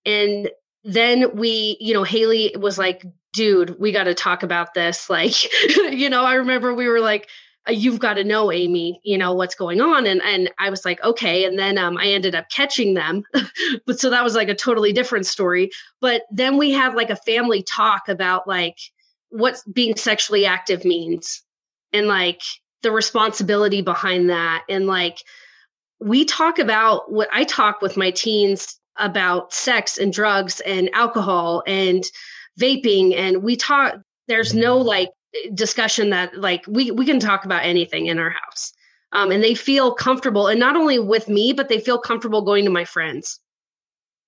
And 0.05 0.49
then 0.85 1.35
we, 1.35 1.77
you 1.81 1.93
know, 1.93 2.05
Haley 2.05 2.55
was 2.57 2.79
like, 2.79 3.05
dude, 3.37 3.79
we 3.79 3.93
got 3.93 4.05
to 4.05 4.15
talk 4.15 4.43
about 4.43 4.73
this. 4.73 5.11
Like, 5.11 5.35
you 5.77 6.09
know, 6.09 6.25
I 6.25 6.35
remember 6.35 6.75
we 6.75 6.89
were 6.89 7.01
like, 7.01 7.29
uh, 7.69 7.73
you've 7.73 7.99
got 7.99 8.15
to 8.15 8.23
know 8.23 8.53
amy 8.53 9.01
you 9.03 9.19
know 9.19 9.33
what's 9.33 9.57
going 9.57 9.81
on 9.81 10.07
and 10.07 10.23
and 10.23 10.53
i 10.57 10.71
was 10.71 10.85
like 10.85 11.03
okay 11.03 11.45
and 11.45 11.59
then 11.59 11.77
um, 11.79 11.97
i 11.97 12.07
ended 12.07 12.33
up 12.33 12.49
catching 12.49 12.95
them 12.95 13.25
but 13.87 13.99
so 13.99 14.09
that 14.09 14.23
was 14.23 14.37
like 14.37 14.49
a 14.49 14.55
totally 14.55 14.93
different 14.93 15.27
story 15.27 15.69
but 16.01 16.23
then 16.31 16.59
we 16.59 16.71
had 16.71 16.95
like 16.95 17.11
a 17.11 17.17
family 17.17 17.65
talk 17.65 18.09
about 18.09 18.47
like 18.47 18.79
what 19.31 19.61
being 19.73 19.97
sexually 19.97 20.47
active 20.47 20.85
means 20.85 21.43
and 21.93 22.07
like 22.07 22.41
the 22.85 22.93
responsibility 22.93 23.83
behind 23.83 24.31
that 24.31 24.63
and 24.69 24.87
like 24.87 25.19
we 25.99 26.25
talk 26.25 26.61
about 26.61 27.11
what 27.11 27.29
i 27.33 27.43
talk 27.43 27.81
with 27.81 27.97
my 27.97 28.13
teens 28.13 28.79
about 28.97 29.53
sex 29.53 29.99
and 29.99 30.13
drugs 30.13 30.61
and 30.61 30.89
alcohol 30.95 31.65
and 31.67 32.05
vaping 32.61 33.15
and 33.15 33.43
we 33.43 33.57
talk 33.57 33.95
there's 34.29 34.55
no 34.55 34.77
like 34.79 35.11
discussion 35.55 36.11
that 36.11 36.37
like 36.39 36.65
we 36.67 36.91
we 36.91 37.05
can 37.05 37.21
talk 37.21 37.45
about 37.45 37.65
anything 37.65 38.07
in 38.07 38.19
our 38.19 38.31
house. 38.31 38.73
Um, 39.13 39.31
and 39.31 39.43
they 39.43 39.55
feel 39.55 39.95
comfortable 39.95 40.49
and 40.49 40.59
not 40.59 40.77
only 40.77 40.99
with 40.99 41.29
me 41.29 41.53
but 41.53 41.69
they 41.69 41.79
feel 41.79 41.99
comfortable 41.99 42.43
going 42.43 42.65
to 42.65 42.71
my 42.71 42.85
friends. 42.85 43.41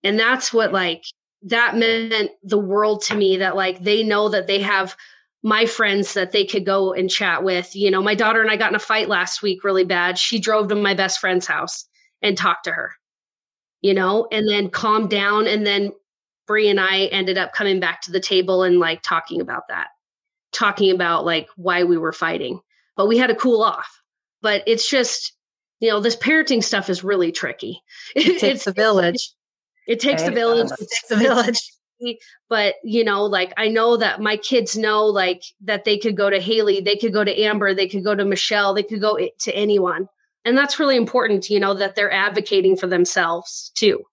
And 0.04 0.18
that's 0.18 0.52
what 0.52 0.72
like 0.72 1.02
that 1.42 1.76
meant 1.76 2.30
the 2.42 2.58
world 2.58 3.02
to 3.02 3.16
me 3.16 3.36
that 3.38 3.56
like 3.56 3.82
they 3.82 4.02
know 4.02 4.28
that 4.28 4.46
they 4.46 4.60
have 4.60 4.96
my 5.42 5.66
friends 5.66 6.14
that 6.14 6.32
they 6.32 6.44
could 6.44 6.66
go 6.66 6.92
and 6.92 7.10
chat 7.10 7.42
with. 7.42 7.74
You 7.74 7.90
know 7.90 8.02
my 8.02 8.14
daughter 8.14 8.40
and 8.40 8.50
i 8.50 8.56
got 8.56 8.70
in 8.70 8.76
a 8.76 8.80
fight 8.80 9.08
last 9.08 9.42
week 9.42 9.64
really 9.64 9.84
bad. 9.84 10.18
She 10.18 10.38
drove 10.38 10.68
to 10.68 10.74
my 10.74 10.94
best 10.94 11.20
friend's 11.20 11.46
house 11.46 11.84
and 12.22 12.36
talked 12.36 12.64
to 12.64 12.72
her 12.72 12.92
you 13.80 13.94
know 13.94 14.26
and 14.32 14.48
then 14.48 14.70
calmed 14.70 15.10
down 15.10 15.46
and 15.46 15.66
then 15.66 15.92
Brie 16.48 16.68
and 16.68 16.80
I 16.80 17.02
ended 17.06 17.38
up 17.38 17.52
coming 17.52 17.78
back 17.78 18.02
to 18.02 18.10
the 18.10 18.18
table 18.18 18.64
and 18.64 18.80
like 18.80 19.02
talking 19.02 19.40
about 19.40 19.68
that 19.68 19.88
talking 20.52 20.90
about 20.90 21.24
like 21.24 21.48
why 21.56 21.84
we 21.84 21.98
were 21.98 22.12
fighting, 22.12 22.60
but 22.96 23.06
we 23.06 23.18
had 23.18 23.28
to 23.28 23.34
cool 23.34 23.62
off. 23.62 24.02
But 24.40 24.62
it's 24.66 24.88
just, 24.88 25.32
you 25.80 25.88
know, 25.88 26.00
this 26.00 26.16
parenting 26.16 26.62
stuff 26.62 26.88
is 26.88 27.04
really 27.04 27.32
tricky. 27.32 27.82
It 28.16 28.38
takes 28.38 28.66
a 28.66 28.72
village. 28.72 29.30
It, 29.86 29.94
it 29.94 30.00
takes 30.00 30.22
a 30.22 30.30
village. 30.30 30.70
It 30.72 30.88
takes 30.88 31.10
a 31.10 31.16
village. 31.16 31.60
But 32.48 32.76
you 32.84 33.02
know, 33.02 33.24
like 33.24 33.52
I 33.56 33.66
know 33.66 33.96
that 33.96 34.20
my 34.20 34.36
kids 34.36 34.78
know 34.78 35.04
like 35.04 35.42
that 35.62 35.84
they 35.84 35.98
could 35.98 36.16
go 36.16 36.30
to 36.30 36.40
Haley, 36.40 36.80
they 36.80 36.94
could 36.94 37.12
go 37.12 37.24
to 37.24 37.40
Amber, 37.42 37.74
they 37.74 37.88
could 37.88 38.04
go 38.04 38.14
to 38.14 38.24
Michelle, 38.24 38.72
they 38.72 38.84
could 38.84 39.00
go 39.00 39.18
to 39.18 39.52
anyone. 39.52 40.08
And 40.44 40.56
that's 40.56 40.78
really 40.78 40.96
important, 40.96 41.50
you 41.50 41.58
know, 41.58 41.74
that 41.74 41.96
they're 41.96 42.12
advocating 42.12 42.76
for 42.76 42.86
themselves 42.86 43.72
too. 43.74 44.04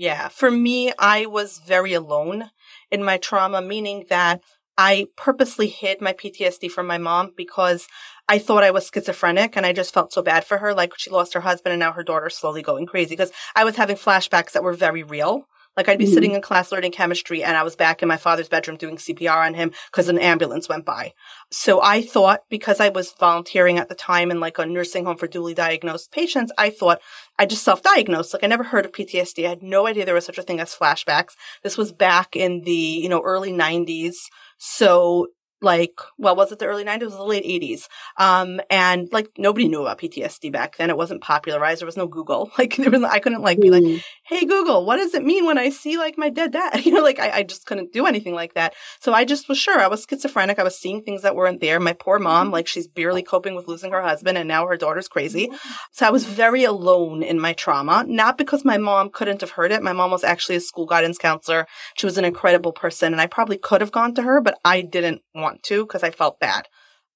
Yeah, 0.00 0.28
for 0.28 0.50
me, 0.50 0.94
I 0.98 1.26
was 1.26 1.58
very 1.58 1.92
alone 1.92 2.48
in 2.90 3.04
my 3.04 3.18
trauma, 3.18 3.60
meaning 3.60 4.06
that 4.08 4.40
I 4.78 5.08
purposely 5.14 5.68
hid 5.68 6.00
my 6.00 6.14
PTSD 6.14 6.70
from 6.70 6.86
my 6.86 6.96
mom 6.96 7.34
because 7.36 7.86
I 8.26 8.38
thought 8.38 8.64
I 8.64 8.70
was 8.70 8.88
schizophrenic 8.88 9.58
and 9.58 9.66
I 9.66 9.74
just 9.74 9.92
felt 9.92 10.14
so 10.14 10.22
bad 10.22 10.46
for 10.46 10.56
her. 10.56 10.72
Like 10.72 10.94
she 10.96 11.10
lost 11.10 11.34
her 11.34 11.42
husband 11.42 11.74
and 11.74 11.80
now 11.80 11.92
her 11.92 12.02
daughter's 12.02 12.34
slowly 12.34 12.62
going 12.62 12.86
crazy 12.86 13.10
because 13.10 13.30
I 13.54 13.64
was 13.64 13.76
having 13.76 13.96
flashbacks 13.96 14.52
that 14.52 14.62
were 14.62 14.72
very 14.72 15.02
real. 15.02 15.46
Like 15.76 15.88
I'd 15.88 15.98
be 15.98 16.04
mm-hmm. 16.04 16.14
sitting 16.14 16.34
in 16.34 16.42
class 16.42 16.72
learning 16.72 16.92
chemistry 16.92 17.42
and 17.42 17.56
I 17.56 17.62
was 17.62 17.76
back 17.76 18.02
in 18.02 18.08
my 18.08 18.16
father's 18.16 18.48
bedroom 18.48 18.76
doing 18.76 18.96
CPR 18.96 19.46
on 19.46 19.54
him 19.54 19.72
because 19.90 20.08
an 20.08 20.18
ambulance 20.18 20.68
went 20.68 20.84
by. 20.84 21.12
So 21.50 21.80
I 21.82 22.02
thought 22.02 22.42
because 22.50 22.80
I 22.80 22.88
was 22.88 23.12
volunteering 23.18 23.78
at 23.78 23.88
the 23.88 23.94
time 23.94 24.30
in 24.30 24.40
like 24.40 24.58
a 24.58 24.66
nursing 24.66 25.04
home 25.04 25.16
for 25.16 25.26
duly 25.26 25.54
diagnosed 25.54 26.12
patients, 26.12 26.52
I 26.58 26.70
thought 26.70 27.00
I 27.38 27.46
just 27.46 27.62
self-diagnosed. 27.62 28.34
Like 28.34 28.44
I 28.44 28.48
never 28.48 28.64
heard 28.64 28.84
of 28.84 28.92
PTSD. 28.92 29.46
I 29.46 29.50
had 29.50 29.62
no 29.62 29.86
idea 29.86 30.04
there 30.04 30.14
was 30.14 30.26
such 30.26 30.38
a 30.38 30.42
thing 30.42 30.60
as 30.60 30.74
flashbacks. 30.74 31.34
This 31.62 31.78
was 31.78 31.92
back 31.92 32.36
in 32.36 32.62
the, 32.62 32.72
you 32.72 33.08
know, 33.08 33.22
early 33.22 33.52
nineties. 33.52 34.28
So 34.58 35.28
like, 35.60 35.98
well, 36.18 36.36
was 36.36 36.52
it 36.52 36.58
the 36.58 36.66
early 36.66 36.84
90s? 36.84 37.00
It 37.00 37.04
was 37.06 37.16
the 37.16 37.24
late 37.24 37.44
80s. 37.44 37.88
Um, 38.16 38.60
and 38.70 39.08
like 39.12 39.30
nobody 39.38 39.68
knew 39.68 39.82
about 39.82 39.98
PTSD 39.98 40.52
back 40.52 40.76
then. 40.76 40.90
It 40.90 40.96
wasn't 40.96 41.20
popularized. 41.20 41.80
There 41.80 41.86
was 41.86 41.96
no 41.96 42.06
Google. 42.06 42.50
Like 42.60 42.76
there 42.76 42.90
was, 42.90 43.02
I 43.02 43.20
couldn't 43.20 43.40
like 43.40 43.58
be 43.58 43.70
like, 43.70 43.82
mm. 43.82 44.02
Hey 44.22 44.44
Google, 44.44 44.84
what 44.84 44.96
does 44.96 45.14
it 45.14 45.24
mean 45.24 45.46
when 45.46 45.56
I 45.56 45.70
see 45.70 45.96
like 45.96 46.18
my 46.18 46.28
dead 46.28 46.52
dad? 46.52 46.84
You 46.90 46.92
know, 46.92 47.02
like 47.02 47.18
I, 47.18 47.30
I 47.30 47.42
just 47.42 47.64
couldn't 47.64 47.92
do 47.92 48.06
anything 48.06 48.34
like 48.34 48.52
that. 48.54 48.74
So 49.00 49.14
I 49.14 49.24
just 49.24 49.48
was 49.48 49.56
sure 49.56 49.78
I 49.78 49.86
was 49.86 50.04
schizophrenic. 50.06 50.58
I 50.58 50.64
was 50.64 50.78
seeing 50.78 51.02
things 51.02 51.22
that 51.22 51.36
weren't 51.36 51.60
there. 51.60 51.80
My 51.80 51.94
poor 51.94 52.18
mom, 52.18 52.46
mm-hmm. 52.46 52.52
like 52.52 52.66
she's 52.66 52.86
barely 52.86 53.22
coping 53.22 53.54
with 53.54 53.66
losing 53.66 53.92
her 53.92 54.02
husband 54.02 54.36
and 54.36 54.46
now 54.46 54.66
her 54.66 54.76
daughter's 54.76 55.08
crazy. 55.08 55.46
Mm-hmm. 55.46 55.70
So 55.92 56.06
I 56.06 56.10
was 56.10 56.26
very 56.26 56.64
alone 56.64 57.22
in 57.22 57.40
my 57.40 57.54
trauma, 57.54 58.04
not 58.06 58.36
because 58.36 58.62
my 58.62 58.76
mom 58.76 59.08
couldn't 59.10 59.40
have 59.40 59.52
heard 59.52 59.72
it. 59.72 59.82
My 59.82 59.94
mom 59.94 60.10
was 60.10 60.24
actually 60.24 60.56
a 60.56 60.60
school 60.60 60.86
guidance 60.86 61.16
counselor. 61.16 61.66
She 61.96 62.06
was 62.06 62.18
an 62.18 62.26
incredible 62.26 62.72
person 62.72 63.12
and 63.12 63.20
I 63.20 63.26
probably 63.26 63.56
could 63.56 63.80
have 63.80 63.92
gone 63.92 64.14
to 64.16 64.22
her, 64.22 64.42
but 64.42 64.58
I 64.64 64.82
didn't 64.82 65.22
want 65.34 65.49
want 65.50 65.62
to 65.64 65.84
because 65.84 66.02
I 66.02 66.10
felt 66.10 66.40
bad. 66.40 66.68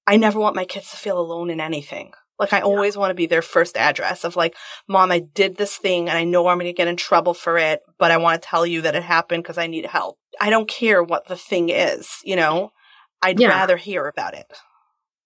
I 0.07 0.17
never 0.17 0.39
want 0.39 0.55
my 0.55 0.65
kids 0.65 0.91
to 0.91 0.97
feel 0.97 1.19
alone 1.19 1.49
in 1.49 1.59
anything. 1.59 2.13
Like 2.37 2.53
I 2.53 2.57
yeah. 2.57 2.63
always 2.63 2.97
want 2.97 3.11
to 3.11 3.15
be 3.15 3.27
their 3.27 3.41
first 3.41 3.77
address 3.77 4.23
of 4.23 4.35
like, 4.35 4.55
mom, 4.87 5.11
I 5.11 5.19
did 5.19 5.55
this 5.55 5.77
thing 5.77 6.09
and 6.09 6.17
I 6.17 6.25
know 6.25 6.47
I'm 6.47 6.57
going 6.57 6.65
to 6.67 6.73
get 6.73 6.87
in 6.87 6.97
trouble 6.97 7.33
for 7.33 7.57
it, 7.57 7.81
but 7.97 8.11
I 8.11 8.17
want 8.17 8.41
to 8.41 8.47
tell 8.47 8.65
you 8.65 8.81
that 8.81 8.95
it 8.95 9.03
happened 9.03 9.43
because 9.43 9.57
I 9.57 9.67
need 9.67 9.85
help. 9.85 10.17
I 10.39 10.49
don't 10.49 10.67
care 10.67 11.01
what 11.01 11.27
the 11.27 11.37
thing 11.37 11.69
is, 11.69 12.09
you 12.23 12.35
know, 12.35 12.71
I'd 13.21 13.39
yeah. 13.39 13.47
rather 13.47 13.77
hear 13.77 14.05
about 14.05 14.33
it. 14.33 14.45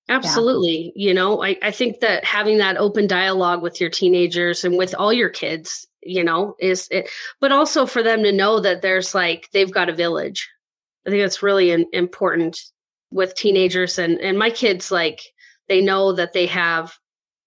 Absolutely. 0.07 0.93
Yeah. 0.95 1.09
You 1.09 1.13
know, 1.15 1.43
I, 1.43 1.57
I 1.61 1.71
think 1.71 1.99
that 2.01 2.23
having 2.23 2.59
that 2.59 2.77
open 2.77 3.07
dialogue 3.07 3.63
with 3.63 3.81
your 3.81 3.89
teenagers 3.89 4.63
and 4.63 4.77
with 4.77 4.93
all 4.95 5.11
your 5.11 5.29
kids, 5.29 5.87
you 6.01 6.23
know, 6.23 6.55
is 6.59 6.87
it, 6.91 7.09
but 7.41 7.51
also 7.51 7.85
for 7.85 8.03
them 8.03 8.23
to 8.23 8.31
know 8.31 8.59
that 8.59 8.81
there's 8.81 9.13
like, 9.15 9.49
they've 9.51 9.71
got 9.71 9.89
a 9.89 9.95
village. 9.95 10.47
I 11.05 11.09
think 11.09 11.23
that's 11.23 11.43
really 11.43 11.71
an, 11.71 11.85
important 11.91 12.59
with 13.11 13.35
teenagers 13.35 13.97
and 13.97 14.19
and 14.19 14.37
my 14.37 14.49
kids 14.49 14.91
like 14.91 15.21
they 15.67 15.81
know 15.81 16.13
that 16.13 16.33
they 16.33 16.45
have 16.45 16.97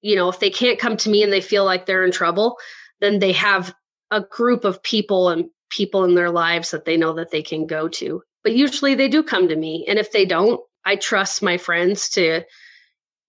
you 0.01 0.17
know 0.17 0.29
if 0.29 0.41
they 0.41 0.51
can't 0.51 0.79
come 0.79 0.97
to 0.97 1.11
me 1.11 1.23
and 1.23 1.33
they 1.33 1.41
feel 1.41 1.65
like 1.65 1.87
they're 1.87 2.05
in 2.05 2.13
trouble 2.13 2.57
then 3.01 3.19
they 3.19 3.33
have 3.33 3.75
a 4.11 4.21
group 4.21 4.65
of 4.65 4.83
people 4.83 5.29
and 5.29 5.47
people 5.71 6.05
in 6.05 6.15
their 6.15 6.31
lives 6.31 6.71
that 6.71 6.85
they 6.85 6.97
know 6.97 7.15
that 7.15 7.31
they 7.31 7.43
can 7.43 7.67
go 7.67 7.89
to. 7.89 8.23
But 8.45 8.55
usually 8.55 8.95
they 8.95 9.09
do 9.09 9.23
come 9.23 9.49
to 9.49 9.57
me 9.57 9.85
and 9.89 9.99
if 9.99 10.13
they 10.13 10.25
don't 10.25 10.61
i 10.85 10.97
trust 10.97 11.43
my 11.43 11.57
friends 11.57 12.09
to 12.11 12.43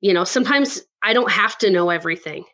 you 0.01 0.11
know 0.13 0.23
sometimes 0.23 0.81
i 1.03 1.13
don't 1.13 1.31
have 1.31 1.57
to 1.59 1.69
know 1.69 1.89
everything. 1.89 2.45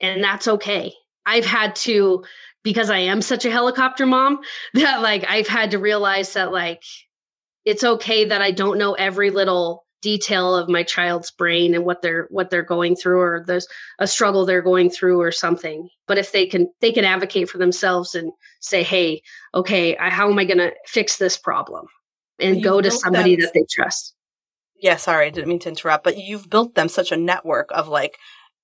And 0.00 0.22
that's 0.22 0.46
okay. 0.46 0.92
I've 1.26 1.44
had 1.44 1.74
to 1.76 2.24
because 2.64 2.90
i 2.90 2.98
am 2.98 3.22
such 3.22 3.44
a 3.44 3.50
helicopter 3.50 4.06
mom 4.06 4.40
that 4.74 5.02
like 5.02 5.24
i've 5.28 5.48
had 5.48 5.70
to 5.70 5.78
realize 5.78 6.32
that 6.32 6.52
like 6.52 6.82
it's 7.68 7.84
okay 7.84 8.24
that 8.24 8.40
I 8.40 8.50
don't 8.50 8.78
know 8.78 8.94
every 8.94 9.30
little 9.30 9.84
detail 10.00 10.56
of 10.56 10.70
my 10.70 10.82
child's 10.82 11.30
brain 11.30 11.74
and 11.74 11.84
what 11.84 12.00
they're 12.00 12.26
what 12.30 12.48
they're 12.48 12.62
going 12.62 12.96
through 12.96 13.20
or 13.20 13.44
there's 13.46 13.66
a 13.98 14.06
struggle 14.06 14.46
they're 14.46 14.62
going 14.62 14.88
through 14.88 15.20
or 15.20 15.30
something. 15.30 15.86
But 16.06 16.16
if 16.16 16.32
they 16.32 16.46
can 16.46 16.72
they 16.80 16.92
can 16.92 17.04
advocate 17.04 17.50
for 17.50 17.58
themselves 17.58 18.14
and 18.14 18.32
say 18.60 18.82
hey 18.82 19.20
okay 19.54 19.98
I, 19.98 20.08
how 20.08 20.30
am 20.30 20.38
i 20.38 20.44
going 20.44 20.58
to 20.58 20.72
fix 20.86 21.18
this 21.18 21.36
problem? 21.36 21.86
And 22.40 22.62
go 22.62 22.80
to 22.80 22.90
somebody 22.90 23.36
that 23.36 23.52
they 23.52 23.66
trust. 23.70 24.14
Yeah 24.80 24.96
sorry 24.96 25.26
i 25.26 25.30
didn't 25.30 25.48
mean 25.48 25.58
to 25.60 25.68
interrupt 25.68 26.04
but 26.04 26.16
you've 26.16 26.48
built 26.48 26.74
them 26.74 26.88
such 26.88 27.12
a 27.12 27.16
network 27.16 27.68
of 27.72 27.88
like 27.88 28.16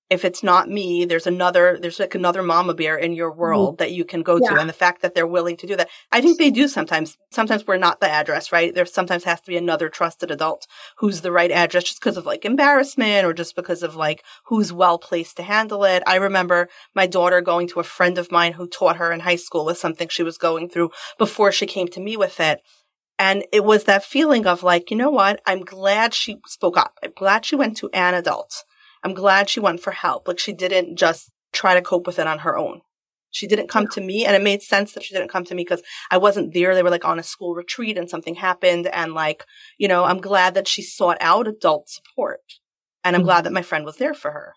if 0.09 0.23
it's 0.23 0.43
not 0.43 0.69
me, 0.69 1.03
there's 1.05 1.25
another, 1.25 1.79
there's 1.81 1.99
like 1.99 2.13
another 2.13 2.43
mama 2.43 2.75
bear 2.75 2.95
in 2.95 3.13
your 3.13 3.31
mm-hmm. 3.31 3.39
world 3.39 3.69
mm-hmm. 3.69 3.83
that 3.83 3.91
you 3.91 4.05
can 4.05 4.21
go 4.21 4.37
yeah. 4.37 4.51
to. 4.51 4.59
And 4.59 4.69
the 4.69 4.73
fact 4.73 5.01
that 5.01 5.15
they're 5.15 5.25
willing 5.25 5.57
to 5.57 5.67
do 5.67 5.75
that, 5.75 5.89
I 6.11 6.21
think 6.21 6.37
they 6.37 6.51
do 6.51 6.67
sometimes. 6.67 7.17
Sometimes 7.31 7.65
we're 7.65 7.77
not 7.77 7.99
the 7.99 8.09
address, 8.09 8.51
right? 8.51 8.73
There 8.73 8.85
sometimes 8.85 9.23
has 9.23 9.41
to 9.41 9.47
be 9.47 9.57
another 9.57 9.89
trusted 9.89 10.29
adult 10.29 10.67
who's 10.97 11.21
the 11.21 11.31
right 11.31 11.51
address 11.51 11.85
just 11.85 11.99
because 11.99 12.17
of 12.17 12.25
like 12.25 12.45
embarrassment 12.45 13.25
or 13.25 13.33
just 13.33 13.55
because 13.55 13.81
of 13.81 13.95
like 13.95 14.23
who's 14.45 14.71
well 14.71 14.99
placed 14.99 15.37
to 15.37 15.43
handle 15.43 15.83
it. 15.83 16.03
I 16.05 16.15
remember 16.15 16.69
my 16.93 17.07
daughter 17.07 17.41
going 17.41 17.67
to 17.69 17.79
a 17.79 17.83
friend 17.83 18.17
of 18.17 18.31
mine 18.31 18.53
who 18.53 18.67
taught 18.67 18.97
her 18.97 19.11
in 19.11 19.21
high 19.21 19.35
school 19.37 19.65
with 19.65 19.77
something 19.77 20.07
she 20.07 20.23
was 20.23 20.37
going 20.37 20.69
through 20.69 20.91
before 21.17 21.51
she 21.51 21.65
came 21.65 21.87
to 21.89 21.99
me 21.99 22.15
with 22.15 22.39
it. 22.39 22.61
And 23.17 23.45
it 23.51 23.63
was 23.63 23.85
that 23.85 24.03
feeling 24.03 24.45
of 24.45 24.61
like, 24.61 24.91
you 24.91 24.97
know 24.97 25.09
what? 25.09 25.41
I'm 25.45 25.61
glad 25.61 26.13
she 26.13 26.37
spoke 26.45 26.77
up. 26.77 26.99
I'm 27.01 27.13
glad 27.15 27.45
she 27.45 27.55
went 27.55 27.77
to 27.77 27.89
an 27.91 28.13
adult 28.13 28.65
I'm 29.05 29.13
glad 29.13 29.49
she 29.49 29.59
went 29.59 29.81
for 29.81 29.91
help. 29.91 30.27
Like 30.27 30.39
she 30.39 30.51
didn't 30.51 30.95
just 30.95 31.31
try 31.53 31.75
to 31.75 31.81
cope 31.81 32.07
with 32.07 32.17
it 32.17 32.25
on 32.25 32.39
her 32.39 32.57
own. 32.57 32.81
She 33.29 33.45
didn't 33.45 33.69
come 33.69 33.87
to 33.89 34.01
me 34.01 34.25
and 34.25 34.35
it 34.35 34.41
made 34.41 34.63
sense 34.63 34.93
that 34.93 35.03
she 35.03 35.13
didn't 35.13 35.29
come 35.29 35.45
to 35.45 35.53
me 35.53 35.63
because 35.63 35.83
I 36.09 36.17
wasn't 36.17 36.55
there. 36.55 36.73
They 36.73 36.81
were 36.81 36.89
like 36.89 37.05
on 37.05 37.19
a 37.19 37.23
school 37.23 37.53
retreat 37.53 37.99
and 37.99 38.09
something 38.09 38.33
happened. 38.33 38.87
And 38.87 39.13
like, 39.13 39.45
you 39.77 39.87
know, 39.87 40.05
I'm 40.05 40.21
glad 40.21 40.55
that 40.55 40.67
she 40.67 40.81
sought 40.81 41.17
out 41.21 41.47
adult 41.47 41.87
support 41.87 42.39
and 43.03 43.15
I'm 43.15 43.21
mm-hmm. 43.21 43.27
glad 43.27 43.43
that 43.43 43.53
my 43.53 43.61
friend 43.61 43.85
was 43.85 43.97
there 43.97 44.15
for 44.15 44.31
her. 44.31 44.53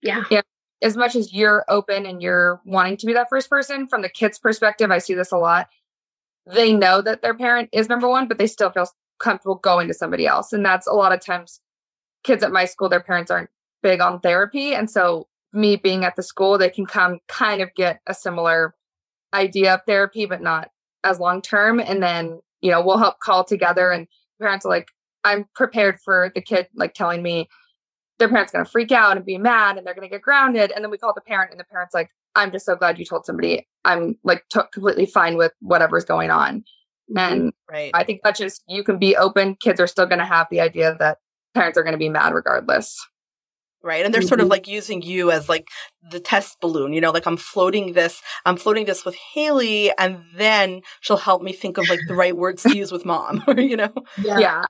Yeah. 0.00 0.22
Yeah. 0.30 0.42
As 0.80 0.96
much 0.96 1.16
as 1.16 1.32
you're 1.32 1.64
open 1.68 2.06
and 2.06 2.22
you're 2.22 2.60
wanting 2.64 2.98
to 2.98 3.06
be 3.06 3.14
that 3.14 3.30
first 3.30 3.50
person 3.50 3.88
from 3.88 4.02
the 4.02 4.08
kid's 4.08 4.38
perspective, 4.38 4.92
I 4.92 4.98
see 4.98 5.14
this 5.14 5.32
a 5.32 5.38
lot. 5.38 5.68
They 6.46 6.72
know 6.72 7.02
that 7.02 7.20
their 7.20 7.34
parent 7.34 7.70
is 7.72 7.88
number 7.88 8.08
one, 8.08 8.28
but 8.28 8.38
they 8.38 8.46
still 8.46 8.70
feel 8.70 8.86
comfortable 9.18 9.56
going 9.56 9.88
to 9.88 9.94
somebody 9.94 10.24
else. 10.24 10.52
And 10.52 10.64
that's 10.64 10.86
a 10.86 10.92
lot 10.92 11.12
of 11.12 11.20
times 11.20 11.60
kids 12.26 12.42
at 12.42 12.52
my 12.52 12.66
school, 12.66 12.88
their 12.88 13.00
parents 13.00 13.30
aren't 13.30 13.50
big 13.82 14.00
on 14.00 14.20
therapy. 14.20 14.74
And 14.74 14.90
so, 14.90 15.28
me 15.52 15.76
being 15.76 16.04
at 16.04 16.16
the 16.16 16.22
school, 16.22 16.58
they 16.58 16.68
can 16.68 16.84
come 16.84 17.18
kind 17.28 17.62
of 17.62 17.74
get 17.74 18.00
a 18.06 18.12
similar 18.12 18.74
idea 19.32 19.74
of 19.74 19.80
therapy, 19.86 20.26
but 20.26 20.42
not 20.42 20.70
as 21.02 21.18
long 21.18 21.40
term. 21.40 21.80
And 21.80 22.02
then, 22.02 22.40
you 22.60 22.70
know, 22.70 22.82
we'll 22.82 22.98
help 22.98 23.20
call 23.20 23.44
together. 23.44 23.90
And 23.90 24.06
parents 24.40 24.66
are 24.66 24.70
like, 24.70 24.88
I'm 25.24 25.46
prepared 25.54 25.98
for 26.04 26.30
the 26.34 26.42
kid, 26.42 26.68
like 26.74 26.94
telling 26.94 27.22
me 27.22 27.48
their 28.18 28.28
parents 28.28 28.52
going 28.52 28.64
to 28.64 28.70
freak 28.70 28.92
out 28.92 29.16
and 29.16 29.24
be 29.24 29.38
mad 29.38 29.76
and 29.76 29.86
they're 29.86 29.94
going 29.94 30.08
to 30.08 30.12
get 30.12 30.22
grounded. 30.22 30.72
And 30.72 30.84
then 30.84 30.90
we 30.90 30.98
call 30.98 31.14
the 31.14 31.20
parent, 31.20 31.50
and 31.50 31.60
the 31.60 31.64
parent's 31.64 31.94
like, 31.94 32.10
I'm 32.34 32.52
just 32.52 32.66
so 32.66 32.76
glad 32.76 32.98
you 32.98 33.04
told 33.04 33.24
somebody. 33.24 33.66
I'm 33.84 34.16
like 34.22 34.44
t- 34.52 34.60
completely 34.72 35.06
fine 35.06 35.36
with 35.36 35.52
whatever's 35.60 36.04
going 36.04 36.30
on. 36.30 36.64
Mm-hmm. 37.10 37.18
And 37.18 37.52
right. 37.70 37.90
I 37.94 38.04
think 38.04 38.20
that's 38.22 38.38
just 38.38 38.62
you 38.68 38.84
can 38.84 38.98
be 38.98 39.16
open. 39.16 39.56
Kids 39.56 39.80
are 39.80 39.86
still 39.86 40.06
going 40.06 40.18
to 40.18 40.24
have 40.24 40.46
the 40.50 40.60
idea 40.60 40.96
that 40.98 41.18
parents 41.54 41.78
are 41.78 41.82
going 41.82 41.92
to 41.92 41.98
be 41.98 42.08
mad 42.08 42.34
regardless. 42.34 42.98
Right? 43.86 44.04
And 44.04 44.12
they're 44.12 44.20
mm-hmm. 44.20 44.28
sort 44.28 44.40
of 44.40 44.44
mm-hmm. 44.44 44.52
like 44.52 44.68
using 44.68 45.00
you 45.00 45.30
as 45.30 45.48
like 45.48 45.68
the 46.10 46.20
test 46.20 46.60
balloon, 46.60 46.92
you 46.92 47.00
know, 47.00 47.12
like 47.12 47.26
I'm 47.26 47.36
floating 47.36 47.94
this, 47.94 48.20
I'm 48.44 48.56
floating 48.56 48.84
this 48.84 49.04
with 49.04 49.16
Haley, 49.34 49.96
and 49.96 50.22
then 50.34 50.82
she'll 51.00 51.16
help 51.16 51.42
me 51.42 51.52
think 51.52 51.78
of 51.78 51.88
like 51.88 52.00
the 52.08 52.14
right 52.14 52.36
words 52.36 52.64
to 52.64 52.76
use 52.76 52.92
with 52.92 53.04
mom, 53.04 53.42
or 53.46 53.58
you 53.60 53.76
know? 53.76 53.92
Yeah. 54.22 54.38
yeah. 54.38 54.64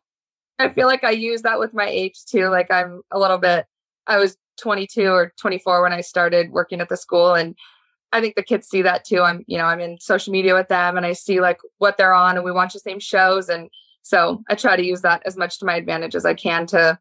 I 0.59 0.69
feel 0.69 0.87
like 0.87 1.05
I 1.05 1.11
use 1.11 1.43
that 1.43 1.59
with 1.59 1.75
my 1.75 1.87
age 1.87 2.25
too. 2.27 2.49
Like 2.49 2.71
I'm 2.71 3.03
a 3.11 3.19
little 3.19 3.39
bit, 3.39 3.67
I 4.07 4.19
was 4.19 4.37
22 4.61 5.03
or 5.07 5.33
24 5.39 5.83
when 5.83 5.93
I 5.93 6.01
started 6.01 6.51
working 6.51 6.81
at 6.81 6.89
the 6.89 6.97
school. 6.97 7.35
And 7.35 7.55
I 8.13 8.21
think 8.21 8.37
the 8.37 8.43
kids 8.43 8.69
see 8.69 8.83
that 8.83 9.05
too. 9.05 9.21
I'm, 9.21 9.45
you 9.47 9.59
know, 9.59 9.65
I'm 9.65 9.81
in 9.81 9.99
social 10.01 10.33
media 10.33 10.55
with 10.55 10.69
them 10.69 10.97
and 10.97 11.05
I 11.05 11.13
see 11.13 11.41
like 11.41 11.59
what 11.79 11.97
they're 11.97 12.15
on 12.15 12.37
and 12.37 12.45
we 12.45 12.53
watch 12.53 12.73
the 12.73 12.81
same 12.81 13.01
shows. 13.01 13.49
And 13.49 13.69
so 14.03 14.43
I 14.49 14.55
try 14.55 14.77
to 14.77 14.85
use 14.85 15.03
that 15.03 15.23
as 15.27 15.37
much 15.37 15.59
to 15.59 15.67
my 15.67 15.77
advantage 15.77 16.15
as 16.15 16.25
I 16.25 16.35
can 16.35 16.67
to 16.69 16.99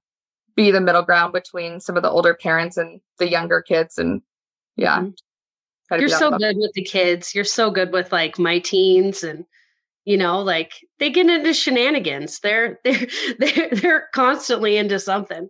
be 0.56 0.72
the 0.72 0.82
middle 0.82 1.04
ground 1.04 1.34
between 1.34 1.80
some 1.80 1.98
of 1.98 2.04
the 2.04 2.10
older 2.10 2.34
parents 2.34 2.78
and 2.78 3.02
the 3.20 3.30
younger 3.30 3.62
kids. 3.62 3.98
And 3.98 4.22
yeah. 4.76 5.00
Mm-hmm. 5.00 6.00
You're 6.00 6.10
so 6.10 6.32
good 6.32 6.58
with 6.58 6.72
the 6.74 6.84
kids. 6.84 7.36
You're 7.36 7.44
so 7.44 7.70
good 7.70 7.92
with 7.92 8.12
like 8.12 8.40
my 8.40 8.58
teens 8.60 9.24
and 9.24 9.46
you 10.06 10.18
know 10.18 10.40
like 10.40 10.74
they 11.00 11.10
get 11.10 11.30
into 11.30 11.54
shenanigans 11.54 12.40
they're 12.40 12.80
they're 12.84 13.08
they're, 13.40 13.70
they're 13.72 14.08
constantly 14.14 14.78
into 14.78 15.00
something 15.00 15.50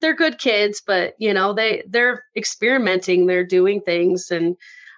they're 0.00 0.14
good 0.14 0.38
kids 0.38 0.82
but 0.86 1.14
you 1.18 1.34
know 1.34 1.52
they 1.52 1.82
they're 1.88 2.22
experimenting 2.36 3.26
they're 3.26 3.44
doing 3.44 3.80
things 3.80 4.30
and 4.30 4.56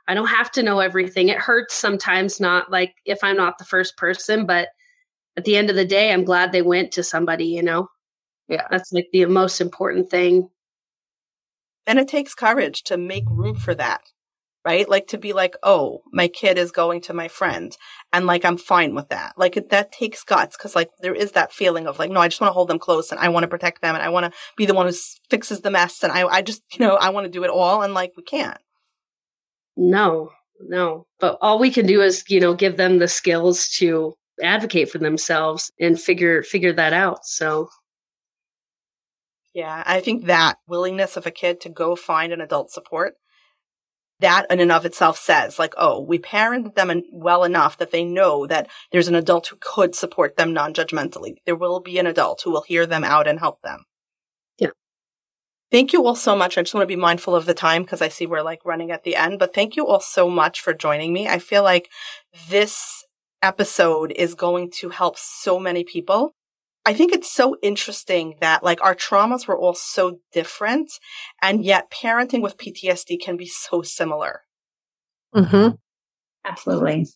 i 0.09 0.15
don't 0.15 0.27
have 0.27 0.51
to 0.51 0.63
know 0.63 0.81
everything 0.81 1.29
it 1.29 1.39
hurts 1.39 1.75
sometimes 1.75 2.41
not 2.41 2.71
like 2.71 2.95
if 3.07 3.19
i'm 3.23 3.37
not 3.37 3.59
the 3.59 3.65
first 3.65 3.97
person 3.97 4.45
but 4.45 4.69
at 5.37 5.45
the 5.45 5.57
end 5.57 5.71
of 5.71 5.77
the 5.77 5.85
day 5.85 6.13
i'm 6.13 6.25
glad 6.25 6.53
they 6.53 6.63
went 6.63 6.93
to 6.93 7.03
somebody 7.03 7.47
you 7.47 7.63
know 7.63 7.89
yeah. 8.49 8.67
That's 8.71 8.93
like 8.93 9.09
the 9.13 9.27
most 9.27 9.61
important 9.61 10.11
thing. 10.11 10.49
And 11.87 11.99
it 11.99 12.09
takes 12.09 12.35
courage 12.35 12.83
to 12.85 12.97
make 12.97 13.25
room 13.29 13.57
for 13.57 13.75
that 13.75 14.03
right? 14.65 14.89
Like 14.89 15.07
to 15.09 15.19
be 15.19 15.33
like 15.33 15.57
oh 15.63 16.03
my 16.13 16.29
kid 16.29 16.59
is 16.59 16.73
going 16.73 17.01
to 17.03 17.15
my 17.15 17.29
friend 17.29 17.75
and 18.13 18.27
like 18.27 18.45
i'm 18.45 18.59
fine 18.59 18.95
with 18.95 19.09
that. 19.09 19.33
Like 19.39 19.55
that 19.71 19.93
takes 19.93 20.25
guts 20.25 20.57
because 20.57 20.77
like 20.77 20.91
there 21.01 21.15
is 21.15 21.33
that 21.33 21.53
feeling 21.53 21.87
of 21.87 21.99
like 21.99 22.11
no 22.11 22.21
i 22.21 22.29
just 22.29 22.41
want 22.41 22.51
to 22.51 22.55
hold 22.55 22.69
them 22.69 22.79
close 22.79 23.11
and 23.11 23.21
i 23.21 23.29
want 23.29 23.45
to 23.45 23.49
protect 23.49 23.81
them 23.81 23.95
and 23.95 24.05
i 24.05 24.09
want 24.09 24.27
to 24.27 24.39
be 24.57 24.67
the 24.67 24.75
one 24.75 24.87
who 24.87 24.93
fixes 25.31 25.61
the 25.61 25.71
mess 25.71 26.03
and 26.03 26.13
i 26.13 26.27
i 26.27 26.43
just 26.43 26.63
you 26.73 26.85
know 26.85 26.97
i 26.97 27.09
want 27.09 27.25
to 27.25 27.31
do 27.31 27.45
it 27.45 27.51
all 27.51 27.83
and 27.83 27.95
like 27.95 28.13
we 28.17 28.23
can't. 28.23 28.59
No 29.77 30.31
no. 30.61 31.07
But 31.21 31.39
all 31.41 31.59
we 31.59 31.71
can 31.71 31.87
do 31.87 32.03
is 32.03 32.25
you 32.29 32.41
know 32.41 32.55
give 32.55 32.77
them 32.77 32.99
the 32.99 33.09
skills 33.09 33.69
to 33.79 34.15
advocate 34.43 34.91
for 34.91 34.99
themselves 34.99 35.71
and 35.81 36.01
figure 36.01 36.43
figure 36.43 36.73
that 36.73 36.93
out 36.93 37.25
so 37.25 37.69
yeah, 39.55 39.83
I 39.87 40.01
think 40.01 40.27
that 40.27 40.59
willingness 40.67 41.17
of 41.17 41.27
a 41.27 41.31
kid 41.31 41.61
to 41.63 41.69
go 41.69 41.97
find 41.97 42.33
an 42.33 42.41
adult 42.41 42.71
support, 42.71 43.15
that 44.21 44.47
in 44.51 44.61
and 44.61 44.73
of 44.73 44.85
itself 44.85 45.19
says 45.19 45.59
like, 45.59 45.75
oh, 45.77 46.01
we 46.01 46.19
parented 46.19 46.75
them 46.75 47.03
well 47.13 47.45
enough 47.45 47.79
that 47.79 47.91
they 47.93 48.05
know 48.05 48.47
that 48.47 48.69
there's 48.91 49.09
an 49.09 49.15
adult 49.15 49.47
who 49.47 49.57
could 49.61 49.95
support 49.95 50.37
them 50.37 50.53
non-judgmentally. 50.53 51.37
There 51.47 51.57
will 51.57 51.81
be 51.81 51.99
an 51.99 52.07
adult 52.07 52.43
who 52.43 52.51
will 52.51 52.65
hear 52.67 52.85
them 52.85 53.05
out 53.05 53.29
and 53.29 53.39
help 53.39 53.63
them. 53.63 53.85
Yeah. 54.59 54.71
Thank 55.71 55.93
you 55.93 56.05
all 56.05 56.17
so 56.17 56.35
much. 56.35 56.59
I 56.59 56.63
just 56.63 56.75
want 56.75 56.83
to 56.83 56.95
be 56.95 56.97
mindful 56.97 57.37
of 57.37 57.47
the 57.47 57.55
time 57.55 57.83
because 57.83 58.03
I 58.03 58.09
see 58.09 58.27
we're 58.27 58.43
like 58.43 58.65
running 58.65 58.91
at 58.91 59.05
the 59.05 59.15
end, 59.15 59.39
but 59.39 59.55
thank 59.55 59.77
you 59.77 59.87
all 59.87 60.01
so 60.01 60.29
much 60.29 60.61
for 60.61 60.75
joining 60.75 61.13
me. 61.13 61.29
I 61.29 61.39
feel 61.39 61.63
like 61.63 61.89
this 62.49 63.05
episode 63.41 64.13
is 64.17 64.35
going 64.35 64.73
to 64.81 64.89
help 64.89 65.17
so 65.17 65.61
many 65.61 65.85
people 65.85 66.35
I 66.89 66.95
think 66.95 67.13
it's 67.13 67.31
so 67.31 67.55
interesting 67.61 68.37
that 68.41 68.65
like 68.65 68.81
our 68.81 68.95
traumas 68.95 69.47
were 69.47 69.59
all 69.59 69.75
so 69.75 70.21
different 70.33 70.91
and 71.43 71.63
yet 71.63 71.91
parenting 71.91 72.41
with 72.41 72.57
PTSD 72.57 73.21
can 73.21 73.37
be 73.37 73.45
so 73.45 73.83
similar. 73.83 74.41
Mm-hmm. 75.35 75.75
Absolutely. 76.47 77.07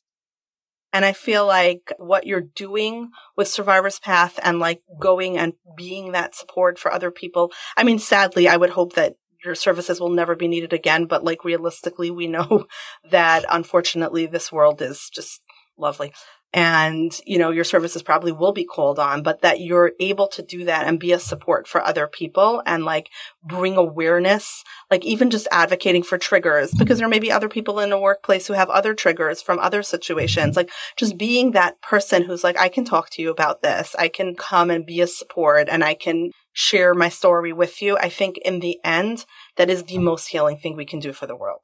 And 0.92 1.06
I 1.06 1.14
feel 1.14 1.46
like 1.46 1.90
what 1.96 2.26
you're 2.26 2.42
doing 2.42 3.12
with 3.34 3.48
Survivor's 3.48 3.98
Path 3.98 4.38
and 4.42 4.58
like 4.58 4.82
going 5.00 5.38
and 5.38 5.54
being 5.74 6.12
that 6.12 6.34
support 6.34 6.78
for 6.78 6.92
other 6.92 7.10
people. 7.10 7.50
I 7.74 7.82
mean, 7.82 7.98
sadly, 7.98 8.48
I 8.48 8.58
would 8.58 8.68
hope 8.68 8.92
that 8.96 9.14
your 9.42 9.54
services 9.54 9.98
will 10.02 10.10
never 10.10 10.36
be 10.36 10.48
needed 10.48 10.74
again, 10.74 11.06
but 11.06 11.24
like 11.24 11.46
realistically, 11.46 12.10
we 12.10 12.26
know 12.26 12.66
that 13.10 13.46
unfortunately 13.48 14.26
this 14.26 14.52
world 14.52 14.82
is 14.82 15.08
just 15.14 15.40
lovely 15.78 16.12
and 16.52 17.18
you 17.26 17.38
know 17.38 17.50
your 17.50 17.64
services 17.64 18.02
probably 18.02 18.32
will 18.32 18.52
be 18.52 18.64
called 18.64 18.98
on 18.98 19.22
but 19.22 19.40
that 19.42 19.60
you're 19.60 19.92
able 20.00 20.28
to 20.28 20.42
do 20.42 20.64
that 20.64 20.86
and 20.86 21.00
be 21.00 21.12
a 21.12 21.18
support 21.18 21.66
for 21.66 21.82
other 21.82 22.06
people 22.06 22.62
and 22.66 22.84
like 22.84 23.08
bring 23.44 23.76
awareness 23.76 24.62
like 24.90 25.04
even 25.06 25.30
just 25.30 25.48
advocating 25.50 26.02
for 26.02 26.18
triggers 26.18 26.72
because 26.72 26.98
there 26.98 27.08
may 27.08 27.18
be 27.18 27.32
other 27.32 27.48
people 27.48 27.80
in 27.80 27.92
a 27.92 27.98
workplace 27.98 28.46
who 28.46 28.52
have 28.52 28.68
other 28.68 28.94
triggers 28.94 29.40
from 29.40 29.58
other 29.58 29.82
situations. 29.82 30.56
Like 30.56 30.70
just 30.96 31.16
being 31.16 31.52
that 31.52 31.80
person 31.80 32.22
who's 32.22 32.44
like 32.44 32.58
I 32.58 32.68
can 32.68 32.84
talk 32.84 33.10
to 33.10 33.22
you 33.22 33.30
about 33.30 33.62
this. 33.62 33.96
I 33.98 34.08
can 34.08 34.34
come 34.34 34.70
and 34.70 34.84
be 34.84 35.00
a 35.00 35.06
support 35.06 35.68
and 35.70 35.82
I 35.82 35.94
can 35.94 36.30
share 36.52 36.94
my 36.94 37.08
story 37.08 37.52
with 37.52 37.80
you. 37.80 37.96
I 37.96 38.08
think 38.08 38.38
in 38.38 38.60
the 38.60 38.78
end 38.84 39.24
that 39.56 39.70
is 39.70 39.84
the 39.84 39.98
most 39.98 40.28
healing 40.28 40.58
thing 40.58 40.76
we 40.76 40.84
can 40.84 41.00
do 41.00 41.12
for 41.12 41.26
the 41.26 41.36
world. 41.36 41.62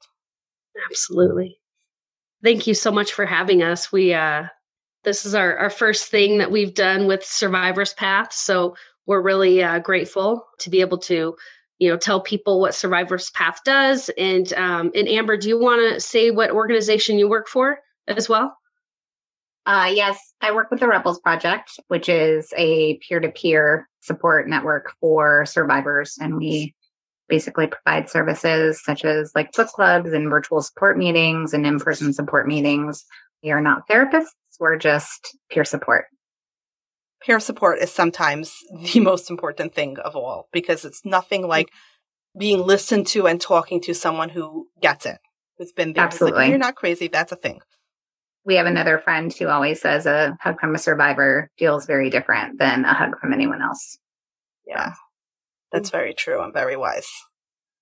Absolutely. 0.91 1.59
Thank 2.43 2.67
you 2.67 2.75
so 2.75 2.91
much 2.91 3.13
for 3.13 3.27
having 3.27 3.63
us. 3.63 3.93
We 3.93 4.15
uh 4.15 4.45
this 5.09 5.25
is 5.25 5.35
our, 5.35 5.57
our 5.57 5.71
first 5.71 6.11
thing 6.11 6.37
that 6.37 6.51
we've 6.51 6.75
done 6.75 7.07
with 7.07 7.25
Survivor's 7.25 7.95
Path. 7.95 8.31
So 8.31 8.77
we're 9.07 9.23
really 9.23 9.63
uh, 9.63 9.79
grateful 9.79 10.47
to 10.59 10.69
be 10.69 10.83
able 10.83 10.99
to, 10.99 11.35
you 11.79 11.91
know, 11.91 11.97
tell 11.97 12.21
people 12.21 12.61
what 12.61 12.75
Survivor's 12.75 13.31
Path 13.31 13.61
does. 13.65 14.11
And 14.19 14.53
um, 14.53 14.91
and 14.95 15.09
Amber, 15.09 15.39
do 15.39 15.49
you 15.49 15.59
want 15.59 15.95
to 15.95 15.99
say 15.99 16.31
what 16.31 16.51
organization 16.51 17.19
you 17.19 17.27
work 17.27 17.49
for 17.49 17.79
as 18.07 18.29
well? 18.29 18.55
Uh, 19.65 19.91
yes, 19.95 20.19
I 20.43 20.53
work 20.53 20.71
with 20.71 20.81
the 20.81 20.89
Rebels 20.89 21.21
Project, 21.21 21.81
which 21.89 22.11
is 22.11 22.53
a 22.57 22.99
peer 22.99 23.19
to 23.19 23.31
peer 23.31 23.89
support 24.01 24.47
network 24.47 24.93
for 25.01 25.47
survivors. 25.47 26.19
And 26.21 26.37
we 26.37 26.75
basically 27.31 27.67
provide 27.67 28.11
services 28.11 28.83
such 28.85 29.07
as 29.07 29.33
like 29.35 29.53
book 29.53 29.69
clubs 29.69 30.13
and 30.13 30.29
virtual 30.29 30.61
support 30.61 30.99
meetings 30.99 31.55
and 31.55 31.67
in 31.67 31.79
person 31.79 32.13
support 32.13 32.47
meetings. 32.47 33.07
We 33.43 33.53
are 33.53 33.61
not 33.61 33.89
therapists, 33.89 34.33
we're 34.59 34.77
just 34.77 35.37
peer 35.51 35.65
support. 35.65 36.07
Peer 37.23 37.41
support 37.41 37.79
is 37.81 37.93
sometimes 37.93 38.55
the 38.93 39.01
most 39.11 39.31
important 39.31 39.75
thing 39.75 39.99
of 39.99 40.17
all 40.17 40.49
because 40.53 40.85
it's 40.85 41.05
nothing 41.05 41.43
mm-hmm. 41.43 41.51
like 41.51 41.69
being 42.39 42.61
listened 42.61 43.07
to 43.09 43.27
and 43.27 43.41
talking 43.41 43.81
to 43.83 43.95
someone 43.95 44.29
who 44.29 44.69
gets 44.81 45.07
it, 45.07 45.19
who's 45.57 45.73
been 45.73 45.93
there. 45.93 46.05
Oh, 46.05 46.07
Absolutely. 46.07 46.41
Like, 46.41 46.51
You're 46.51 46.59
not 46.59 46.77
crazy. 46.77 47.09
That's 47.09 47.33
a 47.33 47.37
thing. 47.37 47.61
We 48.45 48.55
have 48.55 48.67
another 48.67 48.99
friend 48.99 49.33
who 49.33 49.49
always 49.49 49.81
says 49.81 50.07
a 50.07 50.37
hug 50.41 50.61
from 50.61 50.75
a 50.75 50.79
survivor 50.79 51.51
feels 51.59 51.87
very 51.87 52.09
different 52.09 52.59
than 52.59 52.85
a 52.85 52.95
hug 52.95 53.19
from 53.21 53.33
anyone 53.33 53.61
else. 53.61 53.99
Yeah, 54.67 54.93
that's 55.73 55.91
mm-hmm. 55.91 55.99
very 55.99 56.15
true 56.15 56.43
and 56.43 56.53
very 56.53 56.77
wise. 56.77 57.09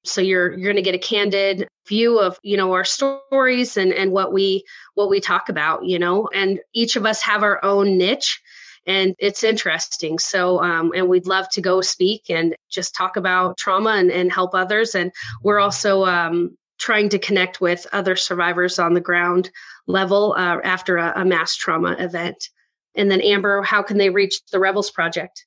So 0.04 0.22
you're 0.22 0.52
you're 0.52 0.72
going 0.72 0.76
to 0.76 0.82
get 0.82 0.96
a 0.96 1.00
candid 1.00 1.68
view 1.88 2.20
of 2.20 2.40
you 2.44 2.58
know 2.58 2.74
our 2.74 2.84
stories 2.84 3.78
and 3.78 3.94
and 3.94 4.12
what 4.12 4.34
we 4.34 4.64
what 4.96 5.10
we 5.10 5.20
talk 5.20 5.50
about. 5.50 5.86
You 5.86 6.00
know, 6.00 6.30
and 6.34 6.60
each 6.74 6.96
of 6.96 7.06
us 7.06 7.22
have 7.22 7.44
our 7.44 7.64
own 7.64 7.98
niche, 7.98 8.42
and 8.86 9.16
it's 9.20 9.44
interesting. 9.44 10.20
So 10.20 10.62
um, 10.62 10.92
and 10.96 11.08
we'd 11.08 11.28
love 11.28 11.50
to 11.50 11.62
go 11.62 11.82
speak 11.82 12.30
and 12.30 12.56
just 12.70 12.96
talk 12.96 13.16
about 13.16 13.58
trauma 13.58 13.92
and 13.92 14.12
and 14.12 14.32
help 14.32 14.54
others. 14.54 14.96
And 14.96 15.12
we're 15.42 15.60
also 15.60 16.06
um, 16.06 16.58
trying 16.80 17.10
to 17.10 17.20
connect 17.20 17.62
with 17.62 17.88
other 17.94 18.16
survivors 18.16 18.80
on 18.80 18.94
the 18.94 19.02
ground 19.02 19.50
level 19.88 20.36
uh, 20.38 20.58
after 20.64 20.98
a, 20.98 21.14
a 21.16 21.26
mass 21.26 21.56
trauma 21.56 21.96
event. 22.00 22.50
And 22.96 23.10
then 23.10 23.22
Amber, 23.22 23.62
how 23.64 23.82
can 23.82 23.98
they 23.98 24.10
reach 24.10 24.40
the 24.52 24.60
Rebels 24.60 24.92
Project? 24.92 25.46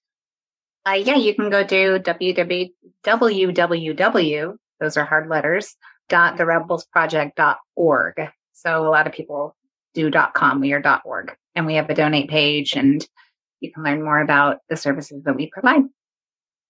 Uh, 0.87 0.93
yeah, 0.93 1.17
you 1.17 1.35
can 1.35 1.51
go 1.51 1.65
to 1.65 1.99
www, 1.99 3.49
those 4.79 4.97
are 4.97 5.05
hard 5.05 5.29
letters, 5.29 5.75
dot 6.09 6.37
therebelsproject.org. 6.39 8.15
So 8.53 8.87
a 8.87 8.89
lot 8.89 9.09
of 9.09 9.13
people 9.13 9.57
do 9.95 10.11
dot 10.11 10.33
com, 10.35 10.61
we 10.61 10.73
are 10.73 10.81
dot 10.81 11.03
org. 11.05 11.35
And 11.57 11.67
we 11.67 11.75
have 11.75 11.91
a 11.91 11.95
donate 11.95 12.31
page 12.31 12.77
and 12.77 13.05
you 13.61 13.73
can 13.73 13.83
learn 13.83 14.05
more 14.05 14.21
about 14.21 14.59
the 14.69 14.77
services 14.77 15.25
that 15.25 15.35
we 15.35 15.49
provide. 15.49 15.83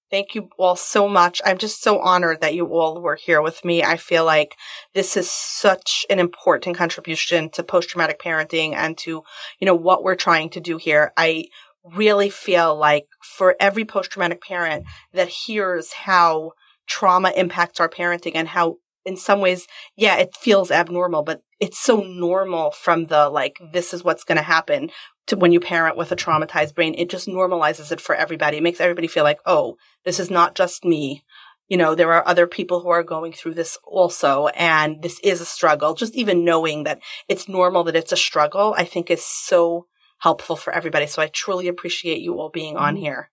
Thank 0.08 0.36
you 0.36 0.48
all 0.56 0.76
so 0.76 1.08
much. 1.08 1.42
I'm 1.44 1.58
just 1.58 1.82
so 1.82 1.98
honored 1.98 2.40
that 2.40 2.54
you 2.54 2.66
all 2.66 3.02
were 3.02 3.16
here 3.16 3.42
with 3.42 3.64
me. 3.64 3.82
I 3.82 3.96
feel 3.96 4.24
like 4.24 4.54
this 4.94 5.16
is 5.16 5.28
such 5.28 6.06
an 6.08 6.20
important 6.20 6.76
contribution 6.76 7.50
to 7.50 7.64
post 7.64 7.88
traumatic 7.88 8.20
parenting 8.20 8.72
and 8.74 8.96
to, 8.98 9.24
you 9.58 9.66
know, 9.66 9.74
what 9.74 10.04
we're 10.04 10.14
trying 10.14 10.50
to 10.50 10.60
do 10.60 10.76
here. 10.76 11.12
I 11.16 11.46
really 11.94 12.30
feel 12.30 12.76
like 12.76 13.06
for 13.22 13.56
every 13.60 13.84
post 13.84 14.10
traumatic 14.10 14.42
parent 14.42 14.86
that 15.12 15.28
hears 15.28 15.92
how 15.92 16.52
trauma 16.86 17.32
impacts 17.36 17.80
our 17.80 17.88
parenting 17.88 18.32
and 18.34 18.48
how 18.48 18.76
in 19.04 19.16
some 19.16 19.40
ways, 19.40 19.66
yeah, 19.96 20.16
it 20.16 20.34
feels 20.34 20.70
abnormal, 20.70 21.22
but 21.22 21.40
it's 21.60 21.78
so 21.78 22.00
normal 22.00 22.72
from 22.72 23.04
the 23.04 23.28
like, 23.28 23.58
this 23.72 23.94
is 23.94 24.02
what's 24.02 24.24
going 24.24 24.36
to 24.36 24.42
happen 24.42 24.90
to 25.28 25.36
when 25.36 25.52
you 25.52 25.60
parent 25.60 25.96
with 25.96 26.10
a 26.10 26.16
traumatized 26.16 26.74
brain. 26.74 26.94
It 26.98 27.08
just 27.08 27.28
normalizes 27.28 27.92
it 27.92 28.00
for 28.00 28.14
everybody. 28.14 28.56
It 28.56 28.62
makes 28.64 28.80
everybody 28.80 29.06
feel 29.06 29.22
like, 29.22 29.38
oh, 29.46 29.76
this 30.04 30.18
is 30.18 30.28
not 30.28 30.56
just 30.56 30.84
me. 30.84 31.24
You 31.68 31.76
know, 31.76 31.94
there 31.94 32.12
are 32.12 32.26
other 32.26 32.46
people 32.46 32.80
who 32.80 32.88
are 32.90 33.02
going 33.02 33.32
through 33.32 33.54
this 33.54 33.78
also, 33.84 34.48
and 34.48 35.02
this 35.02 35.20
is 35.20 35.40
a 35.40 35.46
struggle. 35.46 35.94
Just 35.94 36.14
even 36.14 36.44
knowing 36.44 36.84
that 36.84 37.00
it's 37.28 37.48
normal 37.48 37.84
that 37.84 37.96
it's 37.96 38.12
a 38.12 38.16
struggle, 38.16 38.74
I 38.76 38.84
think 38.84 39.10
is 39.10 39.24
so 39.24 39.86
helpful 40.18 40.56
for 40.56 40.72
everybody. 40.72 41.06
So 41.06 41.22
I 41.22 41.28
truly 41.28 41.68
appreciate 41.68 42.20
you 42.20 42.40
all 42.40 42.50
being 42.50 42.76
on 42.76 42.94
mm-hmm. 42.94 43.02
here. 43.02 43.30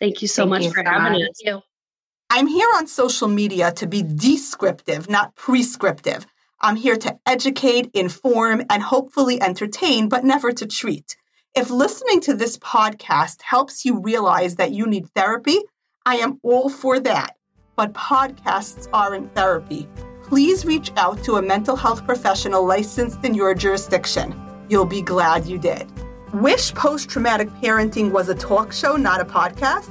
Thank 0.00 0.22
you 0.22 0.28
so 0.28 0.42
Thank 0.42 0.50
much 0.50 0.62
you 0.64 0.70
for 0.70 0.84
so 0.84 0.90
having 0.90 1.20
much. 1.20 1.30
us. 1.46 1.62
I'm 2.28 2.48
here 2.48 2.68
on 2.76 2.86
social 2.86 3.28
media 3.28 3.72
to 3.72 3.86
be 3.86 4.02
descriptive, 4.02 5.08
not 5.08 5.34
prescriptive. 5.36 6.26
I'm 6.60 6.76
here 6.76 6.96
to 6.96 7.18
educate, 7.24 7.90
inform, 7.94 8.64
and 8.68 8.82
hopefully 8.82 9.40
entertain, 9.40 10.08
but 10.08 10.24
never 10.24 10.52
to 10.52 10.66
treat. 10.66 11.16
If 11.54 11.70
listening 11.70 12.20
to 12.22 12.34
this 12.34 12.58
podcast 12.58 13.42
helps 13.42 13.84
you 13.84 14.00
realize 14.00 14.56
that 14.56 14.72
you 14.72 14.86
need 14.86 15.08
therapy, 15.14 15.58
I 16.04 16.16
am 16.16 16.40
all 16.42 16.68
for 16.68 16.98
that. 17.00 17.36
But 17.76 17.92
podcasts 17.92 18.88
aren't 18.92 19.34
therapy. 19.34 19.88
Please 20.24 20.64
reach 20.64 20.90
out 20.96 21.22
to 21.24 21.36
a 21.36 21.42
mental 21.42 21.76
health 21.76 22.04
professional 22.04 22.66
licensed 22.66 23.24
in 23.24 23.34
your 23.34 23.54
jurisdiction. 23.54 24.34
You'll 24.68 24.84
be 24.86 25.02
glad 25.02 25.46
you 25.46 25.58
did. 25.58 25.86
Wish 26.42 26.74
Post 26.74 27.08
Traumatic 27.08 27.48
Parenting 27.62 28.12
was 28.12 28.28
a 28.28 28.34
talk 28.34 28.70
show, 28.70 28.96
not 28.96 29.22
a 29.22 29.24
podcast? 29.24 29.88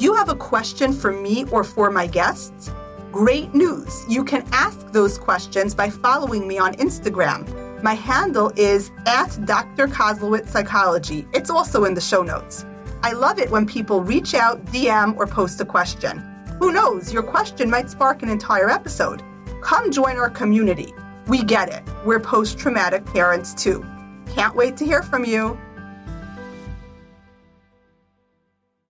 You 0.00 0.14
have 0.14 0.28
a 0.28 0.34
question 0.34 0.92
for 0.92 1.12
me 1.12 1.44
or 1.52 1.62
for 1.62 1.92
my 1.92 2.08
guests? 2.08 2.72
Great 3.12 3.54
news! 3.54 4.04
You 4.08 4.24
can 4.24 4.44
ask 4.50 4.90
those 4.90 5.16
questions 5.16 5.76
by 5.76 5.88
following 5.88 6.48
me 6.48 6.58
on 6.58 6.74
Instagram. 6.74 7.46
My 7.84 7.94
handle 7.94 8.50
is 8.56 8.90
at 9.06 9.38
Dr. 9.46 9.86
Koslowitz 9.86 10.48
Psychology. 10.48 11.24
It's 11.32 11.50
also 11.50 11.84
in 11.84 11.94
the 11.94 12.00
show 12.00 12.24
notes. 12.24 12.66
I 13.04 13.12
love 13.12 13.38
it 13.38 13.52
when 13.52 13.64
people 13.64 14.02
reach 14.02 14.34
out, 14.34 14.64
DM, 14.64 15.16
or 15.16 15.28
post 15.28 15.60
a 15.60 15.64
question. 15.64 16.18
Who 16.58 16.72
knows, 16.72 17.12
your 17.12 17.22
question 17.22 17.70
might 17.70 17.90
spark 17.90 18.24
an 18.24 18.28
entire 18.28 18.68
episode. 18.68 19.22
Come 19.62 19.92
join 19.92 20.16
our 20.16 20.30
community. 20.30 20.92
We 21.28 21.44
get 21.44 21.68
it. 21.68 21.84
We're 22.04 22.18
post 22.18 22.58
traumatic 22.58 23.06
parents 23.06 23.54
too. 23.54 23.86
Can't 24.34 24.56
wait 24.56 24.76
to 24.78 24.84
hear 24.84 25.04
from 25.04 25.24
you. 25.24 25.56